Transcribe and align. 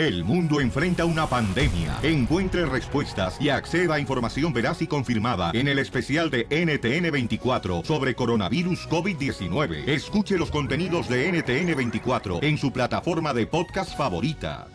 El 0.00 0.24
mundo 0.24 0.62
enfrenta 0.62 1.04
una 1.04 1.26
pandemia. 1.26 1.98
Encuentre 2.02 2.64
respuestas 2.64 3.36
y 3.38 3.50
acceda 3.50 3.96
a 3.96 4.00
información 4.00 4.50
veraz 4.50 4.80
y 4.80 4.86
confirmada 4.86 5.50
en 5.52 5.68
el 5.68 5.78
especial 5.78 6.30
de 6.30 6.48
NTN24 6.48 7.84
sobre 7.84 8.14
coronavirus 8.14 8.88
COVID-19. 8.88 9.86
Escuche 9.86 10.38
los 10.38 10.50
contenidos 10.50 11.06
de 11.06 11.30
NTN24 11.30 12.42
en 12.42 12.56
su 12.56 12.72
plataforma 12.72 13.34
de 13.34 13.46
podcast 13.46 13.94
favorita. 13.94 14.68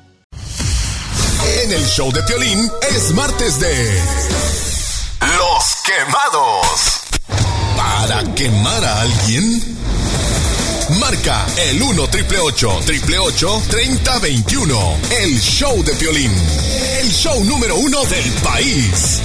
En 1.63 1.71
el 1.71 1.83
show 1.85 2.11
de 2.11 2.21
Piolín 2.21 2.59
es 2.95 3.11
martes 3.15 3.59
de 3.59 3.99
Los 5.21 5.75
Quemados. 5.87 7.01
Para 7.75 8.23
quemar 8.35 8.85
a 8.85 9.01
alguien, 9.01 9.74
marca 10.99 11.45
el 11.57 11.81
1 11.81 12.07
triple 12.09 12.39
888 12.39 13.63
3021. 13.69 14.97
El 15.21 15.39
show 15.39 15.83
de 15.83 15.93
Piolín. 15.95 16.31
El 16.99 17.11
show 17.11 17.43
número 17.43 17.75
uno 17.75 18.03
del 18.05 18.31
país. 18.43 19.21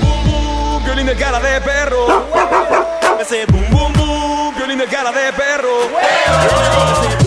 Bum, 0.00 0.24
bum, 0.24 0.84
violín 0.84 1.06
de 1.06 1.16
cara 1.16 1.40
de 1.40 1.60
perro. 1.60 2.06
Ese 3.20 3.46
bum, 3.46 3.70
bum, 3.70 3.92
bum, 3.92 4.54
violín 4.56 4.78
de 4.78 4.86
cara 4.86 5.12
de 5.12 5.32
perro. 5.32 7.23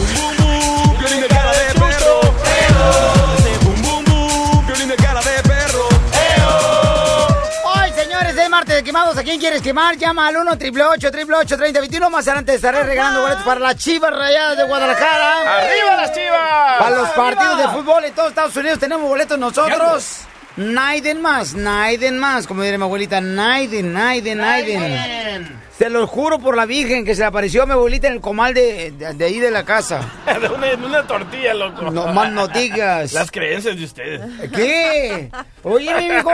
Quemados. 8.88 9.18
¿A 9.18 9.23
quién 9.23 9.38
quieres 9.38 9.62
quemar? 9.62 9.98
Llama 9.98 10.30
al 10.30 10.38
1 10.38 10.52
888 10.52 11.08
888 11.08 11.58
3021 11.58 12.09
Más 12.09 12.26
adelante 12.26 12.54
estaré 12.54 12.84
regalando 12.84 13.22
boletos 13.22 13.44
para 13.44 13.60
las 13.60 13.76
chivas 13.76 14.12
rayadas 14.12 14.58
de 14.58 14.63
Guadalajara. 14.63 15.58
¡Arriba 15.58 15.96
las 15.98 16.13
chivas! 16.13 16.77
Para 16.80 16.96
los 16.96 17.10
partidos 17.10 17.58
de 17.58 17.68
fútbol 17.68 18.05
en 18.05 18.16
todos 18.16 18.30
Estados 18.30 18.55
Unidos 18.55 18.80
tenemos 18.80 19.10
boletos 19.10 19.38
nosotros. 19.38 20.22
Naiden 20.57 21.21
más, 21.21 21.53
Naiden 21.53 22.18
más, 22.18 22.48
como 22.48 22.63
diría 22.63 22.79
mi 22.79 22.84
abuelita, 22.85 23.21
Naiden, 23.21 23.93
Naiden, 23.93 24.40
Naiden. 24.40 25.68
Te 25.77 25.91
lo 25.91 26.07
juro 26.07 26.40
por 26.40 26.55
la 26.55 26.65
Virgen 26.65 27.05
que 27.05 27.13
se 27.13 27.21
le 27.21 27.27
apareció 27.27 27.62
a 27.62 27.65
mi 27.68 27.73
abuelita 27.73 28.07
en 28.07 28.13
el 28.13 28.21
comal 28.21 28.55
de, 28.55 28.90
de, 28.90 29.13
de 29.13 29.26
ahí 29.26 29.40
de 29.40 29.51
la 29.51 29.63
casa. 29.63 30.01
De 30.26 30.49
una, 30.84 31.04
tortilla, 31.05 31.54
loco. 31.54 31.91
No 31.91 32.07
más 32.07 32.32
no 32.32 32.48
digas. 32.48 33.13
Las 33.13 33.29
creencias 33.29 33.77
de 33.77 33.85
ustedes. 33.85 34.21
¿Qué? 34.51 35.29
Oye, 35.63 35.93
mi 35.95 36.05
hijo, 36.05 36.32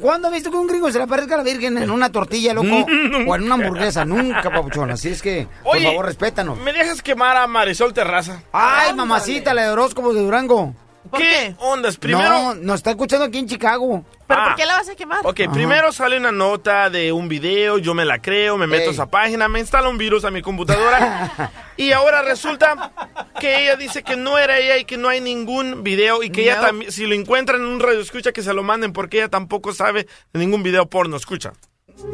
¿cuándo 0.00 0.28
has 0.28 0.34
visto 0.34 0.50
que 0.50 0.56
un 0.58 0.66
gringo 0.66 0.90
se 0.92 0.98
le 0.98 1.04
aparezca 1.04 1.34
a 1.34 1.38
la 1.38 1.42
Virgen 1.44 1.78
en 1.78 1.90
una 1.90 2.12
tortilla, 2.12 2.52
loco? 2.52 2.68
O 3.26 3.34
en 3.36 3.44
una 3.44 3.54
hamburguesa. 3.54 4.04
Nunca, 4.04 4.50
papuchón. 4.50 4.90
Así 4.90 5.08
es 5.08 5.22
que, 5.22 5.48
por 5.62 5.80
favor, 5.80 6.04
respétanos. 6.04 6.58
¿Me 6.58 6.72
dejas 6.72 7.00
quemar 7.00 7.36
a 7.38 7.46
Marisol 7.46 7.94
Terraza? 7.94 8.42
Ay, 8.52 8.92
mamacita, 8.92 9.54
la 9.54 9.62
de 9.62 9.68
horóscopos 9.70 10.14
de 10.14 10.20
Durango. 10.20 10.74
¿Qué, 11.14 11.54
ondas? 11.58 11.96
Primero... 11.96 12.28
No, 12.28 12.54
nos 12.54 12.76
está 12.76 12.90
escuchando 12.90 13.24
aquí 13.26 13.38
en 13.38 13.48
Chicago. 13.48 14.04
¿Pero 14.26 14.40
Ah. 14.40 14.44
por 14.46 14.54
qué 14.56 14.64
la 14.66 14.76
vas 14.76 14.88
a 14.88 14.94
quemar? 14.94 15.20
Ok, 15.24 15.40
primero 15.52 15.92
sale 15.92 16.16
una 16.16 16.32
nota 16.32 16.88
de 16.90 17.12
un 17.12 17.28
video, 17.28 17.78
yo 17.78 17.92
me 17.94 18.04
la 18.04 18.20
creo, 18.22 18.56
me 18.56 18.66
meto 18.66 18.88
a 18.90 18.92
esa 18.92 19.06
página, 19.06 19.48
me 19.48 19.60
instala 19.60 19.88
un 19.88 19.98
virus 19.98 20.24
a 20.24 20.30
mi 20.30 20.40
computadora 20.42 21.52
y 21.76 21.92
ahora 21.92 22.22
resulta 22.22 22.92
que 23.38 23.62
ella 23.62 23.76
dice 23.76 24.02
que 24.02 24.16
no 24.16 24.38
era 24.38 24.58
ella 24.58 24.78
y 24.78 24.84
que 24.86 24.96
no 24.96 25.08
hay 25.08 25.20
ningún 25.20 25.82
video 25.84 26.22
y 26.22 26.30
que 26.30 26.42
ella 26.42 26.60
también, 26.60 26.90
si 26.90 27.06
lo 27.06 27.14
encuentran 27.14 27.60
en 27.60 27.66
un 27.66 27.80
radio 27.80 28.00
escucha 28.00 28.32
que 28.32 28.42
se 28.42 28.54
lo 28.54 28.62
manden 28.62 28.92
porque 28.94 29.18
ella 29.18 29.28
tampoco 29.28 29.72
sabe 29.74 30.06
de 30.32 30.40
ningún 30.40 30.62
video 30.62 30.86
porno, 30.88 31.16
escucha. 31.16 31.52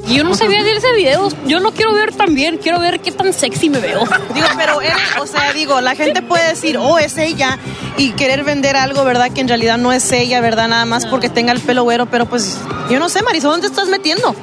Y 0.08 0.14
yo 0.16 0.24
no 0.24 0.34
sabía 0.34 0.62
de 0.64 0.72
ese 0.77 0.92
video. 0.94 1.28
Yo 1.46 1.60
lo 1.60 1.72
quiero 1.72 1.92
ver 1.92 2.12
también. 2.14 2.56
Quiero 2.58 2.80
ver 2.80 3.00
qué 3.00 3.12
tan 3.12 3.33
sexy 3.33 3.69
me 3.69 3.78
veo. 3.78 4.00
Digo, 4.34 4.47
pero 4.56 4.80
él, 4.80 4.92
o 5.20 5.27
sea, 5.27 5.52
digo, 5.52 5.80
la 5.80 5.94
gente 5.94 6.22
puede 6.22 6.48
decir, 6.48 6.78
oh, 6.78 6.98
es 6.98 7.16
ella, 7.19 7.58
y 7.97 8.10
querer 8.12 8.42
vender 8.42 8.77
algo, 8.77 9.05
¿verdad? 9.05 9.30
Que 9.30 9.41
en 9.42 9.48
realidad 9.48 9.77
no 9.78 9.92
es 9.92 10.10
ella, 10.10 10.41
¿verdad? 10.41 10.69
Nada 10.69 10.84
más 10.86 11.06
porque 11.06 11.28
tenga 11.28 11.52
el 11.52 11.60
pelo 11.60 11.84
güero, 11.84 12.06
pero 12.06 12.27
pues, 12.27 12.56
yo 12.91 12.98
no 12.98 13.08
sé, 13.08 13.22
Marisol, 13.22 13.52
¿dónde 13.52 13.66
estás 13.66 13.88
metiendo? 13.88 14.34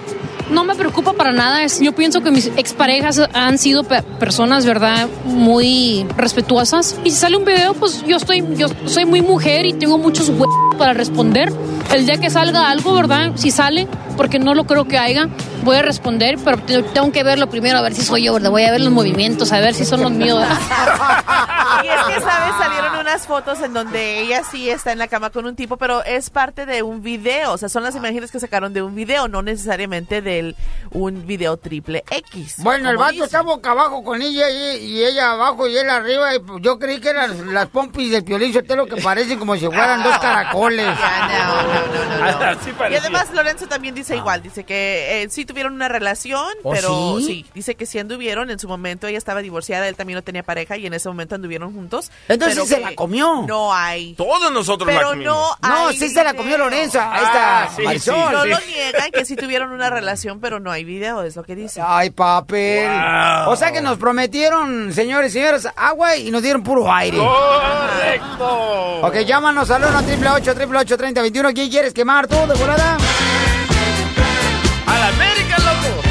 No 0.52 0.64
me 0.64 0.76
preocupa 0.76 1.12
para 1.14 1.34
nada. 1.34 1.66
Yo 1.82 1.92
pienso 1.94 2.22
que 2.22 2.32
mis 2.32 2.46
exparejas 2.56 3.20
han 3.34 3.58
sido 3.58 3.84
pe- 3.84 4.04
personas, 4.20 4.66
¿verdad? 4.66 5.08
Muy 5.26 6.06
respetuosas. 6.16 6.96
Y 7.04 7.10
si 7.10 7.18
sale 7.18 7.36
un 7.36 7.44
video, 7.44 7.74
pues 7.74 8.04
yo 8.08 8.16
estoy, 8.16 8.46
yo 8.56 8.68
soy 8.86 9.04
muy 9.06 9.22
mujer 9.22 9.66
y 9.66 9.74
tengo 9.74 9.98
muchos 9.98 10.30
huevos 10.30 10.48
para 10.78 10.94
responder. 10.94 11.52
El 11.94 12.06
día 12.06 12.18
que 12.18 12.30
salga 12.30 12.70
algo, 12.70 12.94
¿verdad? 12.94 13.32
Si 13.36 13.52
sale, 13.52 13.88
porque 14.18 14.40
no 14.40 14.54
lo 14.54 14.66
creo 14.66 14.86
que 14.86 14.98
haya, 14.98 15.30
voy 15.64 15.78
a 15.78 15.82
responder, 15.82 16.38
pero 16.44 16.58
te- 16.58 16.84
tengo 16.84 17.12
que 17.12 17.24
verlo 17.24 17.50
primero 17.50 17.78
a 17.78 17.82
ver 17.82 17.94
si 17.94 18.02
soy 18.02 18.24
yo, 18.24 18.34
¿verdad? 18.34 18.50
Voy 18.50 18.64
a 18.64 18.72
ver 18.72 18.82
los 18.82 18.92
movimientos, 18.92 19.52
a 19.54 19.60
ver 19.60 19.74
si 19.74 19.86
son 19.86 20.02
los 20.02 20.12
míos. 20.12 20.44
Y 21.84 21.88
es 21.88 22.04
que, 22.08 22.22
¿sabes? 22.22 22.56
Salieron 22.58 22.96
unas 23.00 23.28
fotos 23.28 23.62
en 23.62 23.72
donde 23.72 24.22
ella 24.22 24.42
sí 24.50 24.68
está 24.70 24.92
en 24.92 24.98
la 24.98 25.08
cama 25.08 25.30
con 25.30 25.46
un 25.46 25.56
tipo, 25.56 25.78
pero 25.78 26.04
es 26.04 26.32
parte 26.32 26.66
de 26.66 26.82
un 26.82 27.04
video. 27.04 27.52
O 27.54 27.58
sea, 27.58 27.70
son 27.70 27.84
las 27.84 27.96
imágenes 27.96 28.32
que 28.32 28.40
sacaron 28.40 28.74
de 28.74 28.82
un 28.82 28.96
video, 28.96 29.28
no 29.28 29.44
necesariamente 29.44 30.22
de 30.24 30.56
un 30.92 31.28
video 31.28 31.58
triple 31.58 32.04
X. 32.10 32.56
Bueno, 32.60 32.90
el 32.90 32.98
vato 32.98 33.12
dice. 33.12 33.26
está 33.26 33.42
boca 33.44 33.72
abajo 33.72 34.04
con 34.04 34.22
ella 34.24 34.50
y, 34.50 34.86
y 34.86 35.04
ella 35.06 35.34
abajo 35.34 35.68
y 35.68 35.78
él 35.78 35.88
arriba. 35.90 36.34
Y 36.36 36.40
yo 36.62 36.80
creí 36.80 37.00
que 37.00 37.10
eran 37.10 37.54
las, 37.54 37.68
pompis 37.68 38.12
del 38.12 38.24
piolín 38.24 38.54
lo 38.76 38.88
que 38.88 39.00
parecen 39.02 39.38
como 39.38 39.56
si 39.56 39.66
fueran 39.68 40.02
dos 40.04 40.18
caracoles. 40.18 40.88
Ya, 40.88 41.46
no, 41.48 41.62
no, 41.62 41.64
no, 41.64 42.32
no, 42.32 42.40
no. 42.40 42.46
Así 42.60 42.72
Y 42.92 42.96
además 42.96 43.32
Lorenzo 43.34 43.68
también 43.68 43.94
dice 43.94 44.07
igual, 44.16 44.42
dice 44.42 44.64
que 44.64 45.24
eh, 45.24 45.28
sí 45.30 45.46
tuvieron 45.46 45.74
una 45.74 45.88
relación, 45.88 46.48
¿Oh, 46.64 46.72
pero 46.72 47.18
sí? 47.20 47.26
sí? 47.26 47.46
dice 47.54 47.76
que 47.76 47.86
sí 47.86 48.00
anduvieron, 48.00 48.50
en 48.50 48.60
su 48.60 48.68
momento 48.68 49.08
ella 49.08 49.18
estaba 49.18 49.42
divorciada, 49.42 49.88
él 49.88 49.96
también 49.96 50.16
no 50.18 50.24
tenía 50.24 50.44
pareja 50.44 50.78
y 50.78 50.86
en 50.86 50.94
ese 50.94 51.10
momento 51.10 51.36
anduvieron 51.36 51.74
juntos. 51.74 52.12
Entonces 52.28 52.56
pero 52.56 52.68
sí 52.68 52.74
se 52.76 52.80
la 52.82 52.96
comió. 52.96 53.44
No 53.48 53.74
hay. 53.74 54.14
Todos 54.16 54.52
nosotros 54.52 54.88
la 54.88 54.98
Pero 54.98 55.10
comimos. 55.10 55.34
no 55.62 55.70
No, 55.70 55.88
hay 55.88 55.98
sí 55.98 56.10
se 56.10 56.24
la 56.24 56.34
comió 56.34 56.58
Lorenzo. 56.58 57.00
Ahí 57.02 57.08
Ah, 57.24 57.66
está, 57.68 57.76
sí, 57.76 57.82
Marisol. 57.84 58.32
No 58.32 58.44
sí. 58.44 58.50
lo 58.50 58.60
niegan 58.62 59.12
que 59.12 59.26
sí 59.26 59.36
tuvieron 59.36 59.72
una 59.72 59.90
relación, 59.90 60.40
pero 60.40 60.60
no 60.60 60.72
hay 60.72 60.84
video, 60.84 61.24
es 61.24 61.36
lo 61.36 61.44
que 61.44 61.56
dice. 61.56 61.82
Ay, 61.84 62.10
papel. 62.12 62.88
Wow. 62.90 63.52
O 63.52 63.56
sea 63.56 63.72
que 63.72 63.82
nos 63.82 63.98
prometieron, 63.98 64.94
señores 64.94 65.32
y 65.32 65.40
señoras, 65.40 65.68
agua 65.76 66.16
y 66.18 66.32
nos 66.32 66.42
dieron 66.42 66.64
puro 66.64 66.92
aire. 66.92 67.18
¡Correcto! 67.18 69.02
Ok, 69.02 69.16
llámanos 69.26 69.70
al 69.72 69.84
1 69.84 69.90
888 69.98 70.52
888 70.52 70.98
3021 70.98 71.54
¿Quién 71.54 71.70
quieres 71.70 71.94
quemar 71.94 72.28
tú, 72.28 72.36
de 72.36 72.54
volada? 72.56 72.98
¡A 75.20 75.24
América, 75.24 75.58
loco! 75.60 76.02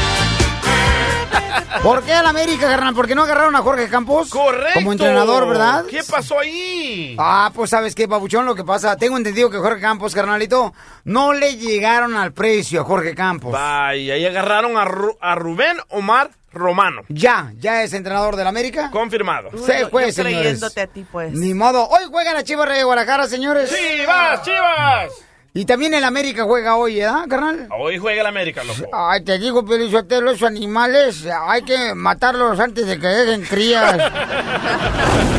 ¿Por 1.83 2.03
qué 2.03 2.13
a 2.15 2.23
la 2.23 2.31
América, 2.31 2.69
carnal? 2.69 2.95
¿Por 2.95 3.07
qué 3.07 3.15
no 3.15 3.23
agarraron 3.23 3.55
a 3.55 3.61
Jorge 3.63 3.89
Campos? 3.89 4.31
¡Correcto! 4.31 4.81
Como 4.81 4.93
entrenador, 4.93 5.47
¿verdad? 5.49 5.85
¿Qué 5.89 6.03
pasó 6.03 6.39
ahí? 6.41 7.15
Ah, 7.19 7.51
pues 7.55 7.71
sabes 7.71 7.95
qué, 7.95 8.09
Pabuchón, 8.09 8.45
lo 8.47 8.55
que 8.55 8.65
pasa, 8.65 8.97
tengo 8.97 9.17
entendido 9.17 9.51
que 9.51 9.59
Jorge 9.59 9.81
Campos, 9.81 10.15
carnalito, 10.15 10.75
no 11.05 11.33
le 11.33 11.57
llegaron 11.57 12.17
al 12.17 12.33
precio 12.33 12.81
a 12.81 12.85
Jorge 12.85 13.15
Campos. 13.15 13.53
Vaya, 13.53 14.15
ahí 14.15 14.25
agarraron 14.27 14.77
a, 14.77 14.85
Ru- 14.85 15.17
a 15.21 15.35
Rubén 15.37 15.77
Omar 15.91 16.31
Romano. 16.51 17.03
Ya, 17.09 17.53
ya 17.59 17.83
es 17.83 17.93
entrenador 17.93 18.35
del 18.37 18.47
América. 18.47 18.91
Confirmado. 18.91 19.51
Se 19.65 19.87
fue, 19.89 20.07
yo 20.07 20.13
señores. 20.13 20.39
creyéndote 20.39 20.81
a 20.81 20.87
ti, 20.87 21.05
pues. 21.11 21.33
Ni 21.35 21.53
modo. 21.55 21.87
Hoy 21.89 22.05
juega 22.11 22.33
la 22.33 22.43
Chivas 22.43 22.67
Rey 22.67 22.79
de 22.79 22.85
Guadalajara, 22.85 23.29
señores. 23.29 23.71
¡Chivas, 23.71 24.43
chivas! 24.43 25.11
Y 25.57 25.65
también 25.65 25.95
el 25.95 26.05
América 26.05 26.45
juega 26.45 26.77
hoy, 26.77 26.97
¿verdad, 26.97 27.27
carnal? 27.31 27.67
Hoy 27.79 27.97
juega 27.97 28.21
el 28.21 28.27
América, 28.27 28.63
loco. 28.63 28.91
Ay, 28.93 29.25
te 29.25 29.39
digo, 29.39 29.65
Pelizotelo, 29.65 30.33
los 30.33 30.43
animales 30.43 31.27
hay 31.27 31.63
que 31.63 31.95
matarlos 31.95 32.61
antes 32.61 32.87
de 32.87 32.99
que 32.99 33.07
dejen 33.07 33.43
crías. 33.43 33.97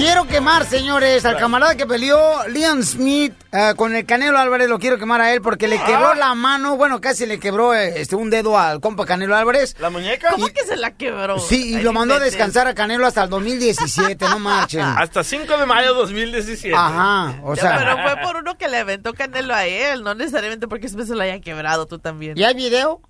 Quiero 0.00 0.26
quemar, 0.26 0.64
señores, 0.64 1.26
al 1.26 1.36
camarada 1.36 1.74
que 1.76 1.84
peleó 1.84 2.18
Liam 2.48 2.82
Smith 2.82 3.34
eh, 3.52 3.74
con 3.76 3.94
el 3.94 4.06
Canelo 4.06 4.38
Álvarez. 4.38 4.66
Lo 4.66 4.78
quiero 4.78 4.98
quemar 4.98 5.20
a 5.20 5.30
él 5.34 5.42
porque 5.42 5.68
le 5.68 5.78
quebró 5.82 6.14
la 6.14 6.34
mano. 6.34 6.78
Bueno, 6.78 7.02
casi 7.02 7.26
le 7.26 7.38
quebró 7.38 7.74
este, 7.74 8.16
un 8.16 8.30
dedo 8.30 8.58
al 8.58 8.80
compa 8.80 9.04
Canelo 9.04 9.36
Álvarez. 9.36 9.76
¿La 9.78 9.90
muñeca? 9.90 10.30
¿Cómo 10.30 10.48
que 10.48 10.64
se 10.64 10.76
la 10.76 10.92
quebró? 10.92 11.38
Sí, 11.38 11.74
y 11.74 11.82
lo 11.82 11.92
mandó 11.92 12.14
a 12.14 12.18
descansar 12.18 12.66
a 12.66 12.74
Canelo 12.74 13.06
hasta 13.06 13.24
el 13.24 13.28
2017, 13.30 14.24
no 14.30 14.38
marchen. 14.38 14.80
Hasta 14.80 15.22
5 15.22 15.58
de 15.58 15.66
mayo 15.66 15.92
de 15.92 16.00
2017. 16.00 16.74
Ajá, 16.74 17.34
o 17.44 17.54
Ya, 17.54 17.60
sea. 17.60 17.76
pero 17.78 17.98
fue 18.02 18.16
por 18.22 18.36
uno 18.36 18.56
que 18.56 18.68
le 18.68 18.78
aventó 18.78 19.12
Canelo 19.12 19.54
a 19.54 19.66
él, 19.66 20.02
no 20.02 20.14
necesariamente 20.14 20.66
porque 20.66 20.88
se 20.88 20.96
lo 20.96 21.22
hayan 21.22 21.42
quebrado 21.42 21.86
tú 21.86 21.98
también. 21.98 22.38
¿Y 22.38 22.44
hay 22.44 22.54
video? 22.54 23.02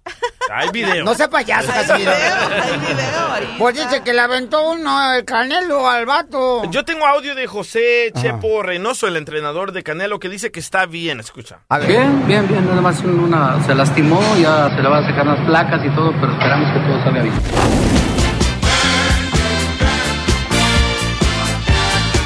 Hay 0.53 0.71
video. 0.71 1.05
No 1.05 1.15
sea 1.15 1.31
payaso, 1.31 1.71
Hay 1.73 2.01
video, 2.01 2.13
hay 2.13 2.79
video 2.79 3.33
ahí. 3.33 3.57
Pues 3.61 3.77
dice 3.77 4.03
que 4.03 4.13
le 4.13 4.21
aventó 4.21 4.71
uno 4.73 5.15
el 5.15 5.25
Canelo 5.25 5.89
al 5.89 6.05
vato. 6.05 6.65
Yo 6.71 6.80
tengo 6.85 7.07
audio 7.07 7.35
de 7.35 7.47
José 7.47 8.13
Chepo 8.21 8.63
Reynoso, 8.63 9.07
el 9.07 9.17
entrenador 9.17 9.73
de 9.73 9.83
Canelo, 9.83 10.19
que 10.19 10.29
dice 10.29 10.51
que 10.51 10.61
está 10.61 10.87
bien. 10.87 11.21
Escucha. 11.21 11.61
A 11.69 11.79
ver. 11.79 11.89
Bien, 11.89 12.27
bien, 12.27 12.49
bien, 12.49 12.67
nada 12.67 12.81
más 12.81 13.01
una 13.03 13.63
se 13.65 13.75
lastimó, 13.75 14.21
ya 14.41 14.71
se 14.75 14.83
le 14.83 14.89
van 14.89 15.05
a 15.05 15.07
sacar 15.09 15.27
las 15.27 15.41
placas 15.47 15.85
y 15.85 15.91
todo, 15.95 16.13
pero 16.21 16.33
esperamos 16.33 16.73
que 16.73 16.81
todo 16.81 17.03
salga 17.05 17.23
bien. 17.23 17.35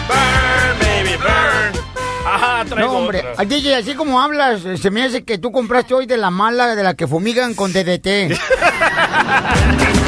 Burn, 0.09 0.79
baby, 0.81 1.17
burn. 1.17 1.85
Ajá, 2.27 2.65
traigo 2.65 2.93
No, 2.93 2.99
hombre, 2.99 3.19
otra. 3.21 3.35
al 3.39 3.49
DJ, 3.49 3.77
así 3.77 3.95
como 3.95 4.21
hablas, 4.21 4.65
eh, 4.65 4.77
se 4.77 4.91
me 4.91 5.03
hace 5.05 5.25
que 5.25 5.39
tú 5.39 5.53
compraste 5.53 5.95
hoy 5.95 6.07
de 6.07 6.17
la 6.17 6.31
mala, 6.31 6.75
de 6.75 6.83
la 6.83 6.95
que 6.95 7.07
fumigan 7.07 7.55
con 7.55 7.73
DDT. 7.73 8.39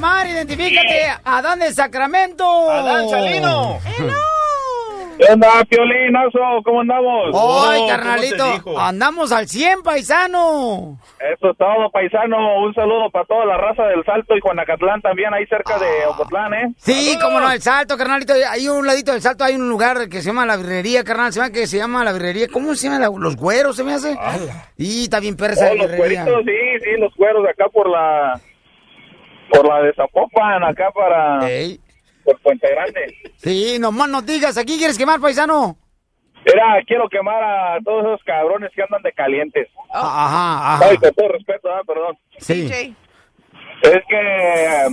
identifícate, 0.00 1.02
Adán 1.24 1.58
de 1.60 1.72
Sacramento. 1.72 2.70
Adán 2.70 3.08
Salino. 3.08 3.78
¿Qué 5.18 5.32
onda, 5.32 5.48
Piolinazo? 5.70 6.38
¿Cómo 6.62 6.82
andamos? 6.82 7.28
¡Ay, 7.28 7.32
¿cómo 7.32 7.86
te 7.86 7.88
carnalito! 7.90 8.78
Andamos 8.78 9.32
al 9.32 9.48
100, 9.48 9.82
paisano. 9.82 10.98
Eso 11.18 11.50
es 11.52 11.56
todo, 11.56 11.90
paisano. 11.90 12.36
Un 12.62 12.74
saludo 12.74 13.08
para 13.10 13.24
toda 13.24 13.46
la 13.46 13.56
raza 13.56 13.84
del 13.84 14.04
Salto 14.04 14.36
y 14.36 14.40
Juanacatlán 14.40 15.00
también, 15.00 15.32
ahí 15.32 15.46
cerca 15.46 15.78
de 15.78 16.04
Ocotlán, 16.06 16.52
¿eh? 16.52 16.74
Sí, 16.76 17.16
cómo 17.22 17.40
no, 17.40 17.50
el 17.50 17.62
salto, 17.62 17.96
carnalito. 17.96 18.34
Hay 18.50 18.68
un 18.68 18.86
ladito 18.86 19.12
del 19.12 19.22
salto, 19.22 19.44
hay 19.44 19.54
un 19.54 19.70
lugar 19.70 20.06
que 20.10 20.20
se 20.20 20.26
llama 20.26 20.44
la 20.44 20.58
birrería, 20.58 21.02
carnal. 21.02 21.32
Se 21.32 21.40
llama 21.40 21.50
que 21.50 21.66
se 21.66 21.78
llama 21.78 22.04
la 22.04 22.12
birrería. 22.12 22.48
¿Cómo 22.52 22.74
se 22.74 22.88
llama? 22.88 22.98
La- 23.00 23.10
Los 23.18 23.36
güeros, 23.36 23.74
se 23.76 23.84
me 23.84 23.94
hace. 23.94 24.18
Y 24.76 25.04
está 25.04 25.18
bien 25.18 25.34
Oh, 25.40 25.46
los 25.46 25.58
birrería. 25.90 26.24
cueritos, 26.24 26.42
sí, 26.44 26.84
sí, 26.84 26.90
los 27.00 27.14
cueros 27.14 27.42
de 27.42 27.50
acá 27.50 27.64
por 27.72 27.88
la... 27.88 28.38
Por 29.50 29.66
la 29.66 29.82
de 29.82 29.92
Zapopan, 29.94 30.64
acá 30.64 30.90
para... 30.92 31.48
Ey. 31.48 31.80
Por 32.24 32.38
Puente 32.40 32.68
Grande. 32.68 33.14
Sí, 33.36 33.78
nomás 33.78 34.08
no 34.08 34.22
digas. 34.22 34.58
¿Aquí 34.58 34.78
quieres 34.78 34.98
quemar, 34.98 35.20
paisano? 35.20 35.76
Mira, 36.44 36.80
quiero 36.86 37.08
quemar 37.08 37.42
a 37.42 37.78
todos 37.84 38.04
esos 38.04 38.22
cabrones 38.24 38.70
que 38.74 38.82
andan 38.82 39.02
de 39.02 39.12
calientes. 39.12 39.68
Ajá, 39.92 40.74
ajá. 40.74 40.88
Ay, 40.88 40.96
con 40.96 41.12
todo 41.12 41.28
respeto, 41.28 41.68
ah, 41.72 41.82
perdón. 41.86 42.16
Sí. 42.38 42.94
Es 43.82 44.02
que 44.08 44.20
eh, 44.20 44.86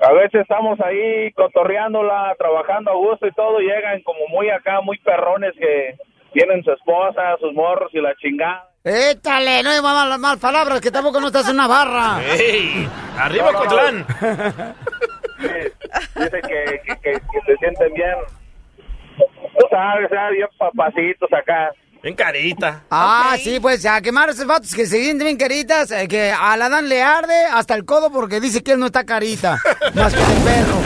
a 0.00 0.12
veces 0.12 0.42
estamos 0.42 0.78
ahí 0.80 1.32
cotorreándola, 1.32 2.34
trabajando 2.38 2.90
a 2.90 2.94
gusto 2.94 3.26
y 3.26 3.32
todo, 3.32 3.58
llegan 3.58 4.02
como 4.02 4.20
muy 4.28 4.50
acá, 4.50 4.80
muy 4.80 4.98
perrones 4.98 5.52
que 5.58 5.96
tienen 6.32 6.62
su 6.64 6.72
esposa, 6.72 7.36
sus 7.40 7.54
morros 7.54 7.90
y 7.94 8.00
la 8.00 8.14
chingada. 8.16 8.70
Étale, 8.84 9.62
no 9.62 9.70
hay 9.70 9.82
más, 9.82 10.18
más 10.18 10.38
palabras, 10.38 10.80
que 10.80 10.90
tampoco 10.90 11.20
no 11.20 11.28
estás 11.28 11.48
en 11.48 11.54
una 11.54 11.66
barra. 11.66 12.20
¡Ey! 12.22 12.88
¡Arriba, 13.18 13.52
No, 13.52 13.52
no, 13.52 13.64
no. 13.64 13.68
Cotlán! 13.70 14.06
Dicen 15.38 16.40
que, 16.42 16.80
que, 16.84 16.96
que- 17.02 17.20
que 17.20 17.40
se 17.46 17.56
sienten 17.58 17.92
bien, 17.94 18.14
tú 19.16 19.66
sabes, 19.70 20.10
ah, 20.18 20.30
bien 20.30 20.46
papacitos 20.58 21.32
acá. 21.32 21.70
En 22.02 22.14
carita. 22.14 22.82
Ah, 22.90 23.36
sí, 23.42 23.58
pues 23.58 23.84
a 23.86 24.00
quemar 24.00 24.28
a 24.28 24.32
esos 24.32 24.46
vatos 24.46 24.74
que 24.74 24.86
se 24.86 25.02
sienten 25.02 25.24
bien 25.26 25.36
caritas, 25.36 25.90
eh, 25.90 26.06
que 26.08 26.30
a 26.30 26.56
la 26.56 26.68
Dan 26.68 26.88
le 26.88 27.02
arde 27.02 27.46
hasta 27.52 27.74
el 27.74 27.84
codo 27.84 28.10
porque 28.10 28.40
dice 28.40 28.62
que 28.62 28.72
él 28.72 28.78
no 28.78 28.86
está 28.86 29.04
carita, 29.04 29.58
más 29.94 30.14
que 30.14 30.20
el 30.20 30.38
perro. 30.44 30.76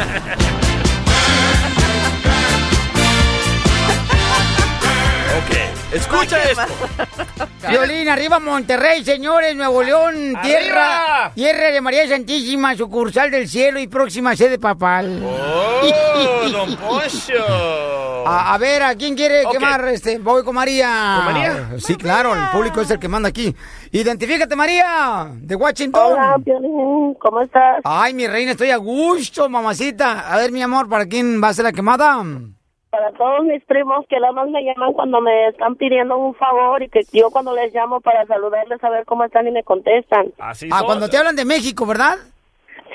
Ok. 5.38 5.69
Escucha 5.92 6.42
esto. 6.44 6.62
Violín, 7.68 8.08
arriba 8.08 8.38
Monterrey, 8.38 9.04
señores, 9.04 9.56
Nuevo 9.56 9.82
León, 9.82 10.34
tierra, 10.42 11.02
¡Arriba! 11.24 11.32
tierra 11.34 11.70
de 11.72 11.80
María 11.80 12.08
Santísima, 12.08 12.76
sucursal 12.76 13.30
del 13.30 13.48
cielo 13.48 13.80
y 13.80 13.86
próxima 13.88 14.36
sede 14.36 14.58
papal. 14.58 15.20
¡Oh, 15.24 16.48
don 16.48 16.76
Poncho! 16.76 18.24
A, 18.26 18.54
a 18.54 18.58
ver, 18.58 18.82
¿a 18.82 18.94
quién 18.94 19.16
quiere 19.16 19.42
quemar? 19.50 19.86
Este, 19.88 20.18
voy 20.18 20.44
con 20.44 20.54
María. 20.54 21.22
¿Con 21.24 21.34
María? 21.34 21.68
Sí, 21.78 21.96
claro, 21.96 22.34
el 22.34 22.48
público 22.50 22.80
es 22.82 22.90
el 22.90 22.98
que 22.98 23.08
manda 23.08 23.28
aquí. 23.28 23.54
Identifícate, 23.90 24.54
María, 24.54 25.28
de 25.32 25.56
Washington. 25.56 26.12
Hola, 26.12 26.36
Piolín, 26.44 27.14
¿cómo 27.20 27.40
estás? 27.42 27.80
Ay, 27.84 28.14
mi 28.14 28.26
reina, 28.28 28.52
estoy 28.52 28.70
a 28.70 28.76
gusto, 28.76 29.48
mamacita. 29.48 30.32
A 30.32 30.36
ver, 30.36 30.52
mi 30.52 30.62
amor, 30.62 30.88
¿para 30.88 31.06
quién 31.06 31.42
va 31.42 31.48
a 31.48 31.54
ser 31.54 31.64
la 31.64 31.72
quemada? 31.72 32.22
Para 32.90 33.12
todos 33.12 33.44
mis 33.44 33.64
primos 33.66 34.04
que 34.08 34.18
nada 34.18 34.32
más 34.32 34.48
me 34.48 34.64
llaman 34.64 34.92
cuando 34.92 35.20
me 35.20 35.48
están 35.48 35.76
pidiendo 35.76 36.16
un 36.16 36.34
favor 36.34 36.82
y 36.82 36.88
que 36.88 37.02
yo 37.12 37.30
cuando 37.30 37.54
les 37.54 37.72
llamo 37.72 38.00
para 38.00 38.26
saludarles 38.26 38.82
a 38.82 38.90
ver 38.90 39.04
cómo 39.04 39.22
están 39.24 39.46
y 39.46 39.52
me 39.52 39.62
contestan. 39.62 40.32
Así 40.38 40.68
Ah, 40.72 40.82
cuando 40.84 41.08
te 41.08 41.16
hablan 41.16 41.36
de 41.36 41.44
México, 41.44 41.86
¿verdad? 41.86 42.16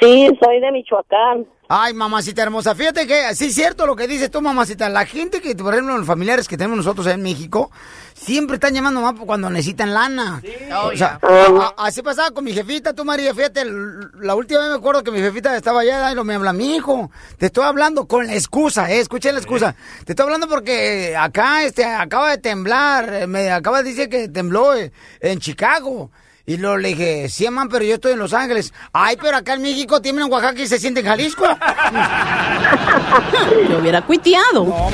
Sí, 0.02 0.30
soy 0.44 0.60
de 0.60 0.72
Michoacán. 0.74 1.46
Ay, 1.68 1.94
mamacita 1.96 2.44
hermosa, 2.44 2.76
fíjate 2.76 3.08
que 3.08 3.34
sí 3.34 3.46
es 3.46 3.56
cierto 3.56 3.88
lo 3.88 3.96
que 3.96 4.08
dices 4.08 4.30
tú, 4.30 4.40
mamacita. 4.40 4.88
La 4.88 5.06
gente 5.06 5.42
que, 5.42 5.56
por 5.56 5.74
ejemplo, 5.74 5.98
los 5.98 6.06
familiares 6.06 6.48
que 6.48 6.58
tenemos 6.58 6.78
nosotros 6.78 7.08
en 7.08 7.24
México, 7.24 7.72
siempre 8.14 8.56
están 8.58 8.76
llamando 8.76 9.02
mamá 9.02 9.20
cuando 9.26 9.50
necesitan 9.50 9.92
lana. 9.92 10.44
Oh, 10.76 10.90
o 10.94 10.96
sea, 10.96 11.20
a- 11.24 11.74
a- 11.80 11.88
así 11.88 12.04
pasaba 12.04 12.30
con 12.32 12.44
mi 12.44 12.54
jefita, 12.54 12.94
tú 12.94 13.04
María, 13.04 13.34
fíjate, 13.34 13.66
la 13.66 14.36
última 14.36 14.60
vez 14.60 14.70
me 14.70 14.76
acuerdo 14.76 15.04
que 15.04 15.10
mi 15.10 15.20
jefita 15.20 15.56
estaba 15.58 15.82
allá 15.82 16.12
y 16.12 16.16
lo 16.16 16.24
me 16.24 16.36
habla, 16.36 16.54
mi 16.54 16.76
hijo, 16.76 17.10
te 17.40 17.48
estoy 17.48 17.64
hablando 17.64 18.06
con 18.06 18.28
la 18.28 18.36
excusa, 18.36 18.92
eh, 18.92 19.00
escuché 19.00 19.32
la 19.32 19.40
excusa. 19.40 19.76
Te 20.06 20.12
estoy 20.12 20.24
hablando 20.24 20.48
porque 20.48 21.16
acá, 21.18 21.64
este, 21.64 21.84
acaba 21.84 22.30
de 22.30 22.38
temblar, 22.38 23.12
eh, 23.12 23.28
me 23.28 23.50
acaba 23.50 23.82
de 23.82 23.90
decir 23.90 24.08
que 24.08 24.30
tembló 24.30 24.76
eh, 24.76 24.92
en 25.20 25.40
Chicago. 25.40 26.12
Y 26.48 26.58
luego 26.58 26.78
le 26.78 26.90
dije, 26.90 27.28
sí, 27.28 27.46
mamá, 27.46 27.68
pero 27.72 27.84
yo 27.84 27.96
estoy 27.96 28.12
en 28.12 28.20
Los 28.20 28.34
Ángeles. 28.34 28.72
Ay, 28.94 29.18
pero 29.20 29.38
acá 29.38 29.56
en 29.56 29.64
México 29.64 30.00
tiembla 30.00 30.26
en 30.26 30.32
Oaxaca 30.32 30.62
y 30.62 30.68
se 30.68 30.78
siente 30.78 31.00
en 31.00 31.08
Jalisco. 31.08 31.44
Yo 33.70 33.80
hubiera 33.80 34.04
cuiteado. 34.04 34.92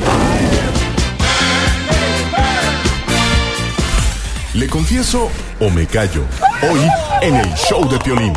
¿Le 4.54 4.68
confieso 4.68 5.30
o 5.60 5.70
me 5.70 5.86
callo? 5.88 6.24
Hoy 6.62 6.80
en 7.22 7.36
el 7.36 7.54
show 7.56 7.90
de 7.90 8.00
Piolín. 8.00 8.34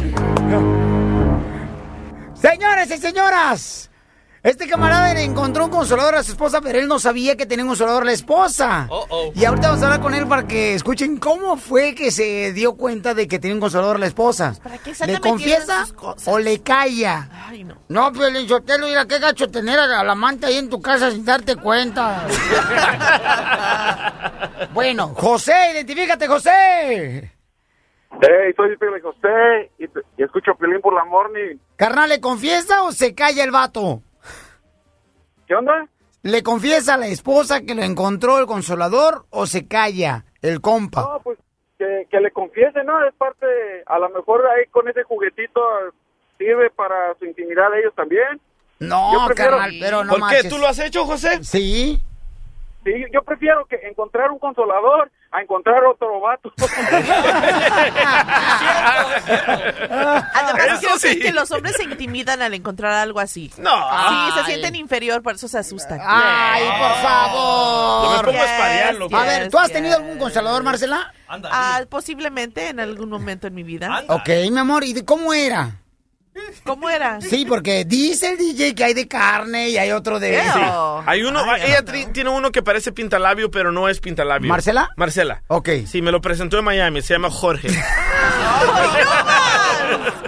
Señores 2.34 2.90
y 2.90 2.98
señoras, 2.98 3.90
este 4.44 4.68
camarada 4.68 5.14
le 5.14 5.24
encontró 5.24 5.64
un 5.64 5.70
consolador 5.70 6.16
a 6.16 6.22
su 6.22 6.32
esposa, 6.32 6.60
pero 6.60 6.78
él 6.78 6.86
no 6.86 6.98
sabía 6.98 7.34
que 7.34 7.46
tenía 7.46 7.64
un 7.64 7.70
consolador 7.70 8.02
a 8.02 8.04
la 8.04 8.12
esposa. 8.12 8.86
Y 9.34 9.42
ahorita 9.42 9.68
vamos 9.68 9.82
a 9.82 9.86
hablar 9.86 10.00
con 10.02 10.12
él 10.12 10.26
para 10.26 10.46
que 10.46 10.74
escuchen 10.74 11.16
cómo 11.16 11.56
fue 11.56 11.94
que 11.94 12.10
se 12.10 12.52
dio 12.52 12.74
cuenta 12.74 13.14
de 13.14 13.26
que 13.26 13.38
tenía 13.38 13.54
un 13.54 13.60
consolador 13.60 13.96
a 13.96 14.00
la 14.00 14.06
esposa. 14.06 14.54
¿Para 14.62 14.76
qué 14.76 14.94
se 14.94 15.06
¿Le 15.06 15.18
confiesa 15.18 15.86
sus 15.86 15.94
cosas? 15.94 16.28
o 16.28 16.38
le 16.38 16.60
calla? 16.60 17.26
Ay, 17.48 17.64
no. 17.64 17.78
No, 17.88 18.12
pero 18.12 18.26
el 18.26 18.46
Sotelo, 18.46 18.86
mira 18.86 19.06
qué 19.06 19.18
gacho 19.18 19.50
tener 19.50 19.78
a 19.78 20.04
la 20.04 20.12
amante 20.12 20.44
ahí 20.44 20.58
en 20.58 20.68
tu 20.68 20.82
casa 20.82 21.10
sin 21.10 21.24
darte 21.24 21.56
cuenta. 21.56 22.26
bueno, 24.74 25.08
José, 25.14 25.54
identifícate, 25.72 26.26
José. 26.26 27.32
Hey, 28.20 28.52
soy 28.56 28.76
Piolín 28.76 29.02
José 29.02 29.72
y, 29.78 29.84
y 29.84 30.22
escucho 30.22 30.54
Piolín 30.54 30.82
por 30.82 30.94
la 30.94 31.04
morning. 31.04 31.56
Carnal, 31.76 32.10
¿le 32.10 32.20
confiesa 32.20 32.82
o 32.82 32.92
se 32.92 33.14
calla 33.14 33.42
el 33.42 33.50
vato? 33.50 34.02
¿Qué 35.54 35.58
onda? 35.58 35.86
¿Le 36.22 36.42
confiesa 36.42 36.94
a 36.94 36.96
la 36.96 37.06
esposa 37.06 37.60
que 37.60 37.76
lo 37.76 37.82
encontró 37.84 38.40
el 38.40 38.46
consolador 38.46 39.26
o 39.30 39.46
se 39.46 39.68
calla 39.68 40.24
el 40.42 40.60
compa? 40.60 41.02
No, 41.02 41.20
pues 41.22 41.38
que, 41.78 42.08
que 42.10 42.18
le 42.18 42.32
confiese, 42.32 42.82
¿no? 42.82 43.04
Es 43.06 43.14
parte, 43.14 43.46
a 43.86 44.00
lo 44.00 44.08
mejor 44.08 44.44
ahí 44.48 44.66
con 44.72 44.88
ese 44.88 45.04
juguetito 45.04 45.60
sirve 46.36 46.70
para 46.70 47.14
su 47.20 47.26
intimidad 47.26 47.70
de 47.70 47.78
ellos 47.82 47.94
también. 47.94 48.40
No, 48.80 49.12
prefiero- 49.28 49.52
carnal, 49.52 49.72
pero 49.78 50.02
no 50.02 50.10
¿Por 50.10 50.20
manches. 50.22 50.42
qué? 50.42 50.48
¿Tú 50.48 50.58
lo 50.58 50.66
has 50.66 50.78
hecho, 50.80 51.04
José? 51.04 51.44
Sí. 51.44 52.02
Sí, 52.82 52.92
yo 53.12 53.22
prefiero 53.22 53.64
que 53.66 53.76
encontrar 53.86 54.32
un 54.32 54.40
consolador 54.40 55.12
a 55.34 55.42
encontrar 55.42 55.84
otro 55.84 56.20
vato. 56.20 56.52
Además, 60.32 60.78
creo 60.80 60.96
sí. 60.96 61.18
que 61.18 61.32
los 61.32 61.50
hombres 61.50 61.74
se 61.76 61.82
intimidan 61.82 62.40
al 62.40 62.54
encontrar 62.54 62.92
algo 62.92 63.18
así. 63.18 63.50
No. 63.58 63.72
Sí, 64.08 64.14
se 64.38 64.44
sienten 64.44 64.76
inferior, 64.76 65.22
por 65.22 65.34
eso 65.34 65.48
se 65.48 65.58
asustan. 65.58 65.98
Ay, 66.04 66.62
por 66.62 66.78
Yo 66.78 66.94
me 68.16 68.28
favor. 68.28 68.44
espadear, 68.44 68.94
loco. 68.94 69.16
A 69.16 69.24
ver, 69.24 69.50
¿tú 69.50 69.58
has 69.58 69.66
yes, 69.66 69.74
tenido 69.74 69.96
yes. 69.96 70.04
algún 70.04 70.18
consolador, 70.20 70.62
Marcela? 70.62 71.12
Ah, 71.26 71.80
posiblemente 71.88 72.68
en 72.68 72.78
algún 72.78 73.08
momento 73.08 73.48
en 73.48 73.54
mi 73.54 73.64
vida. 73.64 74.04
Ok, 74.08 74.28
mi 74.52 74.58
amor, 74.58 74.84
¿y 74.84 74.92
de 74.92 75.04
cómo 75.04 75.34
era? 75.34 75.80
¿Cómo 76.64 76.88
era? 76.90 77.20
Sí, 77.20 77.44
porque 77.48 77.84
dice 77.84 78.30
el 78.30 78.38
DJ 78.38 78.74
que 78.74 78.84
hay 78.84 78.94
de 78.94 79.06
carne 79.06 79.68
y 79.68 79.78
hay 79.78 79.92
otro 79.92 80.18
de... 80.18 80.36
Ew. 80.38 81.02
Hay 81.06 81.22
uno, 81.22 81.40
Ay, 81.44 81.62
ella 81.66 81.84
tiene 82.12 82.30
uno 82.30 82.50
que 82.50 82.62
parece 82.62 82.90
pintalabio, 82.90 83.50
pero 83.50 83.70
no 83.70 83.88
es 83.88 84.00
pintalabio. 84.00 84.48
¿Marcela? 84.48 84.90
Marcela. 84.96 85.42
Ok. 85.48 85.68
Sí, 85.86 86.02
me 86.02 86.10
lo 86.10 86.20
presentó 86.20 86.58
en 86.58 86.64
Miami, 86.64 87.02
se 87.02 87.14
llama 87.14 87.30
Jorge. 87.30 87.68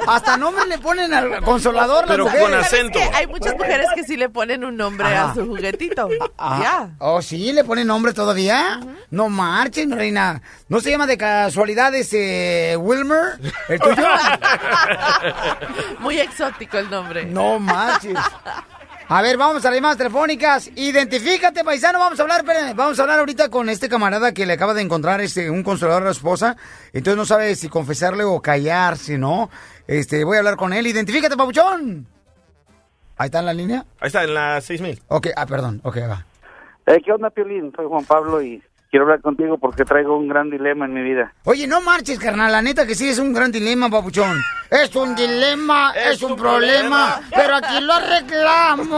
Hasta 0.06 0.36
nombre 0.36 0.66
le 0.66 0.78
ponen 0.78 1.12
al 1.12 1.42
consolador 1.42 2.02
las 2.06 2.10
Pero 2.10 2.25
con 2.25 2.32
mujeres. 2.32 2.60
as- 2.60 2.70
¿Sabes 2.70 2.90
acento. 2.90 3.16
Hay 3.16 3.26
muchas 3.26 3.54
mujeres 3.56 3.86
que 3.94 4.04
sí 4.04 4.16
le 4.16 4.28
ponen 4.28 4.64
un 4.64 4.76
nombre 4.76 5.06
a 5.08 5.34
su 5.34 5.46
juguetito. 5.46 6.08
Ajá. 6.36 6.62
Ya. 6.62 6.88
Oh, 6.98 7.20
sí, 7.22 7.52
le 7.52 7.64
ponen 7.64 7.86
nombre 7.86 8.12
todavía. 8.12 8.80
No 9.10 9.28
marchen, 9.28 9.90
reina. 9.92 10.40
¿No 10.68 10.80
se 10.80 10.90
llama 10.90 11.06
de 11.06 11.16
casualidad 11.18 11.94
ese 11.94 12.76
Wilmer? 12.78 13.38
¿El 13.68 13.80
tuyo? 13.80 13.96
Muy 16.00 16.18
exótico 16.20 16.78
el 16.78 16.90
nombre. 16.90 17.25
no 17.26 17.58
marches. 17.58 18.16
A 19.08 19.22
ver, 19.22 19.36
vamos 19.36 19.64
a 19.64 19.68
las 19.68 19.76
llamadas 19.76 19.98
telefónicas. 19.98 20.68
Identifícate, 20.75 21.62
paisano. 21.62 22.00
Vamos 22.00 22.18
a 22.18 22.22
hablar, 22.22 22.44
vamos 22.75 22.98
a 22.98 23.02
hablar 23.02 23.20
ahorita 23.20 23.50
con 23.50 23.68
este 23.68 23.88
camarada 23.88 24.32
que 24.32 24.46
le 24.46 24.54
acaba 24.54 24.75
de 24.75 24.82
encontrar 24.82 25.20
este 25.20 25.48
un 25.48 25.62
consolador 25.62 26.02
a 26.02 26.06
la 26.06 26.10
esposa. 26.10 26.56
Entonces 26.92 27.16
no 27.16 27.25
sabe 27.25 27.54
si 27.54 27.68
confesarle 27.68 28.25
o 28.25 28.42
callarse, 28.42 29.16
¿no? 29.16 29.48
Este, 29.87 30.25
voy 30.25 30.37
a 30.37 30.40
hablar 30.40 30.57
con 30.57 30.73
él. 30.73 30.87
Identifícate, 30.87 31.37
papuchón. 31.37 32.07
Ahí 33.16 33.26
está 33.26 33.38
en 33.38 33.47
la 33.47 33.55
línea. 33.55 33.85
Ahí 34.00 34.09
está, 34.09 34.25
en 34.25 34.35
la 34.35 34.61
6000. 34.61 35.00
Ok, 35.09 35.28
ah, 35.37 35.47
perdón. 35.47 35.81
Ok, 35.85 35.99
va. 36.09 36.26
Eh, 36.87 37.00
¿Qué 37.05 37.12
onda, 37.12 37.31
Piolín? 37.31 37.73
Soy 37.75 37.87
Juan 37.87 38.05
Pablo 38.05 38.43
y 38.43 38.62
quiero 38.90 39.05
hablar 39.05 39.21
contigo 39.21 39.59
porque 39.59 39.85
traigo 39.85 40.16
un 40.16 40.28
gran 40.28 40.50
dilema 40.50 40.85
en 40.85 40.95
mi 40.95 41.02
vida. 41.02 41.33
Oye, 41.45 41.66
no 41.66 41.81
marches, 41.81 42.19
carnal. 42.19 42.52
La 42.52 42.62
neta 42.62 42.87
que 42.87 42.95
sí 42.95 43.09
es 43.09 43.19
un 43.19 43.33
gran 43.33 43.50
dilema, 43.50 43.88
papuchón. 43.88 44.37
Es 44.71 44.95
un 44.95 45.14
dilema, 45.14 45.93
es, 45.93 46.23
un 46.23 46.37
problema, 46.37 47.21
pero 47.35 47.57
aquí 47.57 47.81
lo 47.81 47.93
arreglamos. 47.93 48.88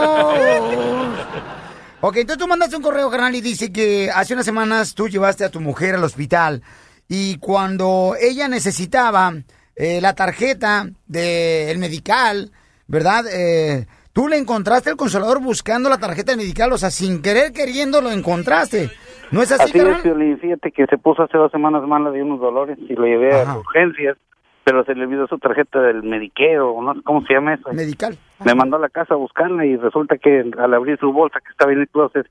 Ok, 2.01 2.15
entonces 2.17 2.37
tú 2.37 2.47
mandaste 2.47 2.75
un 2.77 2.81
correo, 2.81 3.09
carnal, 3.09 3.35
y 3.35 3.41
dice 3.41 3.71
que 3.71 4.09
hace 4.13 4.33
unas 4.33 4.45
semanas 4.45 4.95
tú 4.95 5.07
llevaste 5.09 5.43
a 5.43 5.49
tu 5.49 5.59
mujer 5.59 5.95
al 5.95 6.03
hospital 6.03 6.61
y 7.09 7.37
cuando 7.39 8.15
ella 8.19 8.47
necesitaba 8.47 9.33
eh, 9.79 10.01
la 10.01 10.13
tarjeta 10.13 10.87
del 11.07 11.77
medical, 11.77 12.51
¿verdad? 12.87 13.23
Eh, 13.33 13.87
tú 14.11 14.27
le 14.27 14.37
encontraste 14.37 14.89
el 14.89 14.97
consolador 14.97 15.41
buscando 15.41 15.89
la 15.89 15.97
tarjeta 15.97 16.33
del 16.33 16.41
medical, 16.41 16.73
o 16.73 16.77
sea, 16.77 16.91
sin 16.91 17.21
querer 17.21 17.53
queriendo 17.53 18.01
lo 18.01 18.11
encontraste. 18.11 18.89
¿No 19.31 19.41
es 19.41 19.51
así, 19.53 19.63
Así 19.63 19.77
carnal? 19.77 19.95
es, 19.95 20.01
Piolín. 20.01 20.37
Fíjate 20.39 20.71
que 20.71 20.85
se 20.87 20.97
puso 20.97 21.23
hace 21.23 21.37
dos 21.37 21.49
semanas 21.51 21.81
mala 21.87 22.11
de 22.11 22.21
unos 22.21 22.41
dolores 22.41 22.77
y 22.89 22.93
lo 22.93 23.05
llevé 23.05 23.31
Ajá. 23.33 23.53
a 23.53 23.57
urgencias, 23.59 24.17
pero 24.65 24.83
se 24.83 24.93
le 24.95 25.05
olvidó 25.05 25.27
su 25.27 25.37
tarjeta 25.39 25.79
del 25.79 26.03
mediquero, 26.03 26.71
o 26.71 26.81
no 26.83 27.01
cómo 27.03 27.25
se 27.25 27.35
llama 27.35 27.53
eso. 27.53 27.71
Medical. 27.71 28.17
Me 28.43 28.55
mandó 28.55 28.75
a 28.75 28.79
la 28.79 28.89
casa 28.89 29.13
a 29.13 29.17
buscarla 29.17 29.65
y 29.65 29.77
resulta 29.77 30.17
que 30.17 30.43
al 30.57 30.73
abrir 30.73 30.99
su 30.99 31.13
bolsa 31.13 31.39
que 31.39 31.51
estaba 31.51 31.71
en 31.71 31.79
el 31.79 31.87
closet, 31.87 32.27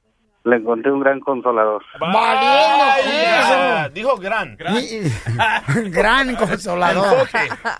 le 0.48 0.56
encontré 0.56 0.90
un 0.90 1.00
gran 1.00 1.20
consolador. 1.20 1.82
¡Valiendo! 2.00 3.88
Dijo 3.92 4.16
gran. 4.16 4.56
Y- 4.80 5.00
Gran 5.90 6.34
consolador. 6.36 7.28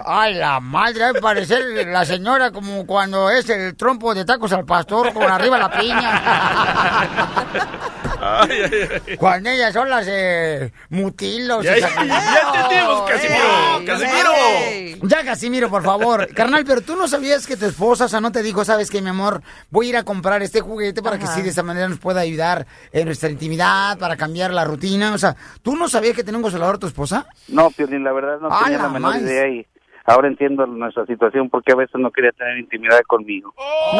Ay, 0.04 0.34
la 0.34 0.60
madre, 0.60 1.06
debe 1.06 1.20
parecer 1.20 1.86
la 1.86 2.04
señora 2.04 2.50
como 2.50 2.86
cuando 2.86 3.30
es 3.30 3.48
el 3.50 3.76
trompo 3.76 4.14
de 4.14 4.24
tacos 4.24 4.52
al 4.52 4.64
pastor 4.64 5.12
con 5.12 5.24
arriba 5.30 5.58
la 5.58 5.70
piña. 5.70 6.20
Ay, 8.20 8.50
ay, 8.50 8.88
ay. 9.06 9.16
Cuando 9.16 9.50
ellas 9.50 9.72
son 9.72 9.88
las 9.88 10.06
eh, 10.08 10.72
mutilos. 10.90 11.64
Ya, 11.64 11.78
ya, 11.78 11.88
ya 12.04 12.40
entendimos, 12.54 13.02
Casimiro. 13.08 13.78
Ey, 13.78 13.84
Casimiro. 13.86 14.30
ey. 14.68 15.00
Ya, 15.02 15.24
Casimiro, 15.24 15.70
por 15.70 15.82
favor. 15.82 16.28
Carnal, 16.34 16.64
pero 16.66 16.80
tú 16.80 16.96
no 16.96 17.06
sabías 17.08 17.46
que 17.46 17.56
tu 17.56 17.66
esposa, 17.66 18.06
o 18.06 18.08
sea, 18.08 18.20
no 18.20 18.32
te 18.32 18.42
dijo, 18.42 18.64
sabes 18.64 18.90
que 18.90 19.00
mi 19.00 19.10
amor, 19.10 19.42
voy 19.70 19.86
a 19.86 19.88
ir 19.90 19.96
a 19.96 20.02
comprar 20.02 20.42
este 20.42 20.60
juguete 20.60 21.02
para 21.02 21.18
que 21.18 21.26
sí 21.26 21.42
de 21.42 21.50
esta 21.50 21.62
manera 21.62 21.88
nos 21.88 21.98
pueda 21.98 22.20
ayudar 22.20 22.66
en 22.92 23.04
nuestra 23.06 23.30
intimidad, 23.30 23.98
para 23.98 24.16
cambiar 24.16 24.52
la 24.52 24.64
rutina. 24.64 25.14
O 25.14 25.18
sea, 25.18 25.36
¿tú 25.62 25.76
no 25.76 25.88
sabías 25.88 26.14
que 26.16 26.24
tenía 26.24 26.38
un 26.38 26.42
consolador 26.42 26.78
tu 26.78 26.86
esposa? 26.86 27.26
No, 27.48 27.70
Piolín, 27.70 28.04
la 28.04 28.12
verdad 28.12 28.38
no 28.40 28.48
¡A 28.52 28.64
tenía 28.64 28.78
la 28.78 28.84
la 28.84 28.88
menor 28.90 29.12
más! 29.14 29.22
idea 29.22 29.48
y 29.48 29.66
ahora 30.08 30.28
entiendo 30.28 30.66
nuestra 30.66 31.04
situación 31.06 31.48
porque 31.50 31.72
a 31.72 31.76
veces 31.76 31.94
no 32.00 32.10
quería 32.10 32.32
tener 32.32 32.58
intimidad 32.58 33.00
conmigo. 33.06 33.52
¡Oh! 33.56 33.92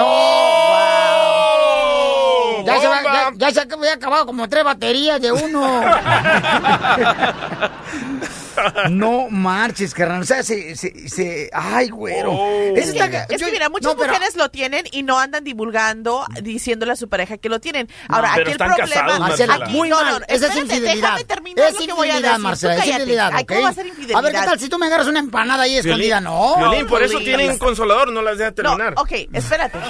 Ya 2.67 2.79
se, 2.81 2.89
va- 2.89 3.03
ya, 3.03 3.31
ya 3.37 3.51
se 3.51 3.61
había 3.61 3.93
acabado 3.95 4.27
como 4.27 4.49
tres 4.49 4.65
baterías 4.65 5.21
de 5.21 5.31
uno. 5.33 5.83
no 8.91 9.29
marches, 9.31 9.95
carnal. 9.95 10.23
O 10.23 10.25
sea, 10.25 10.43
se, 10.43 10.77
se, 10.77 11.09
se- 11.09 11.51
ay, 11.53 11.89
güero. 11.89 12.33
Oh. 12.33 12.77
Es 12.77 12.93
que 12.93 13.51
mira, 13.51 13.69
muchas 13.69 13.93
no, 13.95 13.99
pero- 13.99 14.13
mujeres 14.13 14.37
lo 14.37 14.51
tienen 14.51 14.85
y 14.93 15.03
no 15.03 15.19
andan 15.19 15.45
divulgando, 15.45 16.25
diciéndole 16.43 16.93
a 16.93 16.97
su 16.97 17.09
pareja 17.09 17.39
que 17.39 17.49
lo 17.49 17.61
tienen. 17.61 17.89
Ahora, 18.09 18.31
pero 18.35 18.43
aquí 18.43 18.51
el 18.51 18.53
están 18.53 18.75
problema... 18.75 19.29
casados, 19.29 19.63
aquí- 19.63 19.73
muy 19.73 19.89
no, 19.89 19.97
mal. 19.97 20.05
no, 20.07 20.19
no, 20.21 20.25
Esa 20.29 20.47
es 20.49 20.57
infidelidad. 20.57 20.95
Déjame 20.95 21.25
terminar 21.25 21.67
Es 21.69 21.75
lo 21.75 21.87
que 21.87 21.93
voy 21.93 22.09
a 22.09 22.11
infidelidad, 22.13 22.31
decir. 22.33 22.43
Marcela, 22.45 22.77
es 22.77 22.87
infidelidad. 22.87 23.33
¿Cómo 23.47 23.61
va 23.63 23.69
a 23.69 23.73
ser 23.73 23.81
A 23.81 23.85
ver, 23.85 23.93
infidelidad? 23.99 24.41
¿qué 24.41 24.47
tal 24.49 24.61
si 24.61 24.69
tú 24.69 24.79
me 24.79 24.87
agarras 24.87 25.07
una 25.07 25.19
empanada 25.21 25.63
ahí 25.65 25.77
escondida? 25.77 26.21
No. 26.21 26.57
Violín, 26.59 26.87
por 26.87 27.03
eso 27.03 27.19
tienen 27.19 27.59
consolador, 27.59 28.13
no 28.13 28.23
las 28.23 28.39
deja 28.39 28.53
terminar. 28.53 28.95
No, 28.95 29.03
ok, 29.03 29.13
espérate. 29.33 29.79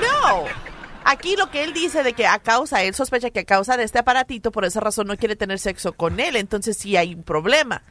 No. 0.00 0.44
Aquí 1.04 1.36
lo 1.36 1.50
que 1.50 1.64
él 1.64 1.72
dice 1.72 2.02
de 2.02 2.12
que 2.12 2.26
a 2.26 2.38
causa, 2.38 2.82
él 2.82 2.94
sospecha 2.94 3.30
que 3.30 3.40
a 3.40 3.44
causa 3.44 3.76
de 3.76 3.84
este 3.84 3.98
aparatito, 3.98 4.52
por 4.52 4.64
esa 4.64 4.80
razón 4.80 5.06
no 5.06 5.16
quiere 5.16 5.36
tener 5.36 5.58
sexo 5.58 5.92
con 5.92 6.20
él, 6.20 6.36
entonces 6.36 6.76
sí 6.76 6.96
hay 6.96 7.14
un 7.14 7.22
problema. 7.22 7.82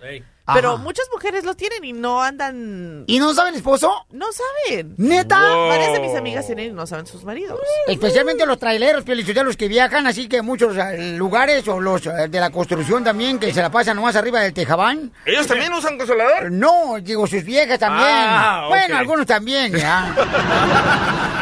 Pero 0.54 0.74
Ajá. 0.74 0.78
muchas 0.84 1.06
mujeres 1.13 1.44
lo 1.44 1.54
tienen 1.54 1.84
y 1.84 1.94
no 1.94 2.24
andan... 2.24 3.04
¿Y 3.08 3.20
no 3.20 3.34
sabe 3.34 3.50
el 3.50 3.56
esposo? 3.56 4.06
No 4.12 4.25
saben. 4.32 4.96
¿Neta? 4.98 5.39
Wow. 5.39 5.68
Varias 5.68 5.94
de 5.94 6.00
mis 6.00 6.16
amigas 6.16 6.48
tienen 6.48 6.72
y 6.72 6.72
no 6.72 6.88
saben 6.88 7.06
sus 7.06 7.24
maridos. 7.24 7.60
Especialmente 7.88 8.46
los 8.46 8.58
traileros, 8.58 9.04
los 9.06 9.58
que 9.58 9.68
viajan, 9.68 10.08
así 10.08 10.28
que 10.28 10.42
muchos 10.42 10.75
eh, 10.75 11.13
lugares, 11.16 11.68
o 11.68 11.80
los 11.80 12.06
eh, 12.08 12.28
de 12.30 12.39
la 12.39 12.50
construcción 12.50 13.04
también, 13.04 13.38
que 13.38 13.54
se 13.54 13.62
la 13.62 13.70
pasan 13.70 13.96
nomás 13.96 14.16
arriba 14.16 14.42
del 14.42 14.54
tejabán. 14.54 15.12
¿Ellos 15.25 15.46
también 15.46 15.72
usan 15.72 15.98
consolador? 15.98 16.51
No, 16.51 16.96
digo, 17.00 17.28
sus 17.28 17.44
viejas 17.44 17.78
también. 17.78 18.10
Ah. 18.10 18.66
Bueno, 18.70 18.98
algunos 18.98 19.28
también, 19.28 19.72
ya. 19.74 20.16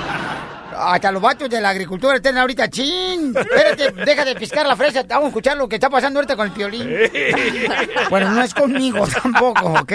Hasta 0.80 1.12
los 1.12 1.22
vatos 1.22 1.50
de 1.50 1.60
la 1.60 1.70
agricultura 1.70 2.16
están 2.16 2.38
ahorita, 2.38 2.70
chin. 2.70 3.34
Espérate, 3.36 3.92
deja 4.06 4.24
de 4.26 4.36
piscar 4.36 4.66
la 4.68 4.76
fresa. 4.76 5.04
Vamos 5.08 5.26
a 5.26 5.28
escuchar 5.30 5.58
lo 5.58 5.68
que 5.68 5.76
está 5.76 5.90
pasando 5.90 6.20
ahorita 6.20 6.36
con 6.36 6.48
el 6.48 6.54
piolín. 6.54 6.88
Bueno, 8.10 8.32
no 8.32 8.42
es 8.42 8.54
conmigo 8.54 9.06
tampoco, 9.22 9.66
¿ok? 9.82 9.94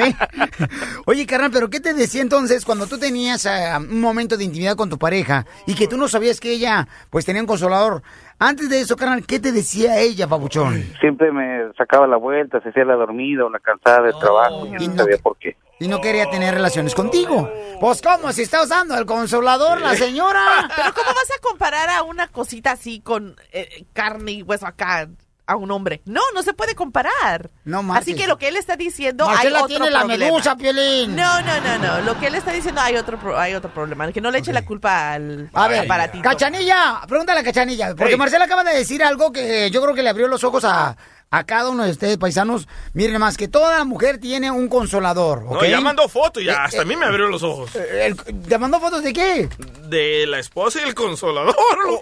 Oye, 1.07 1.27
carnal, 1.27 1.51
pero 1.53 1.71
¿qué 1.71 1.81
te 1.81 1.95
decía 1.95 2.21
entonces 2.21 2.65
cuando 2.65 2.87
tú 2.87 2.99
tenías 2.99 3.47
eh, 3.47 3.71
un 3.79 4.01
momento 4.01 4.37
de 4.37 4.45
intimidad 4.45 4.77
con 4.77 4.91
tu 4.91 4.99
pareja 4.99 5.47
y 5.67 5.75
que 5.75 5.87
tú 5.89 5.97
no 5.97 6.09
sabías 6.09 6.39
que 6.41 6.53
ella, 6.53 6.87
pues, 7.11 7.25
tenía 7.25 7.41
un 7.43 7.47
consolador? 7.49 8.03
Antes 8.39 8.69
de 8.69 8.81
eso, 8.81 8.97
carnal, 8.97 9.25
¿qué 9.27 9.39
te 9.41 9.53
decía 9.53 9.99
ella, 9.99 10.27
papuchón? 10.27 10.83
Siempre 11.01 11.33
me 11.33 11.73
sacaba 11.79 12.07
la 12.07 12.17
vuelta, 12.17 12.61
se 12.61 12.69
hacía 12.71 12.85
la 12.85 12.95
dormida 12.97 13.45
o 13.45 13.51
la 13.51 13.61
cansada 13.61 14.03
del 14.03 14.19
trabajo 14.19 14.67
y 14.67 14.83
Y 14.83 14.89
no 14.89 14.95
no- 14.95 15.03
sabía 15.05 15.19
por 15.23 15.37
qué. 15.39 15.57
Y 15.83 15.89
no 15.89 16.01
quería 16.01 16.31
tener 16.31 16.55
relaciones 16.55 16.95
contigo. 16.95 17.51
Pues, 17.81 18.01
¿cómo? 18.01 18.33
Si 18.33 18.43
está 18.43 18.63
usando 18.63 18.97
el 18.97 19.05
consolador 19.07 19.81
la 19.81 19.97
señora. 19.97 20.69
Pero 20.77 20.95
¿cómo 20.95 21.07
vas 21.09 21.31
a 21.37 21.41
comparar 21.43 21.89
a 21.91 22.03
una 22.03 22.29
cosita 22.29 22.73
así 22.73 23.01
con 23.01 23.37
eh, 23.53 23.85
carne 23.93 24.33
y 24.33 24.43
hueso 24.43 24.67
acá 24.67 25.09
a 25.45 25.57
un 25.57 25.73
hombre? 25.73 26.01
No, 26.05 26.21
no 26.35 26.43
se 26.45 26.53
puede 26.53 26.77
comparar. 26.77 27.51
No 27.65 27.83
marches. 27.83 28.03
Así 28.15 28.15
que 28.15 28.29
lo 28.29 28.39
que 28.39 28.47
él 28.49 28.57
está 28.57 28.77
diciendo 28.77 29.27
Marcela 29.27 29.59
hay 29.59 29.65
otro 29.65 29.77
tiene 29.77 29.91
la 29.91 30.05
medusa, 30.05 30.57
Piolín. 30.57 31.17
No, 31.17 31.41
no, 31.43 31.61
no, 31.61 31.79
no. 31.79 32.01
Lo 32.03 32.19
que 32.21 32.29
él 32.29 32.37
está 32.37 32.53
diciendo 32.53 32.81
hay 32.81 32.95
otro 32.97 33.19
pro- 33.19 33.37
hay 33.39 33.55
otro 33.55 33.75
problema, 33.75 34.11
que 34.13 34.21
no 34.21 34.31
le 34.31 34.39
eche 34.39 34.53
la 34.53 34.65
culpa 34.65 35.15
al 35.15 35.51
A 35.53 35.67
ver, 35.67 35.81
aparatito. 35.81 36.23
Cachanilla, 36.23 37.01
pregúntale 37.09 37.41
a 37.41 37.45
Cachanilla, 37.45 37.89
porque 37.97 38.13
Hey. 38.13 38.19
Marcela 38.19 38.45
acaba 38.45 38.63
de 38.63 38.77
decir 38.77 39.03
algo 39.03 39.33
que 39.33 39.69
yo 39.73 39.83
creo 39.83 39.95
que 39.97 40.05
le 40.05 40.11
abrió 40.11 40.29
los 40.29 40.45
ojos 40.45 40.65
a, 40.65 40.97
a 41.35 41.45
cada 41.45 41.71
uno 41.71 41.83
de 41.85 41.91
ustedes, 41.91 42.19
paisanos. 42.19 42.69
Miren 42.93 43.19
más, 43.19 43.39
que 43.39 43.49
toda 43.49 43.83
mujer 43.85 44.19
tiene 44.19 44.51
un 44.51 44.69
consolador, 44.69 45.45
¿ok? 45.49 45.63
No, 45.63 45.65
ya 45.65 45.81
mandó 45.81 46.07
fotos, 46.07 46.45
ya. 46.45 46.53
Eh, 46.53 46.57
Hasta 46.59 46.83
a 46.83 46.85
mí 46.85 46.95
me 46.95 47.07
abrió 47.07 47.27
los 47.27 47.43
ojos. 47.43 47.71
Eh, 47.75 48.15
¿Te 48.47 48.59
mandó 48.59 48.79
fotos 48.79 49.03
de 49.03 49.15
qué? 49.15 49.49
De 49.89 50.27
la 50.27 50.39
esposa 50.39 50.81
y 50.81 50.89
el 50.89 50.95
consolador. 50.95 51.57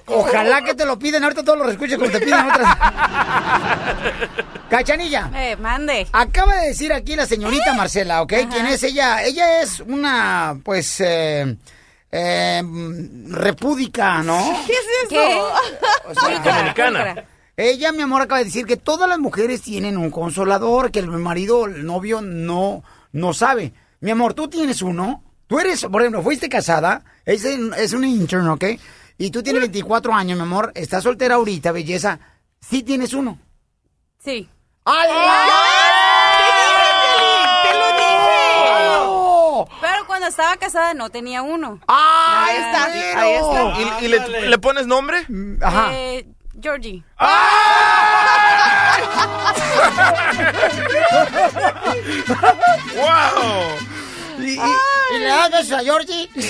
Ojalá 0.06 0.62
que 0.62 0.74
te 0.74 0.84
lo 0.84 0.98
piden 0.98 1.22
ahorita 1.22 1.44
todos 1.44 1.58
los 1.60 1.70
escuches 1.70 1.96
como 1.96 2.10
te 2.10 2.18
piden 2.20 2.44
otras. 2.44 2.76
Cachanilla. 4.68 5.30
Eh, 5.34 5.56
mande. 5.56 6.08
Acaba 6.12 6.56
de 6.56 6.68
decir 6.68 6.92
aquí 6.92 7.14
la 7.14 7.26
señorita 7.26 7.72
Marcela, 7.74 8.22
¿ok? 8.22 8.32
¿Quién 8.50 8.66
es 8.66 8.82
ella? 8.82 9.22
Ella 9.22 9.62
es 9.62 9.78
una, 9.78 10.58
pues, 10.64 11.00
eh, 11.00 11.56
eh, 12.10 12.62
repúdica, 13.28 14.22
¿no? 14.24 14.60
¿Qué 14.66 14.72
es 14.72 14.78
eso? 15.04 15.08
¿Qué? 15.08 15.40
O 16.08 16.14
sea, 16.20 16.38
Dominicana. 16.40 17.24
Ella, 17.60 17.92
mi 17.92 18.00
amor, 18.00 18.22
acaba 18.22 18.38
de 18.38 18.46
decir 18.46 18.64
que 18.64 18.78
todas 18.78 19.06
las 19.06 19.18
mujeres 19.18 19.60
tienen 19.60 19.98
un 19.98 20.10
consolador, 20.10 20.90
que 20.90 21.00
el 21.00 21.08
marido, 21.08 21.66
el 21.66 21.84
novio, 21.84 22.22
no, 22.22 22.82
no 23.12 23.34
sabe. 23.34 23.74
Mi 24.00 24.10
amor, 24.10 24.32
¿tú 24.32 24.48
tienes 24.48 24.80
uno? 24.80 25.22
Tú 25.46 25.58
eres, 25.58 25.84
por 25.84 26.00
ejemplo, 26.00 26.22
fuiste 26.22 26.48
casada, 26.48 27.04
es, 27.26 27.44
es 27.44 27.92
un 27.92 28.04
intern, 28.04 28.48
¿ok? 28.48 28.64
Y 29.18 29.30
tú 29.30 29.42
tienes 29.42 29.60
24 29.60 30.14
años, 30.14 30.38
mi 30.38 30.44
amor, 30.44 30.72
estás 30.74 31.02
soltera 31.02 31.34
ahorita, 31.34 31.70
belleza. 31.70 32.18
Sí 32.62 32.82
tienes 32.82 33.12
uno. 33.12 33.38
Sí. 34.24 34.48
¡Ay! 34.86 35.08
¡Te 37.62 37.78
lo 37.78 37.86
dije! 37.92 38.98
¡Oh! 39.02 39.68
Pero 39.82 40.06
cuando 40.06 40.28
estaba 40.28 40.56
casada 40.56 40.94
no 40.94 41.10
tenía 41.10 41.42
uno. 41.42 41.78
¡Ay, 41.86 42.56
Ahí 42.56 42.56
está, 42.56 42.84
ahí 43.20 43.32
está. 43.34 44.00
¿Y, 44.00 44.04
y 44.06 44.08
le, 44.08 44.48
le 44.48 44.58
pones 44.58 44.86
nombre? 44.86 45.26
Ajá. 45.60 45.90
Eh, 45.92 46.26
Georgie. 46.60 47.02
¡Wow! 52.94 53.76
¿Y, 54.40 54.52
y- 54.54 54.60
y 55.14 55.18
le 55.18 55.26
das 55.26 55.50
besos 55.50 55.72
a 55.72 55.80
Georgie? 55.80 56.30
Ay, 56.36 56.46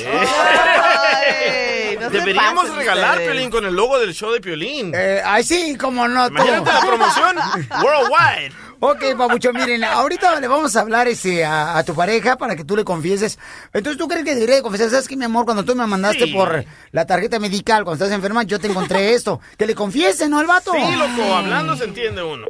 no 2.00 2.08
Deberíamos 2.10 2.62
pasen 2.64 2.76
regalar 2.78 3.10
ustedes. 3.12 3.30
Piolín 3.30 3.50
con 3.50 3.64
el 3.66 3.74
logo 3.74 3.98
del 3.98 4.14
show 4.14 4.30
de 4.30 4.40
Piolín. 4.40 4.92
Eh, 4.94 5.20
ay, 5.24 5.42
sí, 5.42 5.76
como 5.76 6.06
no. 6.06 6.28
Imagínate 6.28 6.72
la 6.72 6.80
promoción 6.80 7.36
worldwide. 7.82 8.52
Ok, 8.82 9.02
papucho, 9.18 9.52
miren, 9.52 9.84
ahorita 9.84 10.40
le 10.40 10.48
vamos 10.48 10.74
a 10.74 10.80
hablar 10.80 11.06
ese, 11.06 11.44
a, 11.44 11.76
a 11.76 11.84
tu 11.84 11.94
pareja 11.94 12.36
para 12.36 12.56
que 12.56 12.64
tú 12.64 12.76
le 12.76 12.84
confieses. 12.84 13.38
Entonces, 13.74 13.98
¿tú 13.98 14.08
crees 14.08 14.24
que 14.24 14.34
debería 14.34 14.56
de 14.56 14.62
confesar? 14.62 14.88
¿Sabes 14.88 15.06
que 15.06 15.16
mi 15.16 15.24
amor? 15.26 15.44
Cuando 15.44 15.64
tú 15.64 15.74
me 15.74 15.86
mandaste 15.86 16.24
Sí. 16.24 16.32
por 16.32 16.64
la 16.92 17.04
tarjeta 17.06 17.38
medical, 17.38 17.84
cuando 17.84 18.02
estás 18.02 18.16
enferma, 18.16 18.42
yo 18.44 18.58
te 18.58 18.68
encontré 18.68 19.12
esto. 19.14 19.38
Que 19.58 19.66
le 19.66 19.74
confiese, 19.74 20.28
¿no, 20.30 20.38
al 20.38 20.46
vato? 20.46 20.72
Sí, 20.72 20.78
loco, 20.96 21.34
hablando 21.34 21.76
se 21.76 21.84
entiende 21.84 22.22
uno. 22.22 22.46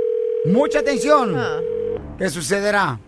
Mucha 0.47 0.79
atención. 0.79 1.37
Ah, 1.37 1.59
¿Qué 2.17 2.29
sucederá? 2.29 2.99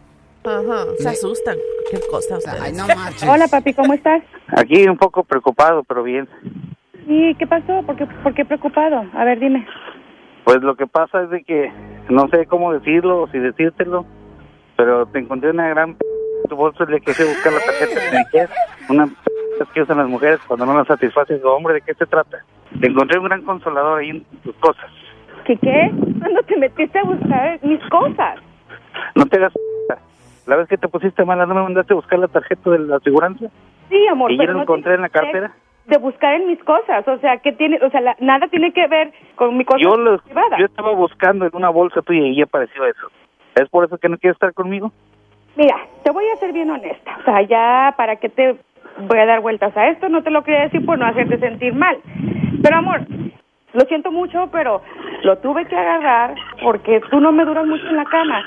Ajá, 0.44 0.86
se 0.98 1.08
asustan. 1.08 1.56
¿Qué 1.90 2.00
cosa 2.10 2.38
ustedes? 2.38 2.60
Ay, 2.60 2.72
no 2.72 2.88
marches. 2.88 3.28
Hola, 3.28 3.46
papi, 3.46 3.72
¿cómo 3.74 3.94
estás? 3.94 4.20
Aquí 4.48 4.82
un 4.88 4.98
poco 4.98 5.22
preocupado, 5.22 5.84
pero 5.84 6.02
bien. 6.02 6.28
¿Y 7.06 7.34
qué 7.36 7.46
pasó? 7.46 7.82
¿Por 7.86 7.94
qué, 7.96 8.06
por 8.24 8.34
qué 8.34 8.44
preocupado? 8.44 9.04
A 9.14 9.24
ver, 9.24 9.38
dime. 9.38 9.64
Pues 10.44 10.62
lo 10.62 10.74
que 10.76 10.86
pasa 10.86 11.22
es 11.22 11.30
de 11.30 11.44
que 11.44 11.72
no 12.08 12.28
sé 12.28 12.46
cómo 12.46 12.72
decirlo 12.72 13.22
o 13.22 13.28
si 13.28 13.38
decírtelo, 13.38 14.04
pero 14.76 15.06
te 15.06 15.18
encontré 15.20 15.50
una 15.50 15.68
gran 15.68 15.94
p- 15.94 16.04
tu 16.48 16.56
bolsa 16.56 16.84
de 16.84 17.00
que 17.00 17.14
sé 17.14 17.24
buscar 17.24 17.52
la 17.52 17.60
tarjeta 17.60 18.00
de 18.00 18.48
una 18.88 19.06
p- 19.06 19.12
que 19.72 19.82
usan 19.82 19.98
las 19.98 20.08
mujeres 20.08 20.40
cuando 20.48 20.66
no 20.66 20.76
las 20.76 20.88
satisface 20.88 21.38
su 21.38 21.46
hombre, 21.46 21.74
¿de 21.74 21.80
qué 21.82 21.94
se 21.94 22.06
trata? 22.06 22.38
Te 22.80 22.88
encontré 22.88 23.18
un 23.18 23.26
gran 23.26 23.42
consolador 23.42 24.00
ahí 24.00 24.10
en 24.10 24.24
tus 24.42 24.54
cosas. 24.56 24.90
¿Qué 25.44 25.56
qué? 25.56 25.90
¿Cuándo 26.18 26.42
te 26.42 26.56
metiste 26.56 26.98
a 26.98 27.04
buscar 27.04 27.58
mis 27.62 27.80
cosas? 27.88 28.40
No 29.14 29.26
te 29.26 29.36
hagas 29.38 29.52
p- 29.52 29.94
la 30.46 30.56
vez 30.56 30.66
que 30.68 30.76
te 30.76 30.88
pusiste 30.88 31.24
mala, 31.24 31.46
¿no 31.46 31.54
me 31.54 31.62
mandaste 31.62 31.92
a 31.92 31.96
buscar 31.96 32.18
la 32.18 32.26
tarjeta 32.28 32.70
de 32.70 32.80
la 32.80 32.96
aseguranza? 32.96 33.46
Sí, 33.88 34.06
amor, 34.10 34.32
¿Y 34.32 34.38
yo 34.38 34.44
lo 34.52 34.62
encontré 34.62 34.94
en 34.96 35.02
la 35.02 35.08
cartera? 35.08 35.52
De 35.86 35.98
buscar 35.98 36.34
en 36.34 36.46
mis 36.46 36.62
cosas, 36.62 37.06
o 37.08 37.18
sea, 37.18 37.38
que 37.38 37.52
tiene, 37.52 37.78
o 37.82 37.90
sea, 37.90 38.00
la- 38.00 38.16
nada 38.20 38.46
tiene 38.48 38.72
que 38.72 38.86
ver 38.86 39.12
con 39.34 39.56
mi 39.56 39.64
cosa 39.64 39.80
Yo, 39.82 39.90
privada. 40.24 40.56
yo 40.58 40.66
estaba 40.66 40.92
buscando 40.92 41.44
en 41.44 41.50
una 41.54 41.70
bolsa 41.70 42.02
tuya 42.02 42.20
y 42.22 42.36
ya 42.36 42.44
apareció 42.44 42.84
eso. 42.86 43.08
¿Es 43.56 43.68
por 43.68 43.84
eso 43.84 43.98
que 43.98 44.08
no 44.08 44.16
quieres 44.16 44.36
estar 44.36 44.54
conmigo? 44.54 44.92
Mira, 45.56 45.76
te 46.04 46.10
voy 46.12 46.24
a 46.32 46.36
ser 46.36 46.52
bien 46.52 46.70
honesta, 46.70 47.16
o 47.20 47.24
sea, 47.24 47.42
ya 47.42 47.94
para 47.96 48.16
que 48.16 48.28
te 48.28 48.56
voy 49.08 49.18
a 49.18 49.26
dar 49.26 49.40
vueltas 49.40 49.76
a 49.76 49.88
esto, 49.88 50.08
no 50.08 50.22
te 50.22 50.30
lo 50.30 50.42
quería 50.44 50.62
decir 50.62 50.86
por 50.86 50.98
no 50.98 51.04
hacerte 51.04 51.38
sentir 51.38 51.74
mal. 51.74 51.98
Pero 52.62 52.76
amor, 52.76 53.00
lo 53.72 53.80
siento 53.86 54.10
mucho, 54.10 54.48
pero 54.52 54.82
lo 55.22 55.38
tuve 55.38 55.66
que 55.66 55.76
agarrar 55.76 56.34
porque 56.62 57.00
tú 57.10 57.20
no 57.20 57.32
me 57.32 57.44
duras 57.44 57.66
mucho 57.66 57.86
en 57.86 57.96
la 57.96 58.04
cama. 58.04 58.42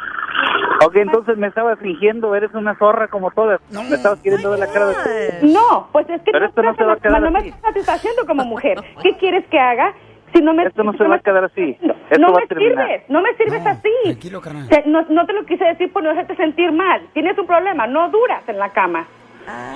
Ok, 0.86 0.96
entonces 0.98 1.38
me 1.38 1.48
estabas 1.48 1.79
fingiendo, 1.79 2.36
eres 2.36 2.53
una 2.53 2.75
zorra 2.75 3.08
como 3.08 3.32
todas. 3.32 3.60
Me 3.72 3.96
estabas 3.96 4.20
queriendo 4.22 4.50
ver 4.51 4.60
la 4.60 4.67
cara 4.67 4.88
de... 4.88 5.39
No, 5.44 5.88
pues 5.91 6.10
es 6.10 6.22
que 6.24 6.32
Pero 6.32 6.41
no, 6.46 6.50
esto 6.50 6.62
no 6.62 6.72
estás 6.72 6.77
se 6.77 6.84
va 6.86 6.94
a 6.94 6.96
en 6.96 7.01
la- 7.13 7.20
quedar 7.20 7.22
no 7.22 7.32
me 7.32 7.39
estás 7.48 7.62
satisfaciendo 7.62 8.25
como 8.25 8.44
mujer. 8.46 8.77
¿Qué 9.01 9.15
quieres 9.17 9.46
que 9.48 9.58
haga? 9.60 9.94
Si 10.34 10.41
no 10.41 10.53
me, 10.53 10.63
Esto 10.65 10.84
no 10.84 10.91
se 10.94 11.03
va 11.05 11.15
a 11.15 11.20
quedar 11.20 11.46
así. 11.46 11.77
Esto 11.82 12.20
no 12.20 12.34
va 12.34 12.41
me 12.41 12.48
sirves, 12.48 13.03
no 13.10 13.22
me 13.22 13.34
sirves 13.36 13.65
así. 13.65 13.89
Tranquilo, 14.03 14.41
carnal. 14.41 14.67
Te- 14.67 14.84
no, 14.86 15.03
no 15.10 15.25
te 15.25 15.32
lo 15.34 15.46
quise 15.46 15.63
decir 15.63 15.94
por 15.94 16.03
no 16.03 16.10
hacerte 16.12 16.36
sentir 16.36 16.74
mal. 16.74 17.01
Tienes 17.13 17.38
un 17.38 17.48
problema, 17.48 17.88
no 17.88 18.10
duras 18.10 18.44
en 18.50 18.60
la 18.60 18.70
cama. 18.74 19.08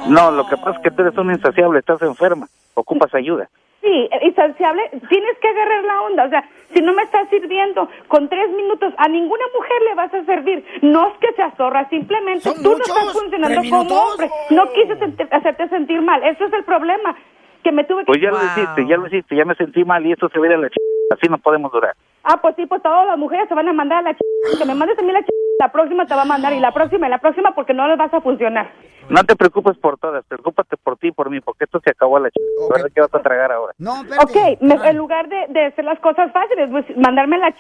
No, 0.10 0.32
lo 0.32 0.46
que 0.48 0.58
pasa 0.58 0.72
es 0.72 0.80
que 0.84 0.92
tú 0.92 1.04
eres 1.04 1.18
una 1.18 1.34
insaciable, 1.34 1.80
estás 1.80 2.02
enferma, 2.02 2.48
ocupas 2.74 3.14
ayuda. 3.16 3.48
Sí, 3.82 4.10
eh, 4.12 4.28
insaciable, 4.28 4.90
tienes 5.08 5.38
que 5.40 5.48
agarrar 5.48 5.84
la 5.86 6.02
onda. 6.02 6.26
O 6.26 6.30
sea, 6.30 6.44
si 6.74 6.82
no 6.82 6.94
me 6.94 7.04
estás 7.04 7.30
sirviendo 7.30 7.88
con 8.08 8.28
tres 8.28 8.50
minutos, 8.52 8.94
a 8.98 9.08
ninguna 9.08 9.46
mujer 9.56 9.82
le 9.88 9.96
vas 9.96 10.14
a 10.14 10.26
servir. 10.26 10.66
No 10.82 11.08
es 11.08 11.18
que 11.20 11.32
seas 11.34 11.56
zorra, 11.56 11.88
simplemente 11.90 12.50
tú 12.62 12.72
no 12.72 12.78
estás 12.78 13.14
funcionando 13.14 13.62
¿Tres 13.62 13.72
como 13.72 13.96
hombre. 13.96 14.30
No 14.50 14.72
quise 14.74 14.98
hacerte 15.32 15.70
sentir 15.70 16.02
mal. 16.02 16.22
Eso 16.24 16.46
es 16.46 16.54
el 16.54 16.64
problema. 16.66 17.16
Que 17.64 17.72
me 17.72 17.84
tuve 17.84 18.02
que... 18.02 18.06
Pues 18.06 18.22
ya 18.22 18.32
lo 18.32 18.38
hiciste, 18.38 18.88
ya 18.88 18.98
lo 18.98 19.08
hiciste, 19.08 19.36
ya 19.36 19.46
me 19.46 19.56
sentí 19.56 19.84
mal 19.84 20.06
y 20.06 20.14
esto 20.14 20.30
se 20.30 20.40
va 20.40 20.48
a 20.48 20.58
la 20.58 20.70
ch... 20.70 20.76
Así 21.12 21.28
no 21.28 21.38
podemos 21.38 21.72
durar. 21.72 21.94
Ah, 22.24 22.38
pues 22.42 22.56
sí, 22.56 22.66
pues 22.66 22.82
todas 22.82 23.08
las 23.08 23.18
mujeres 23.18 23.50
se 23.50 23.56
van 23.56 23.68
a 23.68 23.74
mandar 23.74 24.00
a 24.00 24.02
la 24.02 24.14
ch... 24.14 24.20
Que 24.58 24.66
me 24.66 24.76
mandes 24.76 24.98
a 24.98 25.02
mí 25.02 25.12
la 25.12 25.22
ch... 25.22 25.30
La 25.60 25.74
próxima 25.74 26.06
te 26.06 26.16
va 26.16 26.22
a 26.22 26.26
mandar 26.26 26.54
y 26.54 26.60
la 26.62 26.72
próxima 26.72 27.08
y 27.08 27.10
la 27.10 27.18
próxima 27.18 27.52
porque 27.54 27.74
no 27.74 27.86
les 27.90 27.98
vas 27.98 28.14
a 28.14 28.22
funcionar. 28.22 28.72
No 29.10 29.22
te 29.26 29.36
preocupes 29.36 29.78
por 29.78 29.98
todas, 29.98 30.24
preocúpate 30.26 30.78
por 30.78 30.96
ti 30.98 31.08
y 31.08 31.12
por 31.12 31.30
mí, 31.30 31.42
porque 31.42 31.66
esto 31.66 31.82
se 31.84 31.90
acabó 31.92 32.16
a 32.16 32.22
la 32.22 32.30
ch... 32.30 32.36
A 32.74 32.82
ver 32.82 32.92
qué 32.96 33.02
vas 33.02 33.14
a 33.14 33.22
tragar 33.22 33.52
ahora. 33.52 33.74
No, 33.78 34.00
Ok, 34.24 34.38
me- 34.62 34.76
en 34.90 34.96
lugar 34.98 35.28
de, 35.28 35.48
de 35.50 35.66
hacer 35.66 35.84
las 35.84 36.00
cosas 36.00 36.32
fáciles, 36.32 36.70
pues, 36.72 36.86
mandarme 36.96 37.38
la 37.40 37.52
ch... 37.52 37.58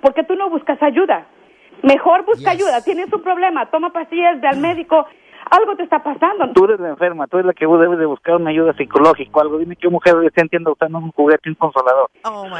porque 0.00 0.24
tú 0.24 0.34
no 0.34 0.50
buscas 0.50 0.82
ayuda. 0.82 1.26
Mejor 1.84 2.24
busca 2.24 2.50
ayuda. 2.50 2.82
Tienes 2.82 3.12
un 3.12 3.22
problema, 3.22 3.70
toma 3.70 3.92
pastillas, 3.92 4.40
ve 4.40 4.48
al 4.48 4.58
médico. 4.58 5.06
Algo 5.50 5.76
te 5.76 5.84
está 5.84 6.02
pasando. 6.02 6.52
Tú 6.52 6.64
eres 6.64 6.80
la 6.80 6.90
enferma, 6.90 7.26
tú 7.26 7.38
eres 7.38 7.46
la 7.46 7.52
que 7.54 7.66
debes 7.66 7.98
de 7.98 8.06
buscar 8.06 8.36
una 8.36 8.50
ayuda 8.50 8.72
psicológica 8.74 9.30
o 9.34 9.40
algo. 9.40 9.58
Dime 9.58 9.76
qué 9.76 9.88
mujer 9.88 10.14
se 10.34 10.40
entiende 10.40 10.70
usando 10.70 10.98
un 10.98 11.10
juguete, 11.12 11.48
un 11.48 11.54
consolador. 11.54 12.10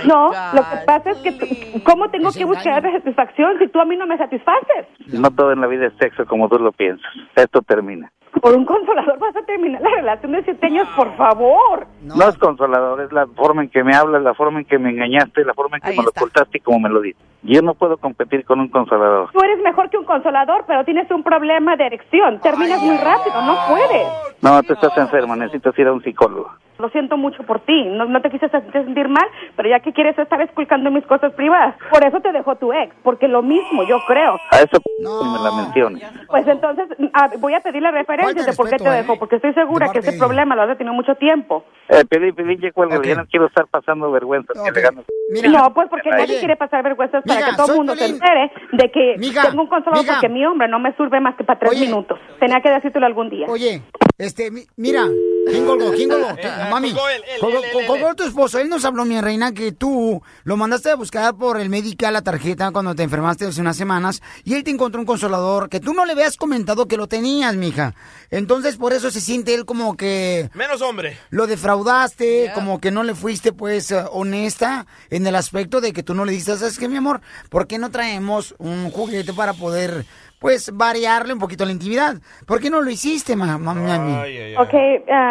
no, 0.07 0.31
lo 0.55 0.63
que 0.63 0.77
pasa 0.87 1.11
es 1.11 1.19
que, 1.19 1.83
¿cómo 1.83 2.09
tengo 2.11 2.31
que 2.33 2.45
buscar 2.45 2.83
satisfacción 2.83 3.59
si 3.59 3.69
tú 3.69 3.81
a 3.81 3.85
mí 3.85 3.97
no 3.97 4.07
me 4.07 4.17
satisfaces? 4.17 4.87
No 5.13 5.31
todo 5.31 5.53
en 5.53 5.61
la 5.61 5.67
vida 5.67 5.87
es 5.87 5.93
sexo 5.99 6.27
como 6.27 6.49
tú 6.49 6.59
lo 6.59 6.73
piensas. 6.73 7.11
Esto 7.37 7.63
termina. 7.63 8.11
Por 8.41 8.55
un 8.55 8.65
consolador 8.65 9.19
vas 9.19 9.37
a 9.37 9.43
terminar 9.43 9.81
la 9.81 9.91
relación 9.91 10.33
de 10.33 10.43
siete 10.45 10.67
años, 10.67 10.89
por 10.97 11.15
favor. 11.17 11.87
No. 12.03 12.29
es 12.29 12.37
consolador, 12.39 13.01
es 13.01 13.13
la 13.13 13.27
forma 13.27 13.63
en 13.63 13.69
que 13.69 13.83
me 13.83 13.95
hablas, 13.95 14.23
la 14.23 14.35
forma 14.35 14.61
en 14.61 14.65
que 14.65 14.79
me 14.79 14.91
engañaste, 14.91 15.45
la 15.45 15.55
forma 15.55 15.79
en 15.79 15.83
que 15.83 15.97
me 15.97 16.05
lo 16.05 16.11
ocultaste 16.11 16.59
y 16.59 16.61
como 16.61 16.81
me 16.81 16.89
lo 16.89 17.01
dices. 17.01 17.23
Yo 17.43 17.63
no 17.63 17.75
puedo 17.75 17.97
competir 17.97 18.45
con 18.45 18.61
un 18.61 18.69
consolador. 18.69 19.31
Tú 19.33 19.41
eres 19.43 19.61
mejor 19.63 19.91
que 19.91 19.99
un 19.99 20.05
consolador, 20.05 20.65
pero 20.67 20.85
tienes 20.85 21.11
un 21.11 21.23
problema 21.23 21.77
de 21.77 21.87
erección. 21.87 22.41
Terminas 22.41 22.83
muy 22.83 22.97
rápido, 22.97 23.41
no 23.43 23.57
puedes. 23.69 24.07
No, 24.43 24.63
tú 24.63 24.75
estás 24.75 24.97
enferma, 24.99 25.37
necesitas 25.37 25.79
ir 25.79 25.87
a 25.87 25.93
un 25.93 26.03
psicólogo. 26.03 26.51
Lo 26.79 26.89
siento 26.91 27.17
mucho 27.17 27.43
por 27.43 27.61
ti. 27.61 27.85
No, 27.87 28.05
no 28.05 28.23
te 28.23 28.31
quise 28.31 28.47
hacer 28.47 28.63
sentir 28.73 29.09
mal, 29.09 29.27
pero 29.57 29.69
ya 29.69 29.81
que 29.81 29.93
quieres 29.93 30.17
estar 30.19 30.41
esculcando 30.41 30.91
mis 30.91 31.05
cosas 31.07 31.33
privadas. 31.33 31.75
Por 31.91 32.05
eso 32.07 32.21
te 32.21 32.31
dejó 32.31 32.55
tu 32.57 32.73
ex, 32.73 32.95
porque 33.03 33.27
lo 33.27 33.43
mismo, 33.43 33.83
yo 33.83 33.99
creo. 34.07 34.39
A 34.51 34.59
eso 34.59 34.79
ni 34.99 35.05
me 35.05 35.39
la 35.43 35.51
menciones. 35.57 36.03
Pues 36.29 36.47
entonces 36.47 36.87
ah, 37.15 37.31
voy 37.39 37.55
a 37.55 37.61
pedirle 37.61 37.91
referencias 37.91 38.47
de 38.47 38.53
por 38.53 38.71
qué 38.71 38.77
te 38.77 38.89
dejó, 38.91 39.19
porque 39.19 39.37
estoy 39.37 39.55
segura 39.55 39.91
que 39.93 39.99
ese 39.99 40.13
problema 40.19 40.55
lo 40.55 40.63
has 40.63 40.79
tenido 40.79 40.95
mucho 40.95 41.15
tiempo. 41.17 41.65
Eh, 41.89 42.05
Pelín, 42.09 42.35
Pelín, 42.35 42.61
ya 42.61 42.71
cuelga, 42.71 43.01
ya 43.03 43.15
no 43.17 43.27
quiero 43.27 43.47
estar 43.47 43.67
pasando 43.67 44.11
vergüenza. 44.13 44.53
que 44.53 44.71
le 44.71 44.81
ganas. 44.81 45.05
no, 45.51 45.75
pues 45.75 45.89
porque 45.89 46.11
Oye, 46.11 46.19
nadie 46.19 46.39
quiere 46.39 46.57
pasar 46.57 46.83
vergüenzas 46.85 47.25
para 47.25 47.47
que 47.47 47.57
todo 47.57 47.73
el 47.73 47.77
mundo 47.79 47.97
se 47.97 48.07
entere 48.07 48.53
de 48.73 48.91
que 48.91 49.17
Mija, 49.19 49.49
tengo 49.49 49.63
un 49.63 49.69
consolador 49.69 50.07
porque 50.07 50.29
mi 50.29 50.45
hombre 50.45 50.69
no 50.69 50.79
me 50.79 50.93
sirve 50.93 51.19
más 51.21 51.35
que 51.37 51.45
para 51.45 51.59
tres 51.59 51.81
minutos. 51.81 52.21
Tenía 52.39 52.61
que 52.61 52.71
decírtelo 52.71 53.07
algún 53.07 53.31
día. 53.31 53.47
Oye, 53.49 53.83
este, 54.19 54.51
mi- 54.51 54.65
mira, 54.77 55.05
¿quién 55.49 55.67
colgó? 55.67 55.91
¿Quién 55.93 56.09
colgó? 56.09 56.29
Eh, 56.39 56.51
Mami, 56.71 56.93
colgó 56.93 57.09
él, 57.09 57.23
él, 57.35 57.41
colgó, 57.41 57.59
él, 57.59 57.65
él, 57.81 57.87
colgó 57.87 58.15
tu 58.15 58.25
esposo. 58.25 58.59
Él 58.59 58.69
nos 58.69 58.85
habló, 58.85 59.05
mi 59.05 59.21
reina, 59.21 59.53
que 59.53 59.73
tú 59.73 60.23
lo 60.45 60.57
mandaste 60.57 60.91
a 60.91 60.97
buscar 60.97 61.35
por 61.37 61.61
el 61.61 61.69
medical 61.71 62.13
la 62.13 62.23
tarjeta 62.23 62.71
cuando 62.71 62.95
te 62.95 63.03
enfermaste 63.03 63.47
hace 63.47 63.61
unas 63.61 63.77
semanas 63.77 64.23
y 64.45 64.55
él 64.55 64.65
te 64.65 64.71
encontró 64.71 65.01
un 65.01 65.07
consolador 65.07 65.69
que 65.69 65.81
tú 65.81 65.93
no 65.95 66.05
le 66.05 66.13
habías 66.13 66.37
comentado 66.37 66.87
que 66.87 66.97
lo 66.97 67.07
tenías, 67.09 67.55
mija. 67.57 67.95
Entonces, 68.31 68.77
por 68.77 68.93
eso 68.93 69.11
se 69.11 69.21
siente 69.21 69.55
él 69.55 69.65
como 69.65 69.97
que 69.97 70.51
Menos 70.55 70.83
hombre. 70.83 71.17
lo 71.31 71.47
defraudaste, 71.47 72.53
como 72.55 72.81
que 72.81 72.91
no 72.91 73.03
le 73.03 73.15
fuiste 73.15 73.53
pues 73.53 73.91
eh, 73.91 74.05
honesta 74.13 74.87
en 75.11 75.27
el 75.27 75.35
aspecto 75.37 75.81
de 75.81 75.93
que 75.93 76.03
tú 76.03 76.15
no 76.15 76.25
le 76.25 76.33
dijiste, 76.33 76.57
¿sabes 76.57 76.79
qué, 76.79 76.89
mi 76.89 76.97
amor? 76.97 77.21
¿Por 77.49 77.67
qué 77.67 77.79
no 77.79 77.91
traemos 77.91 78.55
un 78.59 78.91
juguete 78.91 79.33
para 79.33 79.55
poder 79.55 80.05
pues 80.39 80.71
variarle 80.73 81.33
un 81.33 81.39
poquito 81.39 81.65
la 81.65 81.73
intimidad? 81.73 82.17
¿Por 82.47 82.61
qué 82.61 82.69
no 82.71 82.81
lo 82.83 82.91
hiciste, 82.91 83.35
ma- 83.35 83.59
ma- 83.59 83.75
mami? 83.75 84.55
Ok, 84.57 84.75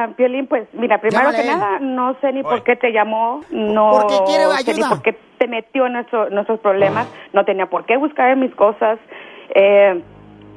ah, 0.08 0.14
Violín, 0.18 0.48
pues 0.48 0.68
mira, 0.74 1.00
primero 1.00 1.32
Llámale 1.32 1.44
que 1.44 1.50
nada, 1.50 1.80
no 1.80 2.16
sé 2.22 2.32
ni 2.34 2.44
por 2.44 2.64
qué 2.64 2.76
te 2.76 2.92
llamó, 2.92 3.44
no 3.50 3.92
Porque 3.92 4.24
quiere 4.26 4.44
sé 4.58 4.74
ni 4.74 4.80
ayuda. 4.82 4.90
por 4.90 5.02
qué 5.02 5.16
te 5.38 5.48
metió 5.48 5.86
en 5.88 5.94
nuestro- 5.94 6.30
nuestros 6.30 6.60
problemas, 6.60 7.08
no 7.34 7.46
tenía 7.46 7.68
por 7.68 7.86
qué 7.86 7.98
buscar 7.98 8.32
en 8.32 8.40
mis 8.40 8.54
cosas, 8.56 9.00
eh, 9.56 10.02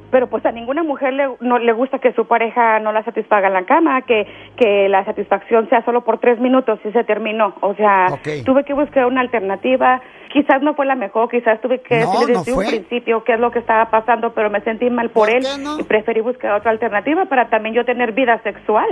pero 0.09 0.27
pues 0.27 0.45
a 0.45 0.51
ninguna 0.51 0.83
mujer 0.83 1.13
le, 1.13 1.29
no 1.39 1.57
le 1.57 1.71
gusta 1.71 1.99
que 1.99 2.11
su 2.11 2.27
pareja 2.27 2.79
no 2.81 2.91
la 2.91 3.01
satisfaga 3.03 3.47
en 3.47 3.53
la 3.53 3.63
cama, 3.63 4.01
que, 4.01 4.27
que 4.57 4.89
la 4.89 5.05
satisfacción 5.05 5.69
sea 5.69 5.85
solo 5.85 6.03
por 6.03 6.17
tres 6.19 6.37
minutos 6.37 6.79
y 6.83 6.91
se 6.91 7.03
terminó, 7.05 7.53
o 7.61 7.73
sea, 7.75 8.07
Ok. 8.11 8.43
tuve 8.45 8.65
que 8.65 8.73
buscar 8.73 9.05
una 9.05 9.21
alternativa, 9.21 10.01
quizás 10.33 10.61
no 10.61 10.73
fue 10.73 10.85
la 10.85 10.95
mejor, 10.95 11.29
quizás 11.29 11.61
tuve 11.61 11.79
que 11.79 11.95
No, 11.99 12.11
decirle 12.11 12.33
no 12.33 12.39
desde 12.39 12.53
fue. 12.53 12.65
un 12.65 12.69
principio 12.71 13.23
qué 13.23 13.33
es 13.35 13.39
lo 13.39 13.51
que 13.51 13.59
estaba 13.59 13.89
pasando, 13.89 14.33
pero 14.33 14.49
me 14.49 14.59
sentí 14.61 14.89
mal 14.89 15.11
por, 15.11 15.29
él 15.29 15.45
y 15.79 15.83
preferí 15.83 16.19
buscar 16.19 16.53
otra 16.53 16.71
alternativa 16.71 17.25
para 17.25 17.47
también 17.49 17.73
yo 17.73 17.85
tener 17.85 18.11
vida 18.11 18.37
sexual. 18.43 18.87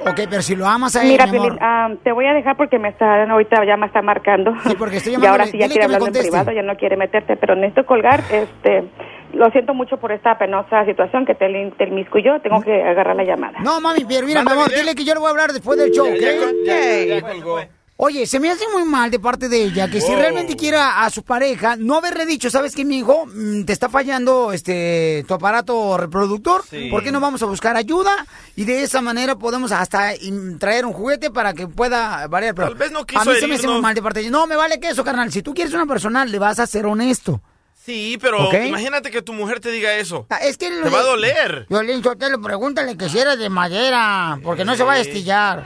Ok, 0.00 0.20
pero 0.28 0.42
si 0.42 0.56
lo 0.56 0.66
amas 0.66 0.96
a 0.96 1.02
él, 1.02 1.10
Mira, 1.10 1.26
mi 1.26 1.36
amor. 1.36 1.48
Piolín, 1.50 1.62
ah, 1.62 1.90
te 2.02 2.12
voy 2.12 2.26
a 2.26 2.32
dejar 2.32 2.56
porque 2.56 2.78
me 2.78 2.88
está, 2.88 3.22
ahorita 3.24 3.64
ya 3.64 3.76
me 3.76 3.86
está 3.86 4.02
marcando. 4.02 4.52
Sí, 4.66 4.74
porque 4.78 4.96
estoy 4.96 5.16
y 5.22 5.26
ahora 5.26 5.46
sí 5.46 5.58
ya 5.58 5.68
quiere 5.68 5.84
hablar 5.84 6.02
en 6.02 6.12
privado, 6.12 6.52
ya 6.52 6.62
no 6.62 6.76
quiere 6.76 6.96
meterte, 6.96 7.36
pero 7.36 7.54
necesito 7.54 7.86
colgar. 7.86 8.20
Este, 8.30 8.84
lo 9.32 9.50
siento 9.50 9.74
mucho 9.74 9.98
por 9.98 10.12
esta 10.12 10.36
penosa 10.38 10.84
situación 10.84 11.24
que 11.24 11.34
te, 11.34 11.46
te 11.78 11.84
inmiscuyó. 11.84 12.40
Tengo 12.40 12.60
que 12.62 12.82
agarrar 12.82 13.16
la 13.16 13.24
llamada. 13.24 13.60
No, 13.60 13.80
mami, 13.80 14.04
pero 14.04 14.26
mira, 14.26 14.42
mi 14.42 14.50
amor, 14.52 14.70
dile 14.70 14.94
que 14.94 15.04
yo 15.04 15.14
le 15.14 15.20
voy 15.20 15.28
a 15.28 15.30
hablar 15.30 15.52
después 15.52 15.78
del 15.78 15.90
show, 15.92 16.06
¿ok? 16.06 17.72
Oye, 17.98 18.26
se 18.26 18.40
me 18.40 18.50
hace 18.50 18.64
muy 18.72 18.84
mal 18.84 19.10
de 19.12 19.20
parte 19.20 19.48
de 19.48 19.62
ella 19.62 19.88
que 19.88 20.00
si 20.00 20.12
realmente 20.12 20.56
quiere 20.56 20.76
a, 20.76 21.04
a 21.04 21.10
su 21.10 21.22
pareja, 21.22 21.76
no 21.76 21.96
haberle 21.98 22.26
dicho, 22.26 22.50
¿sabes 22.50 22.74
qué, 22.74 22.84
mi 22.84 22.98
hijo? 22.98 23.26
Mm, 23.26 23.62
Te 23.64 23.72
está 23.72 23.88
fallando 23.88 24.52
este 24.52 25.24
tu 25.28 25.34
aparato 25.34 25.96
reproductor. 25.98 26.64
Sí. 26.68 26.88
¿Por 26.90 27.04
qué 27.04 27.12
no 27.12 27.20
vamos 27.20 27.42
a 27.42 27.46
buscar 27.46 27.76
ayuda? 27.76 28.26
Y 28.56 28.64
de 28.64 28.82
esa 28.82 29.00
manera 29.02 29.36
podemos 29.36 29.70
hasta 29.70 30.12
traer 30.58 30.84
un 30.84 30.92
juguete 30.94 31.30
para 31.30 31.52
que 31.54 31.68
pueda 31.68 32.26
variar. 32.26 32.54
Pero 32.56 32.68
Tal 32.68 32.76
vez 32.78 32.90
no 32.90 33.00
a 33.00 33.06
quiso 33.06 33.24
mí 33.30 33.36
se 33.38 33.46
me 33.46 33.54
hace 33.54 33.68
muy 33.68 33.80
mal 33.80 33.94
de 33.94 34.02
parte 34.02 34.18
de 34.20 34.26
ella. 34.26 34.32
No, 34.32 34.46
me 34.48 34.56
vale 34.56 34.80
que 34.80 34.88
eso, 34.88 35.04
carnal. 35.04 35.30
Si 35.30 35.42
tú 35.42 35.54
quieres 35.54 35.72
una 35.74 35.86
persona, 35.86 36.24
le 36.24 36.38
vas 36.40 36.58
a 36.58 36.66
ser 36.66 36.86
honesto. 36.86 37.40
Sí, 37.84 38.16
pero 38.20 38.48
imagínate 38.64 39.10
que 39.10 39.22
tu 39.22 39.32
mujer 39.32 39.58
te 39.60 39.70
diga 39.70 39.92
eso. 39.94 40.26
Ah, 40.30 40.38
Es 40.38 40.56
que 40.56 40.70
Te 40.70 40.88
va 40.88 41.00
a 41.00 41.02
doler. 41.04 41.66
Violín 41.68 42.02
Sotelo, 42.02 42.40
pregúntale 42.40 42.96
que 42.96 43.08
si 43.08 43.18
era 43.18 43.36
de 43.36 43.48
madera, 43.48 44.38
porque 44.42 44.64
no 44.64 44.76
se 44.76 44.82
va 44.84 44.94
a 44.94 44.98
estillar. 45.00 45.64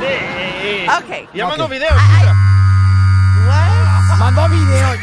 Ok. 0.00 1.28
Ya 1.34 1.46
mandó 1.46 1.64
Ok. 1.64 1.70
video. 1.70 1.90
Mandó 4.18 4.48
video, 4.48 4.88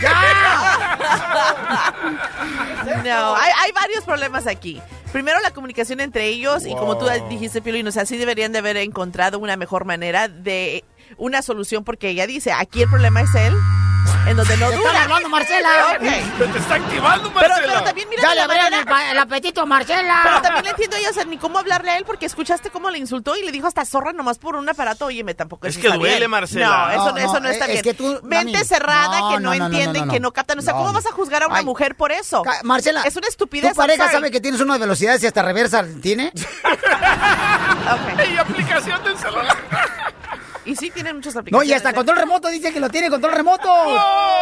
No, 3.03 3.35
hay, 3.35 3.51
hay 3.63 3.71
varios 3.73 4.03
problemas 4.05 4.47
aquí. 4.47 4.81
Primero, 5.11 5.39
la 5.41 5.51
comunicación 5.51 5.99
entre 6.01 6.25
ellos 6.27 6.65
y 6.65 6.73
como 6.75 6.97
tú 6.97 7.05
dijiste, 7.29 7.61
Piolín, 7.61 7.87
o 7.87 7.91
sea, 7.91 8.05
sí 8.05 8.17
deberían 8.17 8.51
de 8.51 8.59
haber 8.59 8.77
encontrado 8.77 9.39
una 9.39 9.55
mejor 9.57 9.85
manera 9.85 10.27
de 10.27 10.83
una 11.17 11.41
solución 11.41 11.83
porque 11.83 12.09
ella 12.09 12.27
dice, 12.27 12.51
aquí 12.51 12.81
el 12.83 12.89
problema 12.89 13.21
es 13.21 13.33
él, 13.35 13.55
en 14.27 14.37
donde 14.37 14.57
no 14.57 14.71
dura. 14.71 14.77
están 14.87 14.95
hablando, 15.03 15.29
Marcela. 15.29 15.69
Ok. 15.95 15.99
Te 16.51 16.59
está 16.59 16.75
activando, 16.75 17.33
Pero, 17.33 17.49
Marcela. 17.49 17.67
pero 17.73 17.83
también 17.83 18.09
mira 18.09 18.21
Ya 18.21 18.35
le 18.35 18.41
abrieron 18.41 18.71
manera- 18.85 19.11
el, 19.11 19.17
apetito 19.19 19.61
a 19.61 19.65
Marcela. 19.65 20.19
Pero 20.23 20.41
también 20.41 20.63
le 20.65 20.69
entiendo 20.71 20.95
a 20.95 20.99
ella, 20.99 21.09
o 21.09 21.13
sea, 21.13 21.25
ni 21.25 21.37
cómo 21.37 21.59
hablarle 21.59 21.91
a 21.91 21.97
él 21.97 22.03
porque 22.05 22.25
escuchaste 22.25 22.69
cómo 22.69 22.89
le 22.89 22.97
insultó 22.97 23.35
y 23.35 23.43
le 23.43 23.51
dijo 23.51 23.67
hasta 23.67 23.85
zorra 23.85 24.13
nomás 24.13 24.37
por 24.39 24.55
un 24.55 24.67
aparato. 24.69 25.05
Oye, 25.05 25.23
me 25.23 25.33
tampoco 25.33 25.67
Es 25.67 25.77
que 25.77 25.87
está 25.87 25.97
duele, 25.97 26.17
bien. 26.17 26.31
Marcela. 26.31 26.67
No, 26.67 26.89
eso 26.91 27.11
No, 27.11 27.17
eso 27.17 27.33
no, 27.35 27.39
no 27.41 27.49
está 27.49 27.65
es 27.65 27.71
bien. 27.71 27.83
que 27.83 27.93
tú, 27.93 28.19
Mente 28.23 28.53
mami, 28.53 28.65
cerrada 28.65 29.19
no, 29.19 29.29
que 29.29 29.35
no, 29.35 29.39
no, 29.39 29.53
no, 29.53 29.59
no, 29.59 29.65
entienden, 29.65 30.01
no, 30.01 30.05
no. 30.07 30.13
que 30.13 30.19
no 30.19 30.31
captan. 30.33 30.59
O 30.59 30.61
sea, 30.61 30.73
No. 30.73 30.79
¿cómo 30.79 30.93
vas 30.93 31.05
a 31.05 31.11
juzgar 31.11 31.43
a 31.43 31.47
una 31.47 31.57
Ay. 31.59 31.65
mujer 31.65 31.95
por 31.95 32.11
eso? 32.11 32.43
Marcela, 32.63 33.03
Es 33.03 33.15
una 33.15 33.27
estupidez. 33.27 33.71
¿Tu 33.71 33.77
pareja 33.77 34.11
sabe 34.11 34.31
que 34.31 34.39
tienes 34.41 34.61
una 34.61 34.77
velocidad 34.77 35.17
y 35.21 35.25
hasta 35.25 35.41
reversa 35.41 35.83
tiene? 36.01 36.31
Y 38.33 38.37
aplicación 38.37 39.01
del 39.03 39.17
celular. 39.17 39.55
Y 40.67 40.75
sí, 40.75 40.91
tienen 40.91 41.15
muchas 41.15 41.33
No, 41.33 41.39
aplicaciones. 41.41 41.69
y 41.69 41.73
hasta 41.73 41.89
¿eh? 41.91 41.93
control 41.93 42.17
remoto 42.17 42.49
dice 42.49 42.71
que 42.73 42.79
lo 42.79 42.89
tiene 42.89 43.09
control 43.09 43.33
remoto. 43.33 43.69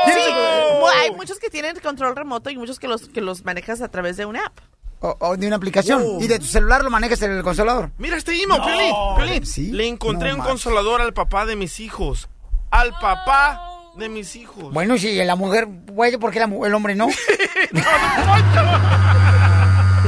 Sí, 0.05 0.11
Tienes- 0.11 0.79
mu- 0.79 0.87
hay 0.87 1.11
muchos 1.11 1.39
que 1.39 1.49
tienen 1.49 1.79
control 1.79 2.15
remoto 2.15 2.49
y 2.49 2.57
muchos 2.57 2.79
que 2.79 2.87
los, 2.87 3.07
que 3.09 3.21
los 3.21 3.45
manejas 3.45 3.81
a 3.81 3.89
través 3.89 4.17
de 4.17 4.25
una 4.25 4.45
app. 4.47 4.57
O, 5.01 5.15
o 5.19 5.37
de 5.37 5.45
una 5.45 5.57
aplicación. 5.57 6.03
Y 6.19 6.27
de 6.27 6.39
tu 6.39 6.45
celular 6.45 6.83
lo 6.83 6.89
manejas 6.89 7.21
en 7.21 7.31
el 7.31 7.43
consolador. 7.43 7.91
Mira 7.99 8.17
este 8.17 8.31
email, 8.41 8.59
Piolín. 8.61 8.93
Piolín. 9.17 9.45
Sí, 9.45 9.71
Le 9.71 9.87
encontré 9.87 10.29
no 10.31 10.37
un 10.37 10.41
consolador 10.41 11.01
al 11.01 11.13
papá 11.13 11.45
de 11.45 11.55
mis 11.55 11.79
hijos. 11.79 12.27
Al 12.71 12.89
papá 12.99 13.61
de 13.97 14.09
mis 14.09 14.35
hijos. 14.35 14.73
Bueno, 14.73 14.97
si 14.97 15.15
la 15.23 15.35
mujer 15.35 15.67
puede, 15.95 16.17
¿por 16.17 16.31
qué 16.31 16.39
la 16.39 16.45
el 16.65 16.73
hombre 16.73 16.95
no? 16.95 17.07
Qué 17.71 17.83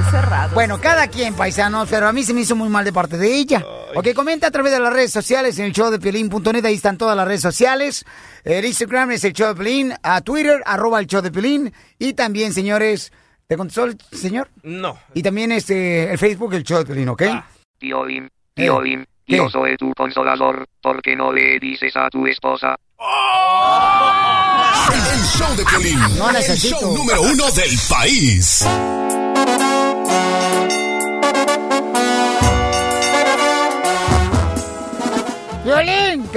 cerrado. 0.09 0.53
Bueno, 0.53 0.79
cada 0.79 1.07
quien, 1.07 1.33
paisanos, 1.35 1.87
pero 1.89 2.07
a 2.07 2.13
mí 2.13 2.23
se 2.23 2.33
me 2.33 2.41
hizo 2.41 2.55
muy 2.55 2.69
mal 2.69 2.83
de 2.85 2.93
parte 2.93 3.17
de 3.17 3.33
ella. 3.35 3.65
Ok, 3.95 4.13
comenta 4.13 4.47
a 4.47 4.51
través 4.51 4.71
de 4.73 4.79
las 4.79 4.91
redes 4.93 5.11
sociales 5.11 5.57
en 5.59 5.65
el 5.65 5.73
show 5.73 5.89
de 5.89 5.99
Piolín.net, 5.99 6.63
ahí 6.65 6.75
están 6.75 6.97
todas 6.97 7.15
las 7.15 7.27
redes 7.27 7.41
sociales. 7.41 8.05
El 8.43 8.65
Instagram 8.65 9.11
es 9.11 9.23
el 9.23 9.33
show 9.33 9.49
de 9.49 9.55
Piolín, 9.55 9.93
a 10.03 10.21
Twitter, 10.21 10.61
arroba 10.65 10.99
el 10.99 11.07
show 11.07 11.21
de 11.21 11.31
Piolín. 11.31 11.73
Y 11.99 12.13
también, 12.13 12.53
señores, 12.53 13.11
¿te 13.47 13.57
contestó 13.57 13.85
el 13.85 13.97
señor? 14.11 14.49
No. 14.63 14.97
Y 15.13 15.23
también 15.23 15.51
este, 15.51 16.11
el 16.11 16.17
Facebook, 16.17 16.53
el 16.53 16.63
show 16.63 16.79
de 16.79 16.85
Piolín, 16.85 17.09
¿ok? 17.09 17.23
Piolín, 17.79 18.25
Eh, 18.25 18.29
Piolín, 18.63 19.05
¿qué? 19.25 19.37
yo 19.37 19.49
soy 19.49 19.75
tu 19.77 19.93
consolador, 19.93 20.65
¿por 20.81 21.01
qué 21.01 21.15
no 21.15 21.31
le 21.31 21.59
dices 21.59 21.95
a 21.95 22.09
tu 22.09 22.25
esposa? 22.27 22.75
El 24.87 25.21
show 25.23 25.55
de 25.55 25.63
Piolín. 25.65 25.99
No 26.17 26.29
el 26.31 26.43
show 26.57 26.95
número 26.95 27.21
uno 27.21 27.51
del 27.51 27.77
país. 27.89 28.65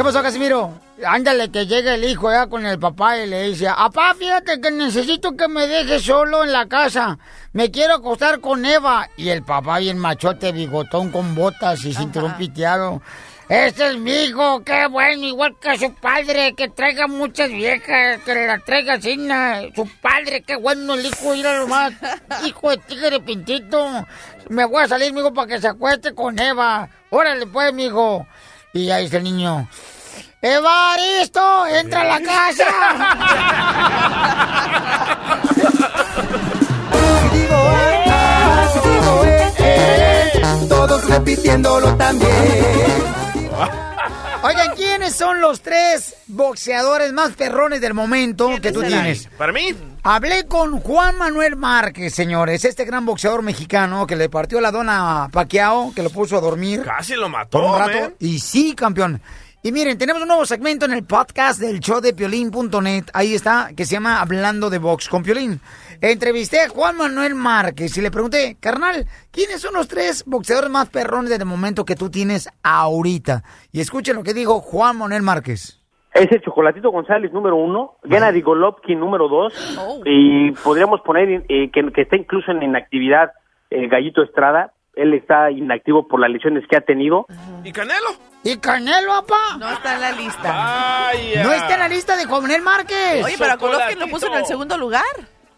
¿Qué 0.00 0.04
pasó, 0.04 0.22
Casimiro? 0.22 0.80
Ándale, 1.06 1.50
que 1.50 1.66
llega 1.66 1.92
el 1.92 2.04
hijo 2.04 2.30
ya 2.30 2.46
con 2.46 2.64
el 2.64 2.78
papá 2.78 3.18
y 3.18 3.26
le 3.26 3.48
dice, 3.48 3.66
papá, 3.66 4.14
fíjate 4.14 4.58
que 4.58 4.70
necesito 4.70 5.36
que 5.36 5.46
me 5.46 5.66
dejes 5.66 6.04
solo 6.04 6.42
en 6.42 6.52
la 6.52 6.66
casa. 6.68 7.18
Me 7.52 7.70
quiero 7.70 7.96
acostar 7.96 8.40
con 8.40 8.64
Eva. 8.64 9.10
Y 9.18 9.28
el 9.28 9.42
papá 9.42 9.78
bien 9.78 9.98
machote, 9.98 10.52
bigotón 10.52 11.10
con 11.10 11.34
botas 11.34 11.84
y 11.84 11.92
cinturón 11.92 12.34
piteado. 12.38 13.02
Este 13.50 13.90
es 13.90 13.98
mi 13.98 14.12
hijo, 14.12 14.62
qué 14.64 14.86
bueno, 14.86 15.26
igual 15.26 15.56
que 15.60 15.76
su 15.76 15.92
padre, 15.92 16.54
que 16.54 16.68
traiga 16.68 17.06
muchas 17.06 17.50
viejas, 17.50 18.20
que 18.24 18.46
la 18.46 18.58
traiga 18.60 18.98
sin 19.00 19.28
su 19.74 19.86
padre, 20.00 20.42
qué 20.46 20.56
bueno 20.56 20.94
el 20.94 21.04
hijo, 21.04 21.32
mira 21.32 21.58
nomás, 21.58 21.92
hijo 22.46 22.70
de 22.70 22.76
tigre 22.76 23.18
pintito, 23.18 24.06
me 24.48 24.64
voy 24.64 24.84
a 24.84 24.88
salir, 24.88 25.12
mijo, 25.12 25.34
para 25.34 25.48
que 25.48 25.60
se 25.60 25.66
acueste 25.66 26.14
con 26.14 26.38
Eva, 26.38 26.88
órale 27.10 27.44
pues, 27.48 27.74
mijo, 27.74 28.24
y 28.72 28.90
ahí 28.90 29.04
está 29.06 29.18
el 29.18 29.24
niño, 29.24 29.68
¡Evaristo, 30.42 31.66
entra 31.66 32.00
a 32.00 32.04
la 32.04 32.20
casa! 32.22 32.64
Todos 40.68 41.04
repitiéndolo 41.08 41.94
también. 41.96 42.30
Oigan, 44.42 44.74
¿quiénes 44.74 45.14
son 45.14 45.40
los 45.40 45.60
tres 45.60 46.14
boxeadores 46.26 47.12
más 47.12 47.32
perrones 47.32 47.80
del 47.80 47.92
momento 47.92 48.50
que 48.62 48.72
tú 48.72 48.82
tienes? 48.82 49.28
Para 49.36 49.52
mí, 49.52 49.74
Hablé 50.02 50.46
con 50.46 50.80
Juan 50.80 51.18
Manuel 51.18 51.56
Márquez, 51.56 52.14
señores, 52.14 52.64
este 52.64 52.86
gran 52.86 53.04
boxeador 53.04 53.42
mexicano 53.42 54.06
que 54.06 54.16
le 54.16 54.30
partió 54.30 54.58
la 54.62 54.70
dona 54.70 55.24
a 55.24 55.28
Paquiao, 55.28 55.92
que 55.94 56.02
lo 56.02 56.08
puso 56.08 56.38
a 56.38 56.40
dormir 56.40 56.82
casi 56.82 57.16
lo 57.16 57.28
mató, 57.28 57.50
por 57.60 57.64
un 57.64 57.78
rato. 57.78 58.00
man. 58.00 58.14
Y 58.18 58.38
sí, 58.38 58.74
campeón. 58.74 59.20
Y 59.62 59.72
miren, 59.72 59.98
tenemos 59.98 60.22
un 60.22 60.28
nuevo 60.28 60.46
segmento 60.46 60.86
en 60.86 60.92
el 60.94 61.04
podcast 61.04 61.60
del 61.60 61.80
show 61.80 62.00
de 62.00 62.14
Piolín.net. 62.14 63.04
Ahí 63.12 63.34
está, 63.34 63.72
que 63.76 63.84
se 63.84 63.92
llama 63.92 64.22
Hablando 64.22 64.70
de 64.70 64.78
Box 64.78 65.06
con 65.10 65.22
Piolín. 65.22 65.60
Entrevisté 66.02 66.60
a 66.60 66.68
Juan 66.70 66.96
Manuel 66.96 67.34
Márquez 67.34 67.96
y 67.98 68.00
le 68.00 68.10
pregunté, 68.10 68.56
carnal, 68.58 69.06
¿quiénes 69.30 69.60
son 69.60 69.74
los 69.74 69.86
tres 69.86 70.24
boxeadores 70.24 70.70
más 70.70 70.88
perrones 70.88 71.28
del 71.28 71.44
momento 71.44 71.84
que 71.84 71.94
tú 71.94 72.10
tienes 72.10 72.48
ahorita? 72.62 73.44
Y 73.70 73.80
escuchen 73.80 74.16
lo 74.16 74.22
que 74.22 74.32
dijo 74.32 74.60
Juan 74.60 74.96
Manuel 74.96 75.22
Márquez. 75.22 75.78
Es 76.14 76.32
el 76.32 76.40
Chocolatito 76.40 76.90
González 76.90 77.30
número 77.32 77.56
uno, 77.56 77.96
Gennady 78.02 78.40
Golovkin 78.40 78.98
número 78.98 79.28
dos, 79.28 79.52
y 80.06 80.52
podríamos 80.52 81.02
poner 81.02 81.44
eh, 81.48 81.70
que, 81.70 81.92
que 81.92 82.00
está 82.00 82.16
incluso 82.16 82.50
en 82.50 82.62
inactividad 82.62 83.32
el 83.68 83.88
Gallito 83.88 84.22
Estrada. 84.22 84.72
Él 84.94 85.12
está 85.14 85.50
inactivo 85.50 86.08
por 86.08 86.18
las 86.18 86.30
lesiones 86.30 86.64
que 86.68 86.76
ha 86.76 86.80
tenido. 86.80 87.26
¿Y 87.62 87.72
Canelo? 87.72 88.08
¿Y 88.42 88.56
Canelo, 88.56 89.12
papá? 89.20 89.58
No 89.58 89.70
está 89.70 89.94
en 89.94 90.00
la 90.00 90.12
lista. 90.12 90.50
Vaya. 90.50 91.44
No 91.44 91.52
está 91.52 91.74
en 91.74 91.80
la 91.80 91.88
lista 91.88 92.16
de 92.16 92.24
Juan 92.24 92.42
Manuel 92.42 92.62
Márquez. 92.62 93.24
Oye, 93.24 93.36
pero 93.38 93.58
Golovkin 93.58 93.98
lo 93.98 94.08
puso 94.08 94.26
en 94.26 94.34
el 94.34 94.46
segundo 94.46 94.76
lugar. 94.78 95.04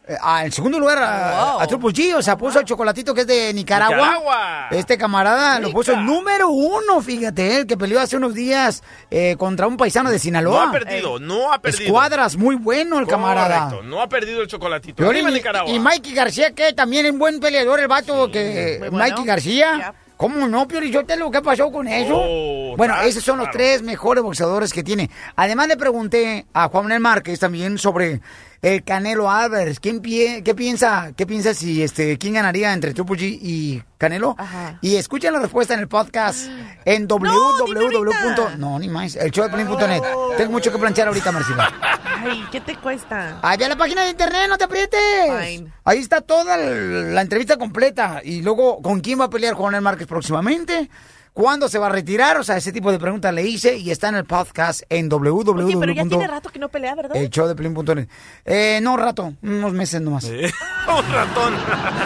Eh, 0.08 0.16
ah, 0.20 0.44
en 0.44 0.50
segundo 0.50 0.80
lugar 0.80 0.98
a, 0.98 1.52
Wow. 1.52 1.60
a 1.60 1.66
Triple 1.68 1.90
G, 1.90 2.14
o 2.16 2.22
sea, 2.22 2.36
puso 2.36 2.58
el 2.58 2.64
chocolatito 2.64 3.14
que 3.14 3.20
es 3.20 3.26
de 3.26 3.54
Nicaragua. 3.54 3.96
Nicaragua. 3.96 4.66
Este 4.72 4.98
camarada 4.98 5.60
lo 5.60 5.70
puso 5.70 5.92
el 5.92 6.04
número 6.04 6.48
uno, 6.48 7.00
fíjate, 7.00 7.58
el 7.58 7.66
que 7.68 7.76
peleó 7.76 8.00
hace 8.00 8.16
unos 8.16 8.34
días 8.34 8.82
eh, 9.12 9.36
contra 9.38 9.68
un 9.68 9.76
paisano 9.76 10.10
de 10.10 10.16
No 10.16 10.22
Sinaloa. 10.22 10.68
ha 10.68 10.72
perdido, 10.72 11.20
no 11.20 11.52
ha 11.52 11.60
perdido. 11.60 11.84
Escuadras, 11.84 12.36
muy 12.36 12.56
bueno 12.56 12.98
el 12.98 13.06
camarada. 13.06 13.66
Correcto, 13.68 13.84
no 13.84 14.02
ha 14.02 14.08
perdido 14.08 14.42
el 14.42 14.48
chocolatito. 14.48 15.12
Nicaragua. 15.12 15.70
y 15.72 15.78
Mikey 15.78 16.14
García, 16.14 16.50
que 16.52 16.72
también 16.72 17.06
es 17.06 17.16
buen 17.16 17.38
peleador, 17.38 17.78
el 17.78 17.86
vato 17.88 18.28
que... 18.30 18.78
bueno. 18.80 18.98
Mikey 18.98 19.24
García. 19.24 19.94
¿Cómo 20.16 20.46
no, 20.46 20.68
Piolín? 20.68 20.92
Yo 20.92 21.04
te 21.04 21.16
lo 21.16 21.30
¿qué 21.32 21.42
pasó 21.42 21.72
con 21.72 21.88
eso? 21.88 22.14
Oh, 22.16 22.76
bueno, 22.76 23.00
esos 23.02 23.24
son 23.24 23.38
los 23.38 23.46
claro. 23.46 23.58
tres 23.58 23.82
mejores 23.82 24.22
boxeadores 24.22 24.72
que 24.72 24.84
tiene. 24.84 25.10
Además 25.34 25.66
le 25.66 25.76
pregunté 25.76 26.46
a 26.52 26.68
Juan 26.68 26.84
Manuel 26.84 27.00
Márquez 27.00 27.40
también 27.40 27.76
sobre 27.76 28.20
el 28.62 28.84
Canelo 28.84 29.28
Álvarez. 29.30 29.80
¿Quién 29.80 30.00
pie- 30.00 30.42
¿Qué 30.44 30.54
piensa? 30.54 31.12
¿Qué 31.16 31.26
piensa 31.26 31.52
si 31.52 31.82
este 31.82 32.16
quién 32.16 32.34
ganaría 32.34 32.72
entre 32.72 32.94
Triple 32.94 33.16
G 33.16 33.38
y 33.42 33.82
Canelo? 33.98 34.36
Ajá. 34.38 34.78
Y 34.80 34.96
escuchen 34.96 35.32
la 35.32 35.40
respuesta 35.40 35.74
en 35.74 35.80
el 35.80 35.88
podcast 35.88 36.46
en 36.84 37.06
www. 37.08 38.56
No, 38.58 38.78
ni 38.78 38.88
más. 38.88 39.16
El 39.16 39.30
show 39.32 39.44
de 39.44 39.50
Piolín.net. 39.50 40.02
Tengo 40.36 40.52
mucho 40.52 40.70
que 40.72 40.78
planchar 40.78 41.08
ahorita, 41.08 41.32
Marcela. 41.32 41.72
Ay, 42.24 42.44
¿qué 42.52 42.60
te 42.60 42.76
cuesta? 42.76 43.40
Ahí 43.42 43.58
ve 43.58 43.68
la 43.68 43.76
página 43.76 44.04
de 44.04 44.10
internet, 44.10 44.46
no 44.48 44.56
te 44.56 44.64
aprietes. 44.64 45.00
Fine. 45.40 45.72
Ahí 45.84 45.98
está 45.98 46.20
toda 46.20 46.56
la 46.56 47.20
entrevista 47.20 47.56
completa. 47.56 48.20
Y 48.22 48.42
luego, 48.42 48.80
¿con 48.80 49.00
quién 49.00 49.20
va 49.20 49.24
a 49.24 49.30
pelear 49.30 49.54
Juan 49.54 49.82
Márquez 49.82 50.06
próximamente? 50.06 50.88
¿Cuándo 51.34 51.66
se 51.70 51.78
va 51.78 51.86
a 51.86 51.88
retirar? 51.88 52.36
O 52.36 52.44
sea, 52.44 52.58
ese 52.58 52.72
tipo 52.72 52.92
de 52.92 52.98
preguntas 52.98 53.32
le 53.32 53.42
hice 53.42 53.78
y 53.78 53.90
está 53.90 54.10
en 54.10 54.16
el 54.16 54.26
podcast 54.26 54.82
en 54.90 55.08
www. 55.08 55.64
Oye, 55.64 55.76
pero 55.80 55.92
ya 55.92 56.04
tiene 56.04 56.26
rato 56.26 56.50
que 56.50 56.58
no 56.58 56.68
pelea, 56.68 56.94
¿verdad? 56.94 57.16
El 57.16 57.30
show 57.30 57.48
de 57.48 57.54
Pelín.net. 57.54 58.06
Eh, 58.44 58.80
no, 58.82 58.98
rato, 58.98 59.32
unos 59.42 59.72
meses 59.72 60.02
nomás. 60.02 60.24
Un 60.24 61.12
ratón. 61.12 61.54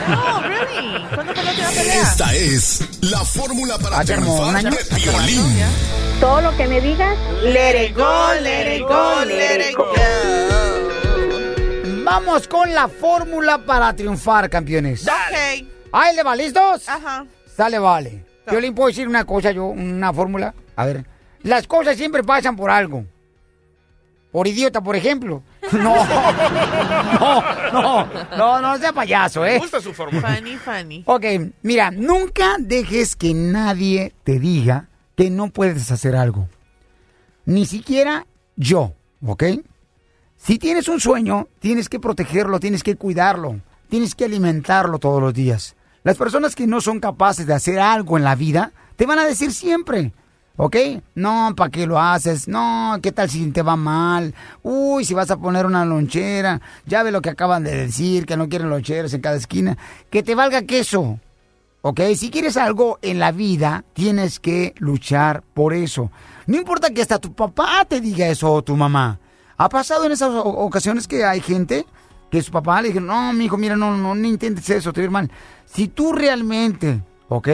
No, 0.08 0.42
really. 0.42 1.04
¿Cuándo 1.12 1.34
fue 1.34 1.42
la 1.42 1.50
pelea? 1.70 2.02
Esta 2.02 2.34
es 2.34 2.88
la 3.02 3.24
fórmula 3.24 3.78
para 3.78 3.98
Ah, 3.98 4.04
triunfar 4.04 4.56
año. 4.56 4.70
de 4.70 4.76
Piolín. 4.94 5.56
Todo 6.20 6.40
lo 6.42 6.56
que 6.56 6.66
me 6.68 6.80
digas, 6.80 7.18
Let 7.42 7.84
it 7.88 7.96
go, 7.96 8.28
let 8.40 8.76
it 8.76 8.82
go, 8.82 9.24
let 9.24 9.70
it 9.70 9.76
go. 9.76 9.86
Vamos 12.04 12.46
con 12.46 12.72
la 12.72 12.86
fórmula 12.86 13.58
para 13.58 13.92
triunfar, 13.94 14.48
campeones. 14.48 15.02
Ok. 15.06 15.66
¿Ahí 15.92 16.14
le 16.14 16.22
va? 16.22 16.36
¿Listos? 16.36 16.88
Ajá. 16.88 17.26
Sale, 17.56 17.78
vale. 17.80 18.24
Yo 18.50 18.60
le 18.60 18.72
puedo 18.72 18.88
decir 18.88 19.08
una 19.08 19.24
cosa, 19.24 19.50
yo, 19.52 19.66
una 19.66 20.12
fórmula. 20.12 20.54
A 20.76 20.86
ver. 20.86 21.04
Las 21.42 21.66
cosas 21.66 21.96
siempre 21.96 22.22
pasan 22.22 22.56
por 22.56 22.70
algo. 22.70 23.04
Por 24.32 24.46
idiota, 24.46 24.80
por 24.80 24.96
ejemplo. 24.96 25.42
No. 25.72 25.96
No, 27.18 27.42
no, 27.72 28.06
no, 28.36 28.60
no 28.60 28.78
sea 28.78 28.92
payaso, 28.92 29.40
Me 29.40 29.56
¿eh? 29.56 29.58
gusta 29.58 29.80
su 29.80 29.92
fórmula. 29.92 30.36
Funny, 30.36 30.56
funny. 30.56 31.02
Ok, 31.06 31.24
mira, 31.62 31.90
nunca 31.90 32.54
dejes 32.60 33.16
que 33.16 33.34
nadie 33.34 34.12
te 34.22 34.38
diga 34.38 34.88
que 35.16 35.28
no 35.28 35.48
puedes 35.50 35.90
hacer 35.90 36.14
algo. 36.14 36.48
Ni 37.46 37.66
siquiera 37.66 38.26
yo, 38.54 38.92
¿ok? 39.24 39.44
Si 40.36 40.58
tienes 40.58 40.88
un 40.88 41.00
sueño, 41.00 41.48
tienes 41.58 41.88
que 41.88 41.98
protegerlo, 41.98 42.60
tienes 42.60 42.84
que 42.84 42.94
cuidarlo, 42.94 43.60
tienes 43.88 44.14
que 44.14 44.26
alimentarlo 44.26 44.98
todos 45.00 45.20
los 45.20 45.34
días. 45.34 45.74
Las 46.06 46.16
personas 46.16 46.54
que 46.54 46.68
no 46.68 46.80
son 46.80 47.00
capaces 47.00 47.48
de 47.48 47.54
hacer 47.54 47.80
algo 47.80 48.16
en 48.16 48.22
la 48.22 48.36
vida, 48.36 48.70
te 48.94 49.06
van 49.06 49.18
a 49.18 49.24
decir 49.24 49.52
siempre, 49.52 50.12
¿Ok? 50.56 50.76
No, 51.16 51.52
¿para 51.56 51.68
qué 51.68 51.84
lo 51.84 52.00
haces? 52.00 52.46
No, 52.46 52.96
¿qué 53.02 53.10
tal 53.10 53.28
si 53.28 53.50
te 53.50 53.60
va 53.60 53.74
mal? 53.74 54.32
Uy, 54.62 55.04
si 55.04 55.14
vas 55.14 55.32
a 55.32 55.36
poner 55.36 55.66
una 55.66 55.84
lonchera. 55.84 56.62
Ya 56.86 57.02
ve 57.02 57.10
lo 57.10 57.20
que 57.20 57.30
acaban 57.30 57.64
de 57.64 57.74
decir, 57.74 58.24
que 58.24 58.36
no 58.36 58.48
quieren 58.48 58.70
loncheras 58.70 59.12
en 59.14 59.20
cada 59.20 59.34
esquina. 59.36 59.76
Que 60.08 60.22
te 60.22 60.36
valga 60.36 60.62
queso. 60.62 61.18
¿Ok? 61.82 62.00
Si 62.14 62.30
quieres 62.30 62.56
algo 62.56 63.00
en 63.02 63.18
la 63.18 63.32
vida, 63.32 63.84
tienes 63.92 64.38
que 64.38 64.74
luchar 64.78 65.42
por 65.42 65.74
eso. 65.74 66.12
No 66.46 66.56
importa 66.56 66.90
que 66.90 67.02
hasta 67.02 67.18
tu 67.18 67.34
papá 67.34 67.84
te 67.84 68.00
diga 68.00 68.28
eso 68.28 68.52
o 68.52 68.62
tu 68.62 68.76
mamá. 68.76 69.18
¿Ha 69.56 69.68
pasado 69.68 70.04
en 70.04 70.12
esas 70.12 70.30
ocasiones 70.32 71.08
que 71.08 71.24
hay 71.24 71.40
gente 71.40 71.84
que 72.30 72.42
su 72.42 72.50
papá 72.50 72.82
le 72.82 72.88
dice, 72.88 73.00
no, 73.00 73.32
mi 73.32 73.44
hijo, 73.44 73.56
mira, 73.56 73.76
no, 73.76 73.96
no, 73.96 74.14
no 74.14 74.26
intentes 74.26 74.68
eso, 74.70 74.92
te 74.92 75.08
mal. 75.08 75.30
Si 75.64 75.88
tú 75.88 76.12
realmente, 76.12 77.02
¿ok? 77.28 77.48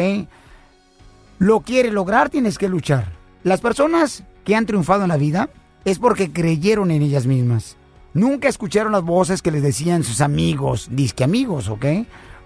Lo 1.38 1.60
quieres 1.60 1.92
lograr, 1.92 2.30
tienes 2.30 2.58
que 2.58 2.68
luchar. 2.68 3.12
Las 3.42 3.60
personas 3.60 4.24
que 4.44 4.54
han 4.54 4.66
triunfado 4.66 5.02
en 5.02 5.08
la 5.08 5.16
vida 5.16 5.50
es 5.84 5.98
porque 5.98 6.32
creyeron 6.32 6.90
en 6.90 7.02
ellas 7.02 7.26
mismas. 7.26 7.76
Nunca 8.14 8.48
escucharon 8.48 8.92
las 8.92 9.02
voces 9.02 9.42
que 9.42 9.50
les 9.50 9.62
decían 9.62 10.04
sus 10.04 10.20
amigos, 10.20 10.88
disque 10.90 11.24
amigos, 11.24 11.68
¿ok? 11.68 11.86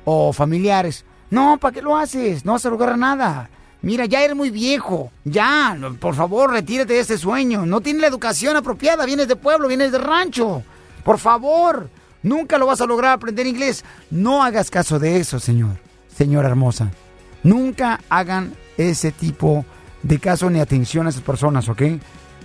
O 0.04 0.32
familiares. 0.32 1.04
No, 1.30 1.58
¿para 1.58 1.74
qué 1.74 1.82
lo 1.82 1.96
haces? 1.96 2.44
No 2.44 2.52
vas 2.52 2.64
a 2.66 2.70
lograr 2.70 2.96
nada. 2.96 3.50
Mira, 3.82 4.06
ya 4.06 4.22
eres 4.22 4.36
muy 4.36 4.50
viejo. 4.50 5.10
Ya, 5.24 5.76
por 6.00 6.14
favor, 6.14 6.52
retírate 6.52 6.94
de 6.94 7.00
este 7.00 7.18
sueño. 7.18 7.66
No 7.66 7.80
tienes 7.80 8.02
la 8.02 8.08
educación 8.08 8.56
apropiada. 8.56 9.04
Vienes 9.04 9.28
de 9.28 9.36
pueblo, 9.36 9.68
vienes 9.68 9.92
de 9.92 9.98
rancho. 9.98 10.62
Por 11.04 11.18
favor, 11.18 11.90
nunca 12.22 12.58
lo 12.58 12.66
vas 12.66 12.80
a 12.80 12.86
lograr 12.86 13.12
aprender 13.12 13.46
inglés. 13.46 13.84
No 14.10 14.42
hagas 14.42 14.70
caso 14.70 14.98
de 14.98 15.18
eso, 15.18 15.40
señor. 15.40 15.76
Señora 16.08 16.48
hermosa. 16.48 16.90
Nunca 17.42 18.00
hagan 18.08 18.54
ese 18.76 19.12
tipo 19.12 19.64
de 20.02 20.18
caso 20.18 20.50
ni 20.50 20.60
atención 20.60 21.06
a 21.06 21.10
esas 21.10 21.22
personas, 21.22 21.68
¿ok? 21.68 21.82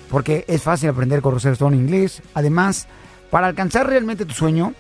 Porque 0.10 0.46
es 0.48 0.62
fácil 0.62 0.90
aprender 0.90 1.22
Corrosero 1.22 1.54
Stone 1.54 1.78
inglés. 1.78 2.22
Además, 2.34 2.88
para 3.30 3.48
alcanzar 3.48 3.88
realmente 3.88 4.26
tu 4.26 4.34
sueño, 4.34 4.74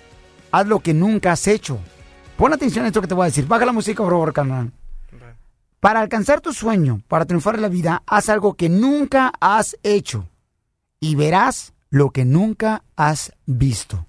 haz 0.51 0.67
lo 0.67 0.80
que 0.80 0.93
nunca 0.93 1.32
has 1.32 1.47
hecho. 1.47 1.80
Pon 2.38 2.54
atención 2.54 2.86
a 2.86 2.88
esto 2.88 3.01
que 3.01 3.08
te 3.08 3.13
voy 3.13 3.23
a 3.23 3.25
decir. 3.27 3.47
Baja 3.47 3.65
la 3.65 3.71
música, 3.71 4.04
por 4.04 4.12
favor. 4.12 4.34
Para 5.80 6.01
alcanzar 6.01 6.41
tu 6.41 6.54
sueño, 6.54 7.01
para 7.08 7.25
triunfar 7.25 7.56
en 7.56 7.62
la 7.63 7.69
vida, 7.69 8.04
haz 8.06 8.30
algo 8.30 8.54
que 8.56 8.69
nunca 8.69 9.32
has 9.39 9.77
hecho. 9.84 10.27
Y 10.99 11.15
verás 11.15 11.73
lo 11.89 12.12
que 12.12 12.25
nunca 12.25 12.84
has 12.95 13.34
visto. 13.45 14.06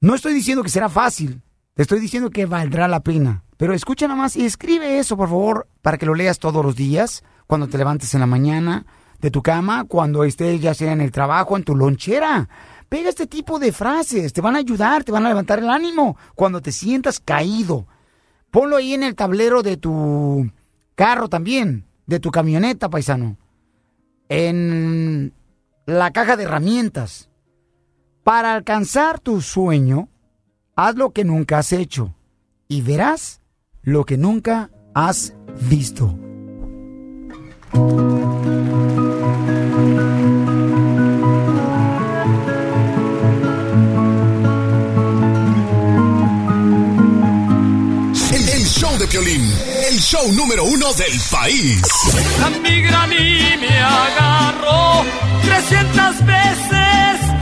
No 0.00 0.14
estoy 0.14 0.34
diciendo 0.34 0.62
que 0.62 0.68
será 0.68 0.88
fácil. 0.88 1.42
Estoy 1.76 2.00
diciendo 2.00 2.30
que 2.30 2.46
valdrá 2.46 2.88
la 2.88 3.00
pena. 3.00 3.44
Pero 3.56 3.74
escucha 3.74 4.06
nada 4.06 4.20
más 4.20 4.36
y 4.36 4.44
escribe 4.44 4.98
eso, 4.98 5.16
por 5.16 5.28
favor, 5.28 5.68
para 5.82 5.98
que 5.98 6.06
lo 6.06 6.14
leas 6.14 6.38
todos 6.38 6.64
los 6.64 6.76
días, 6.76 7.24
cuando 7.46 7.66
te 7.66 7.78
levantes 7.78 8.14
en 8.14 8.20
la 8.20 8.26
mañana 8.26 8.86
de 9.20 9.30
tu 9.30 9.42
cama, 9.42 9.84
cuando 9.84 10.22
estés 10.24 10.60
ya 10.60 10.74
sea 10.74 10.92
en 10.92 11.00
el 11.00 11.10
trabajo, 11.10 11.56
en 11.56 11.64
tu 11.64 11.74
lonchera. 11.74 12.48
Pega 12.88 13.08
este 13.08 13.26
tipo 13.26 13.58
de 13.58 13.72
frases, 13.72 14.32
te 14.32 14.40
van 14.40 14.54
a 14.54 14.60
ayudar, 14.60 15.04
te 15.04 15.12
van 15.12 15.26
a 15.26 15.28
levantar 15.28 15.58
el 15.58 15.68
ánimo 15.68 16.16
cuando 16.34 16.62
te 16.62 16.72
sientas 16.72 17.20
caído. 17.20 17.86
Ponlo 18.50 18.76
ahí 18.76 18.94
en 18.94 19.02
el 19.02 19.14
tablero 19.14 19.62
de 19.62 19.76
tu 19.76 20.50
carro 20.94 21.28
también, 21.28 21.84
de 22.06 22.20
tu 22.20 22.30
camioneta, 22.30 22.88
paisano. 22.88 23.36
En 24.28 25.34
la 25.84 26.12
caja 26.12 26.36
de 26.36 26.44
herramientas. 26.44 27.28
Para 28.28 28.52
alcanzar 28.52 29.20
tu 29.20 29.40
sueño, 29.40 30.10
haz 30.76 30.96
lo 30.96 31.14
que 31.14 31.24
nunca 31.24 31.60
has 31.60 31.72
hecho 31.72 32.14
y 32.68 32.82
verás 32.82 33.40
lo 33.80 34.04
que 34.04 34.18
nunca 34.18 34.68
has 34.94 35.32
visto. 35.62 36.14
El, 48.30 48.48
el 48.50 48.64
show 48.66 48.98
de 48.98 49.06
Piolín, 49.06 49.50
el 49.90 49.98
show 50.00 50.30
número 50.34 50.64
uno 50.64 50.92
del 50.92 51.18
país. 51.30 51.80
La 52.40 52.50
migra 52.50 53.04
a 53.04 53.06
mí 53.06 53.40
me 53.58 53.78
agarró 53.78 55.02
300 55.44 56.26
veces, 56.26 56.77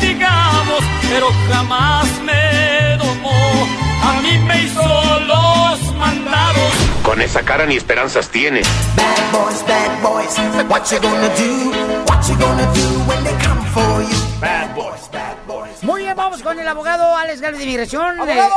digamos, 0.01 0.81
pero 1.09 1.29
jamás 1.51 2.07
me 2.23 2.97
domó. 2.97 3.67
A 4.03 4.21
mí 4.23 4.39
me 4.39 4.63
hizo 4.63 4.83
los 5.21 5.95
mandados. 5.95 6.73
Con 7.03 7.21
esa 7.21 7.43
cara 7.43 7.67
ni 7.67 7.77
esperanzas 7.77 8.29
tiene. 8.29 8.63
Bad 8.97 9.33
boys, 9.33 9.65
bad 9.67 10.03
boys. 10.03 10.39
What 10.69 10.91
you 10.91 11.01
gonna 11.01 11.29
do? 11.29 11.71
What 12.09 12.29
you 12.29 12.37
gonna 12.39 12.73
do 12.75 13.01
when 13.07 13.25
they 13.25 13.35
come 13.45 13.65
for 13.73 14.03
you? 14.03 14.41
Bad 14.41 14.75
boys, 14.75 15.11
bad 15.13 15.37
boys. 15.47 15.83
Muy 15.83 16.03
bien, 16.03 16.17
vamos 16.17 16.43
con 16.43 16.59
el 16.59 16.67
abogado 16.67 17.17
Alex 17.17 17.41
Gales 17.41 17.59
de 17.59 17.65
Inmigración. 17.65 18.21
¡Abogado! 18.21 18.53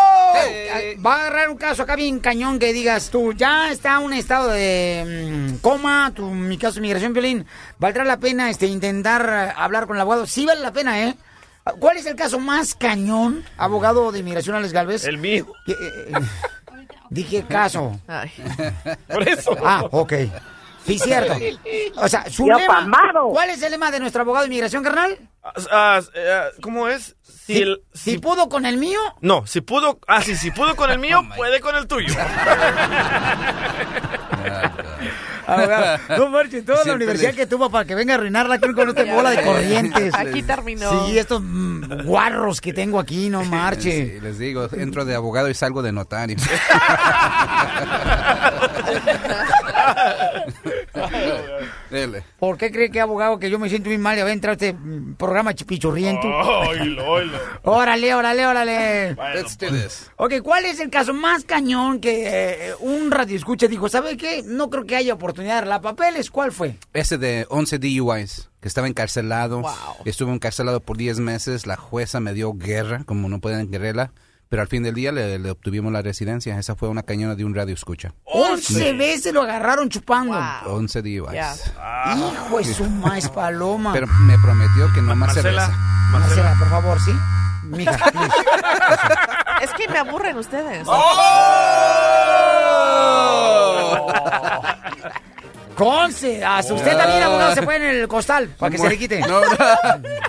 Eh, 0.46 0.98
va 1.06 1.16
a 1.16 1.20
agarrar 1.22 1.50
un 1.50 1.58
caso 1.58 1.84
acá 1.84 1.96
bien 1.96 2.20
cañón 2.20 2.60
que 2.60 2.74
digas 2.74 3.10
tú, 3.10 3.34
ya 3.34 3.72
está 3.72 3.98
en 3.98 4.04
un 4.04 4.14
estado 4.14 4.50
de 4.50 5.52
mm, 5.52 5.58
coma, 5.58 6.12
tu, 6.16 6.26
mi 6.30 6.58
caso 6.58 6.76
de 6.76 6.80
inmigración, 6.80 7.14
Violín. 7.14 7.46
¿Valdrá 7.78 8.04
la 8.04 8.18
pena 8.18 8.50
este, 8.50 8.68
intentar 8.68 9.30
eh, 9.30 9.54
hablar 9.56 9.88
con 9.88 9.96
el 9.98 10.02
abogado? 10.02 10.26
Sí 10.26 10.46
vale 10.46 10.62
la 10.62 10.74
pena, 10.74 11.02
¿eh? 11.04 11.16
¿Cuál 11.80 11.98
es 11.98 12.06
el 12.06 12.16
caso 12.16 12.40
más 12.40 12.74
cañón, 12.74 13.44
abogado 13.58 14.12
de 14.12 14.20
inmigración 14.20 14.56
Alex 14.56 14.74
Galvez? 14.74 15.06
El 15.06 15.18
mío. 15.20 15.46
Eh, 15.68 15.74
eh, 15.80 16.12
dije 17.10 17.46
caso. 17.48 18.00
Por 19.08 19.28
eso. 19.28 19.56
Ah, 19.64 19.84
ok. 19.92 20.14
Sí, 20.86 20.98
cierto. 20.98 21.34
O 21.98 22.08
sea, 22.08 22.28
su 22.30 22.48
lema. 22.48 22.66
pamado. 22.66 23.30
¿Cuál 23.30 23.52
es 23.52 23.62
el 23.62 23.72
lema 23.72 23.92
de 23.92 24.00
nuestro 24.00 24.22
abogado 24.24 24.44
de 24.44 24.48
inmigración, 24.48 24.84
carnal? 24.84 25.18
Ah, 25.44 26.00
ah, 26.16 26.46
¿Cómo 26.62 26.88
es? 26.88 27.16
Si, 27.22 27.62
el- 27.62 27.84
Si 27.94 28.18
pudo 28.18 28.50
con 28.50 28.66
el 28.66 28.78
mío, 28.78 29.00
No, 29.22 29.46
si 29.46 29.62
pudo. 29.62 30.00
Ah, 30.08 30.22
sí, 30.24 30.36
si 30.36 30.50
pudo 30.52 30.76
con 30.76 30.90
el 30.90 30.98
mío, 31.06 31.22
puede 31.36 31.60
con 31.60 31.76
el 31.76 31.88
tuyo. 31.88 32.14
No 36.18 36.30
marches, 36.30 36.66
toda 36.66 36.84
la 36.86 36.94
universidad 36.94 37.34
que 37.34 37.46
tuvo 37.48 37.70
para 37.70 37.86
que 37.86 37.96
venga 37.96 38.14
a 38.14 38.18
arruinarla 38.18 38.56
aquí 38.56 38.72
con 38.74 38.90
esta 38.90 39.04
bola 39.04 39.32
de 39.32 39.42
corrientes. 39.46 40.14
Aquí 40.14 40.44
terminó. 40.44 41.08
Sí, 41.08 41.18
estos 41.18 41.42
mm, 41.42 42.04
guarros 42.04 42.62
que 42.62 42.74
tengo 42.74 43.00
aquí, 43.00 43.30
no 43.30 43.44
marche. 43.46 44.14
Sí, 44.14 44.20
les 44.22 44.38
digo, 44.38 44.68
entro 44.74 45.06
de 45.06 45.16
abogado 45.16 45.50
y 45.50 45.54
salgo 45.54 45.82
de 45.82 45.92
notario. 45.92 46.38
Dele. 51.90 52.24
¿Por 52.38 52.58
qué 52.58 52.72
cree 52.72 52.92
que 52.92 53.02
abogado 53.02 53.40
que 53.40 53.50
yo 53.50 53.60
me 53.60 53.70
siento 53.70 53.90
muy 53.90 53.98
mal 53.98 54.18
y 54.18 54.22
va 54.22 54.28
a 54.28 54.32
entrar 54.32 54.52
a 54.52 54.54
este 54.54 54.76
programa 55.18 55.54
chipichurriento? 55.54 56.28
Órale, 57.64 58.14
órale, 58.14 58.46
órale. 58.46 59.16
Let's 59.34 59.58
do 59.58 59.70
this. 59.70 60.12
Ok, 60.18 60.36
¿cuál 60.44 60.66
es 60.66 60.80
el 60.80 60.90
caso 60.90 61.14
más 61.14 61.44
cañón 61.44 62.00
que 62.00 62.28
eh, 62.28 62.74
un 62.80 63.12
radio 63.12 63.36
escucha 63.36 63.68
dijo, 63.68 63.90
¿sabe 63.90 64.18
qué? 64.18 64.44
No 64.46 64.70
creo 64.70 64.86
que 64.86 64.96
haya 64.96 65.14
oportunidad 65.14 65.64
de 65.64 65.70
la 65.70 65.82
papeles. 65.82 66.30
¿Cuál 66.30 66.52
fue? 66.52 66.76
Ese 66.94 67.18
de 67.18 67.46
11 67.50 67.80
DUIs, 67.80 68.50
que 68.60 68.68
estaba 68.68 68.88
encarcelado. 68.88 69.64
Estuve 70.06 70.34
encarcelado 70.34 70.82
por 70.82 70.98
10 70.98 71.20
meses. 71.20 71.66
La 71.66 71.76
jueza 71.76 72.20
me 72.20 72.34
dio 72.34 72.54
guerra, 72.54 73.04
como 73.06 73.30
no 73.30 73.40
pueden 73.40 73.70
quererla. 73.70 74.12
Pero 74.50 74.64
al 74.64 74.68
fin 74.68 74.82
del 74.82 74.96
día 74.96 75.12
le, 75.12 75.38
le 75.38 75.52
obtuvimos 75.52 75.94
la 75.94 76.02
residencia. 76.02 76.58
Esa 76.58 76.76
fue 76.76 76.90
una 76.90 77.04
cañona 77.04 77.36
de 77.36 77.46
un 77.46 77.54
radio 77.54 77.76
escucha. 77.76 78.14
11 78.24 78.94
veces 78.94 79.32
lo 79.32 79.44
agarraron 79.44 79.90
chupando. 79.90 80.36
11 80.66 81.02
DUIs. 81.04 81.72
Hijo 82.18 82.58
de 82.58 82.64
su 82.74 82.90
maíz 82.90 83.30
paloma. 83.30 83.94
Pero 83.94 84.08
me 84.08 84.38
prometió 84.40 84.92
que 84.94 85.02
no 85.02 85.16
más 85.16 85.36
Marcela, 85.36 85.66
cerveza. 85.68 85.80
Marcela, 86.12 86.56
por 86.58 86.70
favor, 86.70 87.00
¿sí? 87.00 87.12
Mija. 87.64 87.98
Es 89.62 89.72
que 89.74 89.90
me 89.90 90.00
aburren 90.00 90.38
ustedes. 90.38 90.88
Conce, 95.80 96.44
hasta 96.44 96.74
usted 96.74 96.98
también, 96.98 97.24
abogado, 97.24 97.56
se 97.56 97.62
fue 97.62 97.78
en 97.78 97.84
el 97.84 98.08
costal 98.10 98.50
para 98.60 98.70
que 98.70 98.78
se 98.78 98.90
le 98.90 98.98
quite. 98.98 99.22
No, 99.22 99.40
no, 99.40 99.48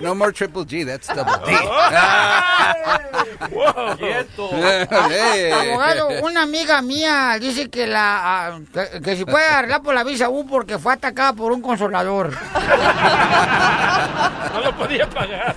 no 0.01 0.15
more 0.15 0.31
triple 0.31 0.63
G, 0.63 0.85
that's 0.85 1.07
double 1.13 1.33
D. 1.45 1.57
Hey. 5.09 5.51
Abogado, 5.51 6.07
una 6.23 6.43
amiga 6.43 6.81
mía 6.81 7.37
dice 7.39 7.69
que 7.69 7.85
la 7.85 8.47
ah, 8.47 8.59
que, 8.73 9.01
que 9.01 9.15
si 9.17 9.25
puede 9.25 9.45
arreglar 9.45 9.81
por 9.81 9.93
la 9.93 10.05
visa 10.05 10.29
U 10.29 10.45
porque 10.47 10.79
fue 10.79 10.93
atacada 10.93 11.33
por 11.33 11.51
un 11.51 11.61
consolador. 11.61 12.31
No 14.53 14.61
lo 14.61 14.77
podía 14.77 15.09
pagar. 15.09 15.55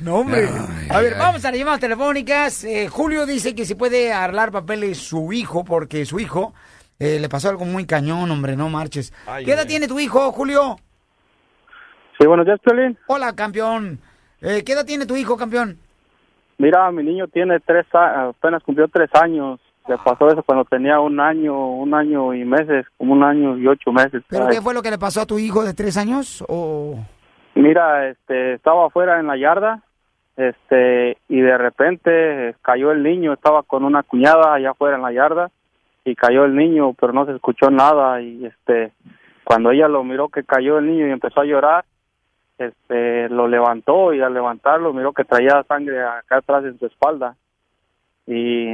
No, 0.00 0.16
hombre. 0.16 0.48
Ay, 0.48 0.88
A 0.90 1.00
ver, 1.00 1.14
ay. 1.14 1.18
vamos 1.20 1.44
a 1.44 1.50
las 1.50 1.58
llamadas 1.58 1.80
telefónicas. 1.80 2.64
Eh, 2.64 2.88
Julio 2.88 3.26
dice 3.26 3.54
que 3.54 3.64
si 3.64 3.74
puede 3.74 4.12
arreglar 4.12 4.50
papeles 4.50 4.98
su 4.98 5.32
hijo 5.32 5.64
porque 5.64 6.04
su 6.04 6.18
hijo 6.20 6.52
eh, 6.98 7.18
le 7.20 7.28
pasó 7.28 7.48
algo 7.48 7.64
muy 7.64 7.86
cañón, 7.86 8.30
hombre, 8.30 8.56
no 8.56 8.68
marches. 8.68 9.12
Ay, 9.26 9.44
¿Qué 9.44 9.52
edad 9.52 9.66
tiene 9.66 9.86
tu 9.88 9.98
hijo, 9.98 10.32
Julio? 10.32 10.76
Sí, 12.18 12.26
buenos 12.26 12.46
días, 12.46 12.58
Piolín. 12.64 12.98
Hola, 13.06 13.32
campeón. 13.34 14.00
Eh, 14.40 14.62
¿Qué 14.64 14.72
edad 14.72 14.84
tiene 14.84 15.06
tu 15.06 15.16
hijo, 15.16 15.36
campeón? 15.36 15.78
Mira, 16.58 16.90
mi 16.90 17.04
niño 17.04 17.28
tiene 17.28 17.60
tres, 17.60 17.86
a- 17.94 18.28
apenas 18.30 18.62
cumplió 18.64 18.88
tres 18.88 19.10
años. 19.14 19.60
Le 19.86 19.96
pasó 19.98 20.28
eso 20.28 20.42
cuando 20.42 20.64
tenía 20.64 21.00
un 21.00 21.18
año, 21.20 21.56
un 21.76 21.94
año 21.94 22.34
y 22.34 22.44
meses, 22.44 22.84
como 22.98 23.12
un 23.14 23.22
año 23.22 23.56
y 23.56 23.66
ocho 23.68 23.90
meses. 23.92 24.22
¿Pero 24.28 24.48
qué 24.48 24.60
fue 24.60 24.74
lo 24.74 24.82
que 24.82 24.90
le 24.90 24.98
pasó 24.98 25.22
a 25.22 25.26
tu 25.26 25.38
hijo 25.38 25.64
de 25.64 25.72
tres 25.72 25.96
años? 25.96 26.44
O... 26.48 26.98
Mira, 27.54 28.08
este, 28.08 28.54
estaba 28.54 28.86
afuera 28.88 29.18
en 29.18 29.28
la 29.28 29.36
yarda, 29.38 29.82
este, 30.36 31.16
y 31.28 31.40
de 31.40 31.56
repente 31.56 32.54
cayó 32.62 32.90
el 32.92 33.02
niño, 33.02 33.32
estaba 33.32 33.62
con 33.62 33.84
una 33.84 34.02
cuñada 34.02 34.52
allá 34.54 34.70
afuera 34.72 34.96
en 34.96 35.02
la 35.02 35.12
yarda, 35.12 35.50
y 36.10 36.14
cayó 36.14 36.44
el 36.46 36.56
niño, 36.56 36.94
pero 36.98 37.12
no 37.12 37.26
se 37.26 37.32
escuchó 37.32 37.70
nada, 37.70 38.22
y 38.22 38.46
este, 38.46 38.92
cuando 39.44 39.70
ella 39.70 39.88
lo 39.88 40.02
miró 40.04 40.28
que 40.28 40.42
cayó 40.42 40.78
el 40.78 40.86
niño 40.86 41.06
y 41.06 41.10
empezó 41.10 41.40
a 41.40 41.44
llorar, 41.44 41.84
este, 42.56 43.28
lo 43.28 43.46
levantó, 43.46 44.14
y 44.14 44.20
al 44.22 44.32
levantarlo 44.32 44.94
miró 44.94 45.12
que 45.12 45.24
traía 45.24 45.62
sangre 45.64 46.02
acá 46.02 46.38
atrás 46.38 46.64
en 46.64 46.78
su 46.78 46.86
espalda, 46.86 47.36
y, 48.26 48.72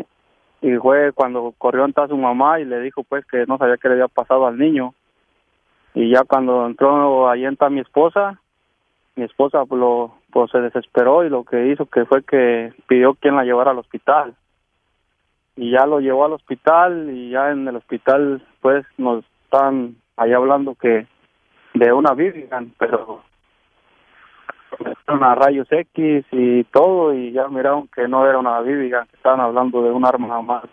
y 0.60 0.76
fue 0.80 1.12
cuando 1.12 1.52
corrió 1.58 1.84
ante 1.84 2.06
su 2.06 2.16
mamá 2.16 2.60
y 2.60 2.64
le 2.64 2.80
dijo 2.80 3.02
pues 3.04 3.24
que 3.26 3.44
no 3.46 3.58
sabía 3.58 3.76
qué 3.76 3.88
le 3.88 3.94
había 3.94 4.08
pasado 4.08 4.46
al 4.46 4.56
niño, 4.56 4.94
y 5.92 6.10
ya 6.10 6.22
cuando 6.24 6.66
entró 6.66 7.28
ahí 7.28 7.44
entra 7.44 7.68
mi 7.68 7.80
esposa, 7.80 8.40
mi 9.16 9.24
esposa 9.24 9.64
lo 9.70 10.14
pues 10.30 10.50
se 10.50 10.60
desesperó 10.60 11.24
y 11.24 11.30
lo 11.30 11.44
que 11.44 11.66
hizo 11.68 11.86
que 11.86 12.04
fue 12.04 12.24
que 12.24 12.72
pidió 12.88 13.14
quien 13.14 13.36
la 13.36 13.44
llevara 13.44 13.70
al 13.70 13.78
hospital 13.78 14.34
y 15.56 15.70
ya 15.70 15.86
lo 15.86 16.00
llevó 16.00 16.24
al 16.24 16.32
hospital 16.32 17.10
y 17.10 17.30
ya 17.30 17.50
en 17.50 17.66
el 17.68 17.76
hospital 17.76 18.42
pues 18.60 18.84
nos 18.98 19.24
están 19.44 19.96
ahí 20.16 20.32
hablando 20.32 20.74
que 20.74 21.06
de 21.74 21.92
una 21.92 22.14
Vivian 22.14 22.72
pero 22.78 23.22
a 25.06 25.34
rayos 25.36 25.68
X 25.70 26.24
y 26.32 26.64
todo 26.64 27.14
y 27.14 27.32
ya 27.32 27.46
miraron 27.48 27.88
que 27.88 28.08
no 28.08 28.26
era 28.28 28.38
una 28.38 28.60
Vivian 28.60 29.06
que 29.06 29.16
estaban 29.16 29.40
hablando 29.40 29.82
de 29.82 29.90
un 29.90 30.04
arma 30.04 30.42
más 30.42 30.64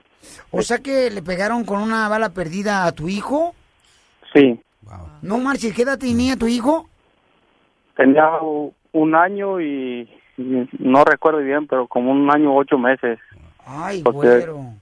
O 0.51 0.61
sea 0.61 0.79
que 0.79 1.09
le 1.11 1.21
pegaron 1.21 1.63
con 1.63 1.81
una 1.81 2.09
bala 2.09 2.29
perdida 2.29 2.85
a 2.85 2.91
tu 2.91 3.07
hijo. 3.07 3.53
sí 4.33 4.59
No 5.21 5.37
marches, 5.37 5.73
¿qué 5.75 5.83
edad 5.83 5.99
tenía 5.99 6.35
tu 6.35 6.47
hijo? 6.47 6.87
tenía 7.95 8.29
un 8.93 9.15
año 9.15 9.61
y 9.61 10.09
no 10.37 11.03
recuerdo 11.03 11.39
bien 11.39 11.67
pero 11.67 11.87
como 11.87 12.11
un 12.11 12.31
año 12.33 12.55
ocho 12.55 12.77
meses 12.79 13.19
Ay, 13.71 14.03
güero. 14.03 14.73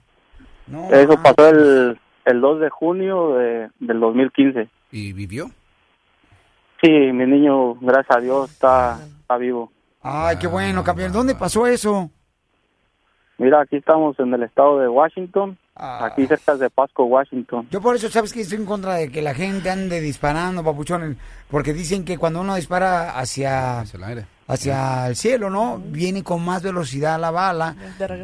No, 0.66 0.88
Eso 0.90 1.14
ah. 1.18 1.22
pasó 1.22 1.48
el, 1.48 2.00
el 2.24 2.40
2 2.40 2.60
de 2.60 2.70
junio 2.70 3.34
de, 3.34 3.70
del 3.80 4.00
2015. 4.00 4.68
¿Y 4.92 5.12
vivió? 5.12 5.50
Sí, 6.82 6.90
mi 6.90 7.26
niño, 7.26 7.74
gracias 7.74 8.16
a 8.16 8.20
Dios, 8.20 8.50
está, 8.50 8.98
está 9.20 9.36
vivo. 9.36 9.70
Ay, 10.02 10.36
qué 10.38 10.46
bueno, 10.46 10.82
campeón. 10.82 11.12
¿Dónde 11.12 11.34
pasó 11.34 11.66
eso? 11.66 12.10
Mira, 13.38 13.62
aquí 13.62 13.76
estamos 13.76 14.18
en 14.18 14.32
el 14.34 14.42
estado 14.42 14.80
de 14.80 14.88
Washington, 14.88 15.58
Ah. 15.74 16.04
aquí 16.04 16.26
cerca 16.26 16.56
de 16.56 16.68
Pasco, 16.68 17.04
Washington. 17.04 17.66
Yo 17.70 17.80
por 17.80 17.96
eso, 17.96 18.10
¿sabes 18.10 18.34
que 18.34 18.42
Estoy 18.42 18.58
en 18.58 18.66
contra 18.66 18.94
de 18.96 19.10
que 19.10 19.22
la 19.22 19.32
gente 19.32 19.70
ande 19.70 20.00
disparando, 20.00 20.62
papuchones. 20.62 21.16
Porque 21.50 21.72
dicen 21.72 22.04
que 22.04 22.18
cuando 22.18 22.42
uno 22.42 22.54
dispara 22.54 23.18
hacia... 23.18 23.82
el 23.82 24.04
aire. 24.04 24.26
Hacia 24.52 25.06
el 25.08 25.16
cielo, 25.16 25.48
¿no? 25.50 25.78
Viene 25.78 26.22
con 26.22 26.44
más 26.44 26.62
velocidad 26.62 27.20
la 27.20 27.30
bala. 27.30 27.76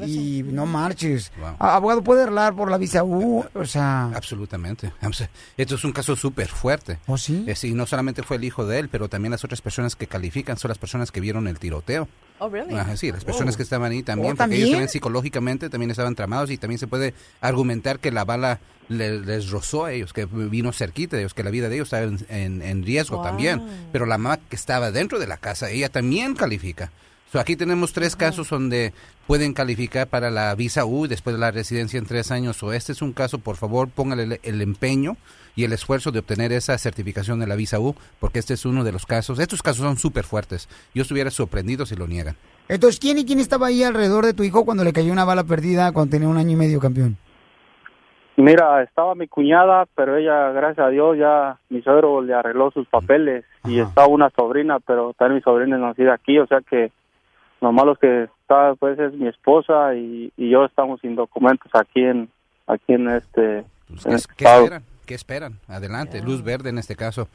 Y 0.07 0.43
no 0.45 0.67
marches. 0.67 1.33
A- 1.59 1.77
Abogado, 1.77 2.03
¿puede 2.03 2.23
hablar 2.25 2.55
por 2.55 2.71
la 2.71 2.79
visa 2.79 3.05
U? 3.05 3.45
O 3.55 3.65
sea... 3.65 4.11
Absolutamente. 4.15 4.93
Esto 5.57 5.75
es 5.77 5.85
un 5.85 5.93
caso 5.93 6.17
súper 6.17 6.49
fuerte. 6.49 6.99
¿Oh, 7.07 7.17
sí? 7.19 7.45
Es, 7.47 7.63
y 7.65 7.73
no 7.75 7.87
solamente 7.87 8.23
fue 8.23 8.37
el 8.39 8.45
hijo 8.45 8.67
de 8.67 8.79
él, 8.79 8.89
pero 8.89 9.09
también 9.09 9.31
las 9.33 9.45
otras 9.45 9.61
personas 9.63 9.97
que 9.97 10.07
califican 10.07 10.57
son 10.57 10.69
las 10.71 10.79
personas 10.79 11.11
que 11.13 11.21
vieron 11.21 11.47
el 11.49 11.59
tiroteo. 11.59 12.09
Oh, 12.39 12.49
really? 12.51 12.75
Sí, 12.97 13.11
las 13.11 13.25
personas 13.25 13.55
Oh. 13.55 13.57
que 13.57 13.63
estaban 13.63 13.93
ahí 13.93 14.03
también, 14.03 14.33
Oh, 14.33 14.37
porque 14.37 14.57
ellos 14.57 14.71
también 14.71 14.89
psicológicamente 14.91 15.71
también 15.71 15.91
estaban 15.91 16.15
tramados 16.15 16.51
y 16.51 16.59
también 16.59 16.79
se 16.79 16.87
puede 16.87 17.15
argumentar 17.41 17.99
que 17.99 18.11
la 18.11 18.25
bala 18.25 18.61
le- 18.89 19.21
les 19.21 19.51
rozó 19.51 19.85
a 19.85 19.93
ellos, 19.93 20.13
que 20.13 20.27
vino 20.27 20.73
cerquita 20.73 21.17
de 21.17 21.23
ellos, 21.23 21.35
que 21.35 21.43
la 21.45 21.51
vida 21.51 21.69
de 21.69 21.75
ellos 21.77 21.87
estaba 21.87 22.05
en, 22.05 22.19
en- 22.29 22.63
en 22.63 22.85
riesgo 22.85 23.17
Wow. 23.17 23.25
también. 23.25 23.63
Pero 23.93 24.07
la 24.07 24.19
mamá 24.19 24.39
que 24.49 24.57
estaba 24.57 24.91
dentro 24.93 25.19
de 25.19 25.27
la 25.27 25.37
casa, 25.37 25.71
ella 25.71 25.89
también 25.89 26.35
califica. 26.35 26.91
So, 27.33 27.41
aquí 27.41 27.57
tenemos 27.57 27.93
tres 27.93 28.15
casos 28.15 28.49
donde 28.49 28.93
pueden 29.27 29.53
calificar 29.53 30.07
para 30.07 30.31
la 30.31 30.55
visa 30.55 30.85
U 30.85 31.09
después 31.09 31.35
de 31.35 31.41
la 31.41 31.51
residencia 31.51 31.99
en 31.99 32.07
tres 32.07 32.31
años. 32.31 32.63
O 32.63 32.73
este 32.73 32.93
es 32.93 33.03
un 33.03 33.13
caso, 33.13 33.39
por 33.41 33.57
favor, 33.57 33.89
póngale 33.89 34.23
el, 34.23 34.41
el 34.45 34.63
empeño 34.63 35.17
y 35.57 35.65
el 35.65 35.73
esfuerzo 35.73 36.13
de 36.13 36.21
obtener 36.21 36.53
esa 36.53 36.79
certificación 36.79 37.41
de 37.41 37.49
la 37.49 37.57
visa 37.57 37.81
U, 37.81 37.97
porque 38.21 38.39
este 38.39 38.55
es 38.55 38.65
uno 38.65 38.85
de 38.85 38.93
los 38.93 39.07
casos. 39.07 39.41
Estos 39.41 39.61
casos 39.61 39.83
son 39.83 39.99
súper 39.99 40.25
fuertes. 40.25 40.69
Yo 40.95 41.03
estuviera 41.03 41.31
sorprendido 41.33 41.85
si 41.85 41.97
lo 41.97 42.07
niegan. 42.07 42.37
Entonces, 42.69 43.01
¿quién 43.01 43.19
y 43.19 43.25
quién 43.25 43.41
estaba 43.41 43.67
ahí 43.67 43.83
alrededor 43.83 44.25
de 44.25 44.33
tu 44.33 44.45
hijo 44.45 44.65
cuando 44.65 44.85
le 44.85 44.93
cayó 44.93 45.13
una 45.13 45.25
bala 45.25 45.43
perdida 45.45 45.91
cuando 45.91 46.13
tenía 46.13 46.29
un 46.29 46.37
año 46.37 46.53
y 46.53 46.57
medio, 46.57 46.79
campeón? 46.79 47.17
Mira, 48.37 48.83
estaba 48.83 49.15
mi 49.15 49.29
cuñada, 49.29 49.87
pero 49.95 50.17
ella, 50.17 50.51
gracias 50.53 50.87
a 50.87 50.91
Dios, 50.91 51.17
ya 51.17 51.59
mi 51.71 51.81
suegro 51.83 52.21
le 52.21 52.35
arregló 52.35 52.71
sus 52.71 52.87
papeles 52.87 53.45
y 53.65 53.81
estaba 53.81 54.09
una 54.09 54.31
sobrina, 54.31 54.79
pero 54.81 55.15
también 55.15 55.37
mi 55.37 55.43
sobrina 55.43 55.77
es 55.77 55.83
nacida 55.83 56.15
aquí, 56.15 56.39
o 56.39 56.47
sea 56.47 56.61
que 56.61 56.93
lo 57.63 57.73
malo 57.73 57.97
que 57.97 58.25
está, 58.25 58.75
pues 58.75 58.99
es 58.99 59.15
mi 59.15 59.27
esposa 59.29 59.95
y, 59.95 60.31
y 60.37 60.51
yo 60.51 60.67
estamos 60.67 61.01
sin 61.01 61.17
documentos 61.17 61.71
aquí 61.75 62.03
en 62.03 62.29
aquí 62.67 62.93
en 62.93 63.09
este, 63.09 63.59
en 64.05 64.13
este 64.13 64.35
¿Qué 64.37 64.45
estado. 64.45 64.65
esperan? 64.65 64.83
¿Qué 65.07 65.15
esperan? 65.15 65.61
Adelante, 65.69 66.21
luz 66.21 66.43
verde 66.43 66.71
en 66.71 66.79
este 66.79 66.97
caso. 66.97 67.29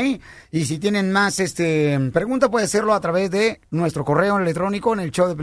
Y 0.52 0.66
si 0.66 0.78
tienen 0.78 1.12
más 1.12 1.40
este 1.40 2.12
pregunta, 2.14 2.52
puede 2.52 2.66
hacerlo 2.66 2.94
a 2.94 3.00
través 3.00 3.32
de 3.32 3.62
nuestro 3.72 4.06
correo 4.06 4.38
electrónico 4.38 4.94
en 4.94 5.00
el 5.00 5.10
show 5.12 5.28
de 5.28 5.34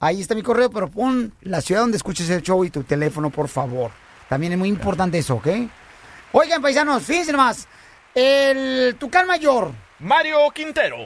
Ahí 0.00 0.20
está 0.20 0.34
mi 0.34 0.42
correo, 0.42 0.70
pero 0.70 0.90
pon 0.90 1.32
la 1.42 1.60
ciudad 1.60 1.82
donde 1.82 1.96
escuches 2.18 2.36
el 2.36 2.42
show 2.42 2.64
y 2.64 2.70
tu 2.70 2.82
teléfono, 2.82 3.30
por 3.30 3.48
favor. 3.48 3.90
También 4.28 4.52
es 4.52 4.58
muy 4.58 4.68
importante 4.68 5.18
eso, 5.18 5.36
¿ok? 5.36 5.46
Oigan, 6.32 6.60
paisanos, 6.60 7.04
fíjense 7.04 7.32
nomás. 7.32 7.68
El 8.14 8.96
Tucán 8.98 9.26
Mayor. 9.26 9.72
Mario 10.00 10.38
Quintero. 10.54 10.96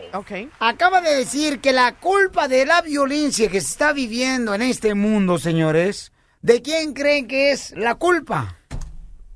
Acaba 0.58 1.00
de 1.00 1.16
decir 1.16 1.60
que 1.60 1.72
la 1.72 1.94
culpa 1.94 2.48
de 2.48 2.66
la 2.66 2.82
violencia 2.82 3.48
que 3.48 3.60
se 3.60 3.68
está 3.68 3.92
viviendo 3.92 4.54
en 4.54 4.62
este 4.62 4.94
mundo, 4.94 5.38
señores, 5.38 6.12
¿de 6.40 6.62
quién 6.62 6.92
creen 6.92 7.26
que 7.26 7.52
es 7.52 7.72
la 7.76 7.94
culpa? 7.94 8.56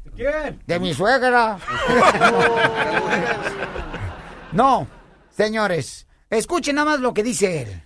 ¿De 0.05 0.11
quién? 0.13 0.63
De 0.67 0.79
mi 0.79 0.95
suegra. 0.95 1.59
no, 4.53 4.87
señores, 5.31 6.07
escuchen 6.29 6.77
nada 6.77 6.93
más 6.93 7.01
lo 7.01 7.15
que 7.15 7.23
dice 7.23 7.63
él. 7.63 7.86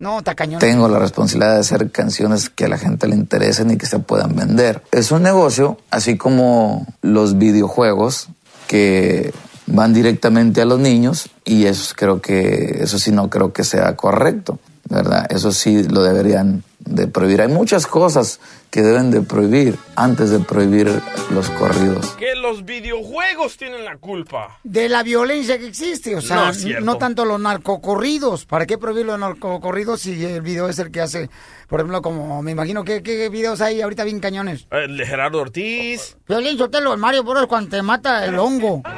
No, 0.00 0.18
está 0.18 0.34
cañón. 0.34 0.60
Tengo 0.60 0.88
la 0.88 0.98
responsabilidad 0.98 1.54
de 1.54 1.60
hacer 1.60 1.90
canciones 1.90 2.48
que 2.48 2.64
a 2.64 2.68
la 2.68 2.78
gente 2.78 3.06
le 3.06 3.14
interesen 3.14 3.70
y 3.70 3.76
que 3.76 3.84
se 3.84 3.98
puedan 3.98 4.34
vender. 4.34 4.82
Es 4.92 5.12
un 5.12 5.22
negocio, 5.22 5.78
así 5.90 6.16
como 6.16 6.86
los 7.02 7.36
videojuegos 7.36 8.28
que 8.66 9.32
van 9.66 9.92
directamente 9.92 10.62
a 10.62 10.64
los 10.64 10.80
niños 10.80 11.28
y 11.44 11.66
eso 11.66 11.94
creo 11.96 12.20
que 12.22 12.78
eso 12.80 12.98
sí 12.98 13.12
no 13.12 13.28
creo 13.28 13.52
que 13.52 13.62
sea 13.62 13.94
correcto, 13.94 14.58
¿verdad? 14.88 15.26
Eso 15.28 15.52
sí 15.52 15.82
lo 15.84 16.02
deberían 16.02 16.64
de 16.78 17.06
prohibir. 17.06 17.42
Hay 17.42 17.48
muchas 17.48 17.86
cosas 17.86 18.40
que 18.70 18.82
deben 18.82 19.10
de 19.10 19.20
prohibir 19.22 19.76
antes 19.96 20.30
de 20.30 20.38
prohibir 20.38 20.88
los 21.30 21.50
corridos. 21.50 22.10
Que 22.12 22.34
los 22.36 22.64
videojuegos 22.64 23.56
tienen 23.56 23.84
la 23.84 23.96
culpa. 23.96 24.58
De 24.62 24.88
la 24.88 25.02
violencia 25.02 25.58
que 25.58 25.66
existe, 25.66 26.14
o 26.14 26.20
sea, 26.20 26.52
No 26.80 26.80
no, 26.80 26.96
tanto 26.98 27.24
los 27.24 27.40
narcocorridos. 27.40 28.46
¿Para 28.46 28.66
qué 28.66 28.78
prohibir 28.78 29.06
los 29.06 29.18
narcocorridos 29.18 30.00
si 30.02 30.24
el 30.24 30.40
video 30.42 30.68
es 30.68 30.78
el 30.78 30.90
que 30.90 31.00
hace, 31.00 31.30
por 31.68 31.80
ejemplo, 31.80 32.00
como 32.02 32.42
me 32.42 32.52
imagino, 32.52 32.84
¿qué, 32.84 33.02
qué 33.02 33.28
videos 33.28 33.60
hay 33.60 33.80
ahorita 33.80 34.04
bien 34.04 34.20
cañones? 34.20 34.66
El 34.70 34.96
de 34.96 35.06
Gerardo 35.06 35.40
Ortiz. 35.40 36.16
Violín 36.28 36.56
Sotelo, 36.56 36.96
Mario 36.96 37.24
Bros 37.24 37.46
cuando 37.46 37.70
te 37.70 37.82
mata 37.82 38.24
el 38.24 38.38
hongo. 38.38 38.82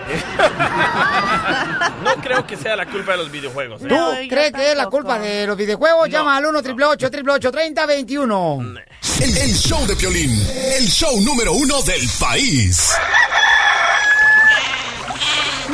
No 2.03 2.14
creo 2.20 2.47
que 2.47 2.57
sea 2.57 2.75
la 2.77 2.87
culpa 2.87 3.12
de 3.12 3.18
los 3.18 3.31
videojuegos. 3.31 3.83
¿eh? 3.83 3.87
¿Tú 3.89 3.97
crees 4.29 4.53
que 4.53 4.73
es 4.73 4.77
la 4.77 4.87
culpa 4.89 5.18
de 5.18 5.47
los 5.47 5.57
videojuegos? 5.57 6.09
Llama 6.09 6.37
al 6.37 6.47
1 6.47 6.59
888 6.59 7.51
3021 7.53 8.59
El, 9.20 9.37
el 9.39 9.55
show 9.63 9.87
de 9.87 9.95
Piolín, 9.95 10.31
el 10.77 10.89
show 10.89 11.21
número 11.21 11.53
uno 11.53 11.81
del 11.83 12.03
país. 12.19 12.91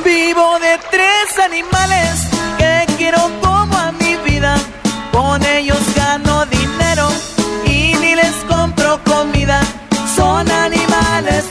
Vivo 0.05 0.59
de 0.59 0.79
tres 0.91 1.39
animales 1.43 2.21
que 2.59 2.87
quiero 2.99 3.19
como 3.41 3.75
a 3.79 3.93
mi 3.93 4.17
vida. 4.17 4.57
Con 5.11 5.43
ellos 5.43 5.79
gano 5.97 6.45
dinero 6.47 7.09
y 7.65 7.95
ni 7.95 8.15
les 8.15 8.35
compro 8.47 9.03
comida. 9.05 9.63
Son 10.15 10.51
animales 10.51 11.45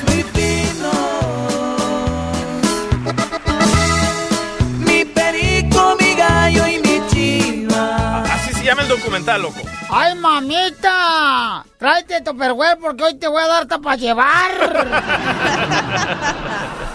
loco. 9.26 9.62
¡Ay, 9.90 10.16
mamita! 10.16 11.66
Tráete 11.78 12.22
Tupperware 12.22 12.78
porque 12.80 13.04
hoy 13.04 13.16
te 13.16 13.28
voy 13.28 13.44
a 13.44 13.48
dar 13.48 13.68
tapa 13.68 13.96
llevar. 13.96 14.52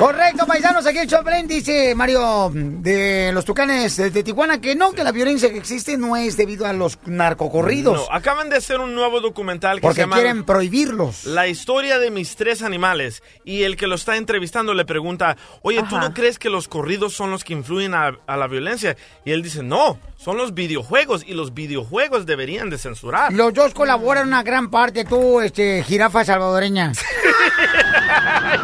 Correcto, 0.00 0.46
paisanos, 0.46 0.86
aquí 0.86 0.96
el 0.96 1.06
Choplin 1.06 1.46
dice 1.46 1.94
Mario 1.94 2.50
de 2.54 3.32
los 3.34 3.44
Tucanes 3.44 3.98
de, 3.98 4.10
de 4.10 4.22
Tijuana 4.22 4.58
que 4.58 4.74
no, 4.74 4.92
que 4.92 5.04
la 5.04 5.12
violencia 5.12 5.50
que 5.50 5.58
existe 5.58 5.98
no 5.98 6.16
es 6.16 6.38
debido 6.38 6.64
a 6.64 6.72
los 6.72 6.98
narcocorridos. 7.04 8.08
No, 8.08 8.14
acaban 8.14 8.48
de 8.48 8.56
hacer 8.56 8.80
un 8.80 8.94
nuevo 8.94 9.20
documental 9.20 9.76
que 9.76 9.82
porque 9.82 9.96
se 9.96 10.00
llama 10.00 10.16
quieren 10.16 10.44
prohibirlos. 10.44 11.26
La 11.26 11.48
historia 11.48 11.98
de 11.98 12.10
mis 12.10 12.34
tres 12.36 12.62
animales. 12.62 13.22
Y 13.44 13.64
el 13.64 13.76
que 13.76 13.86
lo 13.86 13.96
está 13.96 14.16
entrevistando 14.16 14.72
le 14.72 14.86
pregunta, 14.86 15.36
oye, 15.60 15.82
¿tú 15.86 15.98
no 15.98 16.14
crees 16.14 16.38
que 16.38 16.48
los 16.48 16.66
corridos 16.66 17.12
son 17.12 17.30
los 17.30 17.44
que 17.44 17.52
influyen 17.52 17.92
a, 17.92 18.16
a 18.26 18.38
la 18.38 18.46
violencia? 18.46 18.96
Y 19.26 19.32
él 19.32 19.42
dice, 19.42 19.62
no, 19.62 19.98
son 20.22 20.36
los 20.36 20.52
videojuegos 20.52 21.24
y 21.26 21.32
los 21.32 21.54
videojuegos 21.54 22.26
deberían 22.26 22.68
de 22.68 22.76
censurar. 22.78 23.32
Los 23.32 23.54
dos 23.54 23.72
colaboran 23.72 24.28
una 24.28 24.42
gran 24.42 24.70
parte, 24.70 25.04
tú, 25.04 25.40
este, 25.40 25.82
jirafa 25.82 26.24
salvadoreña. 26.24 26.92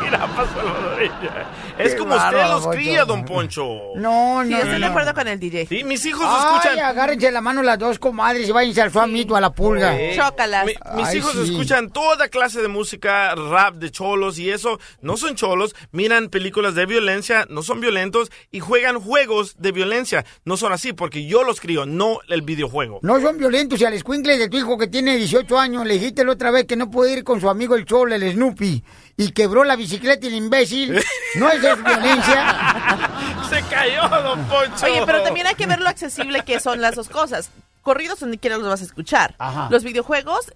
Jirafa 0.03 0.47
salvadoreña. 0.55 1.53
Es 1.79 1.93
Qué 1.93 1.99
como 1.99 2.15
usted 2.17 2.37
los 2.49 2.67
cría, 2.69 3.05
don 3.05 3.25
Poncho. 3.25 3.67
No, 3.97 4.41
Sí, 4.45 4.51
no, 4.51 4.57
estoy 4.59 4.73
de 4.73 4.79
no. 4.79 4.87
acuerdo 4.87 5.15
con 5.15 5.29
el 5.29 5.39
DJ. 5.39 5.67
Sí, 5.67 5.85
mis 5.85 6.05
hijos 6.07 6.27
Ay, 6.27 6.57
escuchan... 6.57 6.79
agárrense 6.85 7.31
la 7.31 7.41
mano 7.41 7.63
las 7.63 7.79
dos 7.79 7.99
comadres 7.99 8.49
y 8.49 8.53
váyanse 8.53 8.83
al 8.83 8.93
suamito 8.93 9.37
a 9.37 9.41
la 9.41 9.53
pulga. 9.53 9.95
Eh, 9.99 10.17
mi- 10.65 10.75
mis 10.97 11.07
Ay, 11.09 11.19
hijos 11.19 11.33
sí. 11.33 11.43
escuchan 11.51 11.91
toda 11.91 12.29
clase 12.29 12.63
de 12.63 12.69
música, 12.69 13.35
rap 13.35 13.75
de 13.77 13.91
cholos 13.91 14.39
y 14.39 14.51
eso. 14.51 14.79
No 15.03 15.17
son 15.17 15.35
cholos, 15.37 15.75
miran 15.93 16.29
películas 16.29 16.75
de 16.75 16.87
violencia, 16.87 17.47
no 17.51 17.63
son 17.63 17.81
violentos 17.81 18.31
y 18.51 18.61
juegan 18.61 18.99
juegos 19.01 19.57
de 19.59 19.73
violencia. 19.73 20.25
No 20.45 20.57
son 20.57 20.73
así 20.73 20.93
porque 20.95 21.27
yo 21.27 21.45
los 21.47 21.61
crío, 21.61 21.87
no 21.87 22.19
el 22.29 22.43
videojuego. 22.43 22.99
No 23.03 23.21
son 23.21 23.39
violentos 23.39 23.81
y 23.81 23.85
al 23.85 23.95
escuincle 23.95 24.37
de 24.37 24.49
tu 24.49 24.57
hijo 24.57 24.77
que 24.77 24.89
tiene 24.89 25.17
18 25.17 25.59
años 25.59 25.87
le 25.87 25.95
dijiste 25.95 26.25
la 26.25 26.33
otra 26.33 26.51
vez 26.51 26.67
que 26.67 26.77
no 26.77 26.91
puede 26.91 27.13
ir 27.13 27.25
con 27.25 27.41
su 27.41 27.49
amigo 27.49 27.75
el 27.75 27.85
Cholo, 27.85 28.15
el 28.15 28.33
Snoopy, 28.33 28.85
y 29.17 29.33
quebró 29.33 29.65
la 29.65 29.77
bicicleta 29.77 30.27
el 30.27 30.35
imbécil. 30.35 31.01
¿No 31.37 31.51
es 31.51 31.63
violencia? 31.63 33.41
Se 33.49 33.63
cayó, 33.71 34.09
don 34.09 34.45
Poncho. 34.45 34.87
Oye, 34.87 35.03
pero 35.07 35.23
también 35.23 35.47
hay 35.47 35.55
que 35.55 35.67
ver 35.67 35.81
lo 35.81 35.89
accesible 35.89 36.43
que 36.45 36.61
son 36.61 36.81
las 36.81 36.95
dos 36.95 37.09
cosas. 37.09 37.51
Corridos 37.83 38.19
donde 38.19 38.39
quiera 38.39 38.59
los 38.59 38.67
vas 38.67 38.81
a 38.81 38.85
escuchar. 38.85 39.37
Los 39.71 39.85
videojuegos, 39.85 40.53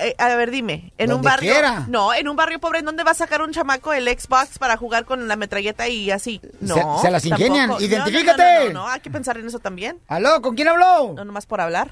eh, 0.00 0.14
a 0.18 0.34
ver, 0.36 0.50
dime, 0.50 0.92
en 0.98 1.10
un 1.10 1.16
Donde 1.16 1.28
barrio. 1.28 1.52
quiera. 1.52 1.84
No, 1.88 2.14
en 2.14 2.28
un 2.28 2.36
barrio 2.36 2.58
pobre, 2.60 2.78
¿en 2.80 2.84
dónde 2.84 3.04
va 3.04 3.10
a 3.12 3.14
sacar 3.14 3.42
un 3.42 3.52
chamaco 3.52 3.92
el 3.92 4.06
Xbox 4.08 4.58
para 4.58 4.76
jugar 4.76 5.04
con 5.04 5.26
la 5.28 5.36
metralleta 5.36 5.88
y 5.88 6.10
así? 6.10 6.40
No. 6.60 6.74
Se- 6.98 7.02
se 7.06 7.10
las 7.10 7.24
ingenian. 7.24 7.68
tampoco. 7.70 7.80
No, 7.80 7.86
Identifícate. 7.86 8.42
No, 8.42 8.58
no, 8.60 8.64
no, 8.66 8.72
no, 8.72 8.88
hay 8.88 9.00
que 9.00 9.10
pensar 9.10 9.38
en 9.38 9.46
eso 9.46 9.58
también. 9.58 9.98
¿Aló? 10.08 10.40
¿Con 10.42 10.54
quién 10.54 10.68
habló? 10.68 11.12
No 11.14 11.24
nomás 11.24 11.46
por 11.46 11.60
hablar. 11.60 11.90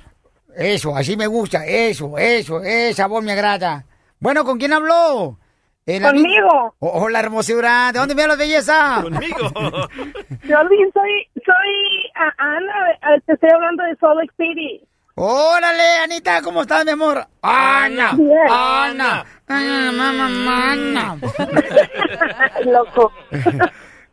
Eso, 0.56 0.96
así 0.96 1.16
me 1.16 1.26
gusta. 1.26 1.64
Eso, 1.66 2.16
eso, 2.18 2.62
esa 2.62 3.06
voz 3.06 3.22
me 3.22 3.32
agrada. 3.32 3.84
Bueno, 4.18 4.44
¿con 4.44 4.58
quién 4.58 4.72
habló? 4.72 5.38
La- 5.86 6.12
Conmigo. 6.12 6.74
Oh, 6.78 7.02
hola, 7.04 7.18
hermosura. 7.18 7.90
¿De 7.92 7.98
dónde 7.98 8.14
me 8.14 8.22
hablas, 8.22 8.38
belleza? 8.38 9.00
Conmigo. 9.02 9.36
Jorvin, 9.50 10.92
soy, 10.92 11.28
soy 11.44 12.10
a- 12.14 12.34
Ana, 12.38 13.20
te 13.26 13.32
estoy 13.32 13.50
hablando 13.52 13.82
de 13.84 13.96
Salt 13.96 14.16
Lake 14.20 14.32
City. 14.36 14.86
Órale, 15.22 15.98
Anita, 16.02 16.40
¿cómo 16.40 16.62
estás, 16.62 16.82
mi 16.82 16.92
amor? 16.92 17.22
Ana. 17.42 18.16
Ana, 18.48 19.26
Ana, 19.46 19.92
mamá, 19.92 20.72
Ana. 20.72 21.18
Loco. 22.64 23.12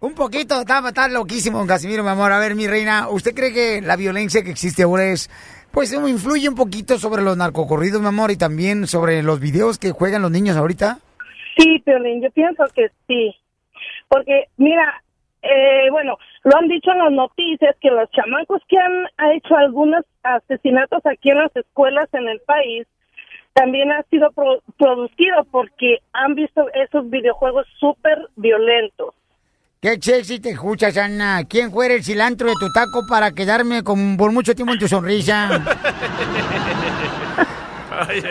Un 0.01 0.14
poquito, 0.14 0.60
está, 0.60 0.86
está 0.86 1.08
loquísimo, 1.08 1.66
Casimiro, 1.66 2.03
mi 2.03 2.10
amor. 2.10 2.34
A 2.34 2.39
ver, 2.39 2.55
mi 2.55 2.68
reina, 2.68 3.08
¿usted 3.08 3.34
cree 3.34 3.53
que 3.53 3.82
la 3.82 3.95
violencia 3.95 4.43
que 4.43 4.51
existe 4.51 4.84
ahora 4.84 5.05
es, 5.05 5.30
pues, 5.72 5.93
influye 5.93 6.49
un 6.49 6.55
poquito 6.55 6.97
sobre 6.97 7.22
los 7.22 7.38
narcocorridos, 7.38 8.01
mi 8.01 8.08
amor, 8.08 8.32
y 8.32 8.36
también 8.36 8.86
sobre 8.86 9.24
los 9.24 9.39
videos 9.39 9.78
que 9.80 9.91
juegan 9.91 10.24
los 10.24 10.32
niños 10.32 10.58
ahorita? 10.58 10.99
Sí, 11.58 11.82
Piolín, 11.86 12.22
yo 12.22 12.30
pienso 12.32 12.66
que 12.76 12.91
sí. 13.08 13.34
Porque, 14.10 14.49
mira, 14.58 15.01
eh, 15.42 15.90
bueno, 15.92 16.18
lo 16.44 16.58
han 16.58 16.68
dicho 16.68 16.92
en 16.92 17.00
las 17.00 17.12
noticias 17.12 17.76
que 17.82 17.90
los 17.92 18.10
chamacos 18.12 18.62
que 18.68 18.78
han 18.78 19.06
ha 19.18 19.34
hecho 19.34 19.56
algunos 19.56 20.04
asesinatos 20.24 21.06
aquí 21.06 21.30
en 21.32 21.40
las 21.40 21.56
escuelas 21.56 22.08
en 22.14 22.28
el 22.28 22.40
país 22.42 22.88
también 23.54 23.92
ha 23.92 24.04
sido 24.04 24.32
pro- 24.32 24.62
producido 24.78 25.44
porque 25.52 25.98
han 26.14 26.36
visto 26.36 26.68
esos 26.74 27.10
videojuegos 27.10 27.66
súper 27.80 28.20
violentos. 28.36 29.16
Qué 29.82 29.96
sexy 30.02 30.40
te 30.40 30.50
escuchas, 30.52 30.98
Ana. 30.98 31.44
¿Quién 31.48 31.72
fuera 31.72 31.94
el 31.94 32.04
cilantro 32.04 32.48
de 32.48 32.54
tu 32.60 32.68
taco 32.74 33.02
para 33.10 33.32
quedarme 33.32 33.84
con, 33.84 34.18
por 34.18 34.32
mucho 34.32 34.54
tiempo 34.56 34.74
en 34.74 34.80
tu 34.80 34.88
sonrisa? 34.88 35.50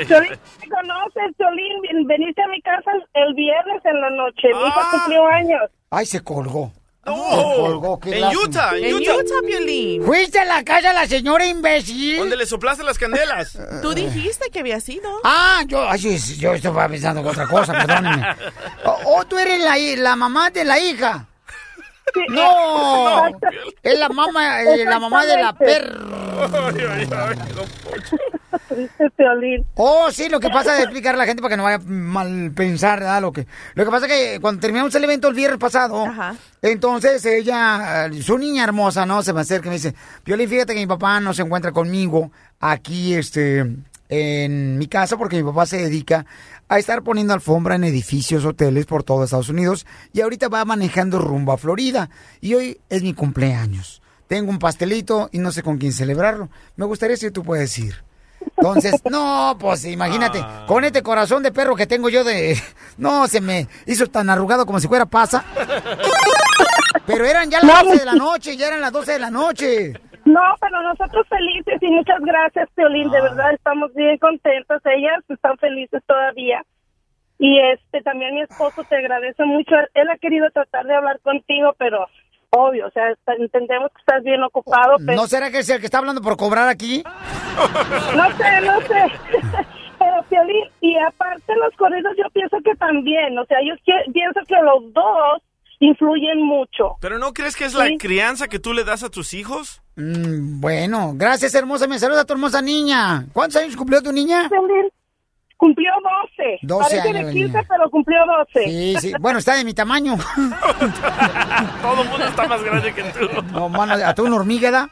Piolín, 0.06 0.30
¿me 0.60 0.68
conoces? 0.68 1.36
Ven- 1.38 2.06
Veniste 2.06 2.42
a 2.42 2.48
mi 2.48 2.60
casa 2.62 2.90
el 3.14 3.34
viernes 3.34 3.84
en 3.84 4.00
la 4.00 4.10
noche. 4.10 4.48
Mi 4.48 4.68
hija 4.68 4.80
cumplió 4.92 5.26
años. 5.26 5.62
Ay, 5.90 6.06
se 6.06 6.22
colgó. 6.22 6.70
No, 7.06 8.00
en 8.04 8.20
lástima. 8.20 8.42
Utah, 8.42 8.76
en 8.76 8.84
En 8.84 8.94
Utah. 8.94 9.16
Utah, 9.16 9.46
Piolín. 9.46 10.04
¿Fuiste 10.04 10.40
a 10.40 10.44
la 10.44 10.64
casa 10.64 10.88
de 10.88 10.94
la 10.94 11.06
señora 11.06 11.46
imbécil? 11.46 12.18
Donde 12.18 12.36
le 12.36 12.46
soplaste 12.46 12.82
las 12.82 12.98
candelas. 12.98 13.56
Tú 13.82 13.94
dijiste 13.94 14.50
que 14.50 14.60
había 14.60 14.80
sido. 14.80 15.08
Ah, 15.24 15.62
yo, 15.66 15.88
ay, 15.88 16.00
yo, 16.00 16.10
yo 16.36 16.54
estaba 16.54 16.88
pensando 16.88 17.20
en 17.20 17.26
otra 17.26 17.46
cosa, 17.46 17.72
perdónenme. 17.72 18.26
Oh, 18.84 18.98
oh, 19.18 19.24
tú 19.24 19.36
eres 19.38 19.60
la, 19.60 19.76
la 19.76 20.16
mamá 20.16 20.50
de 20.50 20.64
la 20.64 20.78
hija. 20.78 21.26
No, 22.30 23.26
es 23.82 23.98
la 23.98 24.08
mamá, 24.08 24.62
eh, 24.62 24.84
la 24.84 24.98
mamá 24.98 25.26
de 25.26 25.36
la 25.36 25.52
perra. 25.52 26.26
Oh, 29.74 30.10
sí, 30.10 30.28
lo 30.28 30.40
que 30.40 30.48
pasa 30.48 30.76
es 30.76 30.84
explicar 30.84 31.14
a 31.14 31.18
la 31.18 31.26
gente 31.26 31.40
para 31.40 31.52
que 31.52 31.56
no 31.56 31.62
vaya 31.62 31.76
a 31.76 31.86
mal 31.86 32.52
pensar, 32.54 33.00
¿verdad? 33.00 33.22
Lo 33.22 33.32
que, 33.32 33.46
lo 33.74 33.84
que 33.84 33.90
pasa 33.90 34.06
es 34.06 34.12
que 34.12 34.40
cuando 34.40 34.60
terminamos 34.60 34.94
el 34.94 35.04
evento 35.04 35.28
el 35.28 35.34
viernes 35.34 35.58
pasado, 35.58 36.04
entonces 36.62 37.24
ella, 37.24 38.06
eh, 38.06 38.22
su 38.22 38.38
niña 38.38 38.64
hermosa, 38.64 39.06
¿no? 39.06 39.22
Se 39.22 39.32
me 39.32 39.40
acerca 39.40 39.68
y 39.68 39.70
me 39.70 39.76
dice, 39.76 39.94
Piolín, 40.24 40.48
fíjate 40.48 40.74
que 40.74 40.80
mi 40.80 40.86
papá 40.86 41.20
no 41.20 41.32
se 41.32 41.42
encuentra 41.42 41.72
conmigo 41.72 42.30
aquí, 42.60 43.14
este, 43.14 43.64
en 44.08 44.78
mi 44.78 44.86
casa 44.86 45.16
porque 45.16 45.36
mi 45.36 45.42
papá 45.42 45.66
se 45.66 45.78
dedica 45.78 46.26
a 46.68 46.78
estar 46.78 47.02
poniendo 47.02 47.34
alfombra 47.34 47.76
en 47.76 47.84
edificios, 47.84 48.44
hoteles 48.44 48.86
por 48.86 49.02
todo 49.02 49.24
Estados 49.24 49.48
Unidos 49.48 49.86
y 50.12 50.20
ahorita 50.20 50.48
va 50.48 50.64
manejando 50.64 51.18
rumbo 51.18 51.52
a 51.52 51.58
Florida 51.58 52.10
y 52.40 52.54
hoy 52.54 52.80
es 52.88 53.02
mi 53.02 53.14
cumpleaños. 53.14 54.02
Tengo 54.26 54.50
un 54.50 54.58
pastelito 54.58 55.28
y 55.32 55.38
no 55.38 55.52
sé 55.52 55.62
con 55.62 55.78
quién 55.78 55.92
celebrarlo. 55.92 56.48
Me 56.76 56.84
gustaría 56.84 57.16
si 57.16 57.30
tú 57.30 57.42
puedes 57.44 57.78
ir. 57.78 58.02
Entonces, 58.56 58.94
no, 59.10 59.56
pues 59.58 59.84
imagínate, 59.84 60.44
con 60.66 60.84
este 60.84 61.02
corazón 61.02 61.42
de 61.42 61.52
perro 61.52 61.76
que 61.76 61.86
tengo 61.86 62.08
yo 62.08 62.24
de... 62.24 62.60
No, 62.98 63.28
se 63.28 63.42
me 63.42 63.68
hizo 63.84 64.06
tan 64.06 64.30
arrugado 64.30 64.64
como 64.64 64.80
si 64.80 64.88
fuera 64.88 65.04
pasa. 65.04 65.44
Pero 67.06 67.26
eran 67.26 67.50
ya 67.50 67.60
las 67.60 67.84
12 67.84 67.98
de 67.98 68.04
la 68.06 68.14
noche, 68.14 68.56
ya 68.56 68.68
eran 68.68 68.80
las 68.80 68.90
12 68.90 69.12
de 69.12 69.18
la 69.18 69.30
noche. 69.30 69.92
No, 70.26 70.42
pero 70.60 70.82
nosotros 70.82 71.26
felices 71.28 71.80
y 71.82 71.86
muchas 71.90 72.20
gracias, 72.20 72.68
Piolín. 72.74 73.10
De 73.10 73.20
verdad 73.22 73.54
estamos 73.54 73.94
bien 73.94 74.18
contentos. 74.18 74.82
Ellas 74.84 75.22
están 75.28 75.56
felices 75.58 76.02
todavía. 76.06 76.62
Y 77.38 77.58
este 77.60 78.02
también 78.02 78.34
mi 78.34 78.42
esposo 78.42 78.82
te 78.88 78.96
agradece 78.96 79.44
mucho. 79.44 79.74
Él 79.94 80.10
ha 80.10 80.18
querido 80.18 80.50
tratar 80.50 80.84
de 80.86 80.94
hablar 80.94 81.20
contigo, 81.20 81.74
pero 81.78 82.06
obvio, 82.50 82.86
o 82.86 82.90
sea, 82.90 83.10
está- 83.10 83.34
entendemos 83.34 83.90
que 83.92 84.00
estás 84.00 84.22
bien 84.24 84.42
ocupado. 84.42 84.96
Pero, 85.04 85.16
¿No 85.20 85.26
será 85.26 85.50
que 85.50 85.58
es 85.58 85.70
el 85.70 85.78
que 85.80 85.86
está 85.86 85.98
hablando 85.98 86.20
por 86.22 86.36
cobrar 86.36 86.68
aquí? 86.68 87.02
No 88.16 88.30
sé, 88.36 88.60
no 88.66 88.80
sé. 88.82 89.04
Pero 89.98 90.22
Piolín, 90.28 90.64
y 90.80 90.96
aparte 90.98 91.54
los 91.56 91.74
corridos 91.76 92.14
yo 92.18 92.28
pienso 92.30 92.58
que 92.64 92.74
también, 92.74 93.38
o 93.38 93.44
sea, 93.46 93.58
yo 93.62 93.74
pienso 94.12 94.40
que 94.46 94.56
los 94.62 94.92
dos 94.92 95.42
influyen 95.80 96.42
mucho. 96.42 96.96
¿Pero 97.00 97.18
no 97.18 97.32
crees 97.32 97.56
que 97.56 97.64
es 97.64 97.74
la 97.74 97.88
crianza 97.98 98.48
que 98.48 98.58
tú 98.58 98.72
le 98.72 98.84
das 98.84 99.02
a 99.02 99.10
tus 99.10 99.34
hijos? 99.34 99.82
Mm, 99.96 100.60
bueno, 100.60 101.12
gracias, 101.14 101.54
hermosa. 101.54 101.86
Me 101.86 101.98
saluda 101.98 102.24
tu 102.24 102.32
hermosa 102.32 102.62
niña. 102.62 103.26
¿Cuántos 103.32 103.60
años 103.62 103.76
cumplió 103.76 104.02
tu 104.02 104.12
niña? 104.12 104.48
Cumplió 105.58 105.90
12. 106.36 106.58
12 106.62 106.82
Parece 106.82 107.00
años 107.00 107.14
de 107.14 107.22
la 107.24 107.32
15, 107.32 107.48
niña. 107.48 107.64
pero 107.68 107.90
cumplió 107.90 108.18
12. 108.54 108.64
Sí, 108.68 108.96
sí. 109.00 109.12
Bueno, 109.18 109.38
está 109.38 109.54
de 109.54 109.64
mi 109.64 109.72
tamaño. 109.72 110.16
Todo 111.82 112.02
el 112.02 112.08
mundo 112.08 112.26
está 112.26 112.46
más 112.46 112.62
grande 112.62 112.92
que 112.92 113.02
tú. 113.04 113.28
No, 113.52 113.68
mano, 113.68 113.94
a 113.94 114.14
tú 114.14 114.24
una 114.26 114.36
hormiga, 114.36 114.70
¿da? 114.70 114.90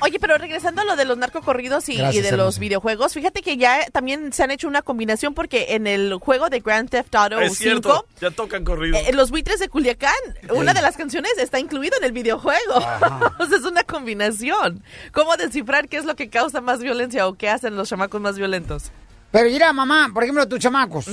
Oye, 0.00 0.18
pero 0.20 0.38
regresando 0.38 0.82
a 0.82 0.84
lo 0.84 0.96
de 0.96 1.04
los 1.04 1.18
narcocorridos 1.18 1.88
y, 1.88 1.96
Gracias, 1.96 2.14
y 2.14 2.20
de 2.20 2.28
hermosa. 2.28 2.44
los 2.44 2.58
videojuegos, 2.58 3.14
fíjate 3.14 3.42
que 3.42 3.56
ya 3.56 3.84
también 3.92 4.32
se 4.32 4.44
han 4.44 4.50
hecho 4.52 4.68
una 4.68 4.82
combinación 4.82 5.34
porque 5.34 5.66
en 5.74 5.86
el 5.86 6.14
juego 6.14 6.50
de 6.50 6.60
Grand 6.60 6.88
Theft 6.88 7.14
Auto 7.14 7.40
Es 7.40 7.58
5, 7.58 7.62
cierto, 7.62 8.06
ya 8.20 8.30
tocan 8.30 8.64
corrido. 8.64 8.96
eh, 8.96 9.12
los 9.12 9.30
buitres 9.30 9.58
de 9.58 9.68
Culiacán, 9.68 10.12
una 10.54 10.72
de 10.72 10.82
las 10.82 10.96
canciones 10.96 11.32
está 11.38 11.58
incluida 11.58 11.96
en 11.98 12.04
el 12.04 12.12
videojuego. 12.12 12.74
o 13.38 13.46
sea, 13.46 13.58
es 13.58 13.64
una 13.64 13.82
combinación. 13.82 14.82
¿Cómo 15.12 15.36
descifrar 15.36 15.88
qué 15.88 15.96
es 15.96 16.04
lo 16.04 16.14
que 16.14 16.28
causa 16.30 16.60
más 16.60 16.80
violencia 16.80 17.26
o 17.26 17.34
qué 17.34 17.48
hacen 17.48 17.74
los 17.76 17.88
chamacos 17.88 18.20
más 18.20 18.36
violentos? 18.38 18.92
Pero 19.30 19.48
mira, 19.48 19.72
mamá, 19.72 20.10
por 20.12 20.22
ejemplo, 20.24 20.46
tus 20.48 20.58
chamacos. 20.58 21.06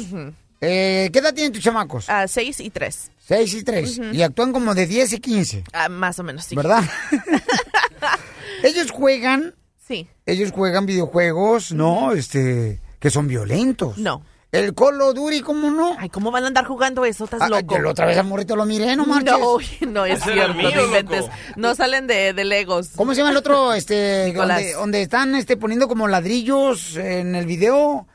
eh, 0.61 1.09
¿Qué 1.11 1.19
edad 1.19 1.33
tienen 1.33 1.53
tus 1.53 1.63
chamacos? 1.63 2.09
Ah, 2.09 2.27
seis 2.27 2.59
y 2.59 2.69
tres. 2.69 3.11
Seis 3.19 3.53
y 3.53 3.63
tres. 3.63 3.99
Y 4.13 4.21
actúan 4.21 4.51
como 4.53 4.73
de 4.73 4.87
10 4.87 5.13
y 5.13 5.19
15. 5.19 5.63
Ah, 5.73 5.89
más 5.89 6.17
o 6.19 6.23
menos, 6.23 6.45
sí. 6.45 6.55
¿Verdad? 6.55 6.83
ellos 8.63 8.91
juegan. 8.91 9.53
Sí. 9.85 10.07
Ellos 10.25 10.51
juegan 10.51 10.85
videojuegos, 10.85 11.71
¿no? 11.73 12.13
Este. 12.13 12.79
Que 12.99 13.09
son 13.09 13.27
violentos. 13.27 13.97
No. 13.97 14.23
El 14.53 14.73
Colo 14.73 15.13
Duri, 15.13 15.41
¿cómo 15.41 15.69
no? 15.71 15.97
Ay, 15.99 16.07
¿cómo 16.09 16.31
van 16.31 16.45
a 16.45 16.47
andar 16.47 16.63
jugando 16.65 17.03
eso? 17.03 17.25
Estás 17.25 17.41
Ah, 17.41 17.49
loco. 17.49 17.75
yo 17.75 17.81
la 17.81 17.89
otra 17.89 18.05
vez 18.05 18.17
al 18.17 18.25
morrito 18.27 18.55
lo 18.55 18.63
miré, 18.65 18.95
no 18.95 19.05
marches. 19.05 19.33
No, 19.37 19.57
no 19.91 20.05
es 20.05 20.21
Ese 20.21 20.31
era 20.33 20.45
el 20.45 20.53
cierto, 20.53 20.69
mío, 20.69 20.77
no 20.77 20.85
inventes. 20.87 21.21
loco. 21.21 21.33
No 21.57 21.75
salen 21.75 22.07
de, 22.07 22.31
de 22.31 22.45
Legos. 22.45 22.91
¿Cómo 22.95 23.13
se 23.13 23.17
llama 23.19 23.31
el 23.31 23.37
otro, 23.37 23.73
este, 23.73 24.31
donde, 24.31 24.71
donde 24.73 25.01
están 25.01 25.35
este, 25.35 25.57
poniendo 25.57 25.89
como 25.89 26.07
ladrillos 26.07 26.95
en 26.95 27.35
el 27.35 27.45
video? 27.45 28.07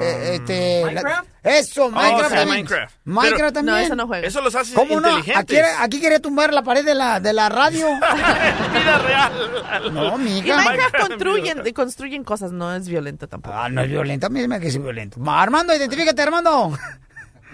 Eh, 0.00 0.30
este, 0.40 0.92
la- 0.94 1.24
eso, 1.46 1.90
Minecraft. 1.90 2.28
Sí, 2.30 2.34
también. 2.34 2.48
Minecraft. 2.48 2.94
Minecraft 3.04 3.36
Pero- 3.38 3.52
también. 3.52 3.76
No, 3.76 3.82
eso 3.84 3.96
no 3.96 4.06
juega. 4.06 4.26
Eso 4.26 4.40
los 4.40 4.54
hace 4.54 4.74
¿Cómo 4.74 5.00
no? 5.00 5.08
inteligentes. 5.18 5.58
Aquí, 5.58 5.70
aquí 5.78 6.00
quería 6.00 6.20
tumbar 6.20 6.52
la 6.52 6.62
pared 6.62 6.84
de 6.84 6.94
la, 6.94 7.20
de 7.20 7.32
la 7.32 7.48
radio. 7.48 7.86
Vida 8.72 8.98
real. 8.98 9.92
No, 9.94 10.16
Y 10.16 10.22
mija. 10.22 10.56
Minecraft 10.56 10.96
construyen, 11.08 11.72
construyen 11.72 12.24
cosas, 12.24 12.52
no 12.52 12.74
es 12.74 12.88
violento 12.88 13.28
tampoco. 13.28 13.56
Ah, 13.56 13.68
no 13.68 13.80
es 13.82 13.88
violento, 13.88 14.26
a 14.26 14.30
mí 14.30 14.40
se 14.40 14.48
me 14.48 14.56
hace 14.56 14.62
que 14.62 14.68
es 14.68 14.82
violento. 14.82 15.18
Ma, 15.20 15.42
Armando, 15.42 15.74
identifícate, 15.74 16.22
Armando. 16.22 16.72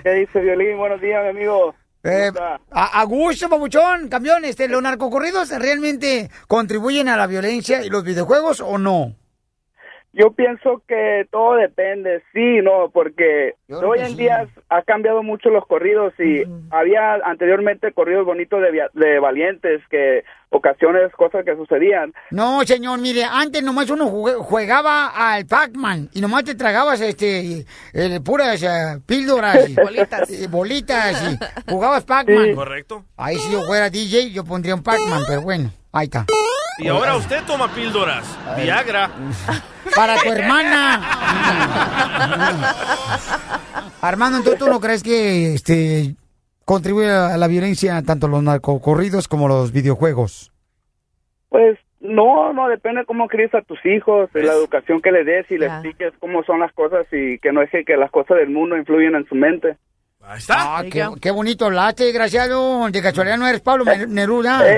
¿Qué 0.03 0.11
dice 0.15 0.41
Violín? 0.41 0.77
Buenos 0.79 1.01
días, 1.01 1.23
mi 1.25 1.31
amigo. 1.31 1.75
Eh, 2.05 2.33
a, 2.73 3.01
a 3.01 3.05
gusto, 3.05 3.49
babuchón, 3.49 4.09
campeón, 4.09 4.45
este, 4.45 4.67
¿los 4.67 4.83
narcocorridos 4.83 5.51
realmente 5.51 6.29
contribuyen 6.49 7.09
a 7.09 7.17
la 7.17 7.29
violencia 7.29 7.85
y 7.85 7.91
los 7.91 8.03
videojuegos 8.03 8.61
o 8.61 8.77
no? 8.79 9.15
Yo 10.15 10.33
pienso 10.33 10.83
que 10.87 11.27
todo 11.31 11.55
depende, 11.55 12.23
sí, 12.35 12.61
no, 12.63 12.91
porque 12.93 13.55
hoy 13.71 14.01
en 14.01 14.09
sí. 14.09 14.17
día 14.17 14.47
ha 14.69 14.83
cambiado 14.83 15.23
mucho 15.23 15.49
los 15.49 15.67
corridos 15.67 16.13
y 16.19 16.43
había 16.71 17.15
anteriormente 17.25 17.93
corridos 17.93 18.27
bonitos 18.27 18.61
de, 18.61 18.89
de 18.93 19.19
valientes 19.21 19.81
que 19.91 20.23
ocasiones 20.51 21.11
cosas 21.13 21.47
que 21.47 21.57
sucedían. 21.57 22.13
No, 22.31 22.63
señor, 22.65 22.99
mire, 23.01 23.25
antes 23.25 23.63
nomás 23.63 23.89
uno 23.89 24.07
jugaba 24.07 25.09
al 25.35 25.47
Pac-Man 25.47 26.11
y 26.13 26.21
nomás 26.21 26.45
te 26.45 26.55
tragabas 26.57 27.01
este 27.01 27.65
eh, 27.95 28.21
puras 28.23 28.63
eh, 28.63 29.01
píldoras 29.07 29.67
y 29.71 29.75
Bolitas. 29.83 30.31
y 30.31 30.47
bolitas 30.47 31.23
y 31.67 31.71
jugabas 31.71 32.05
Pac-Man. 32.05 32.55
Correcto. 32.55 33.03
Ahí 33.17 33.39
si 33.39 33.51
yo 33.51 33.63
fuera 33.63 33.89
DJ 33.89 34.31
yo 34.31 34.45
pondría 34.45 34.75
un 34.75 34.83
Pac-Man, 34.83 35.23
pero 35.27 35.41
bueno, 35.41 35.71
ahí 35.91 36.05
está. 36.05 36.27
Y 36.79 36.89
ahora 36.89 37.17
usted 37.17 37.43
toma 37.47 37.69
píldoras. 37.75 38.25
Viagra. 38.57 39.11
Para 39.95 40.17
tu 40.17 40.33
hermana. 40.33 41.03
Armando, 44.01 44.39
entonces 44.39 44.59
tú 44.59 44.69
no 44.69 44.81
crees 44.81 45.03
que 45.03 45.55
este 45.55 46.15
contribuye 46.65 47.11
a 47.11 47.37
la 47.37 47.49
violencia 47.49 48.03
tanto 48.03 48.29
los 48.29 48.43
narcocorridos 48.43 49.29
como 49.29 49.49
los 49.49 49.73
videojuegos? 49.73 50.53
Pues 51.49 51.79
no, 52.01 52.53
no, 52.53 52.69
depende 52.69 53.05
cómo 53.05 53.29
críes 53.29 53.55
a 53.55 53.63
tus 53.63 53.79
hijos, 53.85 54.33
de 54.33 54.43
la 54.43 54.53
educación 54.53 55.03
que 55.03 55.13
le 55.13 55.25
des 55.25 55.51
y 55.51 55.59
le 55.59 55.67
Ya. 55.67 55.75
expliques 55.75 56.13
cómo 56.19 56.43
son 56.45 56.61
las 56.61 56.73
cosas 56.73 57.07
y 57.13 57.39
que 57.39 57.53
no 57.53 57.61
deje 57.61 57.85
que 57.85 57.97
las 57.97 58.11
cosas 58.11 58.39
del 58.39 58.51
mundo 58.51 58.77
influyan 58.77 59.15
en 59.15 59.27
su 59.29 59.35
mente. 59.35 59.77
Ahí 60.25 60.39
está. 60.39 60.79
Ah, 60.79 60.85
qué, 60.91 61.09
qué 61.21 61.31
bonito 61.31 61.67
hablaste, 61.67 62.05
desgraciado. 62.05 62.89
De 62.91 63.03
casualidad 63.03 63.37
no 63.39 63.47
eres 63.47 63.61
Pablo 63.61 63.85
Eh, 63.91 64.07
Neruda. 64.09 64.63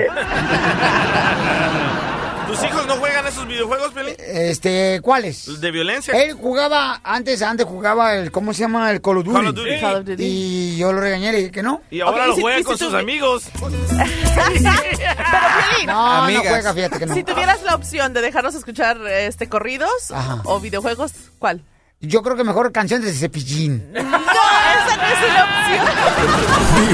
¿Tus 2.47 2.63
hijos 2.63 2.85
no 2.87 2.95
juegan 2.97 3.25
esos 3.27 3.47
videojuegos, 3.47 3.91
Pelín? 3.93 4.15
Este, 4.19 4.99
¿cuáles? 5.01 5.59
De 5.59 5.71
violencia. 5.71 6.13
Él 6.23 6.33
jugaba, 6.33 7.01
antes, 7.03 7.41
antes 7.41 7.65
jugaba 7.65 8.15
el, 8.15 8.31
¿cómo 8.31 8.53
se 8.53 8.61
llama? 8.61 8.91
El 8.91 9.01
Call 9.01 9.17
of 9.17 9.25
Duty. 9.25 9.35
Call 9.35 9.47
of 9.47 9.55
Duty. 9.55 9.79
Call 9.81 9.95
of 9.97 10.05
Duty. 10.05 10.23
Y 10.23 10.77
yo 10.77 10.93
lo 10.93 11.01
regañé, 11.01 11.31
le 11.31 11.37
dije 11.39 11.51
que 11.51 11.63
no. 11.63 11.81
Y 11.89 12.01
ahora 12.01 12.23
Ok, 12.23 12.27
lo 12.29 12.35
si- 12.35 12.41
si 12.57 12.63
con 12.63 12.77
sus 12.77 12.91
tú- 12.91 12.97
amigos. 12.97 13.45
Pero, 13.59 13.71
Piolín, 13.71 15.87
No, 15.87 16.11
Amigas. 16.23 16.43
no 16.43 16.49
juega, 16.49 16.73
fíjate 16.73 16.99
que 16.99 17.05
no. 17.07 17.13
si 17.13 17.23
tuvieras 17.23 17.63
la 17.63 17.75
opción 17.75 18.13
de 18.13 18.21
dejarnos 18.21 18.55
escuchar 18.55 18.97
este 19.07 19.49
corridos 19.49 20.11
Ajá. 20.11 20.41
o 20.45 20.59
videojuegos, 20.59 21.11
¿cuál? 21.39 21.61
Yo 22.01 22.21
creo 22.21 22.35
que 22.35 22.43
mejor 22.43 22.71
canción 22.71 23.01
de 23.01 23.11
Cepillín. 23.13 23.91
No, 23.93 24.01
esa 24.01 24.97
no 24.97 25.03
es 25.03 25.19
una 25.29 25.43
opción. 25.45 25.85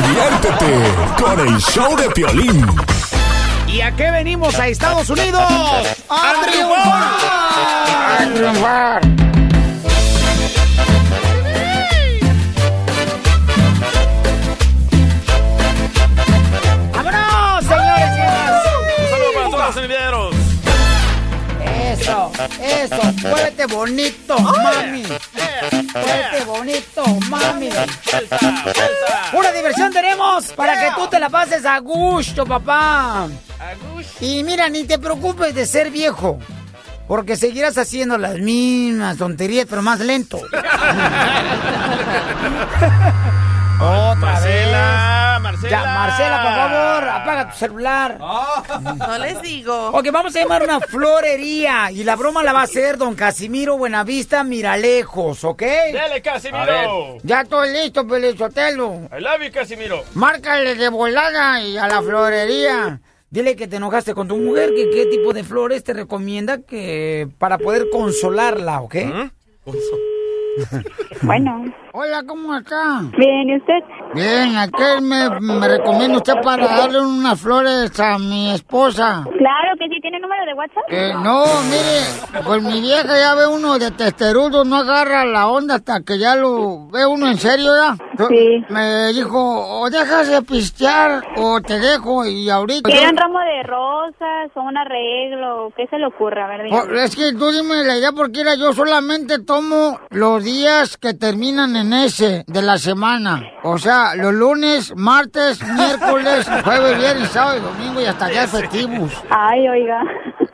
Diviértete 0.03 0.71
con 1.21 1.39
el 1.47 1.57
show 1.59 1.95
de 1.97 2.09
Piolín. 2.11 2.67
¿Y 3.67 3.81
a 3.81 3.95
qué 3.95 4.11
venimos 4.11 4.57
a 4.59 4.67
Estados 4.67 5.09
Unidos? 5.09 5.41
¡A 6.09 6.33
triunfar! 6.45 8.19
¡A 8.19 8.33
triunfar! 8.33 9.20
Eso, 22.81 23.01
muévete 23.21 23.65
bonito, 23.67 24.39
mami. 24.39 25.03
Muévete 25.03 26.45
bonito, 26.45 27.03
mami. 27.29 27.69
Pura 29.31 29.51
diversión 29.51 29.93
tenemos 29.93 30.45
para 30.53 30.79
que 30.79 30.95
tú 30.95 31.07
te 31.07 31.19
la 31.19 31.29
pases 31.29 31.65
a 31.65 31.79
gusto, 31.79 32.45
papá. 32.45 33.27
Y 34.19 34.43
mira, 34.43 34.69
ni 34.69 34.85
te 34.85 34.97
preocupes 34.97 35.53
de 35.53 35.65
ser 35.65 35.91
viejo. 35.91 36.39
Porque 37.07 37.35
seguirás 37.35 37.77
haciendo 37.77 38.17
las 38.17 38.39
mismas 38.39 39.17
tonterías, 39.17 39.67
pero 39.69 39.81
más 39.81 39.99
lento. 39.99 40.39
Otra 43.81 44.15
Marcela, 44.15 45.31
vez. 45.33 45.41
Marcela. 45.41 45.69
Ya, 45.71 45.83
Marcela, 45.85 46.41
por 46.43 46.51
favor, 46.53 47.09
apaga 47.09 47.51
tu 47.51 47.57
celular. 47.57 48.17
No 48.19 49.17
les 49.19 49.41
digo. 49.41 49.89
Ok, 49.89 50.07
vamos 50.11 50.35
a 50.35 50.39
llamar 50.39 50.63
una 50.63 50.79
florería 50.79 51.91
y 51.91 52.03
la 52.03 52.15
broma 52.15 52.43
la 52.43 52.53
va 52.53 52.61
a 52.61 52.63
hacer 52.63 52.97
don 52.97 53.15
Casimiro 53.15 53.77
Buenavista 53.77 54.43
Miralejos, 54.43 55.43
¿ok? 55.43 55.63
Dale, 55.93 56.21
Casimiro. 56.21 57.17
Ya 57.23 57.41
estoy 57.41 57.71
listo, 57.73 58.07
Pelizotelo. 58.07 59.09
I 59.17 59.19
love 59.21 59.41
you, 59.43 59.51
Casimiro. 59.51 60.03
Márcale 60.13 60.75
de 60.75 60.89
volada 60.89 61.61
y 61.61 61.77
a 61.77 61.87
la 61.87 62.01
florería. 62.01 62.99
Dile 63.31 63.55
que 63.55 63.67
te 63.67 63.77
enojaste 63.77 64.13
con 64.13 64.27
tu 64.27 64.35
mujer, 64.35 64.71
que 64.75 64.89
qué 64.89 65.05
tipo 65.05 65.31
de 65.33 65.43
flores 65.45 65.83
te 65.83 65.93
recomienda 65.93 66.59
que 66.59 67.29
para 67.39 67.57
poder 67.57 67.89
consolarla, 67.89 68.81
¿ok? 68.81 68.95
Bueno. 71.23 71.65
Hola, 71.93 72.23
¿cómo 72.25 72.55
está? 72.55 73.01
Bien, 73.17 73.49
¿y 73.49 73.57
usted? 73.57 73.79
Bien, 74.13 74.57
aquí 74.57 75.01
me, 75.01 75.29
me 75.39 75.67
recomienda 75.67 76.17
usted 76.17 76.33
para 76.43 76.65
darle 76.67 77.01
unas 77.01 77.39
flores 77.39 77.99
a 77.99 78.17
mi 78.17 78.51
esposa. 78.51 79.23
Claro 79.37 79.77
que 79.77 79.87
sí, 79.87 80.01
¿tiene 80.01 80.19
número 80.41 80.45
de 80.45 80.53
WhatsApp? 80.53 80.83
Eh, 80.89 81.13
no, 81.23 81.45
mire, 81.69 82.43
pues 82.45 82.61
mi 82.63 82.81
vieja 82.81 83.17
ya 83.17 83.35
ve 83.35 83.47
uno 83.47 83.77
de 83.79 83.91
testerudo, 83.91 84.63
no 84.63 84.77
agarra 84.77 85.25
la 85.25 85.47
onda 85.47 85.75
hasta 85.75 86.01
que 86.01 86.17
ya 86.17 86.35
lo 86.35 86.87
ve 86.87 87.05
uno 87.05 87.27
en 87.27 87.37
serio 87.37 87.71
ya. 87.75 87.95
Sí. 88.27 88.63
Me 88.69 89.07
dijo, 89.13 89.39
o 89.81 89.89
dejas 89.89 90.27
de 90.27 90.41
pistear 90.43 91.23
o 91.37 91.59
te 91.61 91.79
dejo 91.79 92.25
y 92.25 92.49
ahorita... 92.49 92.89
¿Quiere 92.89 93.09
un 93.09 93.17
ramo 93.17 93.39
de 93.39 93.63
rosas 93.63 94.51
o 94.55 94.61
un 94.61 94.77
arreglo? 94.77 95.71
¿Qué 95.75 95.87
se 95.87 95.97
le 95.97 96.07
ocurre? 96.07 96.41
A 96.41 96.47
ver, 96.47 96.61
Oh, 96.61 96.63
dígame. 96.85 97.03
es 97.03 97.15
que 97.15 97.33
tú 97.33 97.51
dime 97.51 97.83
la 97.83 97.97
idea 97.97 98.11
porque 98.11 98.41
era 98.41 98.55
yo 98.55 98.73
solamente 98.73 99.39
tomo 99.39 99.99
los 100.09 100.43
días 100.43 100.97
que 100.97 101.13
terminan 101.13 101.75
en 101.75 101.93
ese 101.93 102.43
de 102.47 102.61
la 102.61 102.77
semana. 102.77 103.41
O 103.63 103.77
sea, 103.77 104.15
los 104.15 104.33
lunes, 104.33 104.93
martes, 104.95 105.61
miércoles, 105.63 106.47
jueves, 106.63 106.97
viernes, 106.99 107.29
sábado 107.29 107.57
y 107.57 107.61
domingo 107.61 108.01
y 108.01 108.05
hasta 108.05 108.27
días 108.27 108.49
festivos. 108.51 109.11
Ay, 109.29 109.67
oiga. 109.67 110.01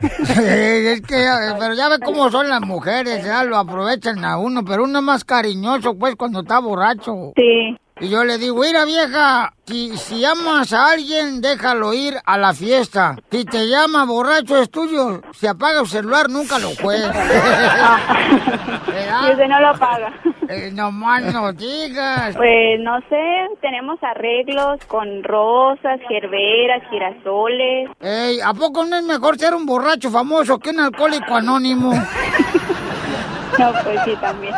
es 0.00 1.00
que, 1.02 1.26
pero 1.58 1.74
ya 1.74 1.88
ve 1.88 1.98
cómo 2.04 2.30
son 2.30 2.48
las 2.48 2.60
mujeres, 2.60 3.24
ya 3.24 3.44
lo 3.44 3.56
aprovechan 3.56 4.24
a 4.24 4.38
uno, 4.38 4.64
pero 4.64 4.84
uno 4.84 4.98
es 4.98 5.04
más 5.04 5.24
cariñoso, 5.24 5.96
pues, 5.96 6.16
cuando 6.16 6.40
está 6.40 6.60
borracho. 6.60 7.32
Sí. 7.36 7.76
Y 8.00 8.08
yo 8.08 8.24
le 8.24 8.38
digo, 8.38 8.60
mira 8.60 8.84
vieja, 8.84 9.52
si, 9.66 9.96
si 9.96 10.24
amas 10.24 10.72
a 10.72 10.92
alguien, 10.92 11.40
déjalo 11.40 11.92
ir 11.92 12.14
a 12.24 12.38
la 12.38 12.54
fiesta. 12.54 13.16
Si 13.30 13.44
te 13.44 13.66
llama 13.68 14.04
borracho 14.04 14.56
es 14.56 14.70
tuyo, 14.70 15.20
si 15.32 15.46
apaga 15.46 15.80
el 15.80 15.86
celular, 15.86 16.30
nunca 16.30 16.58
lo 16.58 16.70
juegues. 16.76 17.10
Y 19.08 19.30
usted 19.32 19.48
no 19.48 19.60
lo 19.60 19.78
paga. 19.78 20.12
Eh, 20.50 20.70
no 20.72 20.90
más 20.90 21.22
no 21.34 21.52
digas. 21.52 22.34
Pues 22.34 22.80
no 22.80 22.98
sé, 23.10 23.46
tenemos 23.60 24.02
arreglos 24.02 24.82
con 24.86 25.22
rosas, 25.22 26.00
gerberas, 26.08 26.82
girasoles. 26.88 27.90
Ey, 28.00 28.40
¿a 28.40 28.54
poco 28.54 28.82
no 28.86 28.96
es 28.96 29.02
mejor 29.02 29.38
ser 29.38 29.54
un 29.54 29.66
borracho 29.66 30.10
famoso 30.10 30.58
que 30.58 30.70
un 30.70 30.80
alcohólico 30.80 31.34
anónimo? 31.34 31.92
No, 33.58 33.72
pues 33.82 34.00
sí, 34.04 34.14
también. 34.20 34.54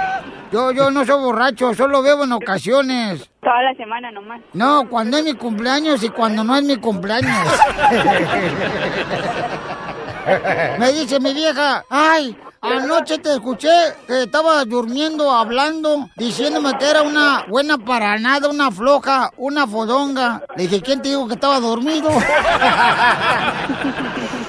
Yo, 0.53 0.72
yo 0.72 0.90
no 0.90 1.05
soy 1.05 1.20
borracho, 1.20 1.74
solo 1.74 2.03
bebo 2.03 2.24
en 2.24 2.32
ocasiones. 2.32 3.30
Toda 3.40 3.62
la 3.62 3.72
semana 3.74 4.11
nomás. 4.11 4.40
No, 4.53 4.88
cuando 4.88 5.18
es 5.18 5.24
mi 5.24 5.34
cumpleaños 5.34 6.03
y 6.03 6.09
cuando 6.09 6.42
no 6.42 6.57
es 6.57 6.64
mi 6.64 6.76
cumpleaños. 6.76 7.30
Me 10.78 10.92
dice 10.92 11.18
mi 11.20 11.32
vieja, 11.32 11.84
ay, 11.88 12.36
anoche 12.61 13.18
te 13.18 13.34
escuché 13.34 13.70
que 14.07 14.24
estabas 14.24 14.68
durmiendo, 14.68 15.30
hablando, 15.30 16.11
diciéndome 16.16 16.76
que 16.78 16.90
era 16.90 17.03
una 17.03 17.44
buena 17.48 17.78
para 17.78 18.18
nada, 18.18 18.48
una 18.48 18.70
floja, 18.70 19.30
una 19.36 19.66
fodonga. 19.66 20.42
Le 20.57 20.64
dije, 20.64 20.82
¿quién 20.82 21.01
te 21.01 21.11
dijo 21.11 21.28
que 21.28 21.34
estaba 21.34 21.61
dormido? 21.61 22.11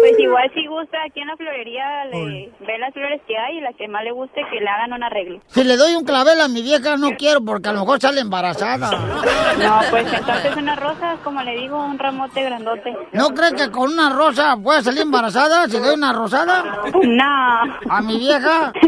Pues 0.00 0.18
igual 0.18 0.50
si 0.54 0.66
gusta, 0.66 0.98
aquí 1.06 1.20
en 1.20 1.28
la 1.28 1.36
florería 1.36 2.04
le 2.06 2.50
ve 2.60 2.78
las 2.78 2.92
flores 2.92 3.20
que 3.26 3.36
hay 3.36 3.58
y 3.58 3.60
las 3.60 3.74
que 3.76 3.88
más 3.88 4.04
le 4.04 4.12
guste 4.12 4.42
que 4.50 4.60
le 4.60 4.68
hagan 4.68 4.92
un 4.92 5.02
arreglo. 5.02 5.40
Si 5.46 5.64
le 5.64 5.76
doy 5.76 5.94
un 5.94 6.04
clavel 6.04 6.40
a 6.40 6.48
mi 6.48 6.62
vieja, 6.62 6.96
no 6.96 7.10
quiero 7.16 7.40
porque 7.44 7.68
a 7.68 7.72
lo 7.72 7.80
mejor 7.80 8.00
sale 8.00 8.20
embarazada. 8.20 8.90
No, 8.90 9.80
pues 9.90 10.12
entonces 10.12 10.56
una 10.56 10.76
rosa, 10.76 11.16
como 11.22 11.42
le 11.42 11.56
digo, 11.56 11.84
un 11.84 11.98
ramote 11.98 12.42
grandote. 12.42 12.96
¿No 13.12 13.28
crees 13.28 13.54
que 13.54 13.70
con 13.70 13.92
una 13.92 14.10
rosa 14.10 14.56
puede 14.62 14.82
salir 14.82 15.02
embarazada 15.02 15.66
si 15.68 15.78
doy 15.78 15.94
una 15.94 16.12
rosada? 16.12 16.82
No. 17.02 17.90
¿A 17.90 18.02
mi 18.02 18.18
vieja? 18.18 18.72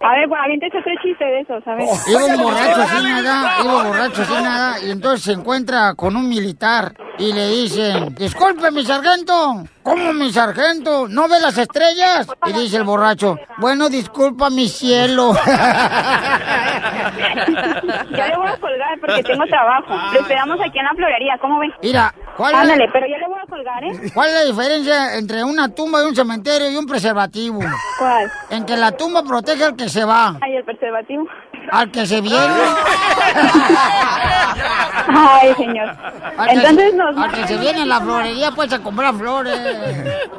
A 0.00 0.12
ver, 0.12 0.28
pues 0.28 0.40
aviéntese 0.42 0.78
otro 0.78 0.92
chiste 1.02 1.24
de 1.24 1.40
esos, 1.40 1.66
a 1.66 1.74
ver. 1.74 1.86
Iba 2.08 2.24
un 2.26 2.42
borracho 2.42 2.82
sin 2.88 3.08
nada, 3.08 3.50
iba 3.64 3.82
borracho 3.84 4.24
sin 4.24 4.42
nada, 4.42 4.74
y 4.86 4.90
entonces 4.90 5.22
se 5.22 5.32
encuentra 5.32 5.94
con 5.94 6.16
un 6.16 6.28
militar 6.28 6.92
y 7.18 7.32
le 7.32 7.48
dicen, 7.48 8.14
disculpe 8.14 8.70
mi 8.70 8.84
sargento, 8.84 9.64
¿cómo 9.82 10.12
mi 10.12 10.30
sargento? 10.32 11.08
¿No 11.08 11.28
ve 11.28 11.40
las 11.40 11.56
estrellas? 11.58 12.26
Y 12.46 12.52
dice 12.52 12.76
el 12.78 12.84
borracho, 12.84 13.36
bueno, 13.58 13.88
disculpa 13.88 14.50
mi 14.50 14.68
cielo. 14.68 15.32
Ya 18.16 18.26
le 18.28 18.36
voy 18.36 18.48
a 18.48 18.56
colgar 18.58 18.98
porque 19.00 19.22
tengo 19.22 19.44
trabajo. 19.46 19.94
Lo 20.12 20.20
esperamos 20.20 20.58
aquí 20.60 20.78
en 20.78 20.84
la 20.84 20.90
florería, 20.94 21.38
¿cómo 21.40 21.58
ven? 21.60 21.70
Mira, 21.82 22.14
¿cuál 22.36 22.54
es- 22.54 22.60
Ándale, 22.60 22.88
pero 22.92 23.06
ya 23.06 23.18
le 23.18 23.26
voy 23.26 23.38
a 23.42 23.46
colgar, 23.48 23.84
¿eh? 23.84 24.10
¿Cuál 24.14 24.28
es 24.28 24.34
la 24.34 24.44
diferencia 24.44 25.14
entre 25.16 25.44
una 25.44 25.68
tumba 25.68 26.00
de 26.00 26.06
un 26.08 26.16
cementerio 26.16 26.70
y 26.70 26.76
un 26.76 26.86
preservativo? 26.86 27.60
¿Cuál? 27.98 28.30
En 28.50 28.64
que 28.64 28.76
la 28.76 28.92
tumba 28.92 29.22
protege 29.22 29.64
al 29.64 29.76
que 29.76 29.88
se 29.88 30.04
va, 30.04 30.38
Ay, 30.40 30.56
el 30.56 30.64
preservativo. 30.64 31.24
Al 31.70 31.90
que 31.90 32.06
se 32.06 32.20
viene. 32.20 32.36
Ay, 35.08 35.54
señor. 35.54 35.96
Al 36.36 36.48
que, 36.48 36.54
Entonces 36.54 36.94
nos... 36.94 37.16
al 37.16 37.32
que 37.32 37.46
se 37.46 37.56
viene 37.56 37.82
a 37.82 37.86
la 37.86 38.00
florería 38.00 38.50
pues 38.52 38.72
a 38.72 38.80
comprar 38.80 39.14
flores. 39.14 39.58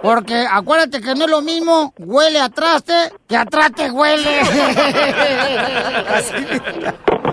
Porque 0.01 0.45
acuérdate 0.49 1.01
que 1.01 1.15
no 1.15 1.25
es 1.25 1.31
lo 1.31 1.41
mismo 1.41 1.93
huele 1.97 2.39
a 2.39 2.49
traste 2.49 2.93
que 3.27 3.37
a 3.37 3.45
traste 3.45 3.89
huele. 3.89 4.41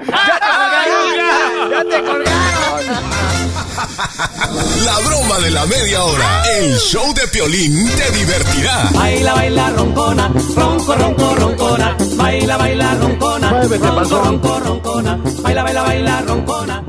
¡Ya 1.70 1.84
te 1.84 2.02
colgaron! 2.02 3.33
La 4.84 4.98
broma 5.00 5.38
de 5.38 5.50
la 5.50 5.66
media 5.66 6.02
hora. 6.02 6.42
El 6.58 6.76
show 6.78 7.12
de 7.14 7.26
Piolín 7.28 7.88
te 7.96 8.10
divertirá. 8.12 8.90
Baila, 8.92 9.34
baila, 9.34 9.70
roncona, 9.70 10.28
ronco, 10.54 10.94
ronco, 10.94 11.34
roncona. 11.34 11.96
Baila, 12.16 12.56
baila, 12.56 12.94
roncona, 12.94 13.50
ronco, 13.50 14.22
ronco, 14.22 14.60
roncona. 14.60 15.18
Baila, 15.42 15.62
baila, 15.62 15.82
baila, 15.82 16.20
roncona. 16.22 16.84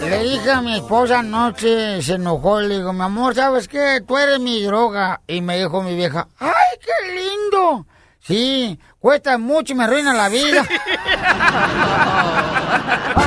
Le 0.00 0.22
dije 0.22 0.50
a 0.50 0.60
mi 0.60 0.76
esposa 0.76 1.20
anoche, 1.20 2.02
se 2.02 2.14
enojó, 2.14 2.60
le 2.60 2.76
digo, 2.76 2.92
mi 2.92 3.02
amor, 3.02 3.34
¿sabes 3.34 3.66
qué? 3.66 4.02
Tú 4.06 4.16
eres 4.18 4.38
mi 4.38 4.62
droga. 4.62 5.20
Y 5.26 5.40
me 5.40 5.58
dijo 5.58 5.82
mi 5.82 5.96
vieja, 5.96 6.28
¡ay, 6.38 6.78
qué 6.80 6.92
lindo! 7.14 7.86
Sí, 8.20 8.78
cuesta 8.98 9.38
mucho 9.38 9.72
y 9.72 9.76
me 9.76 9.84
arruina 9.84 10.12
la 10.12 10.28
vida. 10.28 10.66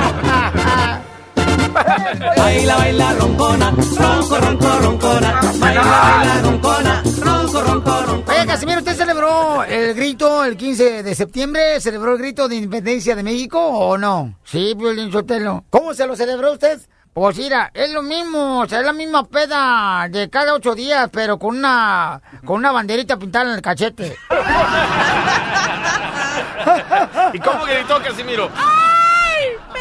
Baila, 2.36 2.76
baila, 2.76 3.12
roncona, 3.14 3.70
ronco, 3.70 4.38
ronco, 4.38 4.78
roncona. 4.80 5.40
Baila, 5.58 5.82
baila, 5.82 6.40
roncona, 6.42 7.02
ronco, 7.22 7.62
ronco, 7.62 8.02
roncona. 8.02 8.36
Oye, 8.38 8.46
Casimiro, 8.46 8.78
¿usted 8.80 8.96
celebró 8.96 9.64
el 9.64 9.94
grito 9.94 10.44
el 10.44 10.56
15 10.56 11.02
de 11.02 11.14
septiembre? 11.14 11.80
¿Celebró 11.80 12.12
el 12.12 12.18
grito 12.18 12.48
de 12.48 12.56
independencia 12.56 13.16
de 13.16 13.22
México 13.22 13.58
o 13.60 13.96
no? 13.96 14.34
Sí, 14.44 14.74
Violín 14.76 15.10
Sotelo. 15.10 15.64
¿Cómo 15.70 15.94
se 15.94 16.06
lo 16.06 16.16
celebró 16.16 16.52
usted? 16.52 16.80
Pues 17.12 17.36
mira, 17.38 17.72
es 17.74 17.90
lo 17.92 18.02
mismo, 18.02 18.60
o 18.60 18.68
sea, 18.68 18.78
es 18.80 18.86
la 18.86 18.92
misma 18.92 19.24
peda 19.24 20.06
de 20.08 20.30
cada 20.30 20.54
ocho 20.54 20.76
días, 20.76 21.08
pero 21.12 21.40
con 21.40 21.56
una, 21.56 22.20
con 22.44 22.58
una 22.58 22.70
banderita 22.70 23.16
pintada 23.18 23.46
en 23.46 23.52
el 23.56 23.62
cachete. 23.62 24.16
¿Y 27.32 27.38
cómo 27.40 27.64
gritó 27.64 28.00
Casimiro? 28.00 28.48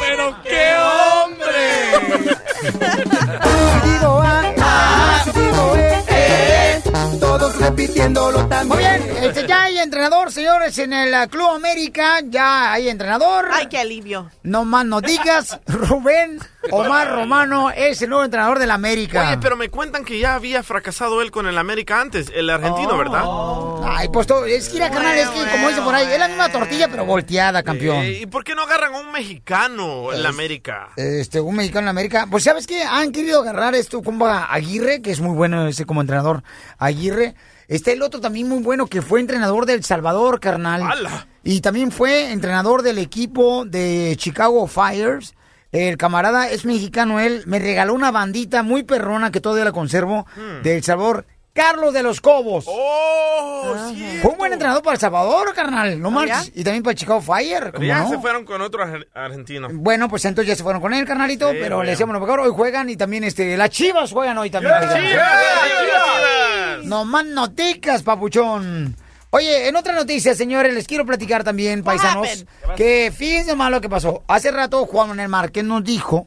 ¡Pero 0.10 0.36
qué 0.42 0.74
hombre! 0.76 1.70
Todos 7.20 7.56
repitiéndolo 7.60 8.48
también. 8.48 8.68
Muy 8.68 8.78
bien, 8.80 9.24
este, 9.24 9.46
ya 9.46 9.64
hay 9.64 9.78
entrenador, 9.78 10.32
señores, 10.32 10.80
en 10.80 10.94
el 10.94 11.14
uh, 11.14 11.30
Club 11.30 11.50
América. 11.50 12.22
Ya 12.24 12.74
hay 12.74 12.90
entrenador. 12.90 13.50
Ay, 13.54 13.68
qué 13.68 13.78
alivio. 13.78 14.32
No 14.42 14.66
más 14.66 14.86
no 14.86 15.00
digas, 15.00 15.60
Rubén 15.68 16.40
Omar 16.72 17.12
Romano 17.12 17.72
es 17.72 18.02
el 18.02 18.10
nuevo 18.10 18.26
entrenador 18.26 18.60
del 18.60 18.72
América. 18.72 19.28
Oye, 19.28 19.38
pero 19.42 19.56
me 19.56 19.70
cuentan 19.70 20.04
que 20.04 20.20
ya 20.20 20.36
había 20.36 20.62
fracasado 20.64 21.22
él 21.22 21.32
con 21.32 21.48
el 21.48 21.58
América 21.58 22.02
antes, 22.02 22.32
el 22.34 22.50
argentino, 22.50 22.98
¿verdad? 22.98 23.24
Ay, 23.84 24.10
pues 24.10 24.28
todo, 24.28 24.46
es 24.46 24.70
que 24.70 24.78
ir 24.78 24.84
a 24.84 24.92
carnal, 24.92 25.18
es 25.18 25.30
que 25.30 25.52
como 25.52 25.70
dice 25.70 25.82
por 25.82 25.96
ahí, 25.96 26.12
es 26.12 26.20
la 26.20 26.28
misma 26.28 26.52
tortilla 26.52 26.88
pero 26.90 27.06
volteada, 27.06 27.64
campeón. 27.64 28.04
Eh, 28.04 28.20
¿Y 28.22 28.26
por 28.26 28.44
qué 28.44 28.56
no 28.56 28.64
agarran 28.64 28.94
a 28.94 29.00
un 29.00 29.12
mexicano 29.12 30.12
en 30.12 30.22
la 30.22 30.30
América? 30.30 30.90
Este, 30.96 31.40
un 31.40 31.56
mexicano 31.56 31.86
en 31.86 31.90
América. 31.90 32.28
Pues, 32.30 32.44
¿sabes 32.44 32.68
qué? 32.68 32.84
Han 32.84 33.12
querido 33.12 33.42
agarrar 33.42 33.76
esto 33.76 34.02
como 34.04 34.26
a 34.26 34.46
Aguirre, 34.54 35.02
que 35.02 35.12
es 35.12 35.22
muy 35.22 35.36
bueno 35.36 35.68
ese 35.68 35.86
como 35.86 36.02
entrenador. 36.02 36.44
Aguirre. 36.78 37.36
Está 37.68 37.92
el 37.92 38.02
otro 38.02 38.20
también 38.20 38.50
muy 38.50 38.64
bueno, 38.64 38.88
que 38.88 39.04
fue 39.04 39.20
entrenador 39.20 39.68
del 39.68 39.84
Salvador, 39.84 40.40
carnal. 40.40 40.82
Y 41.44 41.62
también 41.62 41.92
fue 41.92 42.32
entrenador 42.32 42.82
del 42.82 42.98
equipo 42.98 43.64
de 43.64 44.16
Chicago 44.18 44.68
Fires. 44.68 45.36
El 45.72 45.98
camarada 45.98 46.50
es 46.50 46.66
mexicano, 46.66 47.20
él 47.20 47.44
me 47.46 47.60
regaló 47.60 47.94
una 47.94 48.10
bandita 48.12 48.64
muy 48.64 48.84
perrona 48.84 49.32
que 49.32 49.40
todavía 49.42 49.66
la 49.66 49.72
conservo, 49.72 50.26
de 50.64 50.78
El 50.78 50.84
Salvador. 50.84 51.26
Carlos 51.52 51.94
de 51.94 52.04
los 52.04 52.22
Cobos. 52.22 52.66
¡Oh! 52.68 53.76
Fue 54.22 54.32
un 54.32 54.38
buen 54.38 54.54
entrenador 54.54 54.82
para 54.82 54.94
El 54.94 55.00
Salvador, 55.02 55.54
carnal. 55.54 56.00
No 56.00 56.10
marches. 56.10 56.52
Y 56.56 56.64
también 56.64 56.84
para 56.84 56.96
Chicago 56.96 57.22
Fire. 57.22 57.60
Pero 57.66 57.74
¿cómo 57.74 57.86
ya 57.86 58.00
no? 58.04 58.10
se 58.10 58.18
fueron 58.20 58.46
con 58.46 58.62
otro 58.62 58.84
ar- 58.84 59.08
argentino. 59.14 59.68
Bueno, 59.74 60.08
pues 60.08 60.24
entonces 60.26 60.48
ya 60.48 60.56
se 60.56 60.64
fueron 60.64 60.82
con 60.82 60.94
él, 60.94 61.06
carnalito, 61.06 61.50
Sí, 61.52 61.58
pero 61.60 61.76
bueno. 61.78 61.84
le 61.86 61.92
decíamos 61.92 62.14
lo 62.14 62.20
mejor. 62.22 62.40
Hoy 62.40 62.52
juegan 62.52 62.90
y 62.90 62.96
también 62.96 63.24
este, 63.26 63.58
las 63.58 63.72
chivas 63.72 64.12
juegan 64.12 64.38
hoy 64.38 64.50
también. 64.50 64.74
¡Chivas! 64.80 64.96
oigan. 64.96 65.10
¡Chivas! 65.10 66.86
No 66.86 67.04
más 67.04 67.26
noticas, 67.26 68.04
papuchón. 68.04 68.96
Oye, 69.32 69.68
en 69.68 69.76
otra 69.76 69.94
noticia, 69.94 70.34
señores, 70.34 70.74
les 70.74 70.88
quiero 70.88 71.06
platicar 71.06 71.44
también, 71.44 71.84
paisanos, 71.84 72.48
que 72.76 73.12
fíjense 73.16 73.56
más 73.56 73.70
lo 73.70 73.80
que 73.80 73.88
pasó. 73.88 74.24
Hace 74.28 74.52
rato 74.52 74.86
Juan 74.86 75.10
Manuel 75.10 75.30
Márquez 75.30 75.64
nos 75.64 75.84
dijo, 75.84 76.26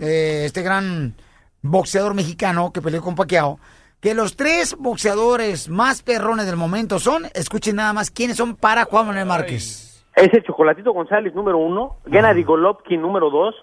eh, 0.00 0.44
este 0.46 0.62
gran 0.62 1.14
boxeador 1.62 2.14
mexicano 2.14 2.72
que 2.72 2.80
peleó 2.80 3.02
con 3.02 3.16
Paquiao, 3.16 3.58
que 4.00 4.14
los 4.14 4.36
tres 4.36 4.76
boxeadores 4.78 5.68
más 5.68 6.02
perrones 6.02 6.46
del 6.46 6.56
momento 6.56 7.00
son, 7.00 7.24
escuchen 7.34 7.76
nada 7.76 7.92
más, 7.92 8.12
quiénes 8.12 8.36
son 8.36 8.54
para 8.54 8.84
Juan 8.84 9.08
Manuel 9.08 9.26
Márquez. 9.26 10.04
Es 10.14 10.32
el 10.32 10.44
Chocolatito 10.44 10.92
González 10.92 11.34
número 11.34 11.58
uno, 11.58 11.96
Gennady 12.08 12.44
Golovkin 12.44 13.02
número 13.02 13.30
dos, 13.30 13.56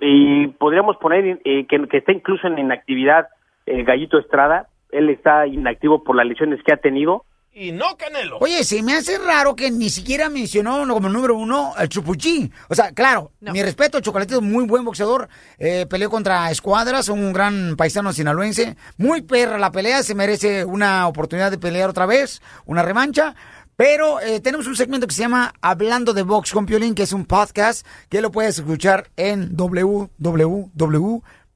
y 0.00 0.46
podríamos 0.46 0.96
poner 0.96 1.40
eh, 1.44 1.66
que, 1.68 1.86
que 1.86 1.98
está 1.98 2.12
incluso 2.12 2.46
en 2.46 2.58
inactividad 2.58 3.26
el 3.66 3.84
Gallito 3.84 4.18
Estrada. 4.18 4.68
Él 4.90 5.10
está 5.10 5.46
inactivo 5.46 6.02
por 6.02 6.16
las 6.16 6.24
lesiones 6.24 6.60
que 6.64 6.72
ha 6.72 6.78
tenido. 6.78 7.24
Y 7.52 7.72
no 7.72 7.96
Canelo. 7.96 8.38
Oye, 8.38 8.62
se 8.64 8.82
me 8.82 8.94
hace 8.94 9.18
raro 9.18 9.56
que 9.56 9.70
ni 9.70 9.90
siquiera 9.90 10.28
mencionó 10.28 10.86
como 10.86 11.08
número 11.08 11.36
uno 11.36 11.72
al 11.76 11.88
Chupuchí. 11.88 12.50
O 12.68 12.74
sea, 12.74 12.92
claro, 12.92 13.32
mi 13.40 13.62
respeto, 13.62 14.00
Chocolatito, 14.00 14.40
muy 14.40 14.64
buen 14.64 14.84
boxeador. 14.84 15.28
Eh, 15.58 15.86
peleó 15.88 16.08
contra 16.10 16.50
Escuadras, 16.50 17.08
un 17.08 17.32
gran 17.32 17.74
paisano 17.76 18.12
sinaloense. 18.12 18.76
Muy 18.96 19.22
perra 19.22 19.58
la 19.58 19.72
pelea, 19.72 20.02
se 20.02 20.14
merece 20.14 20.64
una 20.64 21.08
oportunidad 21.08 21.50
de 21.50 21.58
pelear 21.58 21.90
otra 21.90 22.06
vez, 22.06 22.40
una 22.64 22.82
revancha. 22.82 23.34
Pero 23.76 24.20
eh, 24.20 24.40
tenemos 24.40 24.66
un 24.66 24.74
segmento 24.74 25.06
que 25.06 25.14
se 25.14 25.22
llama 25.22 25.54
Hablando 25.60 26.12
de 26.12 26.22
Box 26.22 26.52
con 26.52 26.66
Piolín, 26.66 26.96
que 26.96 27.04
es 27.04 27.12
un 27.12 27.24
podcast 27.24 27.86
que 28.08 28.20
lo 28.20 28.32
puedes 28.32 28.58
escuchar 28.58 29.08
en 29.16 29.56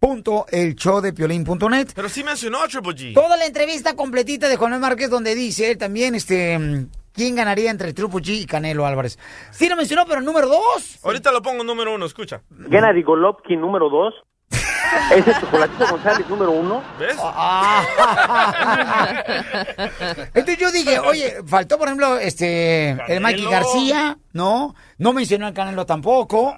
www.elshowdepiolín.net. 0.03 1.93
Pero 1.95 2.09
sí 2.09 2.25
mencionó 2.25 2.63
a 2.63 2.69
Triple 2.69 2.93
G. 2.93 3.15
Toda 3.15 3.37
la 3.37 3.47
entrevista 3.47 3.95
completita 3.95 4.49
de 4.49 4.57
Juan 4.57 4.73
Luis 4.73 4.83
Márquez 4.83 5.09
donde 5.11 5.35
dice 5.35 5.71
él 5.71 5.79
también 5.79 6.15
este 6.15 6.87
quién 7.15 7.37
ganaría 7.37 7.71
entre 7.71 7.93
Triple 7.93 8.21
G 8.21 8.43
y 8.43 8.47
Canelo 8.47 8.85
Álvarez. 8.87 9.19
Sí 9.51 9.69
lo 9.69 9.77
mencionó, 9.77 10.05
pero 10.07 10.21
número 10.21 10.49
dos. 10.49 10.99
Ahorita 11.05 11.31
lo 11.31 11.43
pongo 11.43 11.63
número 11.63 11.95
uno, 11.95 12.07
escucha. 12.07 12.43
Gennady 12.69 13.03
Golovkin 13.03 13.61
número 13.61 13.89
dos. 13.89 14.15
Ese 15.17 15.33
Chocolatito 15.41 15.87
González 15.89 16.29
número 16.29 16.51
uno. 16.53 16.83
¿Ves? 16.99 17.17
Entonces 20.35 20.59
yo 20.59 20.73
dije, 20.73 20.99
oye, 20.99 21.37
faltó 21.47 21.79
por 21.79 21.89
ejemplo 21.89 22.19
este 22.19 22.91
el 23.09 23.21
Mikey. 23.21 23.47
García, 23.47 24.19
¿no? 24.33 24.75
No 24.99 25.13
mencionó 25.13 25.47
al 25.47 25.55
Canelo 25.55 25.85
tampoco. 25.85 26.55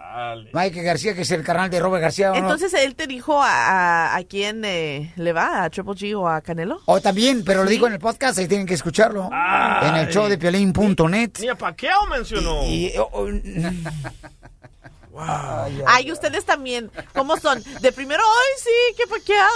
Mikey 0.53 0.83
García, 0.83 1.15
que 1.15 1.23
es 1.23 1.31
el 1.31 1.43
carnal 1.43 1.71
de 1.71 1.81
Robert 1.81 2.03
García. 2.03 2.31
¿o 2.31 2.35
no? 2.35 2.41
Entonces, 2.41 2.73
¿él 2.75 2.95
te 2.95 3.07
dijo 3.07 3.43
a, 3.43 4.13
a, 4.13 4.17
a 4.17 4.25
quién 4.25 4.65
eh, 4.65 5.13
le 5.17 5.33
va? 5.33 5.65
¿A 5.65 5.71
Triple 5.71 5.95
G 5.95 6.15
o 6.15 6.29
a 6.29 6.41
Canelo? 6.41 6.81
O 6.85 7.01
también, 7.01 7.43
pero 7.45 7.65
lo 7.65 7.71
dijo 7.71 7.87
en 7.87 7.95
el 7.95 7.99
podcast, 7.99 8.39
ahí 8.39 8.47
tienen 8.47 8.67
que 8.67 8.75
escucharlo. 8.75 9.31
En 9.83 9.97
el 9.97 10.09
show 10.09 10.29
de 10.29 10.39
piolín.net. 10.39 11.31
Ni 11.41 11.49
a 11.49 11.55
Pacquiao 11.55 12.07
mencionó. 12.07 12.63
Y, 12.65 12.93
oh, 12.99 13.29
oh, 15.15 15.67
Ay, 15.87 16.11
ustedes 16.13 16.45
también, 16.45 16.91
¿cómo 17.15 17.37
son? 17.37 17.63
De 17.81 17.93
primero, 17.93 18.23
ay, 18.23 18.63
sí, 18.63 18.97
que 18.97 19.07
paqueado, 19.07 19.51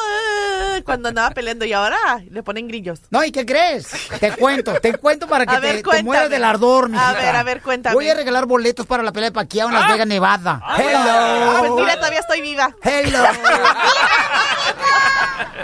eh", 0.77 0.83
cuando 0.85 1.09
andaba 1.09 1.31
peleando 1.31 1.65
y 1.65 1.73
ahora 1.73 1.97
le 2.31 2.43
ponen 2.43 2.69
grillos. 2.69 3.01
No, 3.11 3.25
¿y 3.25 3.33
qué 3.33 3.45
crees? 3.45 3.89
Te 4.21 4.33
cuento, 4.33 4.75
te 4.81 4.97
cuento 4.99 5.27
para 5.27 5.47
que 5.47 5.59
ver, 5.61 5.83
te, 5.83 5.91
te 5.91 6.03
mueras 6.03 6.31
del 6.31 6.45
ardor, 6.45 6.89
mijita. 6.89 7.09
A 7.11 7.13
ver, 7.15 7.37
a 7.37 7.43
ver, 7.43 7.63
cuéntame. 7.63 7.95
Voy 7.95 8.09
a 8.09 8.15
regalar 8.15 8.47
boletos 8.47 8.87
para 8.87 9.03
la 9.03 9.13
pelea 9.13 9.31
de 9.31 9.35
Pacquiao 9.35 9.69
en 9.69 9.75
Las 9.75 9.89
Vegas, 9.89 10.07
Nevada. 10.07 10.61
Ah, 10.63 10.77
Hello. 10.81 11.59
pues 11.61 11.73
mira, 11.85 11.97
todavía 11.97 12.21
estoy 12.21 12.41
viva. 12.41 12.75
Hello. 12.83 13.25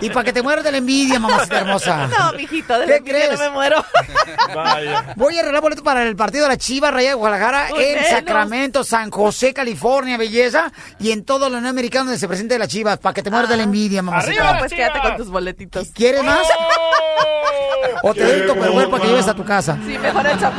Y 0.00 0.10
para 0.10 0.24
que 0.24 0.32
te 0.32 0.42
mueras 0.42 0.64
de 0.64 0.72
la 0.72 0.78
envidia, 0.78 1.18
mamacita 1.20 1.60
hermosa. 1.60 2.06
No, 2.08 2.32
mijito, 2.32 2.78
de 2.78 2.84
¿Qué 2.86 2.90
la 2.90 2.96
envidia 2.96 3.26
crees? 3.26 3.38
no 3.38 3.44
me 3.46 3.50
muero. 3.50 3.84
Voy 5.16 5.38
a 5.38 5.42
regalar 5.42 5.62
boletos 5.62 5.84
para 5.84 6.02
el 6.02 6.16
partido 6.16 6.44
de 6.44 6.48
la 6.50 6.56
Chivas 6.56 6.92
Raya 6.92 7.10
de 7.10 7.14
Guadalajara 7.14 7.68
en 7.70 7.94
menos. 7.94 8.08
Sacramento, 8.08 8.84
San 8.84 9.10
José, 9.10 9.54
California, 9.54 9.83
belleza. 10.18 10.72
Y 10.98 11.12
en 11.12 11.24
todo 11.24 11.48
lo 11.50 11.58
americano 11.58 12.06
donde 12.06 12.18
se 12.18 12.26
presente 12.28 12.58
la 12.58 12.66
Chivas, 12.68 12.98
para 12.98 13.14
que 13.14 13.22
te 13.22 13.30
mueras 13.30 13.48
de 13.48 13.56
la 13.56 13.62
envidia, 13.64 14.02
mamacita. 14.02 14.58
pues 14.58 14.72
quédate 14.72 15.00
con 15.00 15.16
tus 15.16 15.30
boletitos. 15.30 15.88
¿Quieres 15.94 16.22
más? 16.22 16.42
O 18.02 18.12
te 18.12 18.22
doy 18.22 18.42
tu 18.46 18.52
Tupperware 18.54 18.90
para 18.90 19.02
que 19.02 19.08
lleves 19.08 19.28
a 19.28 19.34
tu 19.34 19.44
casa. 19.44 19.78
Sí, 19.86 19.96
mejor 19.98 20.26
el 20.26 20.38
los 20.38 20.52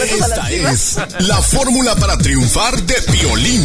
las 0.00 0.10
Esta 0.10 0.50
es 0.50 0.98
la 1.20 1.36
fórmula 1.36 1.94
para 1.94 2.16
triunfar 2.16 2.74
de 2.82 2.94
Piolín. 3.12 3.62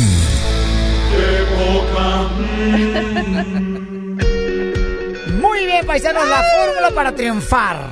Muy 5.41 5.65
bien, 5.65 5.86
paisanos, 5.86 6.27
la 6.27 6.43
fórmula 6.43 6.91
para 6.93 7.15
triunfar. 7.15 7.88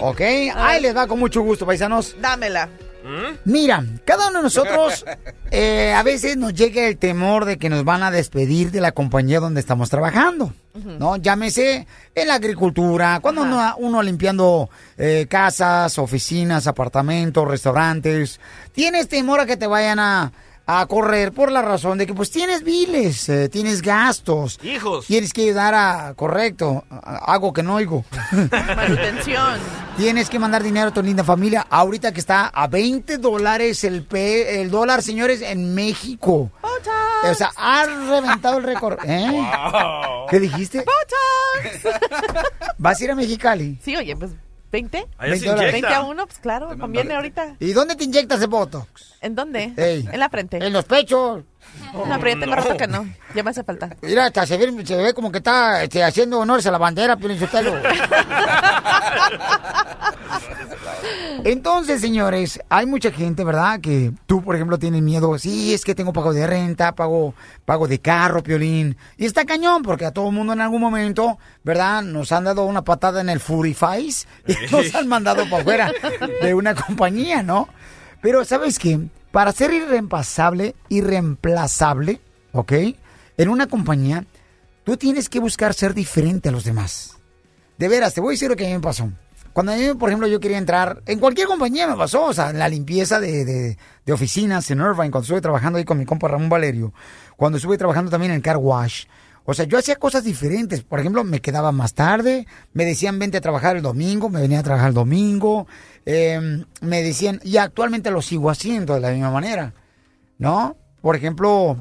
¿Ok? 0.00 0.20
Ahí 0.54 0.80
les 0.80 0.96
va 0.96 1.06
con 1.06 1.18
mucho 1.18 1.42
gusto, 1.42 1.66
paisanos. 1.66 2.16
Dámela. 2.20 2.68
Mira, 3.44 3.84
cada 4.04 4.28
uno 4.28 4.38
de 4.38 4.42
nosotros 4.44 5.04
eh, 5.50 5.92
a 5.92 6.02
veces 6.02 6.36
nos 6.36 6.54
llega 6.54 6.86
el 6.86 6.98
temor 6.98 7.44
de 7.44 7.58
que 7.58 7.68
nos 7.68 7.84
van 7.84 8.02
a 8.02 8.10
despedir 8.10 8.70
de 8.70 8.80
la 8.80 8.92
compañía 8.92 9.40
donde 9.40 9.60
estamos 9.60 9.90
trabajando. 9.90 10.54
¿No? 10.74 11.16
Llámese 11.16 11.86
en 12.14 12.28
la 12.28 12.34
agricultura, 12.34 13.20
cuando 13.20 13.42
uno, 13.42 13.74
uno 13.76 14.02
limpiando 14.02 14.70
eh, 14.96 15.26
casas, 15.28 15.98
oficinas, 15.98 16.66
apartamentos, 16.66 17.46
restaurantes. 17.46 18.40
Tienes 18.72 19.06
temor 19.06 19.40
a 19.40 19.46
que 19.46 19.58
te 19.58 19.66
vayan 19.66 19.98
a, 19.98 20.32
a 20.66 20.86
correr 20.86 21.32
por 21.32 21.50
la 21.50 21.60
razón 21.62 21.98
de 21.98 22.06
que 22.06 22.14
pues 22.14 22.30
tienes 22.30 22.62
biles, 22.62 23.28
eh, 23.28 23.48
tienes 23.48 23.82
gastos. 23.82 24.58
Hijos. 24.62 25.06
Tienes 25.06 25.32
que 25.32 25.42
ayudar 25.42 25.74
a, 25.74 26.14
correcto, 26.14 26.84
a- 26.90 27.32
algo 27.32 27.52
que 27.52 27.62
no 27.62 27.74
oigo. 27.74 28.04
Manutención. 28.76 29.58
Tienes 29.96 30.30
que 30.30 30.38
mandar 30.38 30.62
dinero 30.62 30.88
a 30.88 30.92
tu 30.92 31.02
linda 31.02 31.24
familia. 31.24 31.66
Ahorita 31.68 32.12
que 32.12 32.20
está 32.20 32.46
a 32.48 32.66
20 32.68 33.18
dólares 33.18 33.84
el, 33.84 34.06
el 34.12 34.70
dólar, 34.70 35.02
señores, 35.02 35.42
en 35.42 35.74
México. 35.74 36.50
O 37.24 37.34
sea, 37.34 37.50
ha 37.56 37.84
reventado 37.84 38.58
el 38.58 38.64
récord. 38.64 38.98
¿Eh? 39.04 39.46
¿Qué 40.30 40.40
dijiste? 40.40 40.84
¿Vas 42.78 43.00
a 43.00 43.04
ir 43.04 43.10
a 43.10 43.14
Mexicali? 43.14 43.78
Sí, 43.82 43.96
oye, 43.96 44.16
pues, 44.16 44.32
¿20? 44.72 45.06
Allá 45.18 45.36
se 45.36 45.46
inyecta. 45.46 45.72
20 45.72 45.86
a 45.88 46.02
1, 46.02 46.26
pues 46.26 46.38
claro, 46.38 46.78
conviene 46.78 47.14
ahorita. 47.14 47.56
¿Y 47.60 47.72
dónde 47.72 47.94
te 47.94 48.04
inyectas 48.04 48.40
el 48.40 48.48
Botox? 48.48 49.16
¿En 49.20 49.34
dónde? 49.34 49.74
Ey. 49.76 50.08
En 50.10 50.18
la 50.18 50.30
frente. 50.30 50.56
En 50.56 50.72
los 50.72 50.86
pechos. 50.86 51.42
No, 51.94 52.18
pero 52.18 52.28
ya 52.34 52.40
tengo 52.40 52.54
rato 52.54 52.76
que 52.76 52.86
no. 52.86 53.06
Ya 53.34 53.42
me 53.42 53.50
hace 53.50 53.62
falta. 53.64 53.94
Mira, 54.00 54.26
hasta 54.26 54.46
se 54.46 54.56
ve, 54.56 54.86
se 54.86 54.96
ve 54.96 55.12
como 55.14 55.30
que 55.30 55.38
está 55.38 55.82
este, 55.82 56.02
haciendo 56.02 56.38
honores 56.38 56.66
a 56.66 56.70
la 56.70 56.78
bandera, 56.78 57.16
Piolín 57.16 57.38
Sotelo. 57.38 57.74
Entonces, 61.44 62.00
señores, 62.00 62.60
hay 62.68 62.86
mucha 62.86 63.10
gente, 63.10 63.44
¿verdad? 63.44 63.80
Que 63.80 64.12
tú, 64.26 64.42
por 64.42 64.54
ejemplo, 64.54 64.78
tienes 64.78 65.02
miedo. 65.02 65.38
Sí, 65.38 65.74
es 65.74 65.84
que 65.84 65.94
tengo 65.94 66.12
pago 66.12 66.32
de 66.32 66.46
renta, 66.46 66.94
pago, 66.94 67.34
pago 67.64 67.88
de 67.88 67.98
carro, 67.98 68.42
Piolín. 68.42 68.96
Y 69.16 69.24
está 69.24 69.44
cañón, 69.44 69.82
porque 69.82 70.06
a 70.06 70.12
todo 70.12 70.28
el 70.28 70.34
mundo 70.34 70.52
en 70.52 70.60
algún 70.60 70.80
momento, 70.80 71.38
¿verdad? 71.64 72.02
Nos 72.02 72.32
han 72.32 72.44
dado 72.44 72.64
una 72.64 72.82
patada 72.82 73.20
en 73.20 73.28
el 73.28 73.40
Furifice 73.40 74.26
y 74.46 74.54
nos 74.70 74.94
han 74.94 75.08
mandado 75.08 75.48
para 75.48 75.62
afuera 75.62 75.92
de 76.42 76.54
una 76.54 76.74
compañía, 76.74 77.42
¿no? 77.42 77.68
Pero, 78.20 78.44
¿sabes 78.44 78.78
qué? 78.78 79.00
Para 79.32 79.52
ser 79.52 79.72
irreemplazable, 79.72 80.76
irreemplazable, 80.88 82.20
¿ok? 82.52 82.72
En 83.36 83.48
una 83.48 83.66
compañía, 83.66 84.24
tú 84.84 84.96
tienes 84.96 85.28
que 85.28 85.40
buscar 85.40 85.74
ser 85.74 85.94
diferente 85.94 86.50
a 86.50 86.52
los 86.52 86.64
demás. 86.64 87.16
De 87.78 87.88
veras, 87.88 88.14
te 88.14 88.20
voy 88.20 88.32
a 88.32 88.34
decir 88.34 88.48
lo 88.48 88.56
que 88.56 88.64
a 88.64 88.68
mí 88.68 88.74
me 88.74 88.80
pasó. 88.80 89.10
Cuando 89.52 89.72
mí, 89.74 89.82
por 89.98 90.08
ejemplo, 90.08 90.26
yo 90.28 90.40
quería 90.40 90.58
entrar, 90.58 91.02
en 91.06 91.18
cualquier 91.18 91.46
compañía 91.46 91.86
me 91.86 91.96
pasó, 91.96 92.26
o 92.26 92.32
sea, 92.32 92.50
en 92.50 92.58
la 92.58 92.68
limpieza 92.68 93.20
de, 93.20 93.44
de- 93.44 94.12
oficinas 94.12 94.70
en 94.70 94.78
Irvine, 94.80 95.10
cuando 95.10 95.20
estuve 95.20 95.40
trabajando 95.40 95.78
ahí 95.78 95.84
con 95.84 95.98
mi 95.98 96.06
compa 96.06 96.28
Ramón 96.28 96.48
Valerio, 96.48 96.92
cuando 97.36 97.58
estuve 97.58 97.78
trabajando 97.78 98.10
también 98.10 98.32
en 98.32 98.36
el 98.36 98.42
car 98.42 98.56
wash. 98.56 99.04
O 99.44 99.54
sea, 99.54 99.64
yo 99.64 99.76
hacía 99.76 99.96
cosas 99.96 100.22
diferentes. 100.22 100.82
Por 100.84 101.00
ejemplo, 101.00 101.24
me 101.24 101.40
quedaba 101.40 101.72
más 101.72 101.94
tarde, 101.94 102.46
me 102.72 102.84
decían 102.84 103.18
vente 103.18 103.38
a 103.38 103.40
trabajar 103.40 103.74
el 103.76 103.82
domingo, 103.82 104.28
me 104.28 104.40
venía 104.40 104.60
a 104.60 104.62
trabajar 104.62 104.88
el 104.88 104.94
domingo, 104.94 105.66
eh, 106.06 106.64
me 106.80 107.02
decían, 107.02 107.40
y 107.42 107.56
actualmente 107.56 108.12
lo 108.12 108.22
sigo 108.22 108.50
haciendo 108.50 108.94
de 108.94 109.00
la 109.00 109.10
misma 109.10 109.32
manera, 109.32 109.74
¿no? 110.38 110.76
Por 111.00 111.16
ejemplo, 111.16 111.76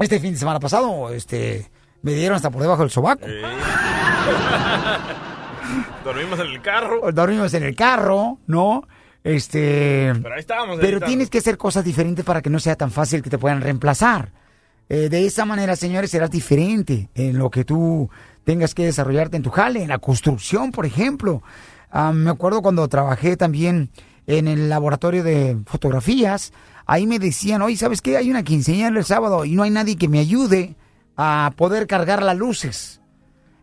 este 0.00 0.20
fin 0.20 0.34
de 0.34 0.38
semana 0.38 0.60
pasado, 0.60 1.10
este, 1.14 1.70
me 2.02 2.12
dieron 2.12 2.36
hasta 2.36 2.50
por 2.50 2.60
debajo 2.60 2.82
del 2.82 2.90
sobaco. 2.90 3.24
Dormimos 6.04 6.38
en 6.40 6.46
el 6.46 6.62
carro. 6.62 7.12
dormimos 7.12 7.54
en 7.54 7.62
el 7.62 7.74
carro, 7.74 8.38
¿no? 8.46 8.86
Este. 9.24 10.12
Pero 10.20 10.34
ahí 10.34 10.40
estábamos. 10.40 10.78
Pero 10.80 11.00
tienes 11.00 11.30
que 11.30 11.38
hacer 11.38 11.56
cosas 11.56 11.84
diferentes 11.84 12.24
para 12.24 12.42
que 12.42 12.50
no 12.50 12.58
sea 12.58 12.76
tan 12.76 12.90
fácil 12.90 13.22
que 13.22 13.30
te 13.30 13.38
puedan 13.38 13.60
reemplazar. 13.60 14.32
Eh, 14.88 15.08
de 15.08 15.26
esa 15.26 15.44
manera, 15.44 15.76
señores, 15.76 16.10
serás 16.10 16.30
diferente 16.30 17.08
en 17.14 17.38
lo 17.38 17.50
que 17.50 17.64
tú 17.64 18.10
tengas 18.44 18.74
que 18.74 18.84
desarrollarte 18.84 19.36
en 19.36 19.42
tu 19.42 19.50
jale, 19.50 19.82
en 19.82 19.88
la 19.88 19.98
construcción, 19.98 20.72
por 20.72 20.86
ejemplo. 20.86 21.42
Ah, 21.90 22.12
me 22.12 22.30
acuerdo 22.30 22.62
cuando 22.62 22.86
trabajé 22.88 23.36
también 23.36 23.90
en 24.26 24.48
el 24.48 24.68
laboratorio 24.68 25.22
de 25.22 25.58
fotografías, 25.66 26.52
ahí 26.86 27.06
me 27.06 27.18
decían, 27.18 27.62
oye, 27.62 27.76
¿sabes 27.76 28.00
qué? 28.00 28.16
Hay 28.16 28.30
una 28.30 28.42
quinceañera 28.42 28.96
el 28.96 29.04
sábado 29.04 29.44
y 29.44 29.54
no 29.54 29.62
hay 29.62 29.70
nadie 29.70 29.96
que 29.96 30.08
me 30.08 30.18
ayude 30.18 30.76
a 31.16 31.52
poder 31.56 31.86
cargar 31.86 32.22
las 32.22 32.36
luces. 32.36 33.00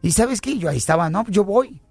Y 0.01 0.11
¿sabes 0.11 0.41
qué? 0.41 0.57
Yo 0.57 0.69
ahí 0.69 0.77
estaba, 0.77 1.09
no, 1.09 1.25
yo 1.27 1.43
voy. 1.43 1.81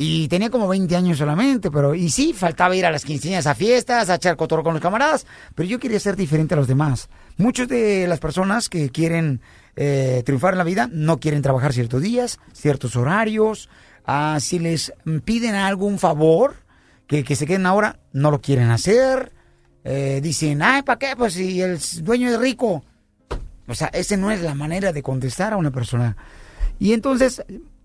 Y 0.00 0.28
tenía 0.28 0.48
como 0.48 0.68
20 0.68 0.94
años 0.94 1.18
solamente, 1.18 1.72
pero 1.72 1.92
y 1.92 2.08
sí, 2.08 2.32
faltaba 2.32 2.76
ir 2.76 2.86
a 2.86 2.92
las 2.92 3.04
quinceañeras, 3.04 3.48
a 3.48 3.56
fiestas, 3.56 4.08
a 4.08 4.14
echar 4.14 4.36
cotorro 4.36 4.62
con 4.62 4.72
los 4.72 4.80
camaradas, 4.80 5.26
pero 5.56 5.68
yo 5.68 5.80
quería 5.80 5.98
ser 5.98 6.14
diferente 6.14 6.54
a 6.54 6.56
los 6.56 6.68
demás. 6.68 7.08
Muchos 7.36 7.66
de 7.66 8.06
las 8.06 8.20
personas 8.20 8.68
que 8.68 8.90
quieren 8.90 9.40
eh, 9.74 10.22
triunfar 10.24 10.54
en 10.54 10.58
la 10.58 10.64
vida 10.64 10.88
no 10.92 11.18
quieren 11.18 11.42
trabajar 11.42 11.72
ciertos 11.72 12.00
días, 12.00 12.38
ciertos 12.52 12.94
horarios. 12.94 13.68
Ah, 14.06 14.38
si 14.40 14.60
les 14.60 14.92
piden 15.24 15.56
algún 15.56 15.98
favor, 15.98 16.54
que, 17.08 17.24
que 17.24 17.34
se 17.34 17.46
queden 17.46 17.66
ahora, 17.66 17.98
no 18.12 18.30
lo 18.30 18.40
quieren 18.40 18.70
hacer. 18.70 19.32
Eh, 19.82 20.20
dicen, 20.22 20.62
ay, 20.62 20.82
¿para 20.82 20.98
qué? 21.00 21.16
Pues 21.16 21.34
si 21.34 21.60
el 21.60 21.80
dueño 22.02 22.28
es 22.28 22.38
rico. 22.38 22.84
O 23.66 23.74
sea, 23.74 23.88
esa 23.88 24.16
no 24.16 24.30
es 24.30 24.42
la 24.42 24.54
manera 24.54 24.92
de 24.92 25.02
contestar 25.02 25.54
a 25.54 25.56
una 25.56 25.72
persona. 25.72 26.16
Y 26.78 26.92
entonces, 26.92 27.42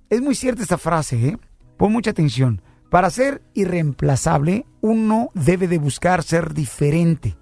es 0.10 0.22
muy 0.22 0.36
cierta 0.36 0.62
esta 0.62 0.78
frase, 0.78 1.16
¿eh? 1.28 1.38
Pon 1.78 1.92
mucha 1.92 2.12
atención. 2.12 2.62
Para 2.90 3.10
ser 3.10 3.42
irreemplazable, 3.54 4.66
uno 4.82 5.30
debe 5.34 5.68
de 5.68 5.80
buscar 5.80 6.24
ser 6.24 6.54
diferente. 6.54 7.36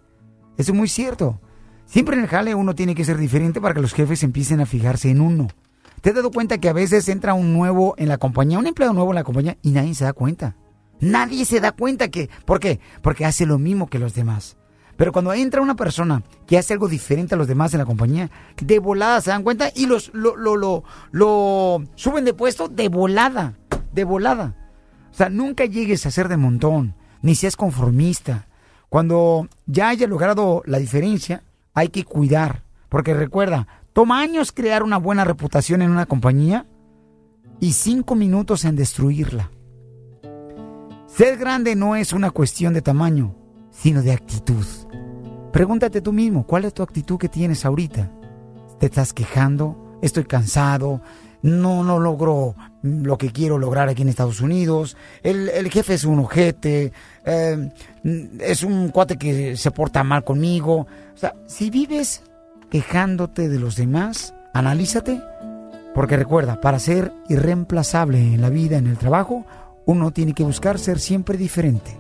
Eso 0.58 0.72
es 0.72 0.78
muy 0.78 0.88
cierto. 0.88 1.42
Siempre 1.86 2.16
en 2.16 2.22
el 2.22 2.30
jale 2.30 2.56
uno 2.56 2.74
tiene 2.74 2.96
que 2.96 3.04
ser 3.04 3.18
diferente 3.18 3.60
para 3.60 3.74
que 3.74 3.82
los 3.82 3.94
jefes 3.94 4.24
empiecen 4.24 4.62
a 4.62 4.66
fijarse 4.66 5.10
en 5.10 5.20
uno. 5.20 5.50
¿Te 6.00 6.10
has 6.10 6.16
dado 6.16 6.32
cuenta 6.32 6.58
que 6.58 6.70
a 6.70 6.74
veces 6.74 7.10
entra 7.10 7.34
un 7.34 7.54
nuevo 7.54 7.96
en 7.98 8.08
la 8.08 8.18
compañía, 8.18 8.60
un 8.60 8.68
empleado 8.68 8.94
nuevo 8.94 9.12
en 9.12 9.16
la 9.16 9.24
compañía 9.24 9.58
y 9.62 9.72
nadie 9.72 9.94
se 9.94 10.06
da 10.06 10.14
cuenta? 10.14 10.56
Nadie 11.02 11.46
se 11.46 11.60
da 11.60 11.74
cuenta 11.74 12.10
que... 12.10 12.30
¿Por 12.46 12.60
qué? 12.60 12.80
Porque 13.02 13.26
hace 13.26 13.46
lo 13.46 13.60
mismo 13.60 13.88
que 13.88 14.00
los 14.00 14.14
demás. 14.14 14.58
Pero 14.96 15.12
cuando 15.12 15.34
entra 15.34 15.62
una 15.62 15.76
persona 15.76 16.24
que 16.46 16.58
hace 16.58 16.74
algo 16.74 16.88
diferente 16.88 17.36
a 17.36 17.38
los 17.38 17.48
demás 17.48 17.74
en 17.74 17.80
la 17.80 17.86
compañía, 17.86 18.30
de 18.62 18.80
volada 18.80 19.20
se 19.20 19.32
dan 19.32 19.44
cuenta 19.44 19.72
y 19.76 19.88
los 19.88 20.12
lo, 20.14 20.36
lo, 20.36 20.56
lo, 20.56 20.84
lo 21.12 21.84
suben 21.96 22.24
de 22.24 22.34
puesto 22.34 22.68
de 22.68 22.88
volada, 22.88 23.58
de 23.92 24.04
volada. 24.04 24.56
O 25.12 25.14
sea, 25.14 25.30
nunca 25.30 25.66
llegues 25.66 26.06
a 26.06 26.12
ser 26.12 26.28
de 26.28 26.38
montón, 26.38 26.96
ni 27.22 27.36
seas 27.36 27.56
conformista. 27.56 28.48
Cuando 28.90 29.48
ya 29.66 29.90
hayas 29.90 30.10
logrado 30.10 30.64
la 30.66 30.80
diferencia, 30.80 31.44
hay 31.74 31.90
que 31.90 32.04
cuidar. 32.04 32.64
Porque 32.90 33.14
recuerda, 33.14 33.68
toma 33.94 34.20
años 34.20 34.52
crear 34.52 34.84
una 34.84 34.98
buena 34.98 35.24
reputación 35.24 35.82
en 35.82 35.92
una 35.92 36.06
compañía 36.06 36.66
y 37.60 37.74
cinco 37.74 38.16
minutos 38.16 38.66
en 38.66 38.76
destruirla. 38.76 39.52
Ser 41.08 41.38
grande 41.38 41.76
no 41.76 41.96
es 41.96 42.14
una 42.14 42.32
cuestión 42.32 42.74
de 42.74 42.82
tamaño, 42.82 43.36
sino 43.70 44.02
de 44.02 44.14
actitud. 44.14 44.66
Pregúntate 45.52 46.02
tú 46.02 46.14
mismo, 46.14 46.48
¿cuál 46.48 46.66
es 46.66 46.74
tu 46.74 46.84
actitud 46.84 47.18
que 47.18 47.28
tienes 47.28 47.66
ahorita? 47.66 48.10
¿Te 48.80 48.86
estás 48.86 49.14
quejando? 49.14 50.00
¿Estoy 50.02 50.24
cansado? 50.24 51.02
No, 51.44 51.84
no 51.84 52.00
logro 52.00 52.56
lo 52.84 53.18
que 53.18 53.32
quiero 53.32 53.58
lograr 53.58 53.90
aquí 53.90 54.02
en 54.04 54.10
Estados 54.10 54.42
Unidos. 54.42 54.96
El, 55.24 55.50
el 55.50 55.70
jefe 55.72 55.96
es 55.96 56.04
un 56.04 56.20
ojete. 56.20 56.94
eh, 57.26 57.70
es 58.40 58.64
un 58.64 58.90
cuate 58.90 59.18
que 59.18 59.58
se 59.58 59.72
porta 59.72 60.04
mal 60.04 60.24
conmigo. 60.24 60.88
O 61.14 61.18
sea, 61.18 61.34
si 61.48 61.70
vives 61.70 62.24
quejándote 62.70 63.50
de 63.50 63.60
los 63.60 63.76
demás, 63.76 64.34
analízate. 64.54 65.22
Porque 65.94 66.16
recuerda, 66.16 66.62
para 66.62 66.80
ser 66.80 67.12
irreemplazable 67.28 68.18
en 68.20 68.42
la 68.42 68.50
vida, 68.50 68.78
en 68.78 68.88
el 68.88 68.98
trabajo, 68.98 69.46
uno 69.86 70.12
tiene 70.12 70.34
que 70.34 70.44
buscar 70.44 70.80
ser 70.80 71.00
siempre 71.00 71.38
diferente. 71.38 71.98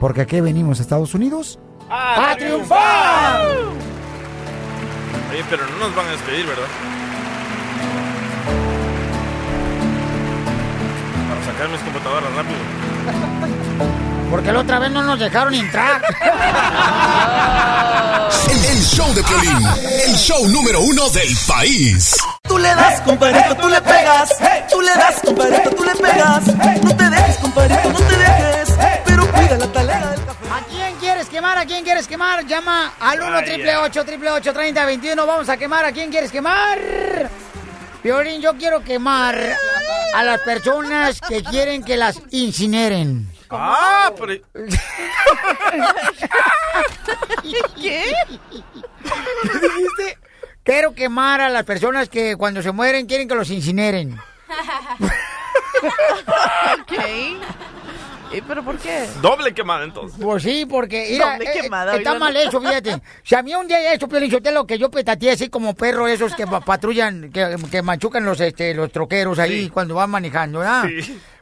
Porque 0.00 0.22
aquí 0.22 0.40
venimos 0.40 0.78
a 0.78 0.82
Estados 0.82 1.14
Unidos 1.14 1.58
¡A, 1.90 2.34
triunfar! 2.38 3.40
Oye, 5.30 5.44
pero 5.48 5.64
no 5.66 5.78
nos 5.86 5.94
van 5.96 6.06
a 6.06 6.10
despedir, 6.12 6.46
¿verdad? 6.46 6.64
Sacar 11.60 11.68
mis 11.68 11.80
computadoras 11.80 12.32
rápido. 12.34 12.58
Porque 14.30 14.52
la 14.52 14.60
otra 14.60 14.78
vez 14.78 14.90
no 14.90 15.02
nos 15.02 15.18
dejaron 15.18 15.54
entrar. 15.54 16.00
El, 18.50 18.64
el 18.64 18.82
show 18.82 19.12
de 19.12 19.22
Piolín, 19.22 19.66
el 20.06 20.14
show 20.14 20.48
número 20.48 20.80
uno 20.80 21.10
del 21.10 21.36
país. 21.46 22.16
Tú 22.42 22.58
le 22.58 22.68
das, 22.68 23.00
compadrito, 23.02 23.56
tú 23.56 23.68
le 23.68 23.80
pegas. 23.82 24.30
Tú 24.70 24.80
le 24.80 24.94
das, 24.94 25.20
compadrito, 25.24 25.70
tú 25.70 25.84
le 25.84 25.94
pegas. 25.94 26.46
No 26.82 26.96
te 26.96 27.10
dejes, 27.10 27.36
compadrito, 27.36 27.90
no 27.90 27.98
te 27.98 28.16
dejes. 28.16 28.74
Pero 29.04 29.30
cuida 29.32 29.58
la 29.58 29.66
talega 29.66 30.10
del 30.10 30.24
café. 30.24 30.46
¿A 30.50 30.60
quién 30.68 30.94
quieres 31.00 31.28
quemar? 31.28 31.58
¿A 31.58 31.66
quién 31.66 31.84
quieres 31.84 32.06
quemar? 32.06 32.46
Llama 32.46 32.92
al 33.00 33.20
1 33.20 33.44
triple 33.44 33.76
8 33.76 34.04
triple 34.04 34.30
8 34.30 34.52
30 34.52 34.84
21. 34.84 35.26
Vamos 35.26 35.48
a 35.48 35.56
quemar. 35.56 35.84
¿A 35.84 35.92
quién 35.92 36.10
quieres 36.10 36.30
quemar? 36.30 36.78
Violín, 38.02 38.40
yo 38.40 38.56
quiero 38.56 38.82
quemar 38.82 39.38
a 40.14 40.24
las 40.24 40.40
personas 40.40 41.20
que 41.20 41.42
quieren 41.42 41.84
que 41.84 41.96
las 41.96 42.20
incineren. 42.30 43.30
Ah, 43.50 44.12
pero... 44.18 44.42
¿Qué? 47.80 48.14
¿Qué 48.22 49.58
dijiste? 49.58 50.18
Quiero 50.62 50.94
quemar 50.94 51.40
a 51.40 51.48
las 51.48 51.64
personas 51.64 52.08
que 52.08 52.36
cuando 52.36 52.62
se 52.62 52.72
mueren 52.72 53.06
quieren 53.06 53.28
que 53.28 53.34
los 53.34 53.50
incineren. 53.50 54.18
ok. 56.80 56.92
¿Y 58.32 58.40
pero 58.42 58.64
por 58.64 58.78
qué? 58.78 59.08
Doble 59.20 59.52
quemada 59.52 59.84
entonces. 59.84 60.18
Pues 60.22 60.42
sí, 60.42 60.64
porque 60.64 61.08
mira, 61.10 61.32
Doble 61.32 61.50
eh, 61.50 61.60
quemada, 61.62 61.96
está 61.96 62.10
oigan. 62.12 62.20
mal 62.20 62.36
hecho, 62.36 62.60
fíjate. 62.60 63.00
Si 63.24 63.34
a 63.34 63.42
mí 63.42 63.54
un 63.54 63.66
día 63.66 63.92
hecho, 63.92 64.08
Piolín 64.08 64.30
lo 64.54 64.66
que 64.66 64.78
yo 64.78 64.90
petateé 64.90 65.32
así 65.32 65.48
como 65.48 65.74
perro 65.74 66.06
esos 66.06 66.34
que 66.34 66.46
pa- 66.46 66.60
patrullan, 66.60 67.30
que, 67.32 67.56
que 67.70 67.82
machucan 67.82 68.24
los 68.24 68.40
este 68.40 68.72
los 68.74 68.92
troqueros 68.92 69.38
ahí 69.38 69.68
cuando 69.68 69.96
van 69.96 70.10
manejando, 70.10 70.60
¿verdad? 70.60 70.84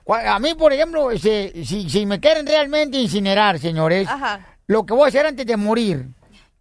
Cua- 0.05 0.26
A 0.26 0.39
mí, 0.39 0.55
por 0.55 0.72
ejemplo, 0.72 1.11
si, 1.18 1.64
si, 1.66 1.91
si 1.91 2.07
me 2.07 2.18
quieren 2.20 2.47
realmente 2.47 2.97
incinerar, 2.99 3.59
señores, 3.59 4.09
Ajá. 4.09 4.41
lo 4.66 4.86
que 4.86 4.95
voy 4.95 5.05
a 5.05 5.09
hacer 5.09 5.26
antes 5.26 5.45
de 5.45 5.57
morir, 5.59 6.07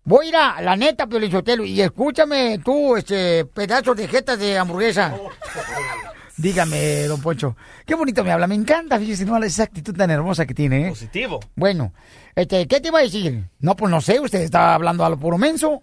voy 0.04 0.26
a 0.26 0.30
ir 0.30 0.36
a 0.36 0.62
la 0.62 0.76
neta, 0.76 1.08
Piolín 1.08 1.32
Sotelo, 1.32 1.64
y 1.64 1.80
escúchame 1.82 2.60
tú, 2.66 2.98
este, 2.98 3.46
pedazos 3.46 3.96
de 3.96 4.08
jetas 4.10 4.38
de 4.38 4.58
hamburguesa. 4.58 5.14
Dígame, 6.38 7.04
don 7.08 7.20
Poncho. 7.20 7.58
Qué 7.86 7.96
bonito 7.96 8.24
me 8.24 8.32
habla, 8.32 8.46
me 8.46 8.54
encanta, 8.54 9.00
fíjese, 9.00 9.26
no, 9.26 9.44
esa 9.44 9.64
actitud 9.64 9.96
tan 9.96 10.12
hermosa 10.12 10.46
que 10.46 10.54
tiene, 10.54 10.86
¿eh? 10.86 10.90
Positivo. 10.90 11.40
Bueno, 11.56 11.94
este, 12.36 12.68
¿qué 12.68 12.80
te 12.80 12.90
iba 12.90 13.00
a 13.00 13.02
decir? 13.02 13.50
No, 13.60 13.76
pues 13.76 13.90
no 13.90 14.00
sé, 14.02 14.20
usted 14.20 14.42
está 14.42 14.76
hablando 14.76 15.04
a 15.04 15.10
lo 15.10 15.18
puro 15.18 15.40
menso. 15.40 15.82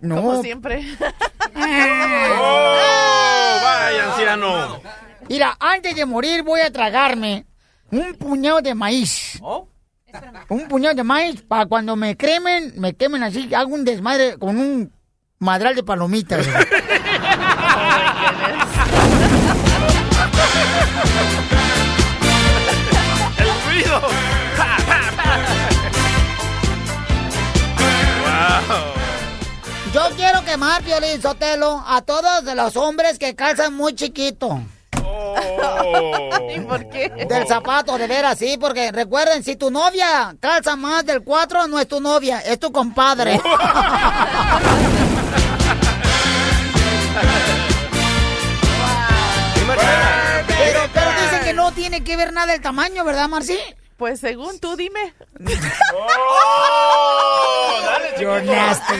No. 0.00 0.22
Como 0.22 0.40
siempre. 0.42 0.84
¡Oh! 1.56 2.74
¡Vaya, 3.64 4.12
anciano! 4.12 4.80
Mira, 5.28 5.56
antes 5.58 5.96
de 5.96 6.06
morir 6.06 6.44
voy 6.44 6.60
a 6.60 6.72
tragarme 6.72 7.44
un 7.90 8.14
puñado 8.14 8.60
de 8.60 8.76
maíz. 8.76 9.40
Un 10.48 10.68
puñado 10.68 10.94
de 10.94 11.02
maíz 11.02 11.42
para 11.42 11.66
cuando 11.66 11.96
me 11.96 12.16
cremen, 12.16 12.72
me 12.76 12.94
quemen 12.94 13.24
así, 13.24 13.52
hago 13.52 13.74
un 13.74 13.84
desmadre 13.84 14.38
con 14.38 14.56
un 14.58 14.92
madral 15.40 15.74
de 15.74 15.82
palomitas. 15.82 16.48
¡El 23.38 23.48
ruido! 23.66 24.00
¡Wow! 28.22 28.98
Yo 29.92 30.02
quiero 30.16 30.44
quemar, 30.44 30.82
Piolín 30.82 31.20
Sotelo, 31.22 31.82
a 31.86 32.02
todos 32.02 32.44
los 32.44 32.76
hombres 32.76 33.18
que 33.18 33.34
calzan 33.34 33.74
muy 33.74 33.94
chiquito. 33.94 34.60
¿Y 36.54 36.60
por 36.60 36.88
qué? 36.88 37.08
Del 37.28 37.46
zapato, 37.46 37.96
de 37.96 38.06
veras, 38.06 38.38
sí, 38.38 38.56
porque 38.60 38.92
recuerden, 38.92 39.42
si 39.42 39.56
tu 39.56 39.70
novia 39.70 40.36
calza 40.40 40.76
más 40.76 41.06
del 41.06 41.22
4, 41.22 41.66
no 41.68 41.80
es 41.80 41.88
tu 41.88 42.00
novia, 42.00 42.40
es 42.40 42.58
tu 42.58 42.70
compadre. 42.70 43.40
no 51.58 51.72
tiene 51.72 52.04
que 52.04 52.16
ver 52.16 52.32
nada 52.32 52.54
el 52.54 52.60
tamaño, 52.60 53.04
¿verdad, 53.04 53.28
Marci? 53.28 53.58
Pues 53.96 54.20
según 54.20 54.60
tú, 54.60 54.76
dime. 54.76 55.12
You're 58.20 58.44
nasty. 58.44 58.94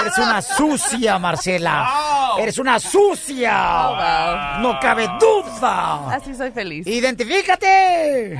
Eres 0.00 0.18
una 0.18 0.42
sucia, 0.42 1.20
Marcela. 1.20 1.88
Eres 2.38 2.58
una 2.58 2.78
sucia. 2.78 4.58
No 4.60 4.78
cabe 4.80 5.08
duda. 5.18 6.14
Así 6.14 6.34
soy 6.34 6.50
feliz. 6.50 6.86
¡Identifícate! 6.86 8.38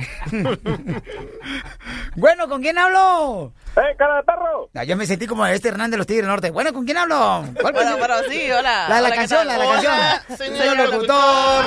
bueno, 2.15 2.47
¿con 2.47 2.61
quién 2.61 2.77
hablo? 2.77 3.53
¡Eh, 3.75 3.95
cara 3.97 4.17
de 4.17 4.23
perro! 4.23 4.69
Ah, 4.75 4.83
Yo 4.83 4.97
me 4.97 5.05
sentí 5.05 5.27
como 5.27 5.45
este 5.45 5.69
Hernández 5.69 5.91
de 5.91 5.97
los 5.97 6.07
Tigres 6.07 6.23
del 6.23 6.29
Norte. 6.31 6.51
Bueno, 6.51 6.73
¿con 6.73 6.83
quién 6.85 6.97
hablo? 6.97 7.45
¿Cuál 7.59 7.73
Bueno, 7.73 7.97
bueno, 7.97 8.15
sí, 8.29 8.51
hola. 8.51 8.89
La 8.89 8.95
de 8.97 9.01
la 9.01 9.07
Hola, 9.07 9.09
¿qué 9.11 9.15
canción, 9.15 9.47
la 9.47 9.53
de 9.53 9.59
la 9.59 9.65
Hola, 9.69 10.23
canción. 10.27 10.57
señor 10.57 10.89
locutor. 10.89 11.65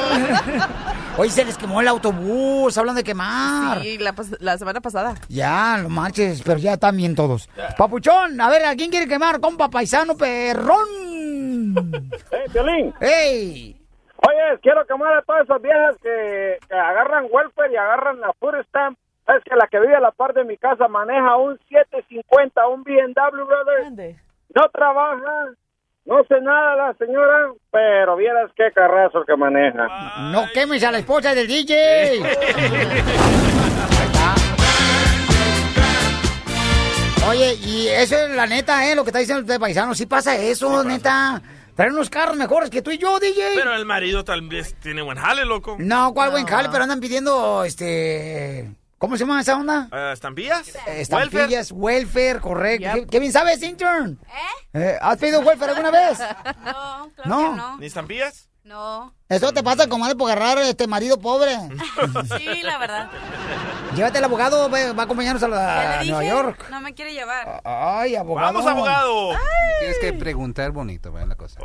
Hoy 1.16 1.30
se 1.30 1.44
les 1.44 1.56
quemó 1.56 1.80
el 1.80 1.88
autobús, 1.88 2.76
hablando 2.76 2.98
de 2.98 3.04
quemar. 3.04 3.80
Sí, 3.82 3.98
la, 4.40 4.58
semana 4.58 4.80
pasada. 4.80 5.14
Ya, 5.28 5.78
no 5.78 5.88
manches, 5.88 6.42
pero 6.42 6.58
ya 6.58 6.74
están 6.74 6.96
bien 6.96 7.14
todos. 7.14 7.48
Papuchón, 7.78 8.40
a 8.40 8.50
ver, 8.50 8.66
¿a 8.66 8.74
quién 8.74 8.90
quiere 8.90 9.06
quemar? 9.06 9.40
Compa 9.40 9.70
paisano 9.70 10.16
perrón. 10.16 11.13
¡Eh, 12.32 12.44
Piolín! 12.52 12.94
¡Ey! 13.00 13.76
Oye, 14.16 14.58
quiero 14.62 14.86
quemar 14.86 15.12
a 15.14 15.22
todas 15.22 15.44
esas 15.44 15.60
viejas 15.60 15.96
que, 16.02 16.58
que 16.68 16.74
agarran 16.74 17.26
welfare 17.30 17.72
y 17.72 17.76
agarran 17.76 18.20
la 18.20 18.32
food 18.34 18.54
stamp. 18.68 18.98
Es 19.28 19.42
que 19.44 19.56
la 19.56 19.66
que 19.68 19.80
vive 19.80 19.96
a 19.96 20.00
la 20.00 20.10
par 20.12 20.34
de 20.34 20.44
mi 20.44 20.56
casa 20.56 20.86
maneja 20.88 21.36
un 21.36 21.58
750, 21.68 22.68
un 22.68 22.84
BMW, 22.84 23.44
brother. 23.44 24.16
No 24.54 24.68
trabaja, 24.70 25.46
no 26.04 26.22
sé 26.24 26.40
nada 26.42 26.76
la 26.76 26.94
señora, 26.94 27.52
pero 27.70 28.16
vieras 28.16 28.50
qué 28.54 28.70
carrazo 28.74 29.24
que 29.24 29.36
maneja. 29.36 29.88
No 30.32 30.44
quemes 30.52 30.84
a 30.84 30.90
la 30.90 30.98
esposa 30.98 31.34
del 31.34 31.48
DJ. 31.48 32.20
Oye, 37.28 37.54
y 37.54 37.88
eso 37.88 38.16
es 38.16 38.30
la 38.30 38.46
neta, 38.46 38.86
¿eh? 38.88 38.94
Lo 38.94 39.02
que 39.04 39.10
está 39.10 39.18
diciendo 39.18 39.42
usted, 39.42 39.58
paisano. 39.58 39.94
Sí 39.94 40.06
pasa 40.06 40.36
eso, 40.36 40.84
neta. 40.84 41.40
Traen 41.74 41.92
unos 41.92 42.10
carros 42.10 42.36
mejores 42.36 42.70
que 42.70 42.82
tú 42.82 42.90
y 42.90 42.98
yo, 42.98 43.18
DJ. 43.18 43.52
Pero 43.54 43.74
el 43.74 43.84
marido 43.84 44.24
tal 44.24 44.42
vez 44.42 44.74
tiene 44.80 45.02
buen 45.02 45.18
jale, 45.18 45.44
loco. 45.44 45.76
No, 45.78 46.12
¿cuál 46.14 46.30
buen 46.30 46.46
jale? 46.46 46.68
Pero 46.68 46.84
andan 46.84 47.00
pidiendo, 47.00 47.64
este... 47.64 48.70
¿Cómo 48.98 49.16
se 49.16 49.24
llama 49.24 49.40
esa 49.40 49.56
onda? 49.56 49.88
Eh, 49.92 50.10
¿Estampillas? 50.12 50.72
Estampillas, 50.86 51.72
welfare, 51.72 52.40
correcto. 52.40 52.88
¿Qué, 52.94 53.06
qué 53.06 53.18
bien 53.20 53.32
sabes, 53.32 53.62
intern? 53.62 54.18
¿Eh? 54.72 54.96
¿Has 55.00 55.18
pedido 55.18 55.40
welfare 55.40 55.72
alguna 55.72 55.90
vez? 55.90 56.18
No, 56.64 57.10
claro 57.14 57.24
No. 57.24 57.50
que 57.50 57.56
no. 57.56 57.78
¿Ni 57.78 57.86
estampillas? 57.86 58.48
No. 58.62 59.12
Eso 59.28 59.52
te 59.52 59.62
pasa, 59.62 59.88
comadre, 59.88 60.14
por 60.14 60.30
agarrar 60.30 60.58
este 60.64 60.86
marido 60.86 61.18
pobre. 61.18 61.54
Sí, 62.38 62.62
la 62.62 62.78
verdad. 62.78 63.10
Llévate 63.94 64.18
al 64.18 64.24
abogado, 64.24 64.68
va 64.70 64.78
a 64.78 65.02
acompañarnos 65.04 65.42
a, 65.42 65.48
la- 65.48 65.56
Ya 65.56 65.98
a 66.00 66.02
le 66.04 66.10
Nueva 66.10 66.24
York. 66.24 66.66
No 66.70 66.80
me 66.80 66.94
quiere 66.94 67.12
llevar. 67.12 67.60
Ay, 67.64 68.16
abogado. 68.16 68.52
¡Vamos, 68.52 68.70
abogado! 68.70 69.30
Tienes 69.80 69.98
que 69.98 70.12
preguntar 70.12 70.70
bonito, 70.72 71.12
¿verdad? 71.12 71.28
La 71.28 71.34
cosa. 71.36 71.60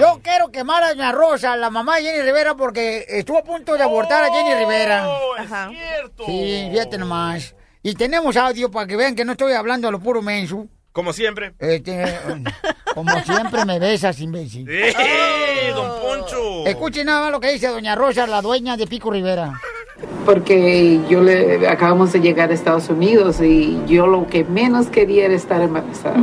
Yo 0.00 0.20
quiero 0.22 0.50
quemar 0.50 0.82
a 0.82 0.88
Doña 0.90 1.12
Rosa, 1.12 1.56
la 1.56 1.70
mamá 1.70 1.96
de 1.96 2.02
Jenny 2.04 2.22
Rivera, 2.22 2.54
porque 2.54 3.04
estuvo 3.08 3.38
a 3.38 3.44
punto 3.44 3.74
de 3.76 3.82
abortar 3.82 4.24
a 4.24 4.32
Jenny 4.32 4.54
Rivera. 4.54 5.08
Oh, 5.08 5.36
es 5.36 5.48
cierto. 5.48 6.24
Sí, 6.26 6.68
fíjate 6.70 6.98
nomás. 6.98 7.54
Y 7.82 7.94
tenemos 7.94 8.36
audio 8.36 8.70
para 8.70 8.86
que 8.86 8.96
vean 8.96 9.14
que 9.14 9.24
no 9.24 9.32
estoy 9.32 9.52
hablando 9.54 9.88
a 9.88 9.90
lo 9.90 10.00
puro 10.00 10.20
menso. 10.22 10.66
Como 10.92 11.12
siempre. 11.12 11.54
Este, 11.58 12.18
como 12.94 13.18
siempre 13.20 13.64
me 13.64 13.78
besas, 13.78 14.18
imbécil. 14.20 14.66
¡Eh, 14.68 15.72
don 15.74 16.00
Poncho! 16.00 16.66
Escuchen 16.66 17.06
nada 17.06 17.22
más 17.22 17.30
lo 17.32 17.40
que 17.40 17.52
dice 17.52 17.68
Doña 17.68 17.94
Rosa, 17.94 18.26
la 18.26 18.42
dueña 18.42 18.76
de 18.76 18.86
Pico 18.86 19.10
Rivera. 19.10 19.52
Porque 20.26 21.00
yo 21.08 21.22
le 21.22 21.66
acabamos 21.68 22.12
de 22.12 22.20
llegar 22.20 22.50
a 22.50 22.54
Estados 22.54 22.88
Unidos 22.88 23.40
y 23.40 23.80
yo 23.86 24.06
lo 24.06 24.26
que 24.26 24.44
menos 24.44 24.86
quería 24.88 25.26
era 25.26 25.34
estar 25.34 25.60
embarazada. 25.60 26.16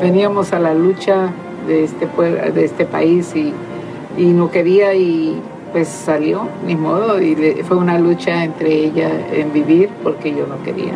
Veníamos 0.00 0.52
a 0.52 0.58
la 0.58 0.74
lucha 0.74 1.30
de 1.66 1.84
este 1.84 2.06
pue- 2.08 2.52
de 2.52 2.64
este 2.64 2.84
país 2.84 3.34
y, 3.34 3.52
y 4.18 4.26
no 4.26 4.50
quería 4.50 4.94
y 4.94 5.40
pues 5.72 5.88
salió, 5.88 6.48
ni 6.66 6.74
modo, 6.76 7.20
y 7.20 7.34
le- 7.34 7.64
fue 7.64 7.76
una 7.76 7.98
lucha 7.98 8.44
entre 8.44 8.72
ella 8.72 9.10
en 9.32 9.52
vivir 9.52 9.90
porque 10.02 10.30
yo 10.30 10.46
no 10.46 10.62
quería. 10.62 10.92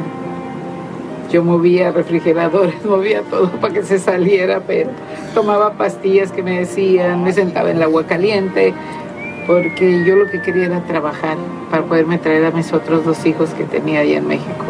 Yo 1.31 1.45
movía 1.45 1.93
refrigeradores, 1.93 2.85
movía 2.85 3.22
todo 3.22 3.49
para 3.61 3.72
que 3.74 3.83
se 3.85 3.99
saliera, 3.99 4.61
pero 4.66 4.91
tomaba 5.35 5.72
pastillas 5.74 6.33
que 6.33 6.43
me 6.43 6.61
decían, 6.61 7.22
me 7.22 7.33
sentaba 7.33 7.70
en 7.70 7.76
el 7.76 7.83
agua 7.85 8.05
caliente, 8.05 8.74
porque 9.47 10.05
yo 10.05 10.16
lo 10.16 10.26
que 10.26 10.41
quería 10.43 10.66
era 10.66 10.80
trabajar 10.84 11.36
para 11.70 11.82
poderme 11.84 12.18
traer 12.18 12.47
a 12.47 12.51
mis 12.51 12.72
otros 12.72 13.05
dos 13.05 13.24
hijos 13.26 13.51
que 13.51 13.64
tenía 13.64 14.01
allá 14.01 14.18
en 14.18 14.26
México. 14.26 14.64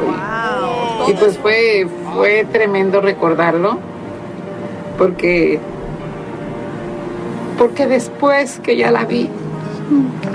Y, 1.06 1.10
y 1.10 1.14
pues 1.14 1.38
fue, 1.38 1.86
fue 2.14 2.46
tremendo 2.50 3.00
recordarlo, 3.00 3.78
porque, 4.98 5.58
porque 7.58 7.86
después 7.86 8.60
que 8.60 8.76
ya 8.76 8.90
la 8.90 9.04
vi 9.04 9.28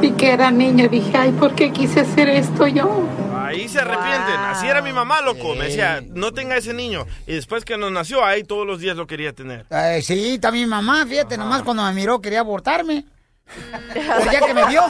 y 0.01 0.11
que 0.11 0.31
era 0.31 0.51
niña, 0.51 0.87
dije, 0.87 1.15
ay, 1.17 1.31
¿por 1.31 1.53
qué 1.55 1.71
quise 1.71 2.01
hacer 2.01 2.29
esto 2.29 2.67
yo? 2.67 3.03
Ahí 3.37 3.69
se 3.69 3.79
arrepienten. 3.79 4.39
Así 4.39 4.67
era 4.67 4.81
mi 4.81 4.91
mamá, 4.91 5.21
loco. 5.21 5.55
Me 5.55 5.65
decía, 5.65 6.03
no 6.13 6.33
tenga 6.33 6.57
ese 6.57 6.73
niño. 6.73 7.05
Y 7.27 7.33
después 7.33 7.63
que 7.63 7.77
nos 7.77 7.91
nació, 7.91 8.25
ahí 8.25 8.43
todos 8.43 8.65
los 8.65 8.79
días 8.79 8.97
lo 8.97 9.05
quería 9.05 9.33
tener. 9.33 9.65
Eh, 9.69 10.01
sí, 10.01 10.39
también 10.39 10.65
mi 10.65 10.71
mamá, 10.71 11.05
fíjate, 11.05 11.37
nomás 11.37 11.61
cuando 11.61 11.83
me 11.83 11.93
miró 11.93 12.19
quería 12.19 12.39
abortarme. 12.39 13.05
Pues 13.45 14.25
ya 14.31 14.41
que 14.41 14.53
me 14.53 14.65
vio. 14.65 14.81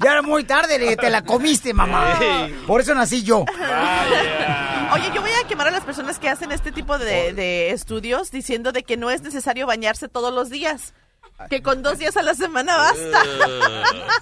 ya 0.00 0.10
era 0.12 0.22
muy 0.22 0.44
tarde, 0.44 0.96
te 0.96 1.10
la 1.10 1.22
comiste, 1.22 1.72
mamá. 1.72 2.18
Por 2.66 2.80
eso 2.80 2.94
nací 2.94 3.22
yo. 3.22 3.44
Oye, 4.92 5.10
yo 5.14 5.22
voy 5.22 5.30
a 5.42 5.46
quemar 5.48 5.68
a 5.68 5.70
las 5.70 5.84
personas 5.84 6.18
que 6.18 6.28
hacen 6.28 6.52
este 6.52 6.70
tipo 6.70 6.98
de, 6.98 7.32
de 7.32 7.70
estudios 7.70 8.30
diciendo 8.30 8.72
de 8.72 8.82
que 8.82 8.96
no 8.96 9.10
es 9.10 9.22
necesario 9.22 9.66
bañarse 9.66 10.08
todos 10.08 10.32
los 10.32 10.50
días. 10.50 10.94
Que 11.50 11.62
con 11.62 11.82
dos 11.82 11.98
días 11.98 12.16
a 12.16 12.22
la 12.22 12.34
semana 12.34 12.76
basta. 12.76 13.22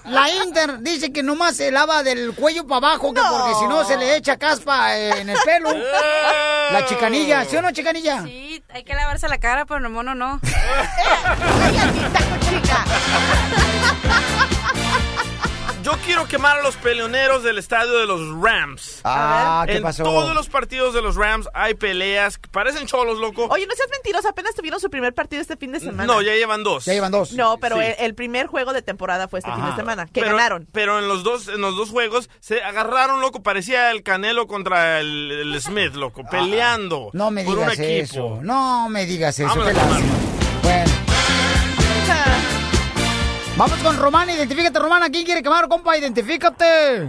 La 0.05 0.29
Inter 0.43 0.79
dice 0.79 1.13
que 1.13 1.23
nomás 1.23 1.55
se 1.55 1.71
lava 1.71 2.03
del 2.03 2.33
cuello 2.33 2.67
para 2.67 2.87
abajo, 2.87 3.13
que 3.13 3.21
porque 3.21 3.53
si 3.59 3.67
no 3.67 3.85
se 3.85 3.97
le 3.97 4.17
echa 4.17 4.37
caspa 4.37 4.97
eh, 4.97 5.21
en 5.21 5.29
el 5.29 5.37
pelo. 5.45 5.69
La 6.71 6.85
chicanilla, 6.87 7.45
¿sí 7.45 7.55
o 7.55 7.61
no, 7.61 7.71
chicanilla? 7.71 8.23
Sí, 8.23 8.63
hay 8.69 8.83
que 8.83 8.95
lavarse 8.95 9.27
la 9.27 9.37
cara, 9.37 9.65
pero 9.65 9.79
no, 9.79 9.89
mono 9.89 10.15
no. 10.15 10.41
Yo 15.83 15.91
quiero 16.05 16.25
quemar 16.29 16.59
a 16.59 16.63
los 16.63 16.77
peleoneros 16.77 17.43
del 17.43 17.57
estadio 17.57 17.97
de 17.97 18.05
los 18.05 18.21
Rams. 18.41 19.01
Ah, 19.03 19.65
¿qué 19.67 19.75
en 19.77 19.83
pasó? 19.83 20.03
todos 20.03 20.33
los 20.33 20.47
partidos 20.47 20.93
de 20.93 21.01
los 21.01 21.17
Rams 21.17 21.49
hay 21.53 21.73
peleas. 21.73 22.37
que 22.37 22.47
Parecen 22.49 22.87
cholos, 22.87 23.19
loco. 23.19 23.47
Oye, 23.51 23.67
no 23.67 23.75
seas 23.75 23.89
mentiroso, 23.91 24.29
apenas 24.29 24.55
tuvieron 24.55 24.79
su 24.79 24.89
primer 24.89 25.13
partido 25.13 25.41
este 25.41 25.57
fin 25.57 25.73
de 25.73 25.81
semana. 25.81 26.05
No, 26.05 26.21
ya 26.21 26.33
llevan 26.35 26.63
dos. 26.63 26.85
Ya 26.85 26.93
llevan 26.93 27.11
dos. 27.11 27.33
No, 27.33 27.57
pero 27.57 27.75
Sí. 27.75 27.81
el, 27.83 27.95
el 27.99 28.15
primer 28.15 28.47
juego 28.47 28.71
de 28.71 28.81
temporada 28.81 29.27
fue 29.27 29.39
este 29.39 29.51
fin 29.53 29.65
de 29.65 29.75
semana, 29.75 30.05
que 30.05 30.21
pero, 30.21 30.37
ganaron. 30.37 30.67
Pero 30.71 30.99
en 30.99 31.09
los 31.09 31.23
dos, 31.23 31.49
en 31.49 31.59
los 31.59 31.75
dos 31.75 31.89
juegos 31.89 32.29
se 32.39 32.63
agarraron, 32.63 33.19
loco. 33.19 33.43
Parecía 33.43 33.91
el 33.91 34.03
Canelo 34.03 34.47
contra 34.47 35.01
el, 35.01 35.31
el 35.31 35.61
Smith, 35.61 35.95
loco, 35.95 36.23
peleando. 36.31 37.09
No 37.11 37.29
me 37.29 37.43
por 37.43 37.55
un 37.57 37.59
digas 37.69 37.79
equipo. 37.79 38.03
eso. 38.03 38.39
No 38.41 38.87
me 38.87 39.05
digas 39.05 39.37
eso. 39.37 39.49
Vámonos, 39.49 39.67
qué 39.67 39.73
lástima. 39.73 40.13
Bueno. 40.63 40.91
Vamos 43.57 43.81
con 43.83 43.97
Román, 43.97 44.29
identifícate, 44.29 44.79
Román. 44.79 45.03
¿A 45.03 45.09
quién 45.09 45.25
quiere 45.25 45.43
quemar, 45.43 45.67
compa? 45.67 45.95
Identifícate. 45.97 47.07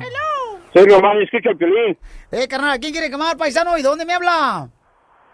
Soy 0.75 0.87
Román, 0.87 1.21
escucha 1.23 1.51
el 1.51 1.57
piolín. 1.57 1.99
Eh, 2.31 2.47
carnal, 2.49 2.73
¿a 2.73 2.79
quién 2.79 2.93
quiere 2.93 3.09
quemar, 3.11 3.37
paisano? 3.37 3.77
¿Y 3.79 3.83
de 3.83 3.89
dónde 3.89 4.05
me 4.05 4.13
habla? 4.13 4.69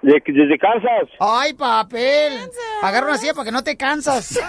De- 0.02 0.22
desde 0.24 0.58
Kansas. 0.58 1.08
Ay, 1.18 1.52
papel. 1.54 2.32
Agarra 2.82 3.06
una 3.08 3.18
silla 3.18 3.34
para 3.34 3.44
que 3.46 3.52
no 3.52 3.62
te 3.64 3.76
cansas. 3.76 4.34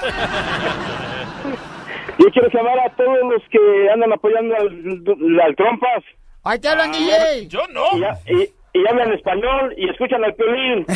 Yo 2.20 2.26
quiero 2.32 2.47
llamar 2.53 2.80
a 2.80 2.95
todos 2.95 3.18
los 3.24 3.41
que 3.49 3.89
andan 3.93 4.14
apoyando 4.14 4.55
al, 4.55 5.41
al 5.43 5.55
Trompas. 5.55 6.03
Ahí 6.43 6.59
te 6.59 6.68
hablan, 6.70 6.91
DJ. 6.91 7.47
Yo 7.47 7.62
no. 7.70 7.86
Y, 7.93 7.99
ya- 8.01 8.20
y- 8.28 8.53
y 8.74 8.88
hablan 8.88 9.12
español 9.14 9.74
y 9.78 9.90
escuchan 9.90 10.24
al 10.24 10.34
piolín. 10.36 10.86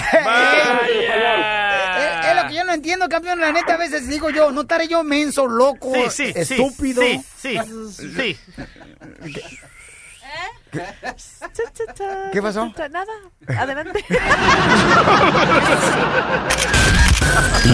Eh, 1.98 2.22
es 2.30 2.36
lo 2.44 2.50
que 2.50 2.56
yo 2.56 2.64
no 2.66 2.74
entiendo, 2.74 3.08
campeón. 3.08 3.40
La 3.40 3.52
neta, 3.52 3.76
a 3.76 3.78
veces 3.78 4.10
digo 4.10 4.30
yo, 4.30 4.52
no 4.52 4.62
estaré 4.62 4.88
yo 4.88 5.04
menso, 5.04 5.48
loco, 5.48 5.94
Sí, 6.10 6.34
sí, 6.34 6.44
sí, 6.44 6.54
estúpido. 6.56 7.02
sí, 7.02 7.22
sí, 7.38 7.58
sí. 7.90 8.38
¿Qué 12.32 12.41
pasó? 12.41 12.72
Nada, 12.91 13.14
adelante. 13.58 14.04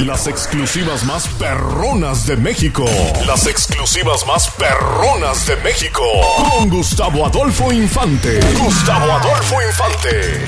Las 0.05 0.27
exclusivas 0.27 1.03
más 1.03 1.27
perronas 1.27 2.25
de 2.25 2.37
México. 2.37 2.85
Las 3.27 3.45
exclusivas 3.47 4.25
más 4.25 4.49
perronas 4.51 5.45
de 5.47 5.55
México. 5.57 6.01
Con 6.49 6.69
Gustavo 6.69 7.25
Adolfo 7.25 7.71
Infante. 7.71 8.39
Gustavo 8.57 9.11
Adolfo 9.11 9.61
Infante. 9.61 10.45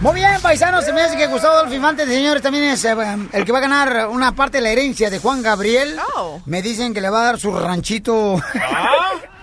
Muy 0.00 0.14
bien, 0.14 0.40
paisanos, 0.40 0.84
se 0.84 0.94
me 0.94 1.02
hace 1.02 1.16
que 1.16 1.26
Gustavo 1.26 1.54
Adolfo 1.56 1.74
Infante, 1.74 2.06
señores, 2.06 2.42
también 2.42 2.64
es 2.64 2.82
eh, 2.86 2.96
el 3.32 3.44
que 3.44 3.52
va 3.52 3.58
a 3.58 3.62
ganar 3.62 4.08
una 4.08 4.32
parte 4.32 4.56
de 4.58 4.62
la 4.62 4.70
herencia 4.70 5.10
de 5.10 5.18
Juan 5.18 5.42
Gabriel. 5.42 5.98
Me 6.46 6.62
dicen 6.62 6.94
que 6.94 7.02
le 7.02 7.10
va 7.10 7.20
a 7.20 7.24
dar 7.24 7.38
su 7.38 7.52
ranchito 7.52 8.40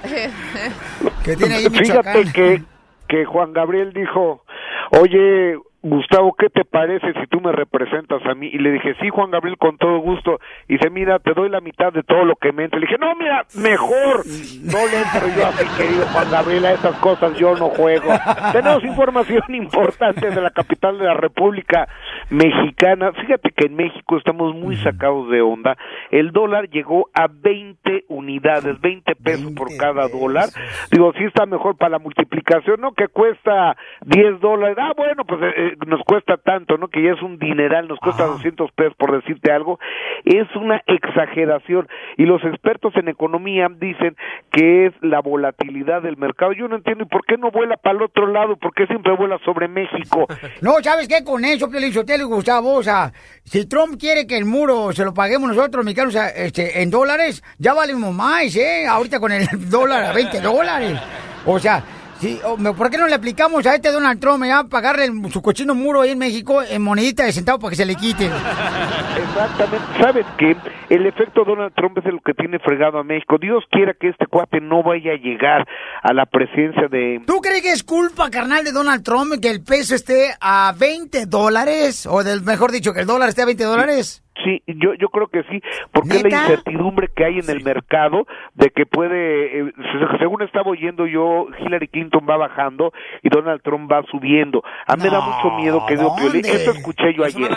que 1.27 1.37
tiene 1.37 1.55
ahí 1.55 1.65
en 1.65 1.73
Fíjate 1.85 2.31
que, 2.33 2.63
que 3.07 3.25
Juan 3.25 3.53
Gabriel 3.53 3.93
dijo, 3.93 4.43
oye, 4.91 5.57
Gustavo, 5.89 6.33
¿qué 6.33 6.49
te 6.49 6.65
parece 6.65 7.13
si 7.13 7.27
tú 7.27 7.39
me 7.39 7.53
representas 7.53 8.21
a 8.25 8.35
mí? 8.35 8.47
Y 8.47 8.57
le 8.57 8.71
dije, 8.73 8.93
sí, 8.99 9.07
Juan 9.09 9.31
Gabriel, 9.31 9.57
con 9.57 9.77
todo 9.77 9.99
gusto. 9.99 10.39
Y 10.67 10.73
dice, 10.73 10.89
mira, 10.89 11.17
te 11.19 11.33
doy 11.33 11.49
la 11.49 11.61
mitad 11.61 11.93
de 11.93 12.03
todo 12.03 12.25
lo 12.25 12.35
que 12.35 12.51
me 12.51 12.65
entre. 12.65 12.81
Le 12.81 12.87
dije, 12.87 12.97
no, 12.99 13.15
mira, 13.15 13.45
mejor. 13.55 14.25
No 14.63 14.79
le 14.85 14.97
entro 14.97 15.27
yo 15.35 15.47
así, 15.47 15.65
querido 15.81 16.05
Juan 16.07 16.29
Gabriel, 16.29 16.65
a 16.65 16.73
esas 16.73 16.95
cosas 16.97 17.37
yo 17.37 17.55
no 17.55 17.69
juego. 17.69 18.11
Tenemos 18.51 18.83
información 18.83 19.43
importante 19.55 20.29
de 20.29 20.41
la 20.41 20.49
capital 20.49 20.99
de 20.99 21.05
la 21.05 21.13
República 21.13 21.87
Mexicana. 22.29 23.13
Fíjate 23.13 23.51
que 23.51 23.67
en 23.67 23.75
México 23.75 24.17
estamos 24.17 24.55
muy 24.55 24.75
sacados 24.77 25.29
de 25.29 25.41
onda. 25.41 25.77
El 26.11 26.31
dólar 26.31 26.69
llegó 26.69 27.09
a 27.13 27.27
20 27.27 28.05
unidades, 28.09 28.81
20 28.81 29.15
pesos 29.15 29.53
por 29.53 29.69
cada 29.77 30.09
dólar. 30.09 30.49
Digo, 30.91 31.13
sí 31.17 31.23
está 31.23 31.45
mejor 31.45 31.77
para 31.77 31.91
la 31.91 31.99
multiplicación, 31.99 32.81
¿no? 32.81 32.91
Que 32.91 33.07
cuesta 33.07 33.77
10 34.05 34.41
dólares. 34.41 34.77
Ah, 34.77 34.91
bueno, 34.97 35.23
pues 35.23 35.41
eh, 35.43 35.53
eh, 35.55 35.76
nos 35.85 36.01
cuesta 36.03 36.37
tanto, 36.37 36.77
¿no? 36.77 36.87
Que 36.87 37.03
ya 37.03 37.11
es 37.11 37.21
un 37.21 37.37
dineral, 37.37 37.87
nos 37.87 37.99
cuesta 37.99 38.25
200 38.25 38.71
pesos 38.71 38.93
por 38.97 39.11
decirte 39.13 39.51
algo. 39.51 39.79
Es 40.25 40.47
una 40.55 40.81
exageración. 40.87 41.87
Y 42.17 42.25
los 42.25 42.43
expertos 42.43 42.95
en 42.95 43.09
economía 43.09 43.67
dicen 43.69 44.15
que 44.51 44.87
es 44.87 44.93
la 45.01 45.21
volatilidad 45.21 46.01
del 46.01 46.17
mercado. 46.17 46.53
Yo 46.53 46.67
no 46.67 46.77
entiendo, 46.77 47.03
¿y 47.03 47.07
por 47.07 47.25
qué 47.25 47.37
no 47.37 47.51
vuela 47.51 47.77
para 47.77 47.97
el 47.97 48.03
otro 48.03 48.27
lado? 48.27 48.55
¿Por 48.55 48.73
qué 48.73 48.87
siempre 48.87 49.15
vuela 49.15 49.37
sobre 49.45 49.67
México? 49.67 50.27
No, 50.61 50.71
¿sabes 50.81 51.07
qué? 51.07 51.23
Con 51.23 51.45
eso, 51.45 51.69
Piolín 51.69 51.93
Sotelo 51.93 52.23
y 52.23 52.27
Gustavo, 52.27 52.75
o 52.75 52.83
sea, 52.83 53.11
si 53.43 53.67
Trump 53.67 53.99
quiere 53.99 54.25
que 54.25 54.37
el 54.37 54.45
muro 54.45 54.91
se 54.91 55.05
lo 55.05 55.13
paguemos 55.13 55.49
nosotros, 55.49 55.85
mexicanos, 55.85 56.15
o 56.15 56.17
sea, 56.17 56.29
este, 56.29 56.81
en 56.81 56.89
dólares, 56.89 57.43
ya 57.59 57.73
valemos 57.73 58.13
más, 58.13 58.55
¿eh? 58.55 58.87
Ahorita 58.87 59.19
con 59.19 59.31
el 59.31 59.45
dólar 59.69 60.05
a 60.05 60.13
20 60.13 60.41
dólares. 60.41 60.99
O 61.45 61.59
sea, 61.59 61.83
Sí, 62.19 62.39
o 62.43 62.57
me- 62.57 62.73
¿por 62.73 62.89
qué 62.89 62.97
no 62.97 63.07
le 63.07 63.13
aplicamos 63.15 63.65
a 63.67 63.75
este 63.75 63.91
Donald 63.91 64.19
Trump 64.19 64.43
ya 64.45 64.63
pagarle 64.63 65.05
el- 65.05 65.31
su 65.31 65.41
cochino 65.41 65.75
muro 65.75 66.01
ahí 66.01 66.11
en 66.11 66.17
México 66.17 66.61
en 66.63 66.81
monedita 66.81 67.23
de 67.23 67.31
centavo 67.31 67.59
para 67.59 67.69
que 67.71 67.75
se 67.75 67.85
le 67.85 67.95
quite? 67.95 68.25
Exactamente. 68.25 69.85
¿Sabes 70.01 70.25
qué? 70.37 70.55
El 70.89 71.05
efecto 71.05 71.43
Donald 71.45 71.73
Trump 71.75 71.97
es 71.97 72.05
el 72.05 72.19
que 72.25 72.33
tiene 72.33 72.59
fregado 72.59 72.97
a 72.99 73.03
México. 73.03 73.37
Dios 73.39 73.63
quiera 73.71 73.93
que 73.99 74.09
este 74.09 74.25
cuate 74.25 74.59
no 74.61 74.83
vaya 74.83 75.11
a 75.11 75.15
llegar 75.17 75.67
a 76.01 76.13
la 76.13 76.25
presidencia 76.25 76.87
de... 76.89 77.21
¿Tú 77.25 77.39
crees 77.41 77.61
que 77.61 77.71
es 77.71 77.83
culpa, 77.83 78.29
carnal, 78.29 78.63
de 78.63 78.71
Donald 78.71 79.03
Trump 79.03 79.33
que 79.41 79.49
el 79.49 79.63
peso 79.63 79.95
esté 79.95 80.33
a 80.39 80.73
20 80.77 81.25
dólares? 81.25 82.05
O 82.09 82.23
del, 82.23 82.41
mejor 82.43 82.71
dicho, 82.71 82.93
que 82.93 83.01
el 83.01 83.07
dólar 83.07 83.29
esté 83.29 83.41
a 83.41 83.45
20 83.45 83.63
dólares. 83.63 84.23
Sí, 84.43 84.61
yo, 84.67 84.93
yo 84.93 85.09
creo 85.09 85.27
que 85.27 85.43
sí, 85.49 85.61
porque 85.91 86.17
es 86.17 86.23
la 86.23 86.29
¿Neta? 86.29 86.41
incertidumbre 86.43 87.09
que 87.15 87.25
hay 87.25 87.39
en 87.39 87.49
el 87.49 87.63
mercado 87.63 88.25
de 88.53 88.69
que 88.69 88.85
puede, 88.85 89.61
eh, 89.61 89.73
se- 89.75 90.17
según 90.19 90.41
estaba 90.43 90.69
oyendo 90.69 91.05
yo, 91.07 91.47
Hillary 91.59 91.87
Clinton 91.87 92.25
va 92.29 92.37
bajando 92.37 92.93
y 93.23 93.29
Donald 93.29 93.61
Trump 93.63 93.91
va 93.91 94.03
subiendo. 94.11 94.63
A 94.85 94.95
mí 94.95 95.03
me 95.03 95.09
da 95.09 95.21
mucho 95.21 95.55
miedo 95.57 95.85
que 95.87 95.95
digo, 95.95 96.15
esto 96.43 96.71
escuché 96.71 97.13
yo 97.15 97.23
ayer. 97.23 97.49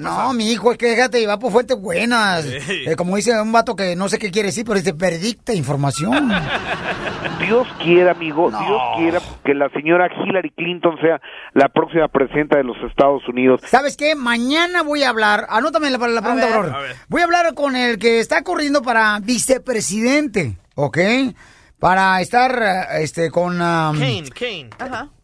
No, 0.00 0.32
mi 0.34 0.50
hijo, 0.52 0.72
es 0.72 0.78
que 0.78 0.86
déjate 0.86 1.20
llevar 1.20 1.38
por 1.38 1.52
fuentes 1.52 1.80
buenas. 1.80 2.42
Sí. 2.44 2.84
Eh, 2.86 2.96
como 2.96 3.16
dice 3.16 3.40
un 3.40 3.52
vato 3.52 3.76
que 3.76 3.94
no 3.96 4.08
sé 4.08 4.18
qué 4.18 4.30
quiere 4.30 4.46
decir, 4.48 4.64
pero 4.64 4.78
dice, 4.78 4.94
perdicta 4.94 5.52
información. 5.54 6.30
Dios 7.46 7.66
quiera, 7.82 8.12
amigo, 8.12 8.50
Dios 8.50 8.82
quiera 8.96 9.20
que 9.44 9.54
la 9.54 9.68
señora 9.70 10.08
Hillary 10.24 10.50
Clinton 10.50 10.96
sea 11.00 11.20
la 11.52 11.68
próxima 11.68 12.08
presidenta 12.08 12.56
de 12.56 12.64
los 12.64 12.76
Estados 12.88 13.26
Unidos. 13.28 13.60
¿Sabes 13.64 13.96
qué? 13.96 14.14
Mañana 14.14 14.82
voy 14.82 15.02
a 15.02 15.10
hablar, 15.10 15.46
anótame 15.50 15.90
la, 15.90 15.98
la 15.98 16.22
pregunta, 16.24 16.46
ver. 16.46 16.54
Aurora. 16.56 16.78
A 16.78 16.80
ver. 16.80 16.96
Voy 17.08 17.20
a 17.20 17.24
hablar 17.24 17.54
con 17.54 17.76
el 17.76 17.98
que 17.98 18.20
está 18.20 18.42
corriendo 18.42 18.82
para 18.82 19.20
vicepresidente, 19.20 20.58
¿ok? 20.74 20.98
Para 21.78 22.20
estar 22.22 22.88
este, 22.98 23.30
con, 23.30 23.60
um, 23.60 23.98
Kane, 23.98 24.30
Kane. 24.30 24.70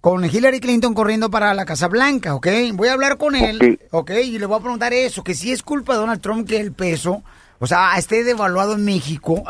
con 0.00 0.24
Hillary 0.24 0.60
Clinton 0.60 0.92
corriendo 0.92 1.30
para 1.30 1.54
la 1.54 1.64
Casa 1.64 1.88
Blanca, 1.88 2.34
¿ok? 2.34 2.46
Voy 2.74 2.88
a 2.88 2.92
hablar 2.92 3.16
con 3.16 3.34
él, 3.34 3.80
¿ok? 3.90 4.10
Y 4.24 4.38
le 4.38 4.44
voy 4.46 4.58
a 4.58 4.60
preguntar 4.60 4.92
eso, 4.92 5.24
que 5.24 5.34
si 5.34 5.52
es 5.52 5.62
culpa 5.62 5.94
de 5.94 6.00
Donald 6.00 6.20
Trump 6.20 6.46
que 6.46 6.60
el 6.60 6.72
peso, 6.72 7.22
o 7.60 7.66
sea, 7.66 7.92
esté 7.96 8.24
devaluado 8.24 8.74
en 8.74 8.84
México 8.84 9.42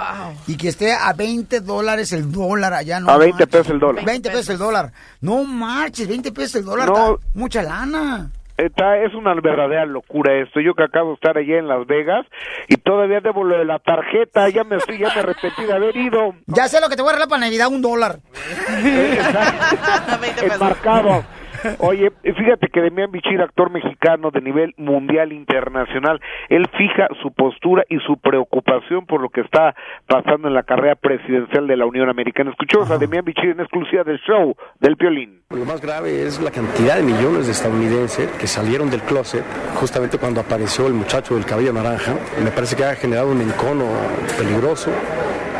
y 0.46 0.56
que 0.56 0.68
esté 0.68 0.92
a 0.92 1.12
20 1.12 1.60
dólares 1.60 2.12
el 2.12 2.30
dólar 2.30 2.74
allá, 2.74 3.00
¿no? 3.00 3.10
a 3.10 3.16
20 3.16 3.32
marches. 3.32 3.48
pesos 3.48 3.72
el 3.72 3.80
dólar. 3.80 4.04
20 4.04 4.30
pesos 4.30 4.48
el 4.50 4.58
dólar. 4.58 4.92
No 5.20 5.44
marches, 5.44 6.06
20 6.06 6.32
pesos 6.32 6.56
el 6.56 6.64
dólar. 6.64 6.88
No. 6.88 7.18
mucha 7.34 7.62
lana. 7.62 8.30
Está, 8.60 8.98
es 8.98 9.14
una 9.14 9.32
verdadera 9.34 9.86
locura 9.86 10.34
esto. 10.34 10.60
Yo 10.60 10.74
que 10.74 10.84
acabo 10.84 11.08
de 11.10 11.14
estar 11.14 11.38
allá 11.38 11.58
en 11.58 11.66
Las 11.66 11.86
Vegas 11.86 12.26
y 12.68 12.76
todavía 12.76 13.20
debo 13.20 13.42
lo 13.42 13.56
de 13.56 13.64
la 13.64 13.78
tarjeta. 13.78 14.48
Ya 14.50 14.64
me 14.64 14.76
estoy, 14.76 14.98
ya 14.98 15.08
me 15.14 15.20
arrepentí 15.20 15.64
de 15.64 15.72
haber 15.72 15.96
ido. 15.96 16.34
Ya 16.46 16.68
sé 16.68 16.80
lo 16.80 16.88
que 16.90 16.96
te 16.96 17.02
voy 17.02 17.08
a 17.10 17.12
regalar 17.12 17.28
para 17.28 17.40
Navidad, 17.40 17.68
un 17.68 17.80
dólar. 17.80 18.18
Enmarcado. 20.42 21.24
Oye, 21.78 22.10
fíjate 22.22 22.68
que 22.68 22.80
Demian 22.80 23.10
Bichir, 23.10 23.40
actor 23.40 23.70
mexicano 23.70 24.30
de 24.30 24.40
nivel 24.40 24.74
mundial 24.76 25.32
internacional, 25.32 26.20
él 26.48 26.66
fija 26.76 27.08
su 27.22 27.32
postura 27.32 27.84
y 27.88 27.98
su 28.00 28.16
preocupación 28.18 29.06
por 29.06 29.20
lo 29.20 29.28
que 29.28 29.42
está 29.42 29.74
pasando 30.06 30.48
en 30.48 30.54
la 30.54 30.62
carrera 30.62 30.94
presidencial 30.94 31.66
de 31.66 31.76
la 31.76 31.86
Unión 31.86 32.08
Americana. 32.08 32.50
Escuchamos 32.50 32.90
a 32.90 32.98
Demian 32.98 33.24
Bichir 33.24 33.50
en 33.50 33.60
exclusiva 33.60 34.04
del 34.04 34.18
show 34.20 34.54
del 34.80 34.96
Piolín. 34.96 35.40
Lo 35.50 35.64
más 35.64 35.80
grave 35.80 36.22
es 36.22 36.40
la 36.40 36.50
cantidad 36.50 36.96
de 36.96 37.02
millones 37.02 37.46
de 37.46 37.52
estadounidenses 37.52 38.30
que 38.38 38.46
salieron 38.46 38.90
del 38.90 39.00
closet 39.02 39.44
justamente 39.74 40.18
cuando 40.18 40.40
apareció 40.40 40.86
el 40.86 40.94
muchacho 40.94 41.34
del 41.34 41.44
cabello 41.44 41.72
naranja. 41.72 42.14
Me 42.42 42.50
parece 42.50 42.76
que 42.76 42.84
ha 42.84 42.94
generado 42.94 43.32
un 43.32 43.40
encono 43.40 43.86
peligroso, 44.38 44.90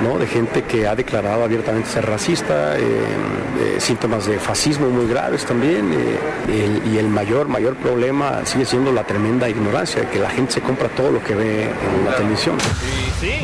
¿no? 0.03 0.19
De 0.19 0.27
gente 0.27 0.63
que 0.63 0.87
ha 0.87 0.95
declarado 0.95 1.45
abiertamente 1.45 1.89
ser 1.89 2.07
racista, 2.07 2.79
eh, 2.79 3.77
síntomas 3.79 4.27
de 4.27 4.39
fascismo 4.39 4.89
muy 4.89 5.07
graves 5.07 5.45
también. 5.45 5.93
eh, 5.93 6.81
y 6.93 6.99
el 6.99 7.09
mayor, 7.09 7.49
mayor 7.49 7.77
problema 7.77 8.45
sigue 8.45 8.65
siendo 8.65 8.93
la 8.93 9.05
tremenda 9.05 9.49
ignorancia, 9.49 10.09
que 10.11 10.19
la 10.19 10.31
gente 10.31 10.53
se 10.53 10.61
compra 10.61 10.89
todo 10.89 11.11
lo 11.11 11.23
que 11.23 11.35
ve 11.35 11.63
en 11.65 12.05
la 12.05 12.17
televisión. 12.17 12.57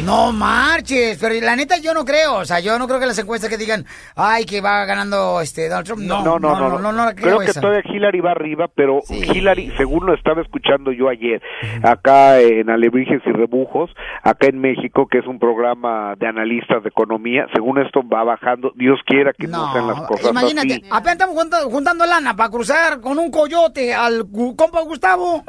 No 0.05 0.33
marches, 0.33 1.19
pero 1.21 1.35
la 1.45 1.55
neta 1.55 1.77
yo 1.77 1.93
no 1.93 2.05
creo, 2.07 2.37
o 2.37 2.45
sea, 2.47 2.61
yo 2.61 2.79
no 2.79 2.87
creo 2.87 2.99
que 2.99 3.05
las 3.05 3.19
encuestas 3.19 3.51
que 3.51 3.59
digan, 3.59 3.85
ay, 4.15 4.47
que 4.47 4.63
va 4.63 4.87
ganando 4.87 5.39
este 5.43 5.69
Donald 5.69 5.87
Trump, 5.87 6.01
no, 6.03 6.23
no, 6.25 6.39
no, 6.39 6.59
no, 6.59 6.79
no, 6.79 6.93
no 6.93 7.05
la 7.05 7.15
creo, 7.15 7.37
Creo 7.37 7.39
que 7.41 7.51
esa. 7.51 7.61
todavía 7.61 7.83
Hillary 7.85 8.21
va 8.21 8.31
arriba, 8.31 8.69
pero 8.75 9.01
Hillary, 9.11 9.73
según 9.77 10.07
lo 10.07 10.15
estaba 10.15 10.41
escuchando 10.41 10.93
yo 10.93 11.11
ayer, 11.11 11.43
acá 11.83 12.41
en 12.41 12.71
Alebrijes 12.71 13.21
y 13.27 13.33
Rebujos, 13.33 13.91
acá 14.23 14.47
en 14.47 14.61
México, 14.61 15.09
que 15.11 15.19
es 15.19 15.27
un 15.27 15.39
programa 15.39 16.15
de 16.17 16.27
analistas 16.27 16.83
de 16.83 16.89
economía, 16.89 17.47
según 17.55 17.79
esto 17.79 18.01
va 18.09 18.25
bajando. 18.25 18.73
Dios 18.77 18.99
quiera 19.05 19.33
que 19.39 19.47
no, 19.47 19.73
sean 19.75 19.89
las 19.89 20.01
cosas 20.03 20.31
Imagínate, 20.31 20.73
así. 20.75 20.85
apenas 20.91 21.13
estamos 21.13 21.35
junta- 21.37 21.63
juntando 21.65 22.07
lana 22.07 22.35
para 22.35 22.49
cruzar 22.51 23.01
con 23.03 23.19
un 23.19 23.31
coyote 23.31 23.93
al 23.95 24.25
compa 24.57 24.81
Gustavo. 24.83 25.45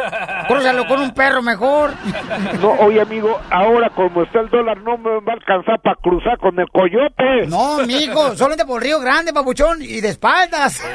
Crúzalo 0.49 0.85
con 0.85 0.99
un 0.99 1.13
perro 1.13 1.41
mejor. 1.41 1.91
No, 2.61 2.71
oye 2.79 2.99
amigo, 2.99 3.39
ahora 3.49 3.89
como 3.91 4.16
está 4.23 4.39
el 4.39 4.49
dólar 4.49 4.77
no 4.81 4.97
me 4.97 5.09
va 5.21 5.33
a 5.33 5.35
alcanzar 5.35 5.81
para 5.81 5.95
cruzar 6.01 6.37
con 6.39 6.59
el 6.59 6.67
coyote. 6.69 7.47
No, 7.47 7.79
mijo, 7.85 8.35
solamente 8.35 8.65
por 8.65 8.81
Río 8.81 8.99
Grande, 8.99 9.33
papuchón, 9.33 9.81
y 9.81 10.01
de 10.01 10.09
espaldas. 10.09 10.81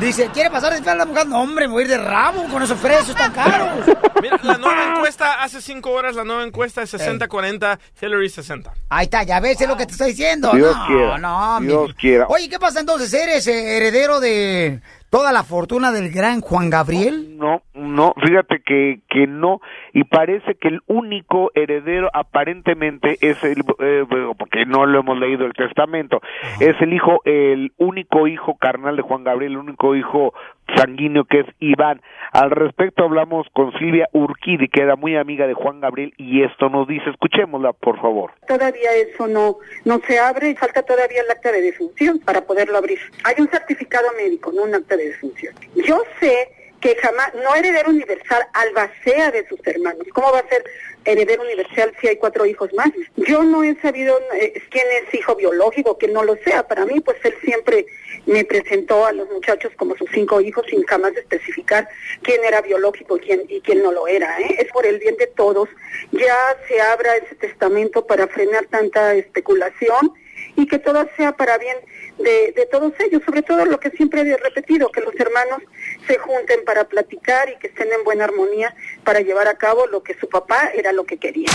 Dice, 0.00 0.30
¿quiere 0.32 0.48
pasar 0.48 0.70
de 0.70 0.78
espaldas, 0.78 1.08
mujer? 1.08 1.26
No, 1.26 1.40
hombre, 1.40 1.66
me 1.66 1.72
voy 1.72 1.82
a 1.82 1.86
ir 1.86 1.90
de 1.90 1.98
rabo 1.98 2.44
con 2.44 2.62
esos 2.62 2.78
precios 2.78 3.16
tan 3.16 3.32
caros. 3.32 3.84
Mira, 4.22 4.38
la 4.44 4.56
nueva 4.56 4.94
encuesta 4.94 5.42
hace 5.42 5.60
cinco 5.60 5.90
horas, 5.90 6.14
la 6.14 6.22
nueva 6.22 6.44
encuesta 6.44 6.82
es 6.82 6.94
60-40, 6.94 7.78
Hillary 8.00 8.28
60. 8.28 8.72
Ahí 8.90 9.04
está, 9.04 9.24
ya 9.24 9.40
ves, 9.40 9.60
es 9.60 9.66
lo 9.66 9.76
que 9.76 9.86
te 9.86 9.92
estoy 9.92 10.10
diciendo. 10.10 10.52
Dios 10.54 10.76
no, 10.76 10.86
quiera, 10.86 11.18
no, 11.18 11.58
Dios 11.60 11.88
mi- 11.88 11.94
quiera. 11.94 12.26
Oye, 12.28 12.48
¿qué 12.48 12.60
pasa 12.60 12.78
entonces? 12.78 13.12
¿Eres 13.12 13.48
eh, 13.48 13.76
heredero 13.78 14.20
de 14.20 14.80
toda 15.10 15.32
la 15.32 15.42
fortuna 15.42 15.90
del 15.90 16.12
gran 16.12 16.42
Juan 16.42 16.70
Gabriel? 16.70 17.36
No, 17.36 17.62
no, 17.88 18.14
fíjate 18.24 18.60
que, 18.60 19.00
que 19.08 19.26
no, 19.26 19.60
y 19.92 20.04
parece 20.04 20.54
que 20.54 20.68
el 20.68 20.80
único 20.86 21.50
heredero 21.54 22.08
aparentemente 22.12 23.16
es 23.20 23.42
el, 23.42 23.64
eh, 23.80 24.04
porque 24.38 24.66
no 24.66 24.86
lo 24.86 25.00
hemos 25.00 25.18
leído 25.18 25.46
el 25.46 25.54
testamento, 25.54 26.20
es 26.60 26.80
el 26.80 26.92
hijo, 26.92 27.20
el 27.24 27.72
único 27.78 28.26
hijo 28.26 28.56
carnal 28.56 28.96
de 28.96 29.02
Juan 29.02 29.24
Gabriel, 29.24 29.52
el 29.52 29.58
único 29.58 29.94
hijo 29.96 30.34
sanguíneo 30.76 31.24
que 31.24 31.40
es 31.40 31.46
Iván. 31.60 32.02
Al 32.32 32.50
respecto 32.50 33.04
hablamos 33.04 33.46
con 33.52 33.72
Silvia 33.78 34.08
Urquidi, 34.12 34.68
que 34.68 34.82
era 34.82 34.96
muy 34.96 35.16
amiga 35.16 35.46
de 35.46 35.54
Juan 35.54 35.80
Gabriel, 35.80 36.12
y 36.16 36.42
esto 36.42 36.68
nos 36.68 36.86
dice, 36.86 37.10
escuchémosla 37.10 37.72
por 37.72 38.00
favor. 38.00 38.32
Todavía 38.46 38.94
eso 38.94 39.26
no, 39.26 39.56
no 39.84 39.98
se 40.00 40.18
abre 40.18 40.50
y 40.50 40.54
falta 40.54 40.82
todavía 40.82 41.22
el 41.22 41.30
acta 41.30 41.52
de 41.52 41.62
defunción 41.62 42.18
para 42.24 42.42
poderlo 42.42 42.78
abrir. 42.78 42.98
Hay 43.24 43.34
un 43.38 43.48
certificado 43.48 44.06
médico, 44.16 44.52
no 44.54 44.64
un 44.64 44.74
acta 44.74 44.96
de 44.96 45.08
defunción. 45.08 45.54
Yo 45.86 46.02
sé 46.20 46.57
que 46.80 46.96
jamás, 46.96 47.34
no 47.34 47.54
heredero 47.54 47.90
universal, 47.90 48.46
albacea 48.52 49.30
de 49.30 49.46
sus 49.48 49.58
hermanos. 49.66 50.06
¿Cómo 50.12 50.32
va 50.32 50.40
a 50.40 50.48
ser 50.48 50.64
heredero 51.04 51.42
universal 51.42 51.92
si 52.00 52.08
hay 52.08 52.16
cuatro 52.16 52.46
hijos 52.46 52.72
más? 52.74 52.90
Yo 53.16 53.42
no 53.42 53.64
he 53.64 53.74
sabido 53.80 54.18
eh, 54.34 54.62
quién 54.70 54.86
es 55.02 55.12
hijo 55.14 55.34
biológico, 55.34 55.98
que 55.98 56.08
no 56.08 56.22
lo 56.22 56.36
sea. 56.36 56.68
Para 56.68 56.84
mí, 56.84 57.00
pues 57.00 57.16
él 57.24 57.34
siempre 57.42 57.86
me 58.26 58.44
presentó 58.44 59.06
a 59.06 59.12
los 59.12 59.28
muchachos 59.30 59.72
como 59.76 59.96
sus 59.96 60.08
cinco 60.12 60.40
hijos 60.40 60.66
sin 60.68 60.84
jamás 60.84 61.16
especificar 61.16 61.88
quién 62.22 62.44
era 62.44 62.60
biológico 62.60 63.16
y 63.16 63.20
quién, 63.20 63.42
y 63.48 63.60
quién 63.60 63.82
no 63.82 63.90
lo 63.90 64.06
era. 64.06 64.38
¿eh? 64.40 64.56
Es 64.58 64.70
por 64.70 64.86
el 64.86 64.98
bien 64.98 65.16
de 65.16 65.26
todos. 65.26 65.68
Ya 66.12 66.36
se 66.68 66.80
abra 66.80 67.16
ese 67.16 67.34
testamento 67.34 68.06
para 68.06 68.28
frenar 68.28 68.66
tanta 68.66 69.14
especulación 69.14 70.12
y 70.56 70.66
que 70.66 70.78
todo 70.78 71.08
sea 71.16 71.32
para 71.32 71.58
bien 71.58 71.76
de, 72.18 72.52
de 72.52 72.66
todos 72.66 72.92
ellos, 73.00 73.22
sobre 73.24 73.42
todo 73.42 73.64
lo 73.64 73.80
que 73.80 73.90
siempre 73.90 74.22
he 74.22 74.36
repetido, 74.36 74.90
que 74.90 75.00
los 75.00 75.14
hermanos 75.18 75.60
se 76.06 76.18
junten 76.18 76.64
para 76.64 76.84
platicar 76.84 77.48
y 77.48 77.56
que 77.58 77.68
estén 77.68 77.92
en 77.92 78.04
buena 78.04 78.24
armonía 78.24 78.74
para 79.04 79.20
llevar 79.20 79.48
a 79.48 79.54
cabo 79.54 79.86
lo 79.86 80.02
que 80.02 80.14
su 80.14 80.28
papá 80.28 80.70
era 80.74 80.92
lo 80.92 81.04
que 81.04 81.18
quería. 81.18 81.48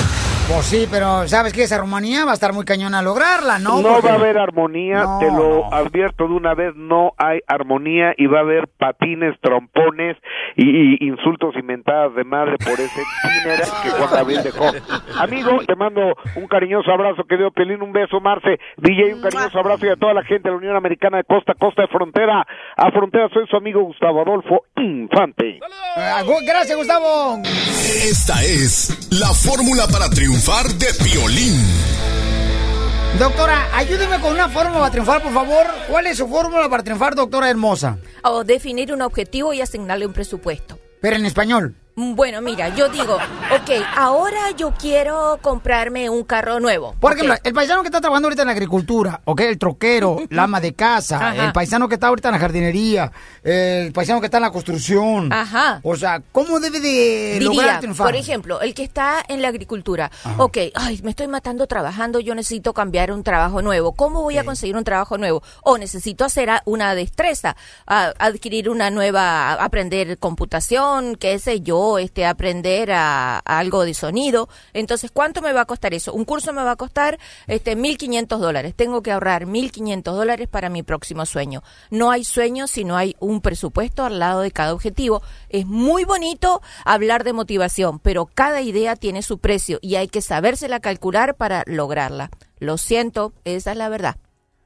Pues 0.50 0.66
sí, 0.66 0.88
pero 0.92 1.26
¿sabes 1.28 1.54
qué? 1.54 1.64
Esa 1.64 1.78
Rumanía 1.78 2.26
va 2.26 2.32
a 2.32 2.34
estar 2.34 2.52
muy 2.54 2.66
cañona 2.66 3.00
a 3.00 3.02
lograrla, 3.02 3.60
¿no? 3.60 3.82
No, 3.82 3.94
Porque- 3.94 4.08
va 4.08 4.14
a 4.14 4.18
haber 4.18 4.38
armonía, 4.38 5.04
No, 5.04 5.20
te 5.20 5.26
lo 5.32 5.74
advierto 5.74 6.28
de 6.28 6.34
una 6.34 6.54
vez, 6.54 6.76
no 6.76 7.14
hay 7.18 7.40
armonía 7.48 8.14
y 8.18 8.28
va 8.28 8.40
a 8.40 8.42
haber 8.42 8.68
patines, 8.78 9.36
trompones 9.42 10.18
y, 10.58 10.66
y 11.04 11.08
insultos 11.08 11.56
inventadas 11.56 12.14
de 12.16 12.24
madre 12.26 12.58
por 12.58 12.74
ese 12.74 13.02
dinero 13.24 13.64
que 13.84 13.90
Juan 13.90 14.10
Gabriel 14.12 14.44
dejó. 14.44 14.66
Amigo, 15.18 15.60
te 15.66 15.76
mando 15.76 16.02
un 16.36 16.48
cariñoso 16.48 16.92
abrazo, 16.92 17.24
querido 17.24 17.50
Pelín, 17.52 17.82
un 17.82 17.94
beso, 17.94 18.20
Marce, 18.20 18.60
DJ, 18.78 19.16
un 19.16 19.22
cariñoso 19.22 19.58
abrazo 19.60 19.86
y 19.86 19.90
a 19.90 19.96
toda 19.96 20.14
la 20.14 20.24
gente 20.24 20.50
de 20.50 20.52
la 20.52 20.58
Unión 20.58 20.76
Americana 20.76 21.18
de 21.18 21.24
costa 21.24 21.54
a 21.54 21.56
costa 21.56 21.84
de 21.84 21.88
frontera 21.88 22.46
a 22.76 22.92
frontera, 22.92 23.30
soy 23.34 23.48
su 23.50 23.56
amigo 23.56 23.82
Gustavo 23.84 24.22
Adolfo 24.22 24.66
Infante. 24.76 25.60
Gu- 26.26 26.46
Gracias, 26.46 26.78
Gustavo. 26.78 27.40
Esta 27.46 28.44
es 28.44 29.10
la 29.20 29.28
fórmula 29.34 29.88
para 29.92 30.10
triunfar 30.10 30.33
de 30.34 30.88
Piolín. 31.04 31.62
Doctora, 33.20 33.68
ayúdeme 33.72 34.20
con 34.20 34.34
una 34.34 34.50
fórmula 34.50 34.80
para 34.80 34.92
triunfar, 34.92 35.22
por 35.22 35.32
favor. 35.32 35.68
¿Cuál 35.88 36.08
es 36.08 36.18
su 36.18 36.28
fórmula 36.28 36.68
para 36.70 36.82
triunfar, 36.82 37.14
doctora 37.14 37.52
hermosa? 37.52 38.00
O 38.24 38.44
definir 38.44 38.92
un 38.92 39.04
objetivo 39.04 39.54
y 39.54 39.62
asignarle 39.62 40.08
un 40.08 40.14
presupuesto. 40.14 40.80
Pero 41.02 41.18
en 41.18 41.28
español. 41.28 41.76
Mm, 41.96 42.16
Bueno, 42.16 42.42
mira, 42.42 42.70
yo 42.70 42.90
digo, 42.90 43.16
ok, 43.16 43.70
ahora 43.96 44.52
yo 44.58 44.72
quiero 44.80 45.38
comprarme 45.42 46.10
un 46.10 46.24
carro 46.24 46.60
nuevo. 46.60 46.96
Por 47.00 47.14
ejemplo, 47.14 47.36
el 47.44 47.54
paisano 47.54 47.82
que 47.82 47.88
está 47.90 48.02
trabajando 48.02 48.28
ahorita 48.28 48.42
en 48.42 48.48
la 48.48 48.52
agricultura, 48.54 49.22
¿ok? 49.26 49.42
El 49.42 49.58
troquero, 49.60 50.18
la 50.30 50.44
ama 50.44 50.60
de 50.60 50.74
casa, 50.74 51.18
Ajá. 51.18 51.46
el 51.46 51.52
paisano 51.54 51.88
que 51.88 51.96
está 51.96 52.08
ahorita 52.08 52.30
en 52.30 52.34
la 52.34 52.40
jardinería, 52.40 53.12
el 53.44 53.92
paisano 53.94 54.20
que 54.22 54.26
está 54.26 54.38
en 54.38 54.44
la 54.44 54.52
construcción. 54.52 55.32
Ajá. 55.32 55.82
O 55.84 55.96
sea, 55.96 56.22
¿cómo 56.32 56.60
debe 56.60 56.80
de 56.80 57.34
Diría, 57.34 57.42
lograr 57.48 57.80
triunfar? 57.80 58.08
por 58.08 58.16
ejemplo, 58.16 58.62
el 58.62 58.74
que 58.74 58.84
está 58.84 59.24
en 59.28 59.42
la 59.42 59.50
agricultura, 59.50 60.10
ok, 60.38 60.58
ay, 60.74 61.00
me 61.04 61.12
estoy 61.12 61.28
matando 61.28 61.68
trabajando, 61.68 62.20
yo 62.20 62.34
necesito 62.34 62.74
cambiar 62.74 63.12
un 63.12 63.24
trabajo 63.24 63.62
nuevo. 63.62 63.92
¿Cómo 63.94 64.24
voy 64.24 64.38
a 64.40 64.44
conseguir 64.44 64.76
un 64.76 64.84
trabajo 64.84 65.18
nuevo? 65.20 65.44
O 65.62 65.78
necesito 65.78 66.26
hacer 66.26 66.50
una 66.66 66.96
destreza, 66.96 67.56
adquirir 67.86 68.70
una 68.70 68.90
nueva, 68.90 69.54
aprender 69.54 70.18
computación, 70.18 71.16
qué 71.18 71.38
sé 71.40 71.62
yo, 71.62 71.83
este, 72.00 72.26
aprender 72.26 72.92
a, 72.92 73.40
algo 73.40 73.86
de 73.86 73.94
sonido. 73.94 74.50
Entonces, 74.74 75.12
¿cuánto 75.12 75.42
me 75.42 75.54
va 75.54 75.62
a 75.62 75.66
costar 75.66 75.94
eso? 75.94 76.14
Un 76.14 76.26
curso 76.26 76.54
me 76.54 76.64
va 76.64 76.72
a 76.72 76.76
costar 76.76 77.20
este 77.48 77.78
1.500 77.78 78.38
dólares. 78.38 78.74
Tengo 78.76 79.02
que 79.02 79.12
ahorrar 79.12 79.46
1.500 79.46 80.04
dólares 80.04 80.48
para 80.48 80.70
mi 80.70 80.84
próximo 80.84 81.26
sueño. 81.26 81.64
No 81.90 82.12
hay 82.12 82.24
sueño 82.24 82.68
si 82.68 82.84
no 82.84 82.98
hay 82.98 83.16
un 83.20 83.42
presupuesto 83.42 84.04
al 84.04 84.20
lado 84.20 84.42
de 84.42 84.52
cada 84.52 84.74
objetivo. 84.74 85.22
Es 85.50 85.66
muy 85.66 86.06
bonito 86.06 86.62
hablar 86.86 87.24
de 87.24 87.34
motivación, 87.34 88.00
pero 88.00 88.26
cada 88.26 88.62
idea 88.62 88.96
tiene 88.96 89.22
su 89.22 89.38
precio 89.38 89.80
y 89.82 89.96
hay 89.96 90.08
que 90.08 90.22
sabérsela 90.22 90.80
calcular 90.80 91.36
para 91.36 91.64
lograrla. 91.66 92.30
Lo 92.60 92.78
siento, 92.78 93.34
esa 93.44 93.72
es 93.72 93.78
la 93.78 93.90
verdad. 93.90 94.18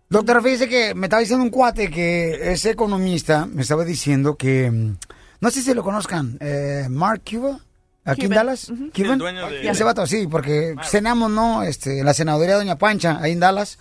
Doctora, 0.09 0.41
fíjese 0.41 0.69
que 0.69 0.95
me 0.95 1.07
estaba 1.07 1.19
diciendo 1.19 1.43
un 1.43 1.49
cuate 1.49 1.89
que 1.89 2.53
es 2.53 2.65
economista, 2.65 3.45
me 3.45 3.63
estaba 3.63 3.83
diciendo 3.83 4.37
que, 4.37 4.71
mm, 4.71 4.97
no 5.39 5.51
sé 5.51 5.61
si 5.61 5.73
lo 5.73 5.83
conozcan, 5.83 6.37
eh, 6.39 6.87
Mark 6.89 7.21
Cuba, 7.29 7.59
aquí 8.05 8.25
en. 8.25 8.31
Dallas. 8.31 8.69
Ujú. 8.69 8.89
Cuban. 8.95 9.11
El 9.13 9.17
dueño 9.19 9.49
de- 9.49 9.69
Ese 9.69 9.83
vato, 9.83 10.05
sí, 10.07 10.27
porque 10.27 10.75
cenamos, 10.83 11.29
¿no? 11.31 11.63
Este, 11.63 11.99
en 11.99 12.05
la 12.05 12.13
senaduría 12.13 12.53
de 12.53 12.59
Doña 12.61 12.77
Pancha, 12.77 13.19
ahí 13.21 13.33
en 13.33 13.39
Dallas, 13.39 13.77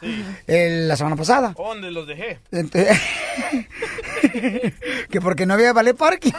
el- 0.46 0.88
la 0.88 0.96
semana 0.96 1.16
pasada. 1.16 1.54
¿Dónde 1.56 1.90
los 1.90 2.06
dejé? 2.06 2.40
Que 5.10 5.20
porque 5.20 5.46
no 5.46 5.54
había 5.54 5.72
ballet 5.72 5.96
parking. 5.96 6.32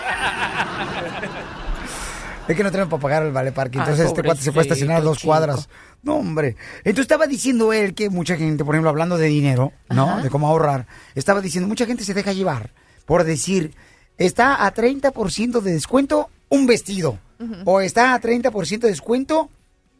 Es 2.47 2.55
que 2.55 2.63
no 2.63 2.71
tenemos 2.71 2.89
para 2.89 3.01
pagar 3.01 3.23
el 3.23 3.31
ballet 3.31 3.53
parking. 3.53 3.79
Ay, 3.79 3.83
Entonces 3.85 4.05
este 4.07 4.23
cuate 4.23 4.41
se 4.41 4.51
fue 4.51 4.61
a 4.61 4.63
estacionar 4.63 4.97
a 4.97 5.01
dos 5.01 5.19
cuadras. 5.21 5.67
No, 6.03 6.15
hombre. 6.15 6.55
Entonces 6.79 7.01
estaba 7.01 7.27
diciendo 7.27 7.73
él 7.73 7.93
que 7.93 8.09
mucha 8.09 8.37
gente, 8.37 8.63
por 8.63 8.75
ejemplo, 8.75 8.89
hablando 8.89 9.17
de 9.17 9.27
dinero, 9.27 9.73
¿no? 9.89 10.09
Ajá. 10.11 10.21
De 10.23 10.29
cómo 10.29 10.47
ahorrar. 10.47 10.87
Estaba 11.15 11.41
diciendo, 11.41 11.67
mucha 11.67 11.85
gente 11.85 12.03
se 12.05 12.13
deja 12.13 12.31
llevar 12.33 12.71
por 13.05 13.23
decir, 13.23 13.73
está 14.17 14.65
a 14.65 14.73
30% 14.73 15.61
de 15.61 15.73
descuento 15.73 16.29
un 16.49 16.67
vestido. 16.67 17.19
O 17.65 17.81
está 17.81 18.15
a 18.15 18.21
30% 18.21 18.79
de 18.79 18.89
descuento 18.89 19.49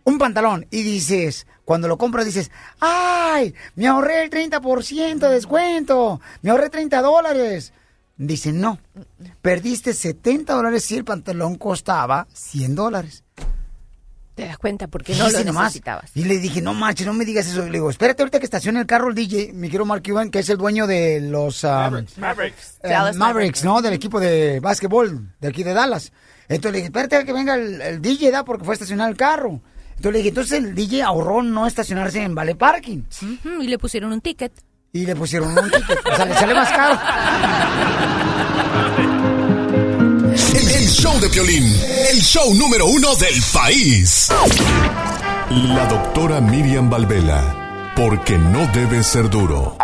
un 0.03 0.18
pantalón. 0.18 0.65
Y 0.72 0.84
dices, 0.84 1.45
cuando 1.65 1.88
lo 1.88 1.98
compras 1.98 2.26
dices, 2.26 2.49
¡ay! 2.80 3.53
Me 3.76 3.88
ahorré 3.88 4.23
el 4.23 4.30
30% 4.30 5.19
de 5.19 5.30
descuento. 5.30 6.22
Me 6.41 6.49
ahorré 6.49 6.69
30 6.69 7.02
dólares. 7.02 7.73
Dice, 8.18 8.52
no. 8.52 8.80
Perdiste 9.41 9.94
70 9.94 10.53
dólares 10.53 10.84
si 10.85 10.95
el 10.95 11.06
pantalón 11.06 11.56
costaba 11.56 12.27
100 12.34 12.76
dólares. 12.76 13.23
Te 14.38 14.46
das 14.46 14.60
cuenta 14.60 14.88
porque 14.88 15.16
no 15.16 15.28
lo 15.32 15.44
nomás. 15.46 15.64
necesitabas. 15.64 16.12
Y 16.14 16.24
le 16.24 16.38
dije, 16.38 16.62
no 16.62 16.76
marches, 16.76 17.08
no 17.08 17.14
me 17.14 17.26
digas 17.26 17.48
eso. 17.48 17.66
Le 17.66 17.72
digo, 17.72 17.90
espérate 17.90 18.22
ahorita 18.22 18.38
que 18.38 18.46
estacione 18.46 18.80
el 18.80 18.86
carro 18.86 19.10
el 19.10 19.16
DJ, 19.16 19.52
mi 19.52 19.68
quiero 19.68 19.84
Mark 19.84 20.04
Cuban, 20.06 20.30
que 20.30 20.38
es 20.38 20.50
el 20.50 20.58
dueño 20.58 20.86
de 20.86 21.20
los 21.22 21.66
ah, 21.66 21.90
Mavericks. 22.18 22.78
eh, 22.84 23.14
Mavericks, 23.16 23.64
¿no? 23.64 23.82
Del 23.82 23.94
equipo 23.94 24.20
de 24.20 24.60
básquetbol 24.60 25.34
de 25.42 25.48
aquí 25.48 25.64
de 25.64 25.74
Dallas. 25.74 26.12
Entonces 26.48 26.72
le 26.72 26.78
dije, 26.78 26.86
espérate 26.90 27.16
a 27.16 27.24
que 27.26 27.34
venga 27.34 27.56
el, 27.56 27.82
el 27.82 28.00
DJ, 28.00 28.30
da, 28.30 28.46
porque 28.46 28.64
fue 28.64 28.74
a 28.74 28.76
estacionar 28.76 29.10
el 29.10 29.18
carro. 29.18 29.60
Entonces 29.96 30.12
le 30.12 30.18
dije, 30.20 30.30
entonces 30.30 30.60
el 30.60 30.76
DJ 30.76 31.02
ahorró 31.02 31.42
no 31.42 31.66
estacionarse 31.66 32.22
en 32.22 32.36
Vale 32.36 32.54
Parking. 32.54 33.02
Y 33.60 33.68
le 33.68 33.80
pusieron 33.80 34.14
un 34.14 34.22
ticket. 34.22 34.54
Y 34.94 35.08
le 35.08 35.16
pusieron 35.16 35.58
un 35.58 35.72
ticket. 35.72 35.98
o 36.06 36.16
sea, 36.16 36.26
le 36.26 36.36
sale 36.36 36.54
más 36.54 36.70
caro. 36.70 37.00
Show 40.88 41.20
de 41.20 41.30
Piolín, 41.30 41.66
el 42.12 42.22
show 42.22 42.54
número 42.54 42.86
uno 42.86 43.14
del 43.18 43.36
país. 43.54 44.30
La 45.50 45.86
doctora 45.86 46.40
Miriam 46.40 46.90
Valvela, 46.90 47.92
porque 47.96 48.38
no 48.38 48.66
debe 48.68 49.04
ser 49.04 49.30
duro. 49.30 49.76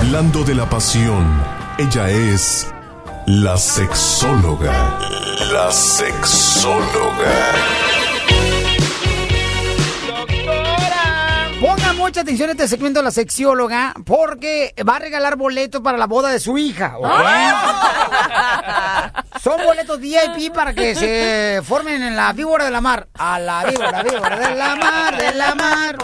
Hablando 0.00 0.42
de 0.42 0.56
la 0.56 0.68
pasión, 0.68 1.24
ella 1.78 2.10
es 2.10 2.66
la 3.26 3.56
sexóloga. 3.56 4.98
La 5.52 5.70
sexóloga. 5.70 7.95
Mucha 12.06 12.20
atención 12.20 12.48
a 12.50 12.52
este 12.52 12.68
segmento 12.68 13.00
de 13.00 13.04
la 13.04 13.10
sexióloga 13.10 13.92
porque 14.04 14.72
va 14.88 14.94
a 14.94 14.98
regalar 15.00 15.34
boletos 15.34 15.80
para 15.80 15.98
la 15.98 16.06
boda 16.06 16.30
de 16.30 16.38
su 16.38 16.56
hija. 16.56 16.98
¿ok? 16.98 17.08
Son 19.42 19.60
boletos 19.64 20.00
VIP 20.00 20.54
para 20.54 20.72
que 20.72 20.94
se 20.94 21.60
formen 21.64 22.02
en 22.02 22.14
la 22.14 22.32
víbora 22.32 22.64
de 22.64 22.70
la 22.70 22.80
mar. 22.80 23.08
A 23.14 23.40
la 23.40 23.64
víbora, 23.64 24.04
víbora 24.04 24.38
de 24.38 24.54
la 24.54 24.76
mar, 24.76 25.18
de 25.18 25.34
la 25.34 25.54
mar. 25.56 25.98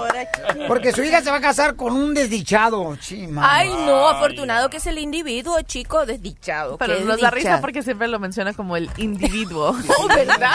Porque 0.66 0.92
su 0.92 1.02
hija 1.02 1.22
se 1.22 1.30
va 1.30 1.36
a 1.36 1.40
casar 1.40 1.76
con 1.76 1.92
un 1.92 2.14
desdichado. 2.14 2.96
Chima. 2.96 3.56
Ay, 3.56 3.70
no, 3.86 4.08
afortunado 4.08 4.70
que 4.70 4.78
es 4.78 4.86
el 4.86 4.98
individuo, 4.98 5.60
chico, 5.62 6.04
desdichado. 6.04 6.78
Pero 6.78 6.98
nos 7.00 7.20
da 7.20 7.30
risa 7.30 7.60
porque 7.60 7.82
siempre 7.82 8.08
lo 8.08 8.18
menciona 8.18 8.54
como 8.54 8.76
el 8.76 8.90
individuo. 8.96 9.76
Oh, 9.98 10.08
¿verdad? 10.08 10.50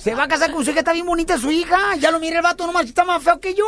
Se 0.00 0.14
va 0.14 0.24
a 0.24 0.28
casar 0.28 0.50
con 0.50 0.64
su 0.64 0.70
hija, 0.70 0.80
está 0.80 0.92
bien 0.92 1.04
bonita 1.04 1.36
su 1.36 1.50
hija. 1.50 1.78
Ya 1.98 2.10
lo 2.10 2.18
mira 2.18 2.38
el 2.38 2.42
vato 2.42 2.66
nomás, 2.66 2.86
está 2.86 3.04
más 3.04 3.22
feo 3.22 3.38
que 3.38 3.54
yo. 3.54 3.64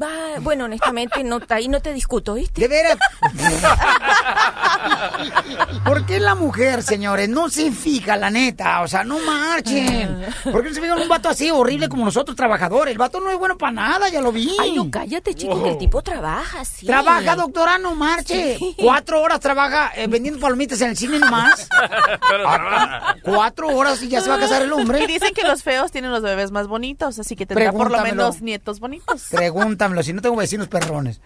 Va, 0.00 0.13
bueno, 0.40 0.64
honestamente, 0.64 1.22
no, 1.24 1.40
ahí 1.48 1.68
no 1.68 1.80
te 1.80 1.92
discuto, 1.92 2.34
¿viste? 2.34 2.60
De 2.60 2.68
veras. 2.68 2.96
¿Por 5.84 6.06
qué 6.06 6.20
la 6.20 6.34
mujer, 6.34 6.82
señores, 6.82 7.28
no 7.28 7.48
se 7.48 7.72
fija, 7.72 8.16
la 8.16 8.30
neta? 8.30 8.80
O 8.82 8.88
sea, 8.88 9.04
no 9.04 9.18
marchen. 9.20 10.24
¿Por 10.44 10.62
qué 10.62 10.68
no 10.70 10.74
se 10.74 10.80
fijan 10.80 10.96
en 10.98 11.02
un 11.04 11.08
vato 11.08 11.28
así 11.28 11.50
horrible 11.50 11.88
como 11.88 12.04
nosotros, 12.04 12.36
trabajadores? 12.36 12.92
El 12.92 12.98
vato 12.98 13.20
no 13.20 13.30
es 13.30 13.38
bueno 13.38 13.56
para 13.58 13.72
nada, 13.72 14.08
ya 14.08 14.20
lo 14.20 14.32
vi. 14.32 14.54
Ay, 14.60 14.72
no, 14.72 14.90
cállate, 14.90 15.34
chico, 15.34 15.62
que 15.62 15.70
el 15.70 15.78
tipo 15.78 16.02
trabaja, 16.02 16.64
sí. 16.64 16.86
Trabaja, 16.86 17.36
doctora, 17.36 17.78
no 17.78 17.94
marche. 17.94 18.56
Sí. 18.58 18.74
Cuatro 18.78 19.22
horas 19.22 19.40
trabaja 19.40 19.92
eh, 19.96 20.06
vendiendo 20.06 20.40
palomitas 20.40 20.80
en 20.80 20.90
el 20.90 20.96
cine 20.96 21.18
nomás. 21.18 21.68
Pero 22.28 22.42
trabaja. 22.44 23.16
Cuatro 23.22 23.68
horas 23.68 24.02
y 24.02 24.08
ya 24.08 24.20
se 24.20 24.28
va 24.28 24.36
a 24.36 24.40
casar 24.40 24.62
el 24.62 24.68
Y 24.68 24.72
hombre. 24.72 25.06
dicen 25.06 25.32
que 25.34 25.46
los 25.46 25.62
feos 25.62 25.92
tienen 25.92 26.10
los 26.10 26.22
bebés 26.22 26.50
más 26.50 26.66
bonitos, 26.66 27.18
así 27.18 27.36
que 27.36 27.46
tendrá 27.46 27.72
por 27.72 27.90
lo 27.90 28.00
menos 28.02 28.42
nietos 28.42 28.80
bonitos. 28.80 29.24
Pregúntamelo, 29.30 30.02
si 30.04 30.12
no 30.12 30.22
tengo 30.22 30.36
vecinos 30.36 30.68
perrones. 30.68 31.20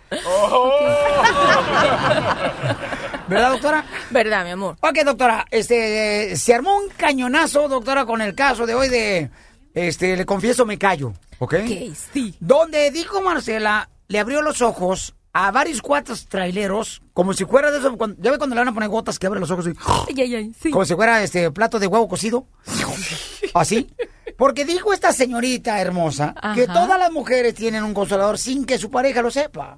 ¿Verdad, 3.28 3.50
doctora? 3.52 3.84
¿Verdad, 4.10 4.44
mi 4.44 4.50
amor? 4.52 4.76
Ok, 4.80 4.98
doctora, 5.04 5.46
este, 5.50 6.34
se 6.36 6.54
armó 6.54 6.76
un 6.76 6.88
cañonazo, 6.96 7.68
doctora, 7.68 8.06
con 8.06 8.22
el 8.22 8.34
caso 8.34 8.66
de 8.66 8.74
hoy 8.74 8.88
de, 8.88 9.30
este, 9.74 10.16
le 10.16 10.24
confieso, 10.24 10.64
me 10.64 10.78
callo, 10.78 11.12
¿ok? 11.38 11.54
Ok, 11.54 11.94
sí. 12.12 12.34
Donde 12.40 12.90
dijo 12.90 13.20
Marcela, 13.20 13.90
le 14.08 14.18
abrió 14.18 14.40
los 14.40 14.62
ojos 14.62 15.14
a 15.34 15.50
varios 15.50 15.82
cuatro 15.82 16.14
traileros, 16.28 17.02
como 17.12 17.34
si 17.34 17.44
fuera 17.44 17.70
de 17.70 17.78
eso, 17.78 17.96
cuando- 17.98 18.16
ya 18.20 18.30
ve 18.30 18.38
cuando 18.38 18.54
le 18.56 18.60
van 18.62 18.68
a 18.68 18.72
poner 18.74 18.88
gotas 18.88 19.18
que 19.18 19.26
abre 19.26 19.40
los 19.40 19.50
ojos 19.50 19.66
y, 19.66 19.72
Ay, 20.08 20.22
ay, 20.22 20.34
ay, 20.34 20.52
sí. 20.60 20.70
como 20.70 20.84
si 20.86 20.94
fuera 20.94 21.22
este 21.22 21.50
plato 21.50 21.78
de 21.78 21.86
huevo 21.86 22.08
cocido, 22.08 22.46
así. 23.54 23.90
Porque 24.38 24.64
dijo 24.64 24.92
esta 24.92 25.12
señorita 25.12 25.80
hermosa 25.80 26.32
que 26.54 26.62
Ajá. 26.62 26.72
todas 26.72 26.98
las 26.98 27.10
mujeres 27.10 27.54
tienen 27.54 27.82
un 27.82 27.92
consolador 27.92 28.38
sin 28.38 28.64
que 28.64 28.78
su 28.78 28.88
pareja 28.88 29.20
lo 29.20 29.30
sepa. 29.32 29.74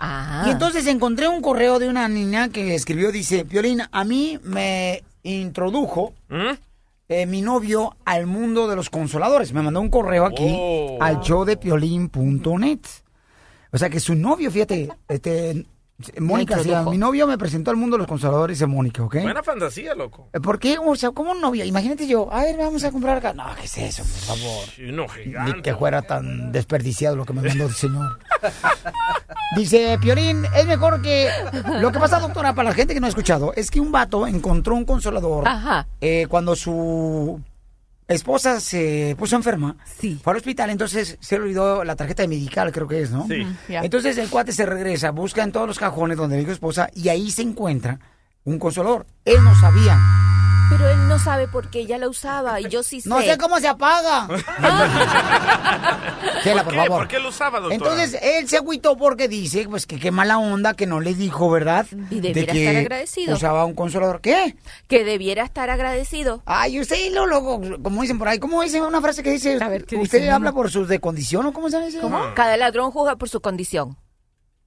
Ah. 0.00 0.44
Y 0.46 0.50
entonces 0.50 0.86
encontré 0.86 1.28
un 1.28 1.42
correo 1.42 1.78
de 1.78 1.88
una 1.88 2.08
niña 2.08 2.48
que 2.48 2.74
escribió, 2.74 3.12
dice, 3.12 3.44
Violín, 3.44 3.82
a 3.92 4.04
mí 4.04 4.38
me 4.42 5.04
introdujo 5.24 6.14
eh, 7.10 7.26
mi 7.26 7.42
novio 7.42 7.96
al 8.06 8.26
mundo 8.26 8.66
de 8.66 8.76
los 8.76 8.88
consoladores. 8.88 9.52
Me 9.52 9.60
mandó 9.60 9.80
un 9.82 9.90
correo 9.90 10.24
aquí 10.24 10.46
Oh. 10.58 10.96
al 11.02 11.20
show 11.20 11.44
de 11.44 11.56
piolín.net. 11.58 12.80
O 13.72 13.76
sea 13.76 13.90
que 13.90 14.00
su 14.00 14.14
novio, 14.14 14.50
fíjate, 14.50 14.88
este, 15.08 15.66
Mónica, 16.20 16.54
se 16.54 16.60
llama, 16.60 16.68
introdujo. 16.68 16.90
mi 16.92 16.98
novio 16.98 17.26
me 17.26 17.36
presentó 17.36 17.72
al 17.72 17.76
mundo 17.76 17.96
de 17.96 17.98
los 17.98 18.06
consoladores 18.06 18.56
de 18.60 18.66
Mónica, 18.66 19.02
¿ok? 19.02 19.16
Buena 19.22 19.42
fantasía, 19.42 19.96
loco. 19.96 20.28
¿Por 20.42 20.60
qué? 20.60 20.78
O 20.78 20.94
sea, 20.94 21.10
como 21.10 21.32
un 21.32 21.40
novio. 21.40 21.64
Imagínate 21.64 22.06
yo, 22.06 22.32
a 22.32 22.42
ver, 22.42 22.56
vamos 22.56 22.84
a 22.84 22.92
comprar 22.92 23.16
acá. 23.18 23.32
No, 23.32 23.44
¿qué 23.56 23.64
es 23.64 23.78
eso, 23.78 24.04
por 24.04 24.36
favor? 24.36 25.44
Ni 25.46 25.60
que 25.60 25.74
fuera 25.74 26.02
tan 26.02 26.52
desperdiciado 26.52 27.16
lo 27.16 27.24
que 27.24 27.32
me 27.32 27.42
mandó 27.42 27.66
el 27.66 27.74
señor. 27.74 28.16
Dice 29.56 29.98
Piorín, 30.00 30.44
es 30.54 30.66
mejor 30.66 31.02
que... 31.02 31.30
Lo 31.80 31.90
que 31.90 31.98
pasa, 31.98 32.20
doctora, 32.20 32.54
para 32.54 32.68
la 32.68 32.74
gente 32.76 32.94
que 32.94 33.00
no 33.00 33.06
ha 33.06 33.08
escuchado, 33.08 33.52
es 33.56 33.68
que 33.70 33.80
un 33.80 33.90
vato 33.90 34.26
encontró 34.26 34.76
un 34.76 34.84
consolador 34.84 35.48
Ajá. 35.48 35.88
eh, 36.00 36.26
cuando 36.28 36.54
su 36.54 37.40
esposa 38.08 38.60
se 38.60 39.14
puso 39.18 39.36
enferma. 39.36 39.76
Sí. 39.98 40.18
Fue 40.22 40.32
al 40.32 40.38
hospital, 40.38 40.70
entonces 40.70 41.18
se 41.20 41.36
le 41.36 41.44
olvidó 41.44 41.84
la 41.84 41.94
tarjeta 41.94 42.22
de 42.22 42.28
medical, 42.28 42.72
creo 42.72 42.88
que 42.88 43.02
es, 43.02 43.10
¿no? 43.10 43.26
Sí. 43.26 43.46
Entonces 43.68 44.18
el 44.18 44.28
cuate 44.28 44.52
se 44.52 44.66
regresa, 44.66 45.10
busca 45.10 45.42
en 45.42 45.52
todos 45.52 45.66
los 45.66 45.78
cajones 45.78 46.16
donde 46.16 46.38
dijo 46.38 46.50
esposa 46.50 46.88
y 46.94 47.08
ahí 47.08 47.30
se 47.30 47.42
encuentra 47.42 48.00
un 48.44 48.58
consolador. 48.58 49.06
Él 49.24 49.42
no 49.44 49.54
sabía 49.60 49.98
Pero 50.70 50.86
él 50.88 51.08
no 51.08 51.18
sabe 51.18 51.48
por 51.48 51.70
qué 51.70 51.80
ella 51.80 51.96
la 51.98 52.08
usaba 52.08 52.60
y 52.60 52.68
yo 52.68 52.82
sí 52.82 53.00
sé. 53.00 53.08
No 53.08 53.20
sé 53.20 53.38
cómo 53.38 53.58
se 53.58 53.68
apaga. 53.68 54.28
Chela, 56.42 56.62
por 56.62 56.74
favor. 56.74 56.98
¿Por 56.98 57.08
qué 57.08 57.18
lo 57.18 57.30
usaba, 57.30 57.60
doctora? 57.60 57.74
Entonces, 57.74 58.20
él 58.22 58.48
se 58.48 58.58
agüitó 58.58 58.96
porque 58.96 59.28
dice, 59.28 59.66
pues, 59.68 59.86
que 59.86 59.98
qué 59.98 60.10
mala 60.10 60.38
onda 60.38 60.74
que 60.74 60.86
no 60.86 61.00
le 61.00 61.14
dijo, 61.14 61.50
¿verdad? 61.50 61.86
Y 62.10 62.20
De 62.20 62.32
debiera 62.32 62.52
que 62.52 62.66
estar 62.66 62.76
agradecido. 62.76 63.34
Usaba 63.34 63.64
un 63.64 63.74
consolador. 63.74 64.20
¿Qué? 64.20 64.56
Que 64.88 65.04
debiera 65.04 65.44
estar 65.44 65.70
agradecido. 65.70 66.42
Ay, 66.44 66.80
usted 66.80 67.12
lo, 67.12 67.26
luego, 67.26 67.60
como 67.82 68.02
dicen 68.02 68.18
por 68.18 68.28
ahí, 68.28 68.38
¿cómo 68.38 68.62
dice 68.62 68.80
una 68.80 69.00
frase 69.00 69.22
que 69.22 69.30
dice? 69.30 69.56
¿Usted 69.56 69.86
dice, 69.98 70.30
habla 70.30 70.50
mamá? 70.50 70.54
por 70.54 70.70
sus 70.70 70.88
de 70.88 71.00
condición 71.00 71.46
o 71.46 71.52
cómo 71.52 71.70
se 71.70 71.80
dice? 71.84 72.00
¿Cómo? 72.00 72.34
Cada 72.34 72.56
ladrón 72.56 72.90
juzga 72.90 73.16
por 73.16 73.28
su 73.28 73.40
condición. 73.40 73.96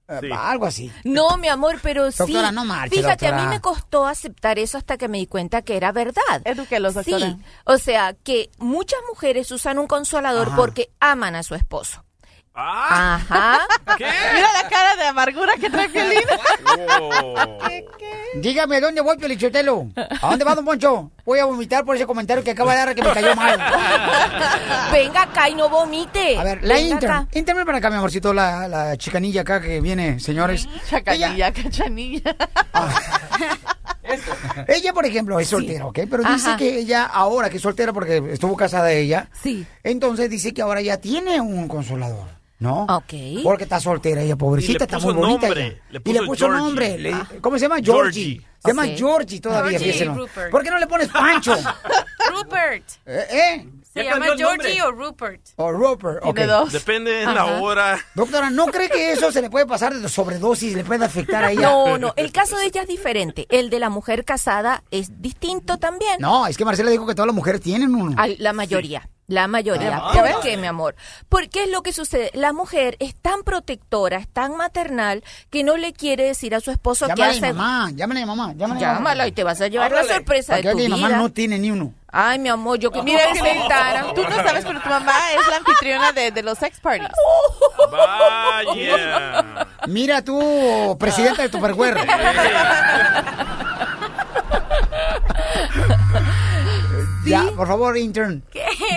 Eh, 0.08 0.30
Algo 0.32 0.66
así. 0.66 0.92
No, 1.04 1.36
mi 1.38 1.48
amor, 1.48 1.78
pero 1.82 2.10
sí. 2.10 2.18
Doctora, 2.18 2.52
no 2.52 2.64
marche, 2.64 2.96
Fíjate, 2.96 3.26
a 3.28 3.32
mí 3.32 3.46
me 3.46 3.60
costó 3.60 4.06
aceptar 4.06 4.58
eso 4.58 4.78
hasta 4.78 4.98
que 4.98 5.08
me 5.08 5.18
di 5.18 5.26
cuenta 5.26 5.62
que 5.62 5.76
era 5.76 5.92
verdad. 5.92 6.42
Edúquelos, 6.44 6.94
doctora. 6.94 7.30
Sí, 7.30 7.36
o 7.64 7.78
sea, 7.78 8.14
que 8.14 8.50
muchas 8.58 9.00
mujeres 9.08 9.50
usan 9.50 9.78
un 9.78 9.86
consolador 9.86 10.48
Ajá. 10.48 10.56
porque 10.56 10.90
aman 11.00 11.34
a 11.36 11.42
su 11.42 11.54
esposo. 11.54 12.04
Ah. 12.54 13.14
Ajá. 13.14 13.66
Mira 13.98 14.52
la 14.62 14.68
cara 14.68 14.96
de 14.96 15.04
amargura 15.06 15.54
que 15.56 15.70
trae 15.70 15.88
Piolín. 15.88 16.20
Dígame, 18.34 18.80
¿dónde 18.80 19.00
voy, 19.00 19.16
Piolichotelo? 19.16 19.88
¿A 19.96 20.28
dónde 20.30 20.44
va, 20.44 20.54
don 20.54 20.64
Poncho? 20.64 21.10
Voy 21.24 21.38
a 21.38 21.44
vomitar 21.46 21.84
por 21.84 21.96
ese 21.96 22.06
comentario 22.06 22.42
que 22.44 22.50
acaba 22.50 22.72
de 22.72 22.78
dar 22.78 22.94
que 22.94 23.02
me 23.02 23.12
cayó 23.12 23.34
mal. 23.34 23.58
Venga 24.92 25.22
acá 25.22 25.48
y 25.48 25.54
no 25.54 25.68
vomite. 25.68 26.38
A 26.38 26.44
ver, 26.44 26.62
la 26.62 26.74
Venga 26.74 26.94
intern. 26.94 27.12
acá. 27.12 27.64
Para 27.64 27.78
acá, 27.78 27.90
mi 27.90 27.96
amorcito, 27.96 28.34
la, 28.34 28.68
la 28.68 28.96
chicanilla 28.96 29.42
acá 29.42 29.60
que 29.60 29.80
viene, 29.80 30.20
señores. 30.20 30.68
Chacanilla, 30.90 31.52
cachanilla. 31.52 32.36
Ella, 34.68 34.92
por 34.92 35.06
ejemplo, 35.06 35.38
es 35.40 35.48
soltera, 35.48 35.86
¿ok? 35.86 36.00
Pero 36.10 36.24
dice 36.24 36.48
Ajá. 36.50 36.56
que 36.56 36.78
ella, 36.78 37.04
ahora 37.04 37.48
que 37.48 37.56
es 37.56 37.62
soltera 37.62 37.92
porque 37.92 38.22
estuvo 38.32 38.56
casada 38.56 38.92
ella, 38.92 39.28
sí. 39.42 39.66
entonces 39.82 40.28
dice 40.28 40.52
que 40.52 40.60
ahora 40.62 40.80
ya 40.82 40.98
tiene 40.98 41.40
un 41.40 41.68
consolador, 41.68 42.26
¿no? 42.62 42.84
Ok. 42.84 43.12
Porque 43.42 43.64
está 43.64 43.80
soltera 43.80 44.22
ella, 44.22 44.36
pobrecita, 44.36 44.72
Y 44.72 44.78
le 44.78 44.84
está 44.84 44.96
puso 44.96 45.06
muy 45.08 45.14
bonita. 45.16 45.46
nombre, 45.48 45.66
ella. 45.66 45.76
le 45.90 46.00
y 46.04 46.12
le 46.12 46.22
puso 46.22 46.46
Georgie. 46.46 46.58
nombre. 46.64 46.98
le- 46.98 47.12
Ah. 47.12 47.28
¿Cómo 47.40 47.58
se 47.58 47.62
llama? 47.64 47.76
Georgie. 47.82 48.22
Georgie. 48.22 48.46
Se 48.62 48.68
llama. 48.68 48.86
Georgie 48.86 49.40
todavía, 49.40 49.70
Georgie 49.78 49.92
fíjese, 49.92 50.06
¿no? 50.06 50.14
Rupert. 50.16 50.50
¿Por 50.52 50.62
qué 50.62 50.70
no 50.70 50.78
le 50.78 50.86
pones 50.86 51.08
Pancho? 51.08 51.54
Rupert. 52.30 52.84
¿Eh? 53.06 53.26
eh? 53.30 53.68
Se 53.92 54.04
Ya 54.04 54.12
llama 54.14 54.26
Georgie 54.36 54.80
o 54.82 54.90
Rupert. 54.92 55.40
O 55.56 55.70
Rupert, 55.70 56.20
ok. 56.24 56.38
Depende 56.70 57.10
de 57.10 57.26
la 57.26 57.44
hora. 57.60 57.98
Doctora, 58.14 58.48
¿no 58.48 58.66
cree 58.66 58.88
que 58.88 59.12
eso 59.12 59.30
se 59.30 59.42
le 59.42 59.50
puede 59.50 59.66
pasar 59.66 59.92
de 59.94 60.08
sobredosis, 60.08 60.74
le 60.74 60.82
puede 60.84 61.04
afectar 61.04 61.44
a 61.44 61.50
ella? 61.52 61.62
No, 61.62 61.98
no, 61.98 62.14
el 62.16 62.32
caso 62.32 62.56
de 62.56 62.66
ella 62.66 62.82
es 62.82 62.88
diferente. 62.88 63.46
El 63.50 63.68
de 63.68 63.78
la 63.80 63.90
mujer 63.90 64.24
casada 64.24 64.82
es 64.90 65.20
distinto 65.20 65.76
también. 65.78 66.16
No, 66.20 66.46
es 66.46 66.56
que 66.56 66.64
Marcela 66.64 66.90
dijo 66.90 67.06
que 67.06 67.14
todas 67.14 67.26
las 67.26 67.34
mujeres 67.36 67.60
tienen 67.60 67.94
uno. 67.94 68.16
La 68.38 68.52
mayoría. 68.54 69.06
La 69.32 69.48
mayoría. 69.48 69.96
Ah, 69.96 70.12
¿Por 70.12 70.40
qué, 70.42 70.58
mi 70.58 70.66
amor? 70.66 70.94
Porque 71.30 71.64
es 71.64 71.70
lo 71.70 71.82
que 71.82 71.94
sucede. 71.94 72.30
La 72.34 72.52
mujer 72.52 72.96
es 73.00 73.14
tan 73.14 73.44
protectora, 73.44 74.18
es 74.18 74.28
tan 74.28 74.56
maternal, 74.58 75.24
que 75.48 75.64
no 75.64 75.78
le 75.78 75.94
quiere 75.94 76.24
decir 76.24 76.54
a 76.54 76.60
su 76.60 76.70
esposo 76.70 77.06
que 77.08 77.14
mi 77.14 77.22
hace. 77.22 77.52
mamá, 77.54 77.90
llámale 77.94 78.20
a 78.20 78.26
mi 78.26 78.28
mamá, 78.28 78.52
llámale 78.52 78.62
a 78.62 78.66
mi 78.66 78.80
mamá. 78.84 78.94
Llámala 78.98 79.26
y 79.28 79.32
te 79.32 79.42
vas 79.42 79.58
a 79.62 79.68
llevar 79.68 79.90
la 79.90 80.04
sorpresa 80.04 80.56
de 80.56 80.62
que 80.62 80.70
tu 80.72 80.76
mi 80.76 80.84
vida. 80.86 80.96
mamá 80.96 81.16
no 81.16 81.30
tiene 81.32 81.58
ni 81.58 81.70
uno. 81.70 81.94
Ay, 82.14 82.38
mi 82.38 82.50
amor, 82.50 82.78
yo 82.78 82.90
que 82.90 83.02
Mira, 83.02 83.22
Piolín, 83.32 83.42
presentaras. 83.42 84.12
tú 84.14 84.22
no 84.22 84.36
sabes, 84.36 84.66
pero 84.66 84.80
tu 84.82 84.88
mamá 84.90 85.14
es 85.32 85.48
la 85.48 85.56
anfitriona 85.56 86.12
de, 86.12 86.30
de 86.30 86.42
los 86.42 86.58
sex 86.58 86.78
parties. 86.78 87.08
Vaya. 87.90 89.66
Mira 89.86 90.22
tú, 90.22 90.94
presidenta 91.00 91.40
de 91.40 91.48
Ya, 97.24 97.44
por 97.56 97.66
favor, 97.68 97.96
intern. 97.96 98.42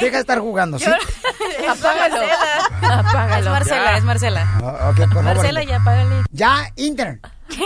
Deja 0.02 0.16
de 0.16 0.20
estar 0.20 0.40
jugando, 0.40 0.80
¿sí? 0.80 0.86
Apágalo. 1.70 2.22
Es 2.22 2.90
Apágalo. 2.90 3.52
Marcela, 3.52 3.86
Ya. 3.92 3.98
es 3.98 4.04
Marcela. 4.04 4.48
Ah, 4.64 4.90
ok, 4.92 4.98
por 4.98 5.10
favor. 5.10 5.24
Marcela, 5.24 5.64
ya 5.64 5.80
págale. 5.84 6.16
Ya, 6.32 6.72
intern. 6.76 7.22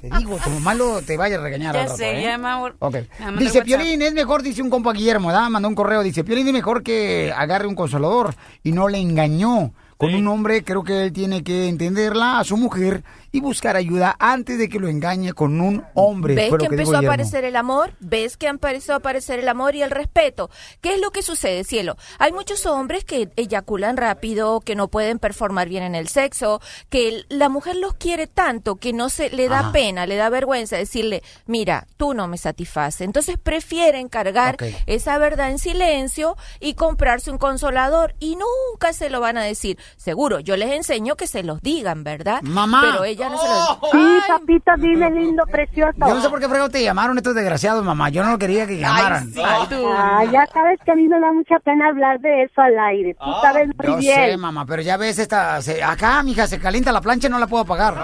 Te 0.00 0.10
digo, 0.18 0.36
tu 0.42 0.50
mamá 0.50 0.74
lo 0.74 1.00
te 1.00 1.16
vaya 1.16 1.36
a 1.36 1.40
regañar 1.40 1.74
Ya 1.74 1.82
rato, 1.84 1.96
sé, 1.96 2.18
¿eh? 2.18 2.22
ya 2.24 2.36
me 2.38 2.48
amor. 2.48 2.76
Ok. 2.80 2.94
Me 3.18 3.24
mandó 3.26 3.40
Dice. 3.40 3.62
Piolín, 3.62 4.02
es 4.02 4.12
mejor, 4.12 4.42
dice 4.42 4.60
un 4.62 4.68
compa 4.68 4.92
Guillermo, 4.92 5.32
¿da? 5.32 5.48
Mandó 5.48 5.68
un 5.68 5.74
correo, 5.74 6.02
dice, 6.02 6.22
Piolín 6.24 6.46
es 6.48 6.52
mejor 6.52 6.82
que 6.82 7.32
agarre 7.34 7.66
un 7.66 7.74
consolador 7.74 8.34
y 8.62 8.72
no 8.72 8.88
le 8.88 8.98
engañó. 8.98 9.72
Con 9.96 10.14
un 10.14 10.28
hombre, 10.28 10.62
creo 10.62 10.84
que 10.84 11.04
él 11.04 11.12
tiene 11.12 11.42
que 11.42 11.68
entenderla 11.68 12.38
a 12.38 12.44
su 12.44 12.58
mujer 12.58 13.02
y 13.32 13.40
buscar 13.40 13.76
ayuda 13.76 14.16
antes 14.18 14.58
de 14.58 14.68
que 14.68 14.78
lo 14.78 14.88
engañe 14.88 15.32
con 15.32 15.60
un 15.60 15.84
hombre. 15.94 16.34
¿Ves 16.34 16.54
que 16.58 16.66
empezó 16.66 16.96
a 16.96 17.00
aparecer 17.00 17.44
el 17.44 17.56
amor? 17.56 17.92
¿Ves 18.00 18.36
que 18.36 18.46
empezó 18.46 18.92
a 18.92 18.96
aparecer 18.96 19.38
el 19.38 19.48
amor 19.48 19.74
y 19.74 19.82
el 19.82 19.90
respeto? 19.90 20.50
¿Qué 20.80 20.94
es 20.94 21.00
lo 21.00 21.10
que 21.10 21.22
sucede, 21.22 21.64
cielo? 21.64 21.96
Hay 22.18 22.32
muchos 22.32 22.66
hombres 22.66 23.04
que 23.04 23.30
eyaculan 23.36 23.96
rápido, 23.96 24.60
que 24.60 24.74
no 24.74 24.88
pueden 24.88 25.18
performar 25.18 25.68
bien 25.68 25.82
en 25.82 25.94
el 25.94 26.08
sexo, 26.08 26.60
que 26.88 27.24
la 27.28 27.48
mujer 27.48 27.76
los 27.76 27.94
quiere 27.94 28.26
tanto 28.26 28.76
que 28.76 28.92
no 28.92 29.08
se 29.08 29.30
le 29.30 29.48
da 29.48 29.60
Ajá. 29.60 29.72
pena, 29.72 30.06
le 30.06 30.16
da 30.16 30.28
vergüenza 30.28 30.76
decirle, 30.76 31.22
mira, 31.46 31.86
tú 31.96 32.14
no 32.14 32.28
me 32.28 32.38
satisface. 32.38 33.04
Entonces 33.04 33.36
prefieren 33.38 34.08
cargar 34.08 34.56
esa 34.86 35.18
verdad 35.18 35.50
en 35.50 35.58
silencio 35.58 36.36
y 36.60 36.74
comprarse 36.74 37.30
un 37.30 37.38
consolador 37.38 38.14
y 38.18 38.36
nunca 38.36 38.92
se 38.92 39.10
lo 39.10 39.20
van 39.20 39.36
a 39.36 39.42
decir. 39.42 39.78
Seguro, 39.96 40.40
yo 40.40 40.56
les 40.56 40.70
enseño 40.72 41.16
que 41.16 41.26
se 41.26 41.42
los 41.42 41.60
digan, 41.62 42.04
¿verdad? 42.04 42.40
Mamá. 42.42 42.80
Pero 42.82 43.04
ella 43.04 43.28
no 43.28 43.38
se 43.38 43.48
lo 43.48 43.80
Sí, 43.92 44.18
papito, 44.28 44.70
dime 44.78 45.10
lindo, 45.10 45.44
precioso. 45.50 45.92
Yo 45.98 46.14
no 46.14 46.20
sé 46.20 46.28
por 46.30 46.40
qué 46.40 46.48
fregado 46.48 46.68
te 46.68 46.82
llamaron 46.82 47.16
estos 47.16 47.34
desgraciados, 47.34 47.84
mamá. 47.84 48.08
Yo 48.10 48.22
no 48.24 48.38
quería 48.38 48.66
que 48.66 48.78
llamaran. 48.78 49.32
Ah, 49.42 50.24
ya 50.30 50.46
sabes 50.52 50.78
que 50.84 50.92
a 50.92 50.94
mí 50.94 51.08
me 51.08 51.18
da 51.20 51.32
mucha 51.32 51.58
pena 51.60 51.88
hablar 51.88 52.18
de 52.20 52.44
eso 52.44 52.60
al 52.60 52.78
aire. 52.78 53.14
Tú 53.14 53.30
sabes 53.42 53.68
muy 53.76 53.86
Yo 53.86 53.96
bien. 53.98 54.30
sé, 54.30 54.36
mamá, 54.36 54.64
pero 54.66 54.82
ya 54.82 54.96
ves 54.96 55.18
esta... 55.18 55.60
se- 55.62 55.82
acá, 55.82 56.22
mija, 56.22 56.46
se 56.46 56.58
calienta 56.58 56.92
la 56.92 57.00
plancha 57.00 57.28
y 57.28 57.30
no 57.30 57.38
la 57.38 57.46
puedo 57.46 57.62
apagar. 57.64 57.94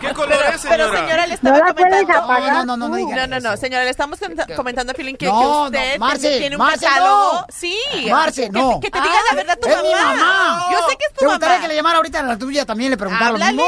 ¿Qué 0.00 0.12
color 0.14 0.32
es, 0.54 0.62
Pero 0.68 0.84
señora? 0.84 1.00
señora, 1.00 1.26
le 1.26 1.34
estaba 1.34 1.58
No 1.58 1.74
comentando. 1.74 2.12
apagar 2.18 2.52
No, 2.52 2.64
no, 2.64 2.76
no, 2.76 2.88
no 2.88 2.98
no, 2.98 3.26
no, 3.26 3.40
no, 3.40 3.56
señora, 3.56 3.84
le 3.84 3.90
estamos 3.90 4.18
comentando 4.56 4.92
a 4.92 4.94
Piolín 4.94 5.16
que, 5.16 5.26
No, 5.26 5.40
que 5.70 5.76
usted 5.78 5.98
no, 5.98 6.06
Marce, 6.06 6.38
tiene 6.38 6.56
un 6.56 6.62
Marce, 6.62 6.86
catálogo. 6.86 7.32
no. 7.34 7.46
Sí. 7.50 7.74
Marce, 8.10 8.42
que, 8.42 8.50
no. 8.50 8.80
Que 8.80 8.90
te 8.90 9.00
diga 9.00 9.14
la 9.30 9.36
verdad 9.36 9.58
tu 9.60 9.68
mamá. 9.68 9.80
Mamá. 10.20 10.66
Yo 10.70 10.78
sé 10.88 10.96
que 10.96 11.04
es 11.06 11.12
tu 11.14 11.20
¿Te 11.20 11.26
gustaría 11.26 11.48
mamá. 11.56 11.62
que 11.62 11.68
le 11.68 11.74
llamara 11.76 11.96
ahorita 11.96 12.20
a 12.20 12.22
la 12.22 12.38
tuya 12.38 12.64
también 12.66 12.90
le 12.90 12.96
preguntara 12.96 13.32
lo 13.32 13.38
mismo? 13.38 13.64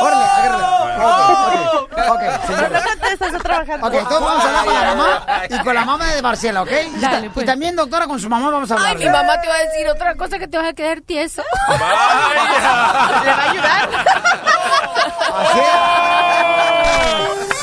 Órale, 0.00 0.24
agárrale. 0.24 0.64
Ok, 0.98 1.90
ok, 1.92 1.98
ok, 2.08 2.22
señora. 2.46 2.68
no 2.68 2.80
contestas, 2.88 3.28
está 3.28 3.38
trabajando. 3.38 3.86
Ok, 3.86 3.94
entonces 3.94 4.20
vamos 4.20 4.44
a 4.44 4.48
hablar 4.48 4.64
con 4.64 4.74
la 4.74 4.94
mamá 4.94 5.08
y 5.48 5.58
con 5.58 5.74
la 5.74 5.84
mamá 5.84 6.06
de 6.14 6.22
Marcela, 6.22 6.62
¿ok? 6.62 6.70
Y 6.70 7.40
y, 7.40 7.44
también, 7.44 7.76
doctora, 7.76 8.06
con 8.06 8.18
su 8.20 8.28
mamá 8.28 8.50
vamos 8.50 8.70
a 8.70 8.74
hablar. 8.74 8.96
Ay, 8.96 9.04
mi 9.04 9.10
mamá 9.10 9.40
te 9.40 9.48
va 9.48 9.54
a 9.54 9.58
decir 9.58 9.88
otra 9.88 10.14
cosa 10.16 10.38
que 10.38 10.48
te 10.48 10.58
vas 10.58 10.68
a 10.68 10.72
quedar 10.72 11.00
tieso. 11.00 11.42
¿Le 11.68 11.78
va 11.78 13.36
a 13.36 13.50
ayudar? 13.50 13.88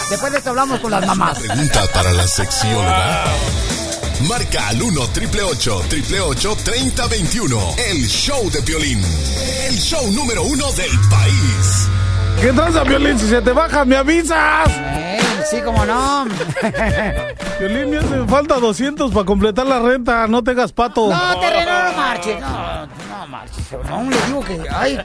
Después 0.09 0.31
de 0.31 0.37
esto 0.37 0.49
hablamos 0.51 0.79
con 0.79 0.91
las 0.91 1.05
mamás. 1.05 1.39
Pregunta 1.39 1.81
para 1.93 2.11
la 2.13 2.27
sexióloga. 2.27 3.23
Marca 4.21 4.69
al 4.69 4.81
1 4.81 5.07
triple 5.09 5.43
888 5.43 6.57
3021. 6.63 7.75
El 7.89 8.07
show 8.07 8.49
de 8.49 8.61
violín. 8.61 9.01
El 9.67 9.75
show 9.77 10.09
número 10.11 10.43
uno 10.43 10.71
del 10.71 10.91
país. 11.09 11.89
¿Qué 12.41 12.51
tranza, 12.51 12.83
Violín? 12.83 13.19
Si 13.19 13.27
se 13.27 13.41
te 13.41 13.51
baja, 13.51 13.85
me 13.85 13.95
avisas. 13.95 14.67
Ey, 14.67 15.19
sí, 15.49 15.61
como 15.61 15.85
no. 15.85 16.25
Violín, 17.59 17.91
me 17.91 17.97
hace 17.97 18.25
falta 18.25 18.55
200 18.55 19.11
para 19.11 19.25
completar 19.25 19.65
la 19.65 19.79
renta. 19.79 20.27
No 20.27 20.43
tengas 20.43 20.71
pato. 20.71 21.09
No, 21.09 21.39
terreno, 21.39 21.83
no 21.83 21.93
marches. 21.97 22.39
No, 22.39 22.85
no 22.87 23.27
marches. 23.27 23.65
No, 23.87 24.03
le 24.03 24.21
digo 24.27 24.43
que, 24.43 24.61
ay, 24.69 24.99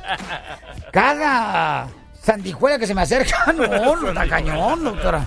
cada 0.92 1.88
sandijuela 2.22 2.78
que 2.78 2.86
se 2.86 2.94
me 2.94 3.02
acerca, 3.02 3.52
no, 3.56 3.96
no 3.96 4.08
está 4.08 4.28
cañón, 4.28 4.84
doctora. 4.84 5.26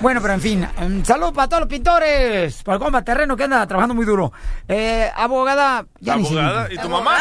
Bueno, 0.00 0.20
pero 0.20 0.34
en 0.34 0.40
fin, 0.40 0.66
um, 0.80 1.04
salud 1.04 1.32
para 1.32 1.48
todos 1.48 1.60
los 1.62 1.68
pintores, 1.68 2.62
para 2.62 2.76
el 2.76 2.82
compa 2.82 3.02
terreno 3.02 3.36
que 3.36 3.44
anda 3.44 3.66
trabajando 3.66 3.94
muy 3.94 4.04
duro. 4.04 4.32
Eh, 4.68 5.10
abogada, 5.14 5.86
ya 6.00 6.16
ni 6.16 6.24
sé. 6.26 6.38
Abogada, 6.38 6.72
¿y 6.72 6.78
tu 6.78 6.88
mamá? 6.88 7.16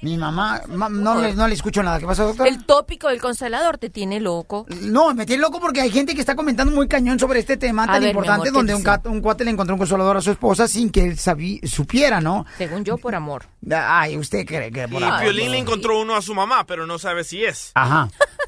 Mi 0.00 0.16
mamá, 0.16 0.62
ma- 0.68 0.88
no, 0.88 1.20
le, 1.20 1.34
no 1.34 1.48
le 1.48 1.54
escucho 1.54 1.82
nada. 1.82 1.98
¿Qué 1.98 2.06
pasó, 2.06 2.24
doctora? 2.26 2.48
El 2.48 2.64
tópico 2.64 3.08
del 3.08 3.20
consolador 3.20 3.78
te 3.78 3.90
tiene 3.90 4.20
loco. 4.20 4.64
No, 4.82 5.12
me 5.12 5.26
tiene 5.26 5.42
loco 5.42 5.58
porque 5.58 5.80
hay 5.80 5.90
gente 5.90 6.14
que 6.14 6.20
está 6.20 6.36
comentando 6.36 6.72
muy 6.72 6.86
cañón 6.86 7.18
sobre 7.18 7.40
este 7.40 7.56
tema 7.56 7.82
A 7.82 7.86
tan 7.86 8.00
ver, 8.02 8.10
importante 8.10 8.48
amor, 8.50 8.64
¿qué 8.66 8.72
donde 8.72 9.08
un, 9.08 9.12
un 9.16 9.20
cuate 9.20 9.44
le 9.44 9.50
encontró 9.50 9.74
un 9.74 9.78
consolador 9.80 10.16
a 10.16 10.20
su 10.20 10.30
esposa 10.30 10.68
sin 10.68 10.90
que 10.90 11.04
él 11.04 11.16
sabí- 11.18 11.66
supiera, 11.66 12.20
¿no? 12.20 12.46
Según 12.58 12.84
yo, 12.84 12.96
por 12.96 13.16
amor. 13.16 13.46
Ay, 13.72 14.16
¿usted 14.16 14.46
cree 14.46 14.70
que 14.70 14.86
por 14.86 15.02
Y 15.02 15.04
amor? 15.04 15.20
Piolín 15.20 15.50
le 15.50 15.58
encontró 15.58 16.00
uno 16.00 16.14
a 16.14 16.22
su 16.22 16.32
mamá, 16.32 16.64
pero 16.64 16.86
no 16.86 16.98
sabe 17.00 17.24
si 17.24 17.44
es. 17.44 17.72
Ajá. 17.74 18.08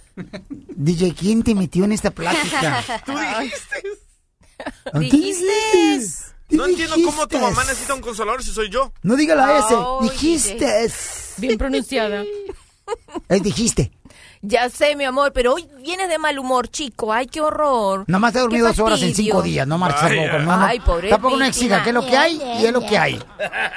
DJ, 0.50 1.14
¿quién 1.14 1.42
te 1.42 1.54
metió 1.54 1.84
en 1.84 1.92
esta 1.92 2.10
plática? 2.10 2.84
Tú 3.06 3.12
dijiste. 3.12 3.82
Dijiste. 4.94 6.30
No 6.50 6.66
entiendo 6.66 6.96
cómo 7.04 7.26
tu 7.26 7.38
mamá 7.38 7.64
necesita 7.64 7.94
un 7.94 8.00
consolador 8.00 8.42
si 8.42 8.50
soy 8.50 8.70
yo. 8.70 8.92
No 9.02 9.16
diga 9.16 9.34
la 9.34 9.58
S. 9.58 9.74
Dijiste. 10.02 10.90
Bien 11.38 11.56
pronunciada. 11.56 12.24
Eh, 13.28 13.40
dijiste. 13.40 13.92
Ya 14.42 14.70
sé, 14.70 14.96
mi 14.96 15.04
amor, 15.04 15.32
pero 15.34 15.52
hoy 15.52 15.68
vienes 15.84 16.08
de 16.08 16.18
mal 16.18 16.38
humor, 16.38 16.68
chico. 16.68 17.12
Ay, 17.12 17.26
qué 17.26 17.42
horror. 17.42 18.04
Nomás 18.06 18.34
he 18.34 18.38
dormido 18.38 18.68
dos 18.68 18.78
horas 18.78 19.02
en 19.02 19.14
cinco 19.14 19.42
días, 19.42 19.66
no 19.66 19.76
marches. 19.76 20.16
No, 20.16 20.38
no. 20.38 20.64
Ay, 20.64 20.80
pobre 20.80 21.10
Tampoco 21.10 21.36
no 21.36 21.44
exija, 21.44 21.82
que 21.82 21.90
es 21.90 21.94
lo 21.94 22.06
que 22.06 22.16
hay 22.16 22.40
y 22.58 22.64
es 22.64 22.72
lo 22.72 22.80
que 22.80 22.96
hay. 22.96 23.22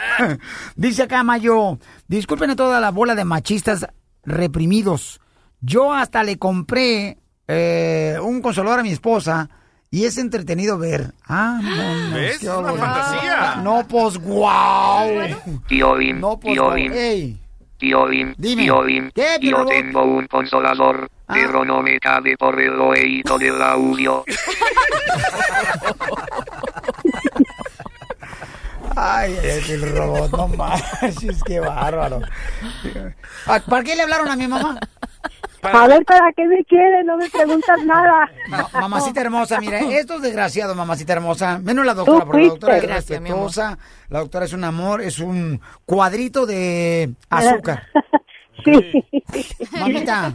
Dice 0.77 1.03
acá 1.03 1.21
Mayo, 1.23 1.79
disculpen 2.07 2.51
a 2.51 2.55
toda 2.55 2.79
la 2.79 2.91
bola 2.91 3.13
de 3.13 3.25
machistas 3.25 3.85
reprimidos. 4.23 5.19
Yo 5.65 5.94
hasta 5.94 6.23
le 6.23 6.38
compré 6.38 7.18
eh, 7.48 8.18
un 8.22 8.41
consolador 8.41 8.80
a 8.80 8.84
mi 8.84 8.91
esposa 8.91 9.49
y 9.90 10.03
es 10.06 10.18
entretenido 10.18 10.77
ver. 10.77 11.14
Ah, 11.27 11.60
no, 11.64 12.10
no, 12.10 12.15
¿Ves? 12.15 12.40
qué 12.40 12.48
Es 12.48 12.52
una 12.52 12.73
fantasía. 12.73 13.56
No, 13.64 13.88
pues, 13.88 14.18
wow. 14.18 15.61
Tío 15.68 15.95
Bim, 15.95 16.19
No, 16.19 16.38
pues, 16.40 16.53
tío. 16.53 16.72
Bim, 16.72 16.91
Ey, 16.94 17.38
tío 17.77 18.06
Bim, 18.07 18.34
Dime. 18.38 18.64
tío 18.64 18.81
Bim, 18.84 19.11
¿Qué, 19.15 19.38
mi 19.41 19.49
yo 19.52 19.65
tengo 19.65 20.03
un 20.03 20.27
consolador, 20.27 21.10
Ah. 21.27 21.34
pero 21.35 21.64
no 21.64 21.81
me 21.81 21.98
cabe 21.99 22.35
por 22.38 22.60
el 22.60 22.77
oído 22.81 23.38
del 23.38 23.61
audio. 23.61 24.26
Ay, 28.95 29.35
es 29.41 29.69
el 29.69 29.95
robot, 29.95 30.31
no 30.31 30.48
manches, 30.49 31.41
qué 31.45 31.60
bárbaro. 31.60 32.22
¿Para 33.68 33.84
qué 33.84 33.95
le 33.95 34.03
hablaron 34.03 34.27
a 34.30 34.35
mi 34.35 34.48
mamá? 34.48 34.80
A 35.64 35.88
ver, 35.88 36.03
¿para 36.06 36.31
qué 36.34 36.45
me 36.45 36.64
quieres? 36.65 37.06
No 37.06 37.18
me 37.18 37.30
preguntas 37.30 37.81
nada. 37.85 38.30
Ma- 38.49 38.69
mamacita 38.81 39.22
hermosa, 39.22 39.60
mira, 39.60 39.80
estos 39.91 40.22
desgraciados, 40.22 40.76
mamacita 40.76 41.14
hermosa, 41.14 41.60
menos 41.60 41.85
la 41.85 41.94
doctora, 41.94 42.26
porque 42.26 42.41
la 42.44 42.48
doctora 42.49 42.77
es. 42.77 42.84
Gracias, 42.84 43.22
mi 43.22 43.30
amor. 43.30 43.45
respetuosa, 43.48 43.77
la 44.10 44.19
doctora 44.19 44.45
es 44.45 44.53
un 44.53 44.64
amor, 44.64 45.02
es 45.02 45.19
un 45.19 45.61
cuadrito 45.85 46.45
de 46.45 47.11
azúcar. 47.30 47.84
Sí. 48.64 49.03
Mamita, 49.80 50.31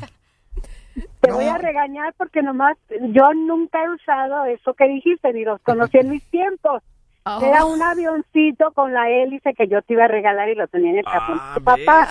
Te 1.20 1.30
voy 1.32 1.44
a 1.44 1.56
regañar 1.56 2.12
porque 2.18 2.42
nomás 2.42 2.76
yo 3.12 3.32
nunca 3.32 3.78
he 3.84 3.88
usado 3.90 4.44
eso 4.46 4.74
que 4.74 4.88
dijiste, 4.88 5.32
ni 5.32 5.44
los 5.44 5.60
conocí 5.62 5.98
en 5.98 6.10
mis 6.10 6.24
tiempos. 6.24 6.82
Oh. 7.30 7.44
Era 7.44 7.64
un 7.64 7.82
avioncito 7.82 8.70
con 8.72 8.92
la 8.94 9.08
hélice 9.10 9.52
que 9.54 9.68
yo 9.68 9.82
te 9.82 9.92
iba 9.92 10.04
a 10.04 10.08
regalar 10.08 10.48
y 10.48 10.54
lo 10.54 10.66
tenía 10.68 10.90
en 10.92 10.98
el 10.98 11.04
cajón 11.04 11.38
de 11.38 11.54
tu 11.58 11.64
papá. 11.64 12.08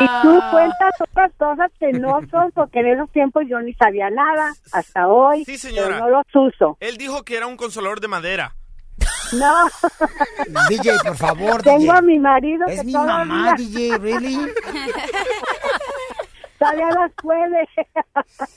Y 0.00 0.06
tú 0.22 0.40
cuentas 0.50 0.92
otras 1.00 1.32
cosas 1.38 1.70
que 1.78 1.92
no 1.92 2.20
son, 2.30 2.50
porque 2.52 2.80
en 2.80 2.86
esos 2.88 3.10
tiempos 3.10 3.44
yo 3.48 3.60
ni 3.60 3.74
sabía 3.74 4.08
nada, 4.10 4.52
hasta 4.72 5.08
hoy, 5.08 5.44
Sí, 5.44 5.58
señora. 5.58 5.88
pero 5.88 5.98
no 6.00 6.10
los 6.10 6.26
uso. 6.54 6.76
Él 6.80 6.96
dijo 6.96 7.22
que 7.24 7.36
era 7.36 7.46
un 7.46 7.56
consolador 7.56 8.00
de 8.00 8.08
madera. 8.08 8.54
No. 9.32 9.66
DJ, 10.68 10.92
por 11.04 11.16
favor, 11.16 11.62
Tengo 11.62 11.78
DJ. 11.80 11.90
a 11.90 12.00
mi 12.02 12.18
marido 12.18 12.66
Es 12.66 12.80
que 12.80 12.86
mi 12.86 12.92
mamá, 12.94 13.54
DJ, 13.56 13.98
really. 13.98 14.38
Todavía 16.58 16.88
las 16.90 17.12
puede. 17.12 17.68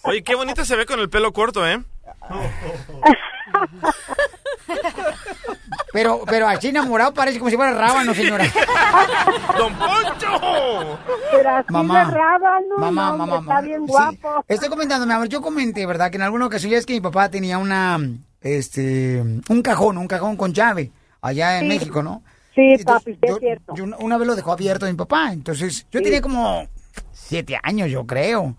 Oye, 0.04 0.24
qué 0.24 0.36
bonita 0.36 0.66
se 0.66 0.76
ve 0.76 0.86
con 0.86 1.00
el 1.00 1.10
pelo 1.10 1.32
corto, 1.32 1.66
¿eh? 1.68 1.82
Pero, 5.92 6.22
pero 6.26 6.48
así 6.48 6.70
enamorado 6.70 7.14
parece 7.14 7.38
como 7.40 7.50
si 7.52 7.56
fuera 7.56 7.74
rábano, 7.74 8.14
señora. 8.14 8.46
¡Don 9.58 9.74
Poncho! 9.76 11.00
Pero 11.32 11.50
así 11.56 11.66
Mamá, 11.72 12.06
de 12.06 12.12
rábano, 12.12 12.78
mamá, 12.78 13.12
no, 13.12 13.18
mamá, 13.18 13.36
está 13.36 13.42
mamá. 13.48 13.62
bien 13.62 13.82
Sí, 13.86 13.92
guapo. 13.92 14.46
estoy 14.48 14.70
comentando, 14.70 15.06
mi 15.06 15.14
amor, 15.14 15.28
yo 15.30 15.42
comenté, 15.42 15.86
¿verdad? 15.86 16.10
Que 16.10 16.18
en 16.18 16.24
alguna 16.24 16.48
ocasión 16.48 16.72
ya 16.72 16.78
es 16.80 16.86
que 16.86 16.94
mi 16.94 17.02
papá 17.02 17.30
tenía 17.30 17.58
una, 17.60 18.00
este, 18.42 19.22
un 19.50 19.62
cajón, 19.62 19.98
un 20.00 20.08
cajón 20.08 20.36
con 20.36 20.54
llave 20.54 20.92
allá 21.22 21.60
en 21.60 21.64
Sí. 21.64 21.68
México, 21.68 22.02
¿no? 22.02 22.24
Sí, 22.56 22.62
Entonces, 22.78 23.16
papi, 23.16 23.20
es 23.22 23.30
yo- 23.32 23.38
cierto. 23.38 23.74
yo 23.76 23.84
una- 24.00 24.18
vez 24.18 24.28
lo 24.28 24.36
dejó 24.36 24.52
abierto 24.52 24.86
mi 24.88 24.94
papá, 24.94 25.32
entonces 25.32 25.86
yo 25.92 26.00
Sí. 26.00 26.04
tenía 26.04 26.22
como 26.22 26.68
siete 27.12 27.60
años, 27.62 27.90
yo 27.90 28.06
creo. 28.06 28.56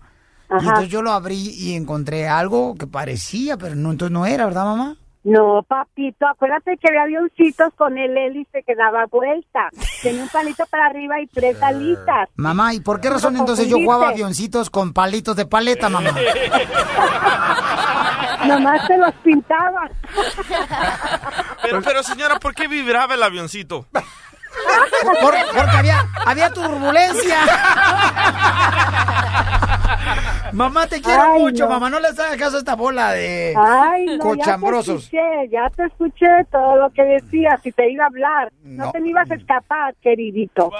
Y 0.51 0.59
entonces 0.67 0.89
yo 0.89 1.01
lo 1.01 1.11
abrí 1.11 1.49
y 1.49 1.75
encontré 1.75 2.27
algo 2.27 2.75
que 2.75 2.87
parecía, 2.87 3.57
pero 3.57 3.75
no, 3.75 3.91
entonces 3.91 4.13
no 4.13 4.25
era, 4.25 4.45
¿verdad, 4.45 4.63
mamá? 4.65 4.97
No, 5.25 5.61
papito, 5.67 6.25
acuérdate 6.27 6.77
que 6.77 6.87
había 6.87 7.01
avioncitos 7.01 7.73
con 7.73 7.97
el 7.97 8.15
hélice 8.15 8.63
que 8.63 8.75
daba 8.75 9.07
vuelta. 9.07 9.69
Tenía 10.03 10.21
un 10.21 10.29
palito 10.29 10.67
para 10.67 10.85
arriba 10.85 11.19
y 11.19 11.25
tres 11.25 11.59
alitas. 11.63 12.29
Mamá, 12.35 12.75
¿y 12.75 12.79
por 12.79 13.01
qué 13.01 13.09
razón 13.09 13.35
entonces 13.35 13.67
yo 13.67 13.77
jugaba 13.77 14.09
avioncitos 14.09 14.69
con 14.69 14.93
palitos 14.93 15.35
de 15.35 15.47
paleta, 15.47 15.89
mamá? 15.89 16.11
Nomás 18.45 18.87
te 18.87 18.99
los 18.99 19.13
pintaba. 19.23 19.89
Pero, 21.63 21.81
pero 21.81 22.03
señora, 22.03 22.37
¿por 22.37 22.53
qué 22.53 22.67
vibraba 22.67 23.15
el 23.15 23.23
avioncito? 23.23 23.87
Por- 25.21 25.35
porque 25.55 25.77
había, 25.77 26.05
había 26.25 26.49
turbulencia. 26.51 27.37
mamá, 30.51 30.87
te 30.87 31.01
quiero 31.01 31.21
Ay, 31.21 31.41
mucho, 31.41 31.65
no. 31.65 31.69
mamá. 31.71 31.89
No 31.89 31.99
les 31.99 32.17
hagas 32.19 32.37
caso 32.37 32.55
a 32.55 32.59
esta 32.59 32.75
bola 32.75 33.11
de 33.11 33.53
Ay, 33.57 34.05
no, 34.17 34.19
cochambrosos. 34.19 35.09
Ya 35.11 35.19
te 35.19 35.25
escuché, 35.25 35.49
ya 35.51 35.69
te 35.75 35.85
escuché 35.85 36.27
todo 36.51 36.75
lo 36.77 36.89
que 36.91 37.03
decías 37.03 37.59
y 37.65 37.71
te 37.71 37.91
iba 37.91 38.05
a 38.05 38.07
hablar. 38.07 38.51
No, 38.63 38.85
No. 38.85 38.91
te 38.91 38.99
me 38.99 39.09
ibas 39.09 39.29
a 39.29 39.35
escapar, 39.35 39.93
queridito. 40.01 40.71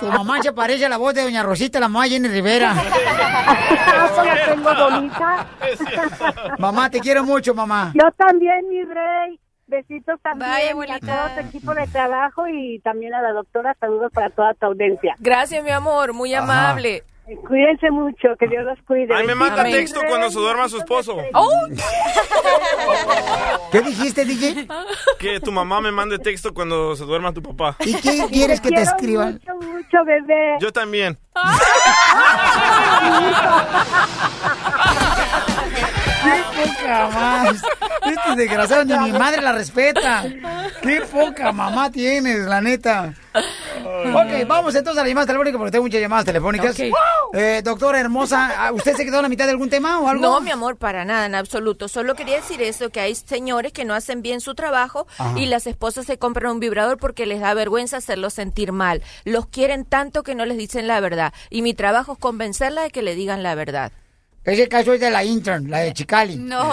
Tu 0.00 0.06
mamá 0.06 0.42
se 0.42 0.52
parece 0.52 0.86
a 0.86 0.88
la 0.88 0.96
voz 0.96 1.14
de 1.14 1.22
doña 1.22 1.42
Rosita, 1.42 1.78
la 1.80 1.88
mamá 1.88 2.06
Jenny 2.08 2.28
Rivera. 2.28 2.74
Ah, 4.16 4.22
la 4.24 4.44
tengo 4.54 4.74
bonita. 4.74 5.46
mamá, 6.58 6.88
te 6.90 7.00
quiero 7.00 7.24
mucho, 7.24 7.54
mamá. 7.54 7.90
Yo 7.94 8.10
también, 8.16 8.68
mi 8.68 8.82
rey. 8.84 9.38
Besitos 9.66 10.20
también 10.22 10.76
Bye, 10.76 10.92
a 10.92 11.00
todo 11.00 11.28
tu 11.34 11.40
equipo 11.48 11.74
de 11.74 11.86
trabajo 11.86 12.46
y 12.48 12.80
también 12.80 13.14
a 13.14 13.22
la 13.22 13.32
doctora. 13.32 13.74
Saludos 13.80 14.12
para 14.12 14.28
toda 14.30 14.52
tu 14.54 14.66
audiencia. 14.66 15.14
Gracias, 15.18 15.64
mi 15.64 15.70
amor, 15.70 16.12
muy 16.12 16.34
amable. 16.34 17.02
Cuídense 17.48 17.90
mucho, 17.90 18.36
que 18.38 18.46
Dios 18.46 18.64
los 18.64 18.78
cuide. 18.86 19.14
Ay, 19.14 19.26
me 19.26 19.34
manda 19.34 19.62
Amén. 19.62 19.72
texto 19.72 19.98
cuando 20.06 20.30
se 20.30 20.38
duerma 20.38 20.68
su 20.68 20.76
esposo. 20.76 21.16
Oh, 21.32 21.50
¿Qué 23.72 23.80
dijiste, 23.80 24.26
DJ? 24.26 24.68
Que 25.18 25.40
tu 25.40 25.50
mamá 25.50 25.80
me 25.80 25.90
mande 25.90 26.18
texto 26.18 26.52
cuando 26.52 26.94
se 26.94 27.04
duerma 27.04 27.32
tu 27.32 27.42
papá. 27.42 27.76
¿Y 27.80 27.94
qué 27.94 28.26
quieres 28.30 28.60
que 28.60 28.68
te 28.68 28.74
quiero 28.74 28.90
escriban? 28.90 29.32
Mucho, 29.32 29.54
mucho, 29.54 30.04
bebé. 30.04 30.56
Yo 30.60 30.70
también. 30.70 31.16
¡Qué 36.24 36.68
poca 36.68 37.08
más! 37.08 37.62
Este 38.06 38.36
desgraciado 38.36 38.84
ni 38.84 38.98
mi 38.98 39.18
madre 39.18 39.42
la 39.42 39.52
respeta. 39.52 40.24
¡Qué 40.82 41.00
poca 41.02 41.52
mamá 41.52 41.90
tienes, 41.90 42.46
la 42.46 42.60
neta! 42.60 43.14
Ok, 43.34 44.46
vamos 44.46 44.74
entonces 44.74 45.00
a 45.00 45.02
las 45.02 45.08
llamadas 45.08 45.26
telefónicas 45.26 45.58
porque 45.58 45.72
tengo 45.72 45.84
muchas 45.84 46.00
llamadas 46.00 46.24
telefónicas. 46.24 46.70
Ok. 46.78 46.86
Eh, 47.34 47.62
doctora 47.64 47.98
hermosa, 47.98 48.70
¿usted 48.72 48.94
se 48.94 49.04
quedó 49.04 49.18
a 49.18 49.22
la 49.22 49.28
mitad 49.28 49.44
de 49.46 49.50
algún 49.50 49.68
tema 49.70 49.98
o 49.98 50.08
algo? 50.08 50.22
No, 50.22 50.40
mi 50.40 50.50
amor, 50.50 50.76
para 50.76 51.04
nada, 51.04 51.26
en 51.26 51.34
absoluto. 51.34 51.88
Solo 51.88 52.14
quería 52.14 52.36
decir 52.36 52.62
eso, 52.62 52.90
que 52.90 53.00
hay 53.00 53.14
señores 53.14 53.72
que 53.72 53.84
no 53.84 53.94
hacen 53.94 54.22
bien 54.22 54.40
su 54.40 54.54
trabajo 54.54 55.06
Ajá. 55.18 55.38
y 55.38 55.46
las 55.46 55.66
esposas 55.66 56.06
se 56.06 56.18
compran 56.18 56.52
un 56.52 56.60
vibrador 56.60 56.98
porque 56.98 57.26
les 57.26 57.40
da 57.40 57.54
vergüenza 57.54 57.96
hacerlos 57.96 58.34
sentir 58.34 58.72
mal. 58.72 59.02
Los 59.24 59.46
quieren 59.46 59.84
tanto 59.84 60.22
que 60.22 60.34
no 60.34 60.46
les 60.46 60.56
dicen 60.56 60.86
la 60.86 61.00
verdad. 61.00 61.32
Y 61.50 61.62
mi 61.62 61.74
trabajo 61.74 62.12
es 62.12 62.18
convencerla 62.18 62.82
de 62.82 62.90
que 62.90 63.02
le 63.02 63.14
digan 63.14 63.42
la 63.42 63.54
verdad. 63.54 63.90
Ese 64.44 64.68
caso 64.68 64.92
es 64.92 65.00
de 65.00 65.10
la 65.10 65.24
intern, 65.24 65.70
la 65.70 65.78
de 65.78 65.94
Chicali. 65.94 66.36
No. 66.36 66.58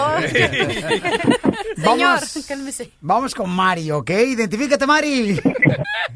Vamos. 1.78 2.20
Señor, 2.20 2.46
cálmese. 2.46 2.90
Vamos 3.00 3.34
con 3.34 3.50
Mari, 3.50 3.90
¿ok? 3.90 4.10
Identifícate, 4.10 4.86
Mari. 4.86 5.40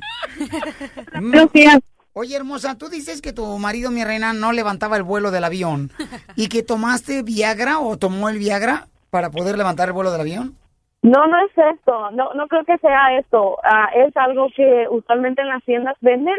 Días. 1.53 1.79
Oye, 2.13 2.37
hermosa, 2.37 2.79
tú 2.79 2.89
dices 2.89 3.21
que 3.21 3.33
tu 3.33 3.59
marido, 3.59 3.91
mi 3.91 4.05
reina, 4.05 4.33
no 4.33 4.53
levantaba 4.53 4.97
el 4.97 5.03
vuelo 5.03 5.31
del 5.31 5.45
avión 5.45 5.91
y 6.35 6.49
que 6.49 6.63
tomaste 6.63 7.23
Viagra 7.23 7.79
o 7.79 7.99
tomó 7.99 8.29
el 8.29 8.39
Viagra 8.39 8.87
para 9.11 9.31
poder 9.31 9.59
levantar 9.59 9.89
el 9.89 9.95
vuelo 9.95 10.11
del 10.11 10.23
avión. 10.23 10.57
No, 11.03 11.27
no 11.27 11.37
es 11.45 11.53
esto. 11.75 12.11
No, 12.13 12.33
no 12.35 12.49
creo 12.49 12.65
que 12.65 12.79
sea 12.79 13.19
esto. 13.19 13.59
Ah, 13.63 13.91
es 13.95 14.17
algo 14.17 14.49
que 14.55 14.87
usualmente 14.91 15.43
en 15.43 15.49
las 15.49 15.63
tiendas 15.65 15.97
venden 16.01 16.37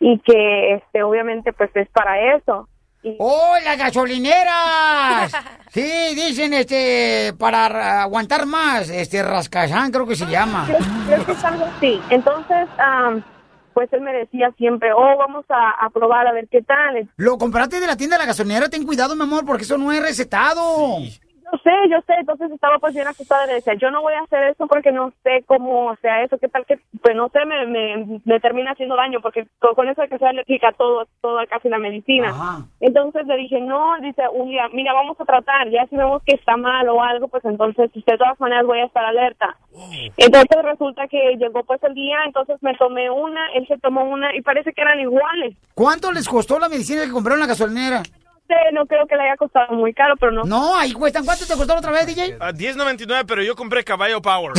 y 0.00 0.18
que, 0.20 0.74
este, 0.74 1.02
obviamente, 1.02 1.52
pues 1.52 1.70
es 1.74 1.88
para 1.90 2.36
eso. 2.36 2.68
¡Oh, 3.18 3.54
las 3.64 3.78
gasolineras! 3.78 5.32
Sí, 5.70 5.82
dicen, 6.14 6.54
este, 6.54 7.34
para 7.38 7.68
ra- 7.68 8.02
aguantar 8.02 8.46
más, 8.46 8.88
este, 8.88 9.22
rascazán 9.22 9.92
creo 9.92 10.06
que 10.06 10.16
se 10.16 10.24
llama. 10.24 10.64
Creo, 10.66 10.78
creo 11.06 11.26
que 11.26 11.32
es 11.32 11.44
algo 11.44 11.66
así. 11.66 12.00
Entonces, 12.08 12.68
am, 12.78 13.22
pues 13.74 13.92
él 13.92 14.00
me 14.00 14.12
decía 14.14 14.50
siempre, 14.56 14.88
oh, 14.94 15.16
vamos 15.18 15.44
a, 15.50 15.72
a 15.84 15.90
probar 15.90 16.26
a 16.26 16.32
ver 16.32 16.48
qué 16.50 16.62
tal. 16.62 17.08
Lo 17.16 17.36
compraste 17.36 17.80
de 17.80 17.86
la 17.86 17.98
tienda 17.98 18.16
de 18.16 18.22
la 18.22 18.26
gasolinera, 18.28 18.70
ten 18.70 18.86
cuidado, 18.86 19.14
mi 19.14 19.22
amor, 19.24 19.44
porque 19.44 19.64
eso 19.64 19.76
no 19.76 19.92
es 19.92 20.00
recetado. 20.02 20.96
Yo 21.50 21.58
sé, 21.64 21.70
yo 21.90 21.98
sé, 22.06 22.14
entonces 22.18 22.50
estaba 22.50 22.78
pues 22.78 22.94
bien 22.94 23.06
asustada 23.06 23.44
y 23.44 23.48
le 23.48 23.54
decía, 23.54 23.74
yo 23.74 23.90
no 23.90 24.02
voy 24.02 24.14
a 24.14 24.22
hacer 24.22 24.50
eso 24.50 24.66
porque 24.66 24.92
no 24.92 25.12
sé 25.22 25.44
cómo 25.46 25.96
sea 26.02 26.22
eso, 26.22 26.36
qué 26.38 26.48
tal 26.48 26.66
que, 26.66 26.78
pues 27.00 27.16
no 27.16 27.28
sé, 27.30 27.44
me, 27.46 27.66
me, 27.66 28.20
me 28.24 28.40
termina 28.40 28.72
haciendo 28.72 28.96
daño, 28.96 29.20
porque 29.20 29.46
con, 29.58 29.74
con 29.74 29.88
eso 29.88 30.02
de 30.02 30.08
que 30.08 30.18
soy 30.18 30.28
alérgica 30.28 30.72
todo, 30.72 31.06
toda 31.22 31.46
casi 31.46 31.68
la 31.68 31.78
medicina. 31.78 32.66
Entonces 32.80 33.26
le 33.26 33.36
dije, 33.36 33.60
no, 33.60 33.98
dice, 34.00 34.22
un 34.32 34.50
día, 34.50 34.68
mira, 34.72 34.92
vamos 34.92 35.18
a 35.20 35.24
tratar, 35.24 35.70
ya 35.70 35.86
si 35.86 35.96
vemos 35.96 36.22
que 36.24 36.34
está 36.34 36.56
mal 36.56 36.88
o 36.88 37.02
algo, 37.02 37.28
pues 37.28 37.44
entonces 37.44 37.90
de 37.92 38.18
todas 38.18 38.38
maneras 38.40 38.66
voy 38.66 38.80
a 38.80 38.86
estar 38.86 39.04
alerta. 39.04 39.56
Entonces 40.16 40.62
resulta 40.62 41.08
que 41.08 41.36
llegó 41.36 41.62
pues 41.64 41.82
el 41.82 41.94
día, 41.94 42.18
entonces 42.26 42.62
me 42.62 42.74
tomé 42.74 43.10
una, 43.10 43.40
él 43.54 43.66
se 43.66 43.78
tomó 43.78 44.04
una 44.04 44.34
y 44.34 44.42
parece 44.42 44.72
que 44.72 44.82
eran 44.82 45.00
iguales. 45.00 45.56
¿Cuánto 45.74 46.12
les 46.12 46.28
costó 46.28 46.58
la 46.58 46.68
medicina 46.68 47.04
que 47.04 47.12
compraron 47.12 47.38
en 47.40 47.46
la 47.46 47.52
gasolinera? 47.52 48.02
No 48.72 48.86
creo 48.86 49.06
que 49.06 49.14
le 49.16 49.22
haya 49.24 49.36
costado 49.36 49.74
muy 49.74 49.92
caro, 49.92 50.14
pero 50.18 50.32
no. 50.32 50.44
No, 50.44 50.76
ahí 50.76 50.92
cuestan. 50.92 51.24
¿Cuánto 51.24 51.46
te 51.46 51.54
costó 51.54 51.74
la 51.74 51.80
otra 51.80 51.92
vez, 51.92 52.06
DJ? 52.06 52.36
A 52.40 52.52
10.99, 52.52 53.24
pero 53.26 53.42
yo 53.42 53.54
compré 53.54 53.84
caballo 53.84 54.22
power. 54.22 54.52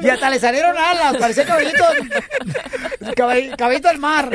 Y 0.00 0.08
hasta 0.08 0.30
le 0.30 0.38
salieron 0.38 0.76
alas, 0.76 1.16
parecía 1.18 1.44
caballito, 1.44 1.84
caball- 3.16 3.56
caballito 3.56 3.88
del 3.88 3.98
mar. 3.98 4.30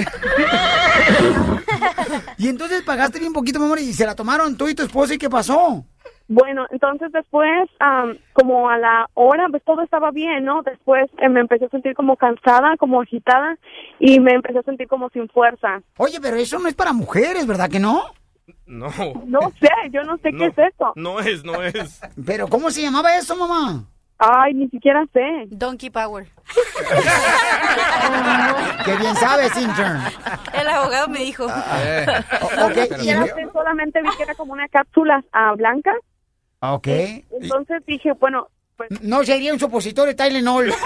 Y 2.38 2.48
entonces 2.50 2.82
pagaste 2.84 3.20
bien 3.20 3.34
poquito, 3.34 3.60
mi 3.60 3.66
amor, 3.66 3.80
y 3.80 3.94
se 3.94 4.06
la 4.06 4.16
tomaron 4.16 4.58
tú 4.58 4.68
y 4.68 4.76
tu 4.76 4.84
esposa, 4.84 5.14
¿y 5.14 5.18
qué 5.18 5.30
pasó? 5.30 5.86
Bueno, 6.28 6.66
entonces 6.72 7.12
después, 7.12 7.70
am, 7.80 8.18
como 8.34 8.70
a 8.70 8.78
la 8.78 9.08
hora, 9.14 9.48
pues 9.52 9.64
todo 9.64 9.84
estaba 9.84 10.10
bien, 10.12 10.44
¿no? 10.44 10.64
Después 10.64 11.06
eh, 11.20 11.30
me 11.30 11.42
empecé 11.42 11.66
a 11.66 11.70
sentir 11.70 11.94
como 11.96 12.18
cansada, 12.18 12.76
como 12.78 13.02
agitada, 13.02 13.58
y 14.00 14.20
me 14.20 14.34
empecé 14.34 14.60
a 14.60 14.64
sentir 14.64 14.88
como 14.88 15.10
sin 15.10 15.30
fuerza. 15.30 15.82
Oye, 15.98 16.20
pero 16.22 16.38
eso 16.38 16.58
no 16.58 16.68
es 16.68 16.74
para 16.74 16.94
mujeres, 16.94 17.46
¿verdad 17.46 17.70
que 17.70 17.80
no? 17.80 18.04
No. 18.66 18.88
No 19.26 19.40
sé, 19.60 19.70
yo 19.92 20.04
no 20.04 20.18
sé 20.18 20.32
qué 20.38 20.48
es 20.48 20.58
eso. 20.58 20.94
No 20.96 21.20
es, 21.20 21.44
no 21.44 21.62
es. 21.62 22.02
Pero 22.26 22.48
¿cómo 22.48 22.72
se 22.72 22.82
llamaba 22.82 23.16
eso, 23.18 23.36
mamá? 23.36 23.84
Ay, 24.18 24.54
ni 24.54 24.70
siquiera 24.70 25.04
sé. 25.14 25.46
Donkey 25.50 25.90
Power. 25.90 26.26
Que 28.86 28.96
bien 28.98 29.16
sabes, 29.16 29.56
intern. 29.58 30.00
El 30.54 30.68
abogado 30.68 31.08
me 31.08 31.20
dijo. 31.20 31.48
Y 33.02 33.10
era- 33.10 33.26
solamente 33.52 34.02
vi 34.02 34.10
que 34.16 34.24
era 34.24 34.36
como 34.36 34.54
una 34.54 34.68
cápsula 34.68 35.24
ah, 35.34 35.54
blanca. 35.58 35.92
Ok. 36.60 36.88
Entonces 36.88 37.84
dije, 37.86 38.12
bueno, 38.14 38.48
pues 38.78 38.90
No 39.02 39.24
sería 39.24 39.54
un 39.54 39.60
supositorio 39.60 40.14
de 40.14 40.24
Tylenol. 40.24 40.74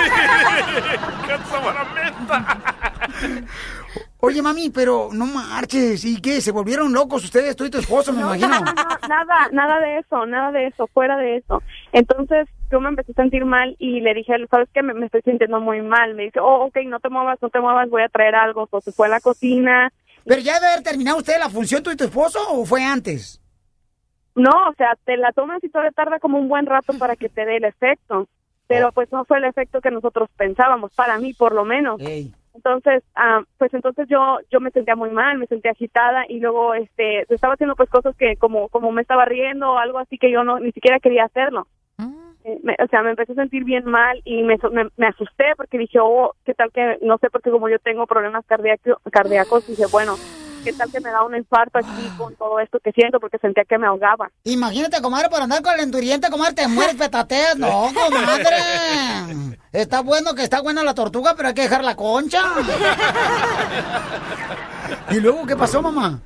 Oye, 4.21 4.41
mami, 4.41 4.69
pero 4.69 5.09
no 5.13 5.25
marches. 5.25 6.03
¿Y 6.03 6.19
qué? 6.21 6.41
¿Se 6.41 6.51
volvieron 6.51 6.91
locos 6.91 7.23
ustedes, 7.23 7.55
tú 7.55 7.63
y 7.65 7.69
tu 7.69 7.77
esposo, 7.79 8.11
me 8.11 8.19
No, 8.21 8.35
imagino? 8.35 8.59
no, 8.59 8.65
no, 8.73 9.07
nada, 9.07 9.49
nada 9.53 9.79
de 9.79 9.99
eso, 9.99 10.25
nada 10.25 10.51
de 10.51 10.67
eso, 10.67 10.87
fuera 10.87 11.15
de 11.17 11.37
eso. 11.37 11.63
Entonces 11.93 12.47
yo 12.69 12.81
me 12.81 12.89
empecé 12.89 13.13
a 13.13 13.15
sentir 13.15 13.45
mal 13.45 13.75
y 13.79 14.01
le 14.01 14.13
dije, 14.13 14.33
¿sabes 14.51 14.67
qué? 14.73 14.83
Me, 14.83 14.93
me 14.93 15.05
estoy 15.05 15.21
sintiendo 15.21 15.61
muy 15.61 15.81
mal. 15.81 16.15
Me 16.15 16.23
dice, 16.23 16.39
oh, 16.41 16.65
ok, 16.65 16.77
no 16.85 16.99
te 16.99 17.09
muevas, 17.09 17.39
no 17.41 17.49
te 17.49 17.61
muevas, 17.61 17.89
voy 17.89 18.01
a 18.03 18.09
traer 18.09 18.35
algo. 18.35 18.67
O 18.69 18.81
se 18.81 18.91
fue 18.91 19.07
a 19.07 19.11
la 19.11 19.21
cocina. 19.21 19.91
¿Pero 20.25 20.41
ya 20.41 20.55
debe 20.59 20.73
haber 20.73 20.83
terminado 20.83 21.17
usted 21.17 21.39
la 21.39 21.49
función 21.49 21.81
tú 21.81 21.89
y 21.91 21.95
tu 21.95 22.03
esposo 22.03 22.39
o 22.49 22.65
fue 22.65 22.83
antes? 22.83 23.41
No, 24.35 24.51
o 24.69 24.73
sea, 24.77 24.95
te 25.05 25.17
la 25.17 25.31
tomas 25.31 25.63
y 25.63 25.69
todavía 25.69 25.91
tarda 25.91 26.19
como 26.19 26.37
un 26.37 26.47
buen 26.47 26.65
rato 26.65 26.97
para 26.97 27.15
que 27.15 27.29
te 27.29 27.45
dé 27.45 27.57
el 27.57 27.63
efecto. 27.65 28.27
Pero 28.67 28.91
pues 28.91 29.11
no 29.11 29.25
fue 29.25 29.39
el 29.39 29.45
efecto 29.45 29.81
que 29.81 29.89
nosotros 29.89 30.29
pensábamos, 30.37 30.91
para 30.93 31.17
mí 31.17 31.33
por 31.33 31.53
lo 31.53 31.65
menos. 31.65 31.99
Entonces, 32.53 33.03
ah, 33.15 33.41
pues 33.57 33.73
entonces 33.73 34.07
yo 34.09 34.37
yo 34.51 34.59
me 34.59 34.69
sentía 34.71 34.95
muy 34.95 35.09
mal, 35.09 35.37
me 35.37 35.47
sentía 35.47 35.71
agitada 35.71 36.25
y 36.27 36.39
luego 36.39 36.73
este 36.73 37.21
estaba 37.33 37.53
haciendo 37.55 37.75
pues 37.75 37.89
cosas 37.89 38.15
que 38.17 38.35
como 38.37 38.67
como 38.69 38.91
me 38.91 39.01
estaba 39.01 39.25
riendo 39.25 39.71
o 39.71 39.77
algo 39.77 39.97
así 39.97 40.17
que 40.17 40.29
yo 40.31 40.43
no 40.43 40.59
ni 40.59 40.71
siquiera 40.71 40.99
quería 40.99 41.23
hacerlo. 41.25 41.67
Eh, 42.43 42.59
me- 42.63 42.75
o 42.83 42.87
sea, 42.87 43.01
me 43.01 43.09
empecé 43.11 43.31
a 43.33 43.35
sentir 43.35 43.63
bien 43.65 43.85
mal 43.85 44.21
y 44.23 44.43
me, 44.43 44.57
me, 44.71 44.87
me 44.97 45.07
asusté 45.07 45.45
porque 45.57 45.77
dije, 45.77 45.99
oh, 46.01 46.33
¿qué 46.45 46.53
tal 46.53 46.71
que, 46.71 46.97
no 47.01 47.17
sé, 47.17 47.29
porque 47.29 47.49
como 47.51 47.69
yo 47.69 47.79
tengo 47.79 48.07
problemas 48.07 48.45
cardíacos, 48.45 48.97
cardíacos 49.11 49.65
dije, 49.67 49.83
bueno, 49.91 50.15
¿qué 50.63 50.73
tal 50.73 50.91
que 50.91 50.99
me 50.99 51.09
da 51.09 51.23
un 51.23 51.35
infarto 51.35 51.79
aquí 51.79 52.09
con 52.17 52.35
todo 52.35 52.59
esto 52.59 52.79
que 52.79 52.91
siento? 52.91 53.19
Porque 53.19 53.37
sentía 53.37 53.63
que 53.63 53.77
me 53.77 53.87
ahogaba. 53.87 54.29
Imagínate, 54.43 55.01
comadre, 55.01 55.29
por 55.29 55.41
andar 55.41 55.61
con 55.61 55.73
el 55.73 55.81
enduriente, 55.81 56.29
comadre, 56.29 56.53
te 56.53 56.67
mueres, 56.67 56.95
petateas. 56.95 57.57
No, 57.57 57.89
comadre. 57.93 59.57
Está 59.71 60.01
bueno 60.01 60.33
que 60.35 60.43
está 60.43 60.61
buena 60.61 60.83
la 60.83 60.93
tortuga, 60.93 61.33
pero 61.35 61.49
hay 61.49 61.53
que 61.53 61.63
dejar 61.63 61.83
la 61.83 61.95
concha. 61.95 62.41
¿Y 65.11 65.19
luego 65.19 65.45
qué 65.45 65.55
pasó, 65.55 65.81
mamá? 65.81 66.21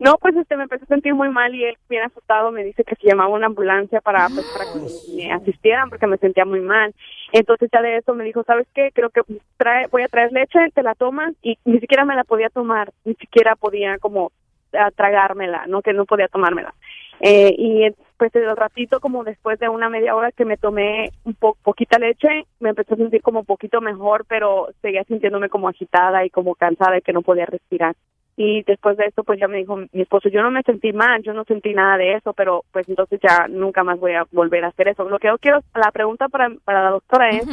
No, 0.00 0.16
pues 0.16 0.34
este 0.34 0.56
me 0.56 0.62
empecé 0.62 0.84
a 0.84 0.88
sentir 0.88 1.14
muy 1.14 1.28
mal 1.28 1.54
y 1.54 1.62
él 1.62 1.76
bien 1.88 2.02
asustado 2.04 2.50
me 2.50 2.64
dice 2.64 2.84
que 2.84 2.96
se 2.96 3.06
llamaba 3.06 3.34
una 3.34 3.46
ambulancia 3.46 4.00
para 4.00 4.28
pues 4.30 4.46
para 4.50 4.64
que 4.72 4.78
me 5.14 5.30
asistieran 5.30 5.90
porque 5.90 6.06
me 6.06 6.16
sentía 6.16 6.46
muy 6.46 6.60
mal. 6.60 6.94
Entonces 7.32 7.68
ya 7.72 7.82
de 7.82 7.98
eso 7.98 8.14
me 8.14 8.24
dijo, 8.24 8.42
¿sabes 8.44 8.66
qué? 8.74 8.90
Creo 8.92 9.10
que 9.10 9.22
trae 9.56 9.86
voy 9.88 10.02
a 10.02 10.08
traer 10.08 10.32
leche, 10.32 10.58
te 10.74 10.82
la 10.82 10.94
tomas 10.94 11.34
y 11.42 11.58
ni 11.64 11.78
siquiera 11.78 12.04
me 12.04 12.16
la 12.16 12.24
podía 12.24 12.48
tomar, 12.48 12.92
ni 13.04 13.14
siquiera 13.14 13.56
podía 13.56 13.98
como 13.98 14.32
ah, 14.72 14.90
tragármela, 14.94 15.66
no 15.66 15.82
que 15.82 15.92
no 15.92 16.06
podía 16.06 16.28
tomármela. 16.28 16.74
Eh, 17.20 17.54
y 17.56 17.86
pues 18.16 18.34
el 18.34 18.56
ratito 18.56 18.98
como 18.98 19.24
después 19.24 19.58
de 19.58 19.68
una 19.68 19.90
media 19.90 20.14
hora 20.14 20.32
que 20.32 20.46
me 20.46 20.56
tomé 20.56 21.10
un 21.24 21.34
po 21.34 21.56
poquita 21.62 21.98
leche, 21.98 22.46
me 22.60 22.70
empecé 22.70 22.94
a 22.94 22.96
sentir 22.96 23.20
como 23.22 23.40
un 23.40 23.46
poquito 23.46 23.80
mejor, 23.80 24.24
pero 24.26 24.68
seguía 24.80 25.04
sintiéndome 25.04 25.50
como 25.50 25.68
agitada 25.68 26.24
y 26.24 26.30
como 26.30 26.54
cansada 26.54 26.98
y 26.98 27.02
que 27.02 27.12
no 27.12 27.22
podía 27.22 27.46
respirar. 27.46 27.94
Y 28.42 28.62
después 28.62 28.96
de 28.96 29.04
esto, 29.04 29.22
pues 29.22 29.38
ya 29.38 29.48
me 29.48 29.58
dijo 29.58 29.76
mi 29.76 29.88
esposo, 30.00 30.30
yo 30.30 30.40
no 30.42 30.50
me 30.50 30.62
sentí 30.62 30.94
mal, 30.94 31.22
yo 31.22 31.34
no 31.34 31.44
sentí 31.44 31.74
nada 31.74 31.98
de 31.98 32.14
eso, 32.14 32.32
pero 32.32 32.64
pues 32.72 32.88
entonces 32.88 33.20
ya 33.22 33.46
nunca 33.48 33.84
más 33.84 34.00
voy 34.00 34.12
a 34.12 34.24
volver 34.32 34.64
a 34.64 34.68
hacer 34.68 34.88
eso. 34.88 35.06
Lo 35.06 35.18
que 35.18 35.28
yo 35.28 35.36
quiero, 35.36 35.60
la 35.74 35.90
pregunta 35.92 36.26
para, 36.28 36.48
para 36.64 36.84
la 36.84 36.90
doctora 36.90 37.28
es, 37.28 37.44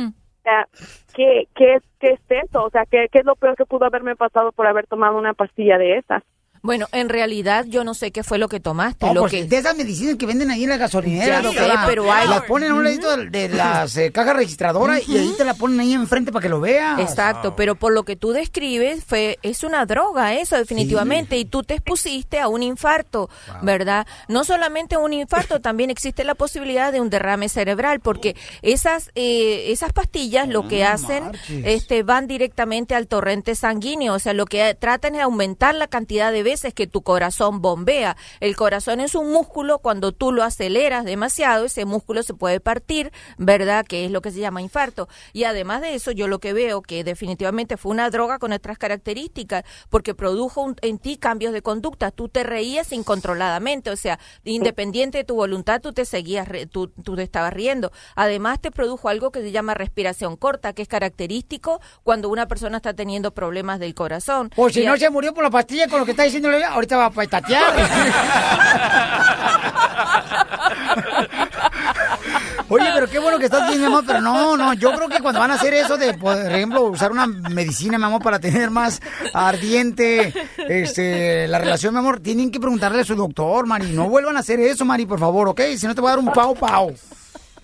sea, 0.44 0.66
¿qué, 1.14 1.48
qué, 1.56 1.74
es- 1.74 1.84
¿qué 2.00 2.12
es 2.12 2.22
eso? 2.30 2.64
O 2.64 2.70
sea, 2.70 2.86
¿qué, 2.86 3.08
¿qué 3.12 3.20
es 3.20 3.26
lo 3.26 3.36
peor 3.36 3.58
que 3.58 3.66
pudo 3.66 3.84
haberme 3.84 4.16
pasado 4.16 4.54
por 4.54 4.66
haber 4.66 4.88
tomado 4.88 5.18
una 5.18 5.34
pastilla 5.34 5.78
de 5.78 5.98
esas? 5.98 6.24
Bueno, 6.68 6.88
en 6.92 7.08
realidad 7.08 7.64
yo 7.66 7.86
no 7.86 7.94
sé 7.94 8.12
qué 8.12 8.24
fue 8.24 8.38
lo 8.38 8.50
que 8.50 8.60
tomaste. 8.60 9.06
No, 9.06 9.14
lo 9.14 9.22
pues, 9.22 9.32
que... 9.32 9.46
de 9.46 9.58
esas 9.58 9.78
medicinas 9.78 10.18
que 10.18 10.26
venden 10.26 10.52
ahí 10.52 10.66
en 10.66 10.70
la 10.70 10.76
gasolinera, 10.76 11.42
Ya 11.42 11.50
sé, 11.50 11.74
pero 11.88 12.12
hay- 12.12 12.28
Las 12.28 12.42
ponen 12.42 12.72
a 12.72 12.74
un 12.76 12.84
ladito 12.84 13.16
de, 13.16 13.30
de 13.30 13.48
las 13.48 13.96
eh, 13.96 14.12
cajas 14.12 14.36
registradoras 14.36 15.08
y 15.08 15.18
ahí 15.18 15.34
te 15.38 15.46
la 15.46 15.54
ponen 15.54 15.80
ahí 15.80 15.94
enfrente 15.94 16.34
para 16.34 16.44
que 16.44 16.50
lo 16.50 16.60
veas. 16.60 17.00
Exacto, 17.00 17.56
pero 17.56 17.76
por 17.76 17.94
lo 17.94 18.04
que 18.04 18.18
tú 18.18 18.34
describes, 18.34 19.06
fue 19.06 19.40
es 19.44 19.64
una 19.64 19.86
droga 19.86 20.34
eso 20.34 20.58
definitivamente 20.58 21.38
y 21.38 21.46
tú 21.46 21.64
te 21.64 21.76
expusiste 21.76 22.42
a 22.42 22.50
un 22.50 22.64
infarto, 22.64 23.30
¿verdad? 23.62 24.06
No 24.28 24.44
solamente 24.44 24.98
un 24.98 25.14
infarto, 25.14 25.62
también 25.62 25.90
existe 25.90 26.26
la 26.26 26.36
posibilidad 26.36 26.92
de 26.92 27.00
un 27.00 27.10
derrame 27.10 27.48
cerebral 27.48 28.02
porque 28.02 28.36
esas 28.62 29.10
eh, 29.16 29.72
esas 29.72 29.94
pastillas 29.94 30.50
lo 30.50 30.68
que 30.68 30.84
hacen 30.84 31.32
este 31.64 32.04
van 32.04 32.28
directamente 32.28 32.94
al 32.94 33.08
torrente 33.08 33.56
sanguíneo, 33.56 34.16
o 34.16 34.20
sea, 34.20 34.34
lo 34.34 34.46
que 34.46 34.76
tratan 34.78 35.16
es 35.16 35.22
aumentar 35.22 35.74
la 35.74 35.88
cantidad 35.88 36.34
de 36.34 36.44
veces 36.44 36.57
que 36.74 36.88
tu 36.88 37.02
corazón 37.02 37.62
bombea. 37.62 38.18
El 38.40 38.56
corazón 38.56 39.00
es 39.00 39.16
un 39.16 39.32
músculo, 39.32 39.80
cuando 39.80 40.12
tú 40.12 40.32
lo 40.32 40.44
aceleras 40.44 41.06
demasiado, 41.06 41.66
ese 41.66 41.86
músculo 41.86 42.24
se 42.24 42.34
puede 42.34 42.60
partir, 42.60 43.12
¿verdad? 43.38 43.86
Que 43.86 44.06
es 44.06 44.12
lo 44.12 44.22
que 44.22 44.32
se 44.32 44.40
llama 44.40 44.62
infarto. 44.62 45.08
Y 45.34 45.44
además 45.46 45.82
de 45.82 45.96
eso, 45.96 46.12
yo 46.12 46.28
lo 46.28 46.40
que 46.40 46.54
veo 46.54 46.82
que 46.82 47.04
definitivamente 47.04 47.78
fue 47.78 47.92
una 47.92 48.10
droga 48.10 48.40
con 48.40 48.52
otras 48.54 48.78
características, 48.78 49.64
porque 49.90 50.14
produjo 50.16 50.62
un- 50.62 50.76
en 50.82 50.98
ti 51.00 51.18
cambios 51.18 51.54
de 51.54 51.62
conducta. 51.62 52.12
Tú 52.12 52.30
te 52.30 52.44
reías 52.44 52.92
incontroladamente, 52.92 53.90
o 53.90 53.96
sea, 53.96 54.20
independiente 54.44 55.20
de 55.20 55.24
tu 55.24 55.36
voluntad, 55.36 55.82
tú 55.82 55.94
te 55.94 56.06
seguías, 56.06 56.48
tú, 56.72 56.88
tú 56.90 57.16
te 57.16 57.24
estabas 57.24 57.54
riendo. 57.54 57.92
Además, 58.16 58.60
te 58.62 58.72
produjo 58.72 59.10
algo 59.10 59.32
que 59.32 59.42
se 59.42 59.52
llama 59.52 59.74
respiración 59.74 60.36
corta, 60.36 60.74
que 60.74 60.82
es 60.82 60.88
característico 60.88 61.80
cuando 62.04 62.30
una 62.30 62.48
persona 62.48 62.78
está 62.78 62.94
teniendo 62.94 63.32
problemas 63.34 63.80
del 63.80 63.94
corazón. 63.94 64.50
O 64.56 64.70
si 64.70 64.82
Y 64.82 64.86
no 64.86 64.94
a- 64.94 64.98
se 64.98 65.10
murió 65.10 65.34
por 65.34 65.44
la 65.44 65.50
pastilla 65.50 65.88
con 65.88 66.00
lo 66.00 66.06
que 66.06 66.12
está 66.12 66.24
diciendo, 66.24 66.47
ahorita 66.54 66.98
va 66.98 67.06
a 67.06 67.12
petatear. 67.12 67.74
Oye, 72.70 72.86
pero 72.94 73.08
qué 73.08 73.20
bueno 73.20 73.40
que 73.40 73.46
estás 73.46 73.68
bien, 73.70 73.80
mi 73.80 73.86
amor, 73.86 74.04
pero 74.06 74.20
no, 74.20 74.58
no, 74.58 74.74
yo 74.74 74.92
creo 74.92 75.08
que 75.08 75.20
cuando 75.22 75.40
van 75.40 75.52
a 75.52 75.54
hacer 75.54 75.74
eso 75.74 75.98
de, 75.98 76.14
por 76.16 76.36
ejemplo, 76.38 76.84
usar 76.84 77.12
una 77.14 77.26
medicina, 77.26 77.98
mi 77.98 78.04
amor, 78.04 78.22
para 78.22 78.40
tener 78.40 78.70
más 78.70 79.02
ardiente 79.34 80.34
este, 80.68 81.48
la 81.48 81.60
relación, 81.60 81.94
mi 81.94 82.00
amor, 82.00 82.20
tienen 82.20 82.52
que 82.52 82.60
preguntarle 82.60 83.02
a 83.02 83.06
su 83.06 83.16
doctor, 83.16 83.66
Mari, 83.66 83.92
no 83.92 84.10
vuelvan 84.10 84.36
a 84.36 84.42
hacer 84.42 84.60
eso, 84.60 84.84
Mari, 84.84 85.06
por 85.06 85.20
favor, 85.20 85.48
¿ok? 85.48 85.62
Si 85.78 85.88
no 85.88 85.96
te 85.96 86.02
voy 86.02 86.10
a 86.10 86.12
dar 86.12 86.20
un 86.20 86.32
pau 86.32 86.56
pau. 86.56 86.94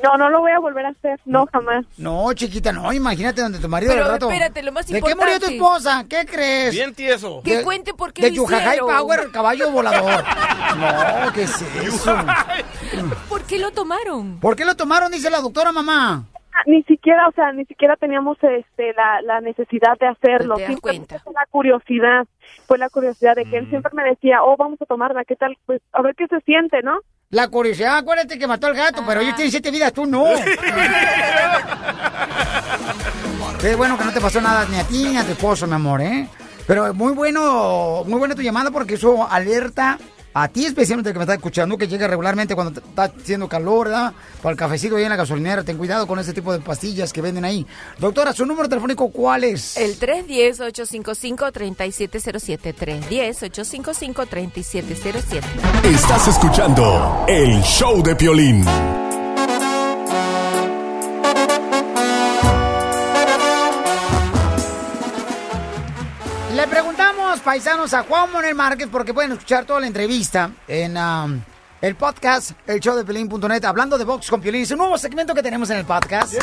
No, 0.04 0.18
no 0.18 0.30
lo 0.30 0.42
voy 0.42 0.52
a 0.52 0.60
volver 0.60 0.86
a 0.86 0.90
hacer, 0.90 1.18
no, 1.26 1.46
jamás. 1.52 1.86
No, 1.98 2.32
chiquita, 2.34 2.74
no, 2.74 2.92
imagínate 2.92 3.42
donde 3.42 3.60
tu 3.60 3.70
marido 3.70 3.94
Pero 3.94 4.04
de 4.06 4.12
rato. 4.12 4.30
espérate, 4.30 4.62
lo 4.62 4.72
más 4.74 4.86
¿De 4.88 5.02
qué 5.02 5.16
murió 5.16 5.40
tu 5.40 5.50
importante. 5.50 5.56
esposa? 5.56 6.06
¿Qué 6.10 6.26
crees? 6.26 6.72
Bien 6.72 6.94
tieso. 6.94 7.42
Que 7.44 7.58
De- 7.58 7.64
cuente 7.64 7.94
por 7.94 8.12
qué 8.12 8.24
De 8.24 8.30
lo 8.32 8.36
Yujajay 8.36 8.68
hicieron. 8.80 8.90
Power, 8.90 9.32
caballo 9.32 9.72
volador. 9.72 10.24
No, 10.74 11.32
¿qué 11.34 11.44
es 11.44 11.62
eso? 11.62 12.16
¿Por 13.30 13.44
qué 13.44 13.60
lo 13.60 13.72
tomaron? 13.72 14.40
¿Por 14.40 14.56
qué 14.56 14.66
lo 14.66 14.76
tomaron? 14.76 15.12
Dice 15.12 15.30
la 15.30 15.40
doctora 15.40 15.72
mamá. 15.72 16.26
ni 16.66 16.84
siquiera, 16.84 17.28
o 17.28 17.32
sea, 17.32 17.52
ni 17.52 17.66
siquiera 17.66 17.96
teníamos 17.96 18.38
este 18.42 18.94
la, 18.94 19.22
la 19.22 19.42
necesidad 19.42 19.98
de 20.00 20.08
hacerlo. 20.08 20.56
Te 20.56 20.62
das 20.64 20.72
Simplemente 20.72 21.20
fue 21.20 21.34
la 21.34 21.46
curiosidad, 21.50 22.26
fue 22.68 22.78
la 22.78 22.90
curiosidad 22.90 23.36
de 23.36 23.44
que 23.46 23.52
Mm. 23.62 23.64
él 23.66 23.70
siempre 23.70 23.92
me 23.94 24.04
decía, 24.04 24.44
oh, 24.44 24.56
vamos 24.58 24.82
a 24.82 24.86
tomarla, 24.86 25.24
¿qué 25.26 25.36
tal? 25.36 25.56
Pues 25.66 25.82
a 25.94 26.02
ver 26.02 26.16
qué 26.16 26.28
se 26.28 26.40
siente, 26.42 26.82
¿no? 26.84 27.00
La 27.34 27.48
curiosidad, 27.48 27.98
acuérdate 27.98 28.38
que 28.38 28.46
mató 28.46 28.68
al 28.68 28.76
gato, 28.76 29.04
pero 29.08 29.22
ellos 29.22 29.36
tienen 29.36 29.50
siete 29.50 29.72
vidas, 29.72 29.92
tú 29.92 30.06
no. 30.06 30.24
Qué 33.60 33.74
bueno 33.74 33.98
que 33.98 34.06
no 34.06 34.14
te 34.14 34.22
pasó 34.22 34.40
nada 34.40 34.68
ni 34.70 34.78
a 34.78 34.84
ti 34.84 35.04
ni 35.06 35.18
a 35.18 35.24
tu 35.24 35.32
esposo, 35.32 35.66
mi 35.66 35.74
amor, 35.74 36.00
¿eh? 36.02 36.30
Pero 36.68 36.94
muy 36.94 37.14
bueno, 37.14 38.04
muy 38.06 38.20
buena 38.20 38.36
tu 38.36 38.44
llamada 38.44 38.70
porque 38.70 38.94
eso 38.94 39.28
alerta 39.28 39.98
a 40.34 40.48
ti 40.48 40.66
especialmente 40.66 41.14
que 41.14 41.20
me 41.20 41.24
estás 41.24 41.38
escuchando, 41.38 41.78
que 41.78 41.88
llega 41.88 42.08
regularmente 42.08 42.56
cuando 42.56 42.80
está 42.80 43.04
haciendo 43.04 43.48
calor, 43.48 43.88
¿verdad? 43.88 44.14
Para 44.42 44.54
el 44.54 44.58
cafecito 44.58 44.96
ahí 44.96 45.04
en 45.04 45.10
la 45.10 45.16
gasolinera, 45.16 45.64
ten 45.64 45.78
cuidado 45.78 46.08
con 46.08 46.18
ese 46.20 46.34
tipo 46.34 46.52
de 46.52 46.60
pastillas 46.60 47.14
que 47.14 47.22
venden 47.22 47.46
ahí. 47.46 47.68
Doctora, 48.00 48.34
¿su 48.34 48.44
número 48.46 48.68
telefónico 48.68 49.12
cuál 49.12 49.44
es? 49.44 49.78
El 49.78 50.00
310-855-3707. 50.00 52.74
310-855-3707. 52.76 55.42
Estás 55.84 56.28
escuchando 56.28 57.26
el 57.28 57.62
show 57.62 58.02
de 58.02 58.16
Piolín. 58.16 58.66
Paisanos, 67.44 67.94
a 67.94 68.04
Juan 68.04 68.32
Manuel 68.32 68.56
Márquez, 68.56 68.88
porque 68.90 69.14
pueden 69.14 69.34
escuchar 69.34 69.66
toda 69.66 69.82
la 69.82 69.88
entrevista 69.88 70.52
en 70.68 70.98
um, 70.98 71.42
el 71.82 71.96
podcast, 71.96 72.52
el 72.66 72.80
show 72.80 72.96
de 72.96 73.04
Pelín.net, 73.04 73.66
hablando 73.66 73.98
de 73.98 74.06
box 74.06 74.30
con 74.30 74.40
Piolín. 74.40 74.64
Es 74.64 74.72
un 74.72 74.78
nuevo 74.78 74.98
segmento 74.98 75.36
que 75.36 75.44
tenemos 75.44 75.70
en 75.70 75.78
el 75.78 75.86
podcast. 75.86 76.34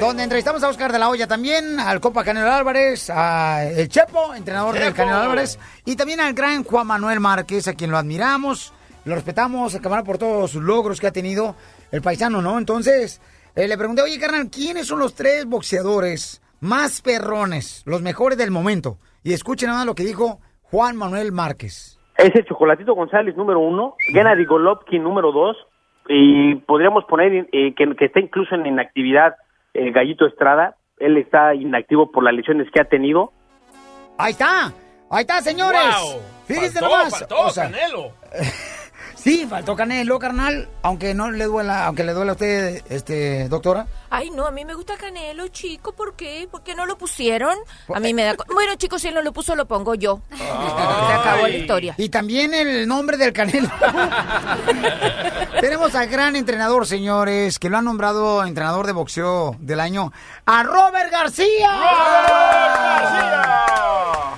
Donde 0.00 0.22
entrevistamos 0.22 0.62
a 0.62 0.68
Oscar 0.68 0.90
de 0.90 0.98
la 0.98 1.10
Hoya 1.10 1.26
también, 1.26 1.78
al 1.78 2.00
Copa 2.00 2.24
Canelo 2.24 2.50
Álvarez, 2.50 3.10
a 3.10 3.64
El 3.64 3.88
Chepo, 3.88 4.34
entrenador 4.34 4.74
del 4.74 4.84
Chepo. 4.84 4.96
Canelo 4.96 5.18
Álvarez, 5.18 5.58
y 5.84 5.94
también 5.94 6.20
al 6.20 6.32
gran 6.32 6.64
Juan 6.64 6.86
Manuel 6.86 7.20
Márquez, 7.20 7.68
a 7.68 7.74
quien 7.74 7.90
lo 7.90 7.98
admiramos, 7.98 8.72
lo 9.04 9.14
respetamos, 9.14 9.74
el 9.74 9.82
camarada 9.82 10.06
por 10.06 10.16
todos 10.16 10.50
sus 10.50 10.62
logros 10.62 10.98
que 10.98 11.06
ha 11.06 11.12
tenido 11.12 11.54
el 11.92 12.00
paisano, 12.00 12.40
¿no? 12.40 12.56
Entonces, 12.56 13.20
eh, 13.54 13.68
le 13.68 13.76
pregunté, 13.76 14.00
oye, 14.00 14.18
carnal, 14.18 14.48
¿quiénes 14.48 14.86
son 14.86 15.00
los 15.00 15.14
tres 15.14 15.44
boxeadores 15.44 16.40
más 16.60 17.02
perrones, 17.02 17.82
los 17.84 18.00
mejores 18.00 18.38
del 18.38 18.50
momento? 18.50 18.98
Y 19.22 19.32
escuchen 19.32 19.68
nada 19.68 19.80
más 19.80 19.86
lo 19.86 19.94
que 19.94 20.04
dijo 20.04 20.40
Juan 20.62 20.96
Manuel 20.96 21.32
Márquez. 21.32 21.98
Ese 22.16 22.44
Chocolatito 22.44 22.94
González 22.94 23.36
número 23.36 23.60
uno, 23.60 23.94
Gennady 24.12 24.44
Golovkin 24.44 25.02
número 25.02 25.32
dos, 25.32 25.56
y 26.08 26.56
podríamos 26.56 27.04
poner 27.04 27.48
eh, 27.52 27.74
que, 27.74 27.94
que 27.96 28.04
está 28.06 28.20
incluso 28.20 28.54
en 28.54 28.66
inactividad 28.66 29.36
eh, 29.74 29.90
Gallito 29.90 30.26
Estrada. 30.26 30.76
Él 30.98 31.16
está 31.16 31.54
inactivo 31.54 32.10
por 32.10 32.24
las 32.24 32.34
lesiones 32.34 32.68
que 32.72 32.80
ha 32.80 32.84
tenido. 32.84 33.32
Ahí 34.18 34.32
está, 34.32 34.72
ahí 35.10 35.22
está, 35.22 35.40
señores. 35.40 35.80
Wow. 36.02 36.20
Fíjense 36.46 36.80
Faltó, 36.80 36.96
nomás. 36.96 37.18
faltó, 37.18 37.40
o 37.40 37.50
sea, 37.50 37.64
Canelo. 37.70 38.12
sí, 39.14 39.46
faltó 39.48 39.76
Canelo, 39.76 40.18
carnal, 40.18 40.68
aunque 40.82 41.14
no 41.14 41.30
le 41.30 41.44
duela, 41.44 41.86
aunque 41.86 42.04
le 42.04 42.12
duela 42.12 42.32
a 42.32 42.34
usted, 42.34 42.82
este, 42.90 43.48
doctora. 43.48 43.86
Ay, 44.12 44.30
no, 44.30 44.44
a 44.44 44.50
mí 44.50 44.64
me 44.64 44.74
gusta 44.74 44.96
Canelo, 44.96 45.46
chico. 45.48 45.92
¿Por 45.92 46.16
qué? 46.16 46.48
¿Por 46.50 46.64
qué 46.64 46.74
no 46.74 46.84
lo 46.84 46.98
pusieron? 46.98 47.56
A 47.94 48.00
mí 48.00 48.12
me 48.12 48.24
da... 48.24 48.34
Bueno, 48.52 48.74
chicos, 48.74 49.02
si 49.02 49.08
él 49.08 49.14
no 49.14 49.22
lo 49.22 49.32
puso, 49.32 49.54
lo 49.54 49.68
pongo 49.68 49.94
yo. 49.94 50.20
Se 50.36 50.42
acabó 50.42 51.46
la 51.46 51.56
historia. 51.56 51.94
Y 51.96 52.08
también 52.08 52.52
el 52.52 52.88
nombre 52.88 53.16
del 53.16 53.32
Canelo. 53.32 53.70
Tenemos 55.60 55.94
al 55.94 56.08
gran 56.08 56.34
entrenador, 56.34 56.88
señores, 56.88 57.60
que 57.60 57.70
lo 57.70 57.78
han 57.78 57.84
nombrado 57.84 58.44
entrenador 58.44 58.88
de 58.88 58.92
boxeo 58.92 59.54
del 59.60 59.78
año, 59.78 60.12
a 60.44 60.64
Robert 60.64 61.12
García. 61.12 61.70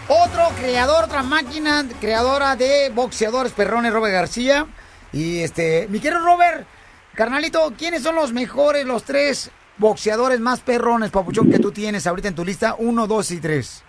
Otro 0.07 0.51
creador, 0.61 1.05
otra 1.05 1.23
máquina 1.23 1.87
creadora 1.99 2.57
de 2.57 2.91
boxeadores 2.91 3.53
perrones, 3.53 3.91
Robert 3.91 4.13
García. 4.13 4.67
Y 5.15 5.41
este, 5.41 5.87
mi 5.89 5.99
querido 5.99 6.21
Robert, 6.21 6.67
carnalito, 7.15 7.73
¿quiénes 7.79 8.03
son 8.03 8.17
los 8.17 8.35
mejores, 8.35 8.85
los 8.85 9.05
tres 9.05 9.51
boxeadores 9.83 10.41
más 10.41 10.61
perrones, 10.61 11.11
papuchón, 11.11 11.51
que 11.51 11.59
tú 11.59 11.71
tienes 11.73 12.07
ahorita 12.07 12.29
en 12.29 12.35
tu 12.35 12.45
lista? 12.45 12.75
Uno, 12.79 13.07
dos 13.07 13.31
y 13.31 13.41
tres. 13.41 13.85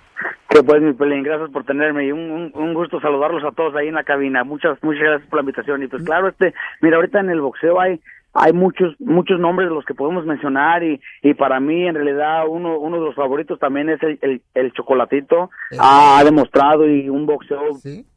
Que 0.49 0.61
pues, 0.61 0.81
mi 0.81 0.93
Pelín, 0.93 1.23
gracias 1.23 1.49
por 1.51 1.63
tenerme 1.63 2.05
y 2.05 2.11
un, 2.11 2.29
un, 2.29 2.51
un 2.53 2.73
gusto 2.73 2.99
saludarlos 2.99 3.43
a 3.43 3.51
todos 3.55 3.73
ahí 3.75 3.87
en 3.87 3.95
la 3.95 4.03
cabina. 4.03 4.43
Muchas, 4.43 4.77
muchas 4.83 5.01
gracias 5.03 5.29
por 5.29 5.37
la 5.37 5.43
invitación. 5.43 5.81
Y 5.83 5.87
pues 5.87 6.03
claro, 6.03 6.27
este, 6.27 6.53
mira, 6.81 6.97
ahorita 6.97 7.21
en 7.21 7.29
el 7.31 7.41
boxeo 7.41 7.79
hay, 7.79 7.99
hay 8.33 8.53
muchos, 8.53 8.93
muchos 8.99 9.39
nombres 9.39 9.69
de 9.69 9.75
los 9.75 9.83
que 9.85 9.95
podemos 9.95 10.25
mencionar 10.25 10.83
y, 10.83 11.01
y 11.23 11.33
para 11.33 11.59
mí 11.59 11.87
en 11.87 11.95
realidad 11.95 12.43
uno, 12.47 12.77
uno 12.77 12.97
de 12.99 13.05
los 13.05 13.15
favoritos 13.15 13.57
también 13.59 13.89
es 13.89 14.03
el, 14.03 14.19
el, 14.21 14.41
el 14.53 14.73
chocolatito. 14.73 15.49
Ha 15.79 16.21
demostrado 16.23 16.87
y 16.87 17.09
un 17.09 17.25
boxeo 17.25 17.61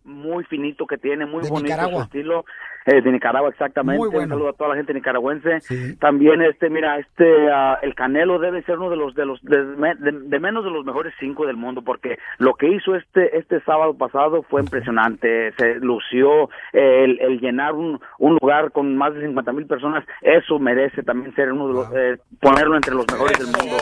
muy 0.04 0.44
finito 0.44 0.86
que 0.86 0.98
tiene, 0.98 1.24
muy 1.26 1.42
De 1.42 1.48
bonito 1.48 1.68
Nicaragua. 1.70 2.00
su 2.00 2.02
estilo. 2.04 2.44
Eh, 2.86 3.02
de 3.02 3.10
Nicaragua, 3.10 3.50
exactamente. 3.50 3.98
Muy 3.98 4.08
bueno. 4.08 4.22
Un 4.24 4.28
saludo 4.30 4.48
a 4.50 4.52
toda 4.52 4.70
la 4.70 4.76
gente 4.76 4.94
nicaragüense. 4.94 5.58
También, 5.98 6.40
este, 6.42 6.70
mira, 6.70 6.98
este, 7.00 7.50
ah, 7.50 7.78
el 7.82 7.94
Canelo 7.96 8.38
debe 8.38 8.62
ser 8.62 8.78
uno 8.78 8.90
de 8.90 8.96
los, 8.96 9.14
de 9.16 9.26
los, 9.26 9.42
de, 9.42 9.64
de- 9.64 10.20
de 10.28 10.38
menos 10.40 10.62
de 10.64 10.70
los 10.70 10.84
mejores 10.84 11.12
cinco 11.18 11.46
del 11.46 11.56
mundo, 11.56 11.82
porque 11.82 12.18
lo 12.38 12.54
que 12.54 12.68
hizo 12.68 12.94
este, 12.94 13.36
este 13.36 13.60
sábado 13.62 13.94
pasado 13.94 14.44
fue 14.48 14.60
impresionante. 14.62 15.52
Se 15.58 15.74
lució 15.80 16.44
eh, 16.72 17.04
el, 17.04 17.18
el 17.20 17.40
llenar 17.40 17.74
un, 17.74 18.00
un 18.18 18.38
lugar 18.40 18.70
con 18.70 18.96
más 18.96 19.12
de 19.14 19.22
50 19.26 19.52
mil 19.52 19.66
personas. 19.66 20.04
Eso 20.22 20.58
merece 20.60 21.02
también 21.02 21.34
ser 21.34 21.52
uno 21.52 21.66
de 21.68 21.74
los, 21.74 21.88
eh, 21.92 22.18
ponerlo 22.40 22.76
entre 22.76 22.94
los 22.94 23.04
mejores 23.10 23.36
del 23.38 23.46
mundo. 23.48 23.76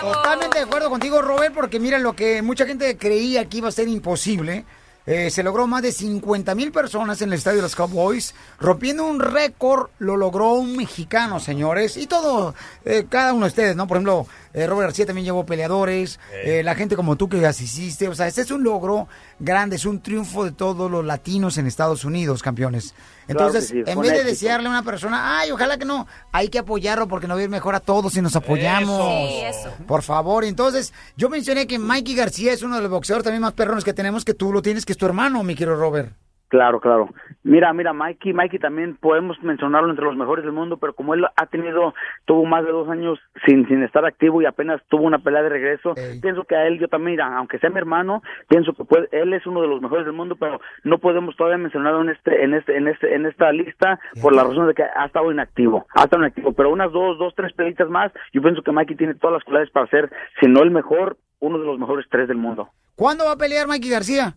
Totalmente 0.00 0.58
de 0.58 0.64
acuerdo 0.64 0.90
contigo, 0.90 1.22
Robert, 1.22 1.54
porque 1.54 1.80
mira 1.80 1.98
lo 1.98 2.12
que 2.12 2.42
mucha 2.42 2.66
gente 2.66 2.98
creía 2.98 3.48
que 3.48 3.58
iba 3.58 3.68
a 3.68 3.72
ser 3.72 3.88
imposible. 3.88 4.64
Eh, 5.06 5.30
se 5.30 5.42
logró 5.42 5.66
más 5.66 5.82
de 5.82 5.92
50 5.92 6.54
mil 6.54 6.70
personas 6.70 7.20
en 7.22 7.30
el 7.30 7.34
estadio 7.34 7.56
de 7.56 7.62
los 7.62 7.74
Cowboys, 7.74 8.34
rompiendo 8.60 9.04
un 9.04 9.20
récord, 9.20 9.90
lo 9.98 10.16
logró 10.16 10.52
un 10.52 10.76
mexicano, 10.76 11.40
señores, 11.40 11.96
y 11.96 12.06
todo, 12.06 12.54
eh, 12.84 13.06
cada 13.08 13.32
uno 13.32 13.46
de 13.46 13.50
ustedes, 13.50 13.76
¿no? 13.76 13.86
Por 13.86 13.96
ejemplo, 13.96 14.26
eh, 14.54 14.66
Robert 14.66 14.88
García 14.88 15.06
también 15.06 15.24
llevó 15.24 15.46
peleadores, 15.46 16.20
eh, 16.44 16.62
la 16.62 16.74
gente 16.74 16.96
como 16.96 17.16
tú 17.16 17.28
que 17.28 17.44
asististe, 17.46 18.08
o 18.08 18.14
sea, 18.14 18.26
este 18.26 18.42
es 18.42 18.50
un 18.50 18.62
logro 18.62 19.08
grande, 19.38 19.76
es 19.76 19.84
un 19.84 20.00
triunfo 20.00 20.44
de 20.44 20.52
todos 20.52 20.90
los 20.90 21.04
latinos 21.04 21.58
en 21.58 21.66
Estados 21.66 22.04
Unidos, 22.04 22.42
campeones. 22.42 22.94
Entonces, 23.28 23.70
Claro 23.70 23.84
que 23.84 23.90
sí, 23.90 23.92
en 23.92 24.00
vez 24.00 24.10
de 24.10 24.16
éxito. 24.18 24.30
desearle 24.30 24.66
a 24.66 24.70
una 24.70 24.82
persona, 24.82 25.38
ay, 25.38 25.50
ojalá 25.52 25.78
que 25.78 25.84
no, 25.84 26.06
hay 26.32 26.48
que 26.48 26.58
apoyarlo 26.58 27.08
porque 27.08 27.26
nos 27.26 27.36
va 27.36 27.40
a 27.40 27.44
ir 27.44 27.50
mejor 27.50 27.74
a 27.74 27.80
todos 27.80 28.12
si 28.12 28.20
nos 28.20 28.34
apoyamos. 28.36 29.00
Sí, 29.30 29.40
eso. 29.40 29.72
Por 29.86 30.02
favor, 30.02 30.44
entonces, 30.44 30.92
yo 31.16 31.28
mencioné 31.30 31.66
que 31.66 31.78
Mikey 31.78 32.14
García 32.14 32.52
es 32.52 32.62
uno 32.62 32.76
de 32.76 32.82
los 32.82 32.90
boxeadores 32.90 33.24
también 33.24 33.42
más 33.42 33.52
perrones 33.52 33.84
que 33.84 33.92
tenemos, 33.94 34.24
que 34.24 34.34
tú 34.34 34.52
lo 34.52 34.60
tienes, 34.60 34.84
que 34.84 34.92
es 34.92 34.98
tu 34.98 35.06
hermano, 35.06 35.42
mi 35.42 35.54
querido 35.54 35.76
Robert. 35.76 36.12
Claro, 36.52 36.80
claro. 36.80 37.08
Mira, 37.44 37.72
mira, 37.72 37.94
Mikey, 37.94 38.34
Mikey 38.34 38.58
también 38.58 38.94
podemos 38.96 39.42
mencionarlo 39.42 39.88
entre 39.88 40.04
los 40.04 40.14
mejores 40.18 40.44
del 40.44 40.52
mundo, 40.52 40.76
pero 40.76 40.92
como 40.92 41.14
él 41.14 41.24
ha 41.24 41.46
tenido, 41.46 41.94
tuvo 42.26 42.44
más 42.44 42.62
de 42.62 42.70
dos 42.70 42.90
años 42.90 43.18
sin, 43.46 43.66
sin 43.68 43.82
estar 43.82 44.04
activo 44.04 44.42
y 44.42 44.44
apenas 44.44 44.82
tuvo 44.90 45.04
una 45.04 45.20
pelea 45.20 45.42
de 45.44 45.48
regreso, 45.48 45.94
pienso 46.20 46.44
que 46.44 46.54
a 46.54 46.66
él 46.66 46.78
yo 46.78 46.88
también, 46.88 47.12
mira, 47.12 47.38
aunque 47.38 47.58
sea 47.58 47.70
mi 47.70 47.78
hermano, 47.78 48.22
pienso 48.48 48.74
que 48.74 48.84
puede, 48.84 49.08
él 49.12 49.32
es 49.32 49.46
uno 49.46 49.62
de 49.62 49.66
los 49.66 49.80
mejores 49.80 50.04
del 50.04 50.14
mundo, 50.14 50.36
pero 50.36 50.60
no 50.84 50.98
podemos 50.98 51.34
todavía 51.36 51.56
mencionarlo 51.56 52.02
en 52.02 52.10
este, 52.10 52.44
en 52.44 52.52
este, 52.52 52.76
en 52.76 52.86
este, 52.86 53.14
en 53.14 53.24
esta 53.24 53.50
lista 53.50 53.98
por 54.20 54.36
la 54.36 54.44
razón 54.44 54.66
de 54.66 54.74
que 54.74 54.82
ha 54.82 55.06
estado 55.06 55.32
inactivo, 55.32 55.86
ha 55.94 56.04
estado 56.04 56.22
inactivo, 56.22 56.52
pero 56.52 56.70
unas 56.70 56.92
dos, 56.92 57.16
dos, 57.16 57.32
tres 57.34 57.54
pelitas 57.54 57.88
más, 57.88 58.12
yo 58.34 58.42
pienso 58.42 58.60
que 58.60 58.72
Mikey 58.72 58.98
tiene 58.98 59.14
todas 59.14 59.36
las 59.36 59.44
cualidades 59.44 59.70
para 59.70 59.86
ser, 59.86 60.12
si 60.38 60.48
no 60.48 60.62
el 60.62 60.70
mejor, 60.70 61.16
uno 61.40 61.58
de 61.58 61.64
los 61.64 61.78
mejores 61.78 62.04
tres 62.10 62.28
del 62.28 62.36
mundo. 62.36 62.68
¿Cuándo 62.94 63.24
va 63.24 63.32
a 63.32 63.38
pelear 63.38 63.66
Mikey 63.66 63.90
García? 63.90 64.34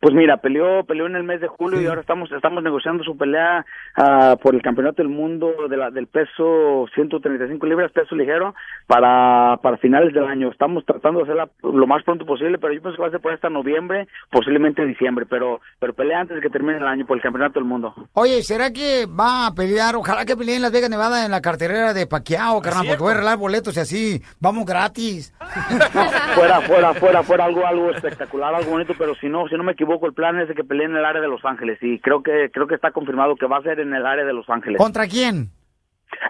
Pues 0.00 0.14
mira, 0.14 0.36
peleó, 0.36 0.84
peleó 0.84 1.06
en 1.06 1.16
el 1.16 1.24
mes 1.24 1.40
de 1.40 1.48
julio 1.48 1.80
y 1.80 1.86
ahora 1.86 2.02
estamos, 2.02 2.30
estamos 2.30 2.62
negociando 2.62 3.02
su 3.02 3.16
pelea 3.16 3.66
ah, 3.96 4.36
por 4.40 4.54
el 4.54 4.62
campeonato 4.62 5.02
del 5.02 5.08
mundo 5.08 5.52
de 5.68 5.76
la, 5.76 5.90
del 5.90 6.06
peso 6.06 6.86
135 6.94 7.66
libras, 7.66 7.90
peso 7.90 8.14
ligero, 8.14 8.54
para, 8.86 9.56
para 9.60 9.76
finales 9.78 10.14
del 10.14 10.24
año. 10.24 10.52
Estamos 10.52 10.84
tratando 10.84 11.18
de 11.18 11.24
hacerla 11.24 11.48
lo 11.64 11.86
más 11.88 12.04
pronto 12.04 12.24
posible, 12.24 12.58
pero 12.58 12.72
yo 12.72 12.80
pienso 12.80 12.96
que 12.96 13.02
va 13.02 13.08
a 13.08 13.10
ser 13.10 13.20
por 13.20 13.32
hasta 13.32 13.50
noviembre, 13.50 14.06
posiblemente 14.30 14.86
diciembre, 14.86 15.26
pero, 15.28 15.60
pero 15.80 15.92
pelea 15.94 16.20
antes 16.20 16.36
de 16.36 16.42
que 16.42 16.50
termine 16.50 16.78
el 16.78 16.86
año 16.86 17.04
por 17.04 17.16
el 17.16 17.22
campeonato 17.22 17.58
del 17.58 17.68
mundo. 17.68 17.92
Oye, 18.12 18.42
¿será 18.44 18.72
que 18.72 19.06
va 19.06 19.48
a 19.48 19.54
pelear? 19.54 19.96
Ojalá 19.96 20.24
que 20.24 20.36
pelee 20.36 20.56
en 20.56 20.62
Las 20.62 20.72
Vegas, 20.72 20.90
Nevada, 20.90 21.24
en 21.24 21.32
la 21.32 21.40
carterera 21.40 21.92
de 21.92 22.06
Paquiao, 22.06 22.62
carnal, 22.62 22.86
porque 22.86 23.02
voy 23.02 23.10
a 23.10 23.14
arreglar 23.14 23.38
boletos 23.38 23.76
y 23.76 23.80
así, 23.80 24.22
vamos 24.38 24.64
gratis. 24.64 25.34
fuera, 26.36 26.60
fuera, 26.60 26.94
fuera, 26.94 27.22
fuera 27.24 27.44
algo, 27.46 27.66
algo 27.66 27.90
espectacular, 27.90 28.54
algo 28.54 28.70
bonito, 28.70 28.94
pero 28.96 29.16
si 29.16 29.28
no, 29.28 29.48
si 29.48 29.56
no 29.56 29.64
me 29.64 29.72
equivoco, 29.72 29.87
el 30.06 30.14
plan 30.14 30.38
es 30.40 30.48
de 30.48 30.54
que 30.54 30.64
pelee 30.64 30.86
en 30.86 30.96
el 30.96 31.04
área 31.04 31.20
de 31.20 31.28
Los 31.28 31.44
Ángeles 31.44 31.78
y 31.82 31.98
creo 31.98 32.22
que, 32.22 32.50
creo 32.52 32.66
que 32.66 32.74
está 32.74 32.90
confirmado 32.90 33.36
que 33.36 33.46
va 33.46 33.58
a 33.58 33.62
ser 33.62 33.80
en 33.80 33.94
el 33.94 34.06
área 34.06 34.24
de 34.24 34.32
Los 34.32 34.48
Ángeles. 34.48 34.78
¿Contra 34.78 35.06
quién? 35.06 35.50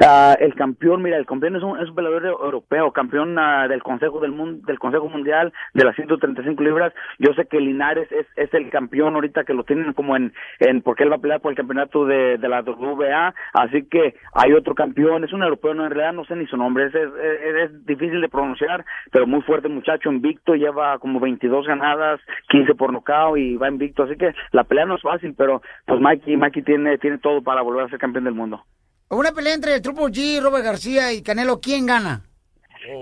Ah, 0.01 0.37
el 0.39 0.55
campeón, 0.55 1.03
mira, 1.03 1.17
el 1.17 1.27
campeón 1.27 1.57
es 1.57 1.63
un, 1.63 1.79
es 1.81 1.89
un 1.89 1.95
peleador 1.95 2.25
europeo, 2.27 2.93
campeón 2.93 3.39
ah, 3.39 3.67
del 3.69 3.83
Consejo 3.83 4.21
del 4.21 4.33
Mundo, 4.33 4.65
del 4.67 4.79
Consejo 4.79 5.09
Mundial 5.09 5.53
de 5.75 5.85
las 5.85 5.97
135 5.97 6.63
libras. 6.63 6.93
Yo 7.19 7.33
sé 7.35 7.47
que 7.47 7.61
Linares 7.61 8.11
es, 8.13 8.27
es 8.37 8.53
el 8.55 8.71
campeón 8.71 9.15
ahorita 9.15 9.45
que 9.45 9.55
lo 9.55 9.65
tienen 9.65 9.93
como 9.93 10.17
en, 10.17 10.33
en 10.61 10.83
porque 10.83 11.05
él 11.05 11.13
va 11.13 11.17
a 11.17 11.21
pelear 11.21 11.41
por 11.41 11.53
el 11.53 11.57
campeonato 11.57 12.07
de, 12.07 12.39
de 12.39 12.49
la 12.49 12.63
WBA, 12.63 13.35
así 13.53 13.87
que 13.89 14.15
hay 14.35 14.53
otro 14.53 14.75
campeón, 14.75 15.25
es 15.25 15.33
un 15.33 15.43
europeo, 15.43 15.75
no 15.75 15.85
en 15.85 15.91
realidad 15.91 16.13
no 16.13 16.25
sé 16.25 16.37
ni 16.37 16.47
su 16.47 16.57
nombre, 16.57 16.87
es, 16.87 17.87
difícil 17.87 18.21
de 18.21 18.29
pronunciar, 18.29 18.85
pero 19.11 19.27
muy 19.27 19.43
fuerte 19.43 19.69
muchacho, 19.69 20.11
invicto, 20.11 20.55
lleva 20.55 20.99
como 20.99 21.21
22 21.21 21.67
ganadas, 21.67 22.21
15 22.49 22.75
por 22.75 22.93
nocao 22.93 23.37
y 23.37 23.57
va 23.57 23.69
invicto, 23.69 24.05
así 24.05 24.17
que 24.17 24.33
la 24.53 24.65
pelea 24.65 24.87
no 24.87 24.97
es 24.97 25.03
fácil, 25.03 25.35
pero 25.37 25.63
pues 25.87 26.01
Mikey, 26.01 26.37
Mikey 26.37 26.63
tiene, 26.63 26.99
tiene 26.99 27.19
todo 27.19 27.43
para 27.43 27.63
volver 27.63 27.85
a 27.85 27.89
ser 27.89 27.99
campeón 27.99 28.25
del 28.25 28.35
mundo. 28.35 28.65
Una 29.11 29.33
pelea 29.33 29.55
entre 29.55 29.75
el 29.75 29.81
Triple 29.81 30.05
G, 30.07 30.43
Robert 30.43 30.65
García 30.65 31.15
y 31.15 31.23
Canelo, 31.23 31.63
¿quién 31.63 31.87
gana? 31.87 32.28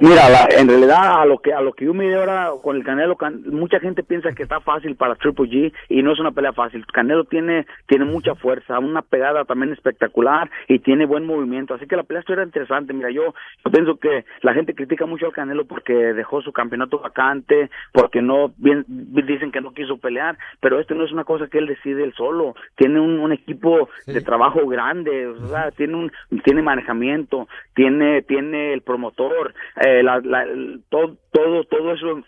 Mira, 0.01 0.29
la- 0.29 0.49
en 0.59 0.69
realidad 0.69 1.21
a 1.23 1.25
lo 1.27 1.39
que 1.39 1.53
a 1.53 1.61
lo 1.61 1.73
que 1.73 1.85
yo 1.85 1.95
me 1.95 2.15
ahora 2.15 2.51
con 2.63 2.77
el 2.77 2.85
Canelo, 2.85 3.17
Can- 3.17 3.43
mucha 3.51 3.79
gente 3.81 4.03
piensa 4.03 4.33
que 4.33 4.43
está 4.43 4.61
fácil 4.61 4.97
para 4.97 5.15
Triple 5.15 5.47
G 5.49 5.73
y 5.89 6.03
no 6.03 6.13
es 6.13 6.19
una 6.19 6.33
pelea 6.33 6.53
fácil. 6.53 6.85
Canelo 6.87 7.25
tiene 7.25 7.67
tiene 7.87 8.05
mucha 8.05 8.35
fuerza, 8.35 8.79
una 8.79 9.03
pegada 9.03 9.45
también 9.45 9.73
espectacular 9.73 10.51
y 10.69 10.81
tiene 10.81 11.07
buen 11.07 11.25
movimiento, 11.25 11.75
así 11.75 11.87
que 11.87 11.97
la 11.97 12.03
pelea 12.03 12.23
era 12.27 12.43
interesante. 12.43 12.93
Mira, 12.93 13.11
yo, 13.11 13.35
yo 13.65 13.71
pienso 13.71 13.97
que 13.97 14.25
la 14.43 14.55
gente 14.55 14.75
critica 14.75 15.07
mucho 15.07 15.27
al 15.27 15.33
Canelo 15.33 15.65
porque 15.67 15.93
dejó 15.93 16.43
su 16.43 16.53
campeonato 16.53 16.99
vacante, 16.99 17.71
porque 17.93 18.21
no 18.23 18.53
bien 18.57 18.85
dicen 18.89 19.53
que 19.53 19.61
no 19.61 19.73
quiso 19.73 19.99
pelear, 19.99 20.37
pero 20.61 20.81
esto 20.81 20.95
no 20.95 21.05
es 21.05 21.13
una 21.13 21.25
cosa 21.25 21.47
que 21.47 21.59
él 21.59 21.67
decide 21.67 22.03
él 22.03 22.13
solo. 22.17 22.55
Tiene 22.77 22.99
un, 23.01 23.19
un 23.21 23.33
equipo 23.33 23.89
de 24.07 24.21
trabajo 24.21 24.67
grande, 24.67 25.27
o 25.29 25.49
sea, 25.49 25.71
tiene 25.71 25.95
un 25.97 26.13
tiene 26.45 26.63
manejamiento, 26.63 27.49
tiene 27.75 28.23
tiene 28.23 28.73
el 28.73 28.83
promotor, 28.83 29.55
eh, 29.77 30.03
la, 30.03 30.21
la- 30.21 30.47
todo 30.89 31.17
todo 31.33 31.65
todo 31.65 31.93
eso 31.93 32.23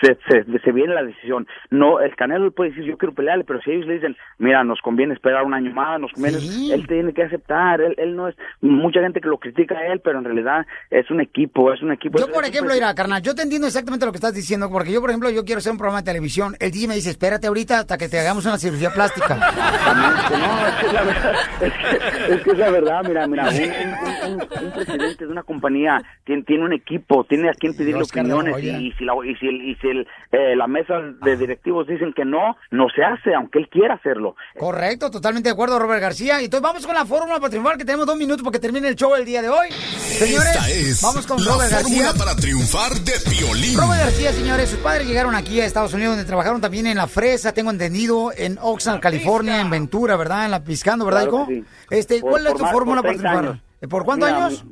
se, 0.00 0.18
se, 0.28 0.58
se 0.58 0.72
viene 0.72 0.94
la 0.94 1.02
decisión. 1.02 1.46
No, 1.70 2.00
el 2.00 2.14
Canelo 2.16 2.50
puede 2.50 2.70
decir 2.70 2.84
yo 2.84 2.98
quiero 2.98 3.14
pelearle, 3.14 3.44
pero 3.44 3.60
si 3.62 3.70
ellos 3.70 3.86
le 3.86 3.94
dicen, 3.94 4.16
mira, 4.38 4.64
nos 4.64 4.80
conviene 4.80 5.14
esperar 5.14 5.44
un 5.44 5.54
año 5.54 5.72
más, 5.72 6.00
nos 6.00 6.12
conviene, 6.12 6.38
él 6.74 6.86
tiene 6.86 7.12
que 7.12 7.22
aceptar, 7.22 7.80
él, 7.80 7.94
él 7.98 8.16
no 8.16 8.28
es, 8.28 8.36
mucha 8.60 9.00
gente 9.00 9.20
que 9.20 9.28
lo 9.28 9.38
critica 9.38 9.76
a 9.78 9.86
él, 9.92 10.00
pero 10.04 10.18
en 10.18 10.24
realidad 10.24 10.66
es 10.90 11.10
un 11.10 11.20
equipo, 11.20 11.72
es 11.72 11.82
un 11.82 11.92
equipo. 11.92 12.18
Yo, 12.18 12.26
Es- 12.26 12.32
por 12.32 12.44
ejemplo, 12.44 12.74
mira, 12.74 12.94
carnal, 12.94 13.22
yo 13.22 13.34
te 13.34 13.42
entiendo 13.42 13.66
exactamente 13.66 14.04
lo 14.06 14.12
que 14.12 14.16
estás 14.18 14.34
diciendo, 14.34 14.68
porque 14.70 14.92
yo, 14.92 15.00
por 15.00 15.10
ejemplo, 15.10 15.30
yo 15.30 15.44
quiero 15.44 15.58
hacer 15.58 15.72
un 15.72 15.78
programa 15.78 16.02
de 16.02 16.06
televisión. 16.06 16.54
El 16.60 16.70
DJ 16.70 16.88
me 16.88 16.94
dice, 16.94 17.10
espérate 17.10 17.46
ahorita 17.46 17.78
hasta 17.80 17.96
que 17.98 18.08
te 18.08 18.18
hagamos 18.18 18.44
una 18.46 18.58
cirugía 18.58 18.90
plástica. 18.90 19.36
No, 19.36 20.66
es 20.68 20.74
que 20.80 20.86
es 20.86 20.92
la 20.92 21.02
verdad, 21.04 21.34
es 21.60 21.72
que, 21.72 22.34
es 22.34 22.42
que 22.42 22.50
es 22.50 22.58
la 22.58 22.70
verdad, 22.70 23.02
mira, 23.06 23.26
mira, 23.26 23.44
un, 23.48 24.30
un- 24.32 24.34
un- 24.34 24.64
un 24.66 24.72
presidente 24.72 25.24
de 25.26 25.30
una 25.32 25.42
compañía 25.42 26.02
tiene, 26.24 26.42
tiene 26.42 26.64
un 26.64 26.72
equipo, 26.72 27.24
tiene 27.24 27.48
a 27.48 27.54
quien 27.54 27.76
pedirle 27.76 28.02
Oscar 28.02 28.24
opiniones 28.24 28.62
y, 28.62 28.92
si, 28.92 29.04
la, 29.04 29.12
y 29.24 29.34
si, 29.36 29.46
el- 29.48 29.62
y 29.62 29.74
si 29.76 29.83
el, 29.90 30.06
eh, 30.32 30.56
la 30.56 30.66
mesa 30.66 30.94
de 31.22 31.36
directivos 31.36 31.86
dicen 31.86 32.12
que 32.14 32.24
no, 32.24 32.56
no 32.70 32.86
se 32.94 33.02
hace, 33.04 33.34
aunque 33.34 33.58
él 33.58 33.68
quiera 33.68 33.94
hacerlo. 33.94 34.36
Correcto, 34.58 35.10
totalmente 35.10 35.48
de 35.48 35.52
acuerdo, 35.52 35.78
Robert 35.78 36.00
García. 36.02 36.40
Y 36.40 36.46
entonces 36.46 36.62
vamos 36.62 36.86
con 36.86 36.94
la 36.94 37.06
fórmula 37.06 37.38
para 37.40 37.50
triunfar, 37.50 37.76
que 37.76 37.84
tenemos 37.84 38.06
dos 38.06 38.16
minutos 38.16 38.42
porque 38.42 38.58
termine 38.58 38.88
el 38.88 38.96
show 38.96 39.14
el 39.14 39.24
día 39.24 39.42
de 39.42 39.48
hoy. 39.48 39.68
Señores, 39.70 40.50
Esta 40.56 40.68
es 40.70 41.02
vamos 41.02 41.26
con 41.26 41.44
la 41.44 41.50
Robert 41.52 41.70
fórmula 41.72 42.02
García. 42.04 42.24
para 42.24 42.36
triunfar 42.36 42.92
de 42.92 43.12
violín. 43.30 43.78
Robert 43.78 44.00
García, 44.02 44.32
señores, 44.32 44.70
sus 44.70 44.78
padres 44.80 45.06
llegaron 45.06 45.34
aquí 45.34 45.60
a 45.60 45.64
Estados 45.66 45.92
Unidos, 45.94 46.12
donde 46.16 46.24
trabajaron 46.26 46.60
también 46.60 46.86
en 46.86 46.96
La 46.96 47.06
Fresa, 47.06 47.52
tengo 47.52 47.70
entendido, 47.70 48.32
en 48.36 48.58
Oxnard, 48.60 49.00
California, 49.00 49.60
en 49.60 49.70
Ventura, 49.70 50.16
¿verdad? 50.16 50.44
En 50.44 50.50
La 50.50 50.62
Piscando, 50.64 51.04
¿verdad, 51.04 51.22
Claro 51.28 51.36
hijo? 51.36 51.46
sí. 51.48 51.64
Este, 51.90 52.20
Por- 52.20 52.30
¿Cuál 52.32 52.46
es 52.46 52.54
tu 52.54 52.64
fórmula 52.66 53.02
por 53.02 53.10
para 53.10 53.18
30 53.18 53.28
triunfar? 53.30 53.44
años. 53.52 53.64
¿Eh, 53.80 53.88
¿Por 53.88 54.04
cuántos 54.04 54.28
Mira, 54.30 54.46
años? 54.46 54.64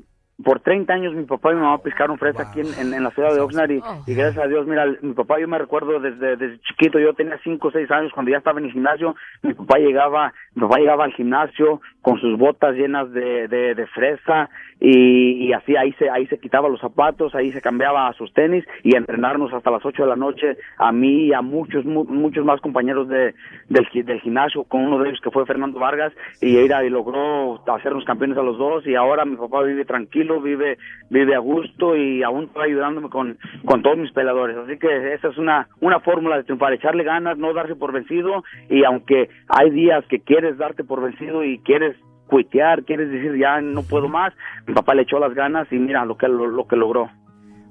Por 0.45 0.61
30 0.61 0.93
años 0.93 1.15
mi 1.15 1.25
papá 1.25 1.53
y 1.53 1.55
mi 1.55 1.61
mamá 1.61 1.79
pescaron 1.79 2.19
fresa 2.19 2.43
aquí 2.43 2.61
en, 2.61 2.67
en- 2.79 2.95
en 2.95 3.03
la 3.03 3.11
ciudad 3.11 3.33
de 3.35 3.41
Oxnard 3.41 3.71
y, 3.71 3.81
y 4.07 4.15
gracias 4.15 4.45
a 4.45 4.49
Dios, 4.49 4.67
mira, 4.67 4.87
mi 5.03 5.13
papá 5.15 5.39
yo 5.41 5.49
me 5.49 5.59
recuerdo 5.59 6.01
desde, 6.01 6.37
desde 6.37 6.61
chiquito, 6.63 6.99
yo 6.99 7.15
tenía 7.15 7.39
5 7.43 7.69
o 7.69 7.71
6 7.71 7.91
años 7.91 8.13
cuando 8.13 8.31
ya 8.33 8.39
estaba 8.39 8.59
en 8.61 8.67
el 8.67 8.73
gimnasio, 8.73 9.15
mi 9.43 9.55
papá 9.55 9.79
llegaba, 9.79 10.33
mi 10.55 10.63
papá 10.63 10.79
llegaba 10.79 11.05
al 11.05 11.13
gimnasio 11.13 11.81
con 12.03 12.19
sus 12.19 12.37
botas 12.37 12.75
llenas 12.75 13.11
de, 13.13 13.49
de, 13.49 13.75
de 13.75 13.87
fresa 13.87 14.51
y, 14.81 15.47
y 15.47 15.53
así 15.53 15.77
ahí 15.77 15.93
se 15.93 16.11
ahí 16.11 16.27
se 16.27 16.39
quitaba 16.39 16.69
los 16.69 16.81
zapatos, 16.81 17.35
ahí 17.35 17.53
se 17.53 17.61
cambiaba 17.63 18.09
a 18.09 18.13
sus 18.15 18.33
tenis 18.35 18.65
y 18.83 18.97
entrenarnos 18.97 19.53
hasta 19.55 19.71
las 19.71 19.85
8 19.85 20.03
de 20.03 20.09
la 20.09 20.17
noche. 20.17 20.57
A 20.79 20.91
mí 20.91 21.27
y 21.27 21.33
a 21.33 21.41
muchos 21.41 21.85
mu- 21.85 22.05
muchos 22.05 22.45
más 22.45 22.61
compañeros 22.61 23.09
de 23.09 23.35
del, 23.69 23.87
gi- 23.89 24.03
del 24.03 24.21
gimnasio 24.21 24.65
con 24.65 24.83
uno 24.85 24.99
de 24.99 25.09
ellos 25.11 25.21
que 25.23 25.31
fue 25.31 25.47
Fernando 25.47 25.79
Vargas 25.79 26.13
y 26.41 26.57
era 26.57 26.85
y 26.85 26.91
logró 26.91 27.63
hacernos 27.73 28.05
campeones 28.05 28.37
a 28.37 28.43
los 28.43 28.59
dos 28.59 28.85
y 28.87 28.95
ahora 28.97 29.25
mi 29.25 29.37
papá 29.37 29.63
vive 29.63 29.85
tranquilo, 29.85 30.41
vive 30.41 30.79
vive 31.11 31.35
a 31.37 31.39
gusto 31.39 31.97
y 31.97 32.23
aún 32.25 32.45
está 32.45 32.63
ayudándome 32.63 33.09
con 33.09 33.39
con 33.65 33.83
todos 33.83 33.99
mis 33.99 34.11
peleadores, 34.13 34.57
así 34.57 34.77
que 34.79 35.15
esa 35.15 35.29
es 35.29 35.39
una 35.39 35.69
una 35.81 36.01
fórmula 36.01 36.37
de 36.37 36.45
triunfar, 36.45 36.73
echarle 36.73 37.05
ganas, 37.05 37.39
no 37.39 37.53
darse 37.55 37.77
por 37.77 37.93
vencido 37.93 38.43
y 38.69 38.83
aunque 38.85 39.29
hay 39.49 39.71
días 39.71 40.05
que 40.07 40.19
quieres 40.21 40.59
darte 40.59 40.83
por 40.83 41.01
vencido 41.01 41.45
y 41.45 41.59
quieres 41.61 41.92
cuitear, 42.33 42.83
quieres 42.85 43.11
decir 43.11 43.33
ya 43.39 43.61
no 43.61 43.83
puedo 43.83 44.09
más, 44.09 44.33
mi 44.67 44.73
papá 44.73 44.95
le 44.95 45.03
echó 45.03 45.19
las 45.19 45.35
ganas 45.35 45.69
y 45.71 45.77
mira 45.77 46.03
lo 46.07 46.17
que 46.17 46.27
lo, 46.29 46.47
lo 46.47 46.67
que 46.67 46.77
logró, 46.77 47.11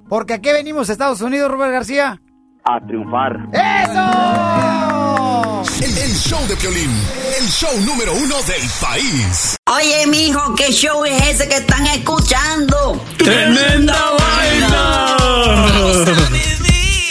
Porque 0.07 0.33
aquí 0.35 0.51
venimos 0.51 0.87
a 0.89 0.91
Estados 0.93 1.19
Unidos, 1.21 1.49
Robert 1.49 1.71
García. 1.73 2.21
a 2.63 2.79
triunfar. 2.85 3.39
El, 5.81 5.97
el 5.97 6.13
show 6.13 6.39
de 6.47 6.55
violín, 6.55 6.91
el 7.39 7.45
show 7.47 7.71
número 7.85 8.13
uno 8.13 8.35
del 8.47 8.61
país. 8.79 9.55
Oye, 9.75 10.05
mijo, 10.07 10.53
¿qué 10.55 10.71
show 10.71 11.03
es 11.05 11.27
ese 11.31 11.49
que 11.49 11.55
están 11.55 11.85
escuchando? 11.87 13.01
¡Tremenda 13.17 13.95
vaina! 14.19 15.17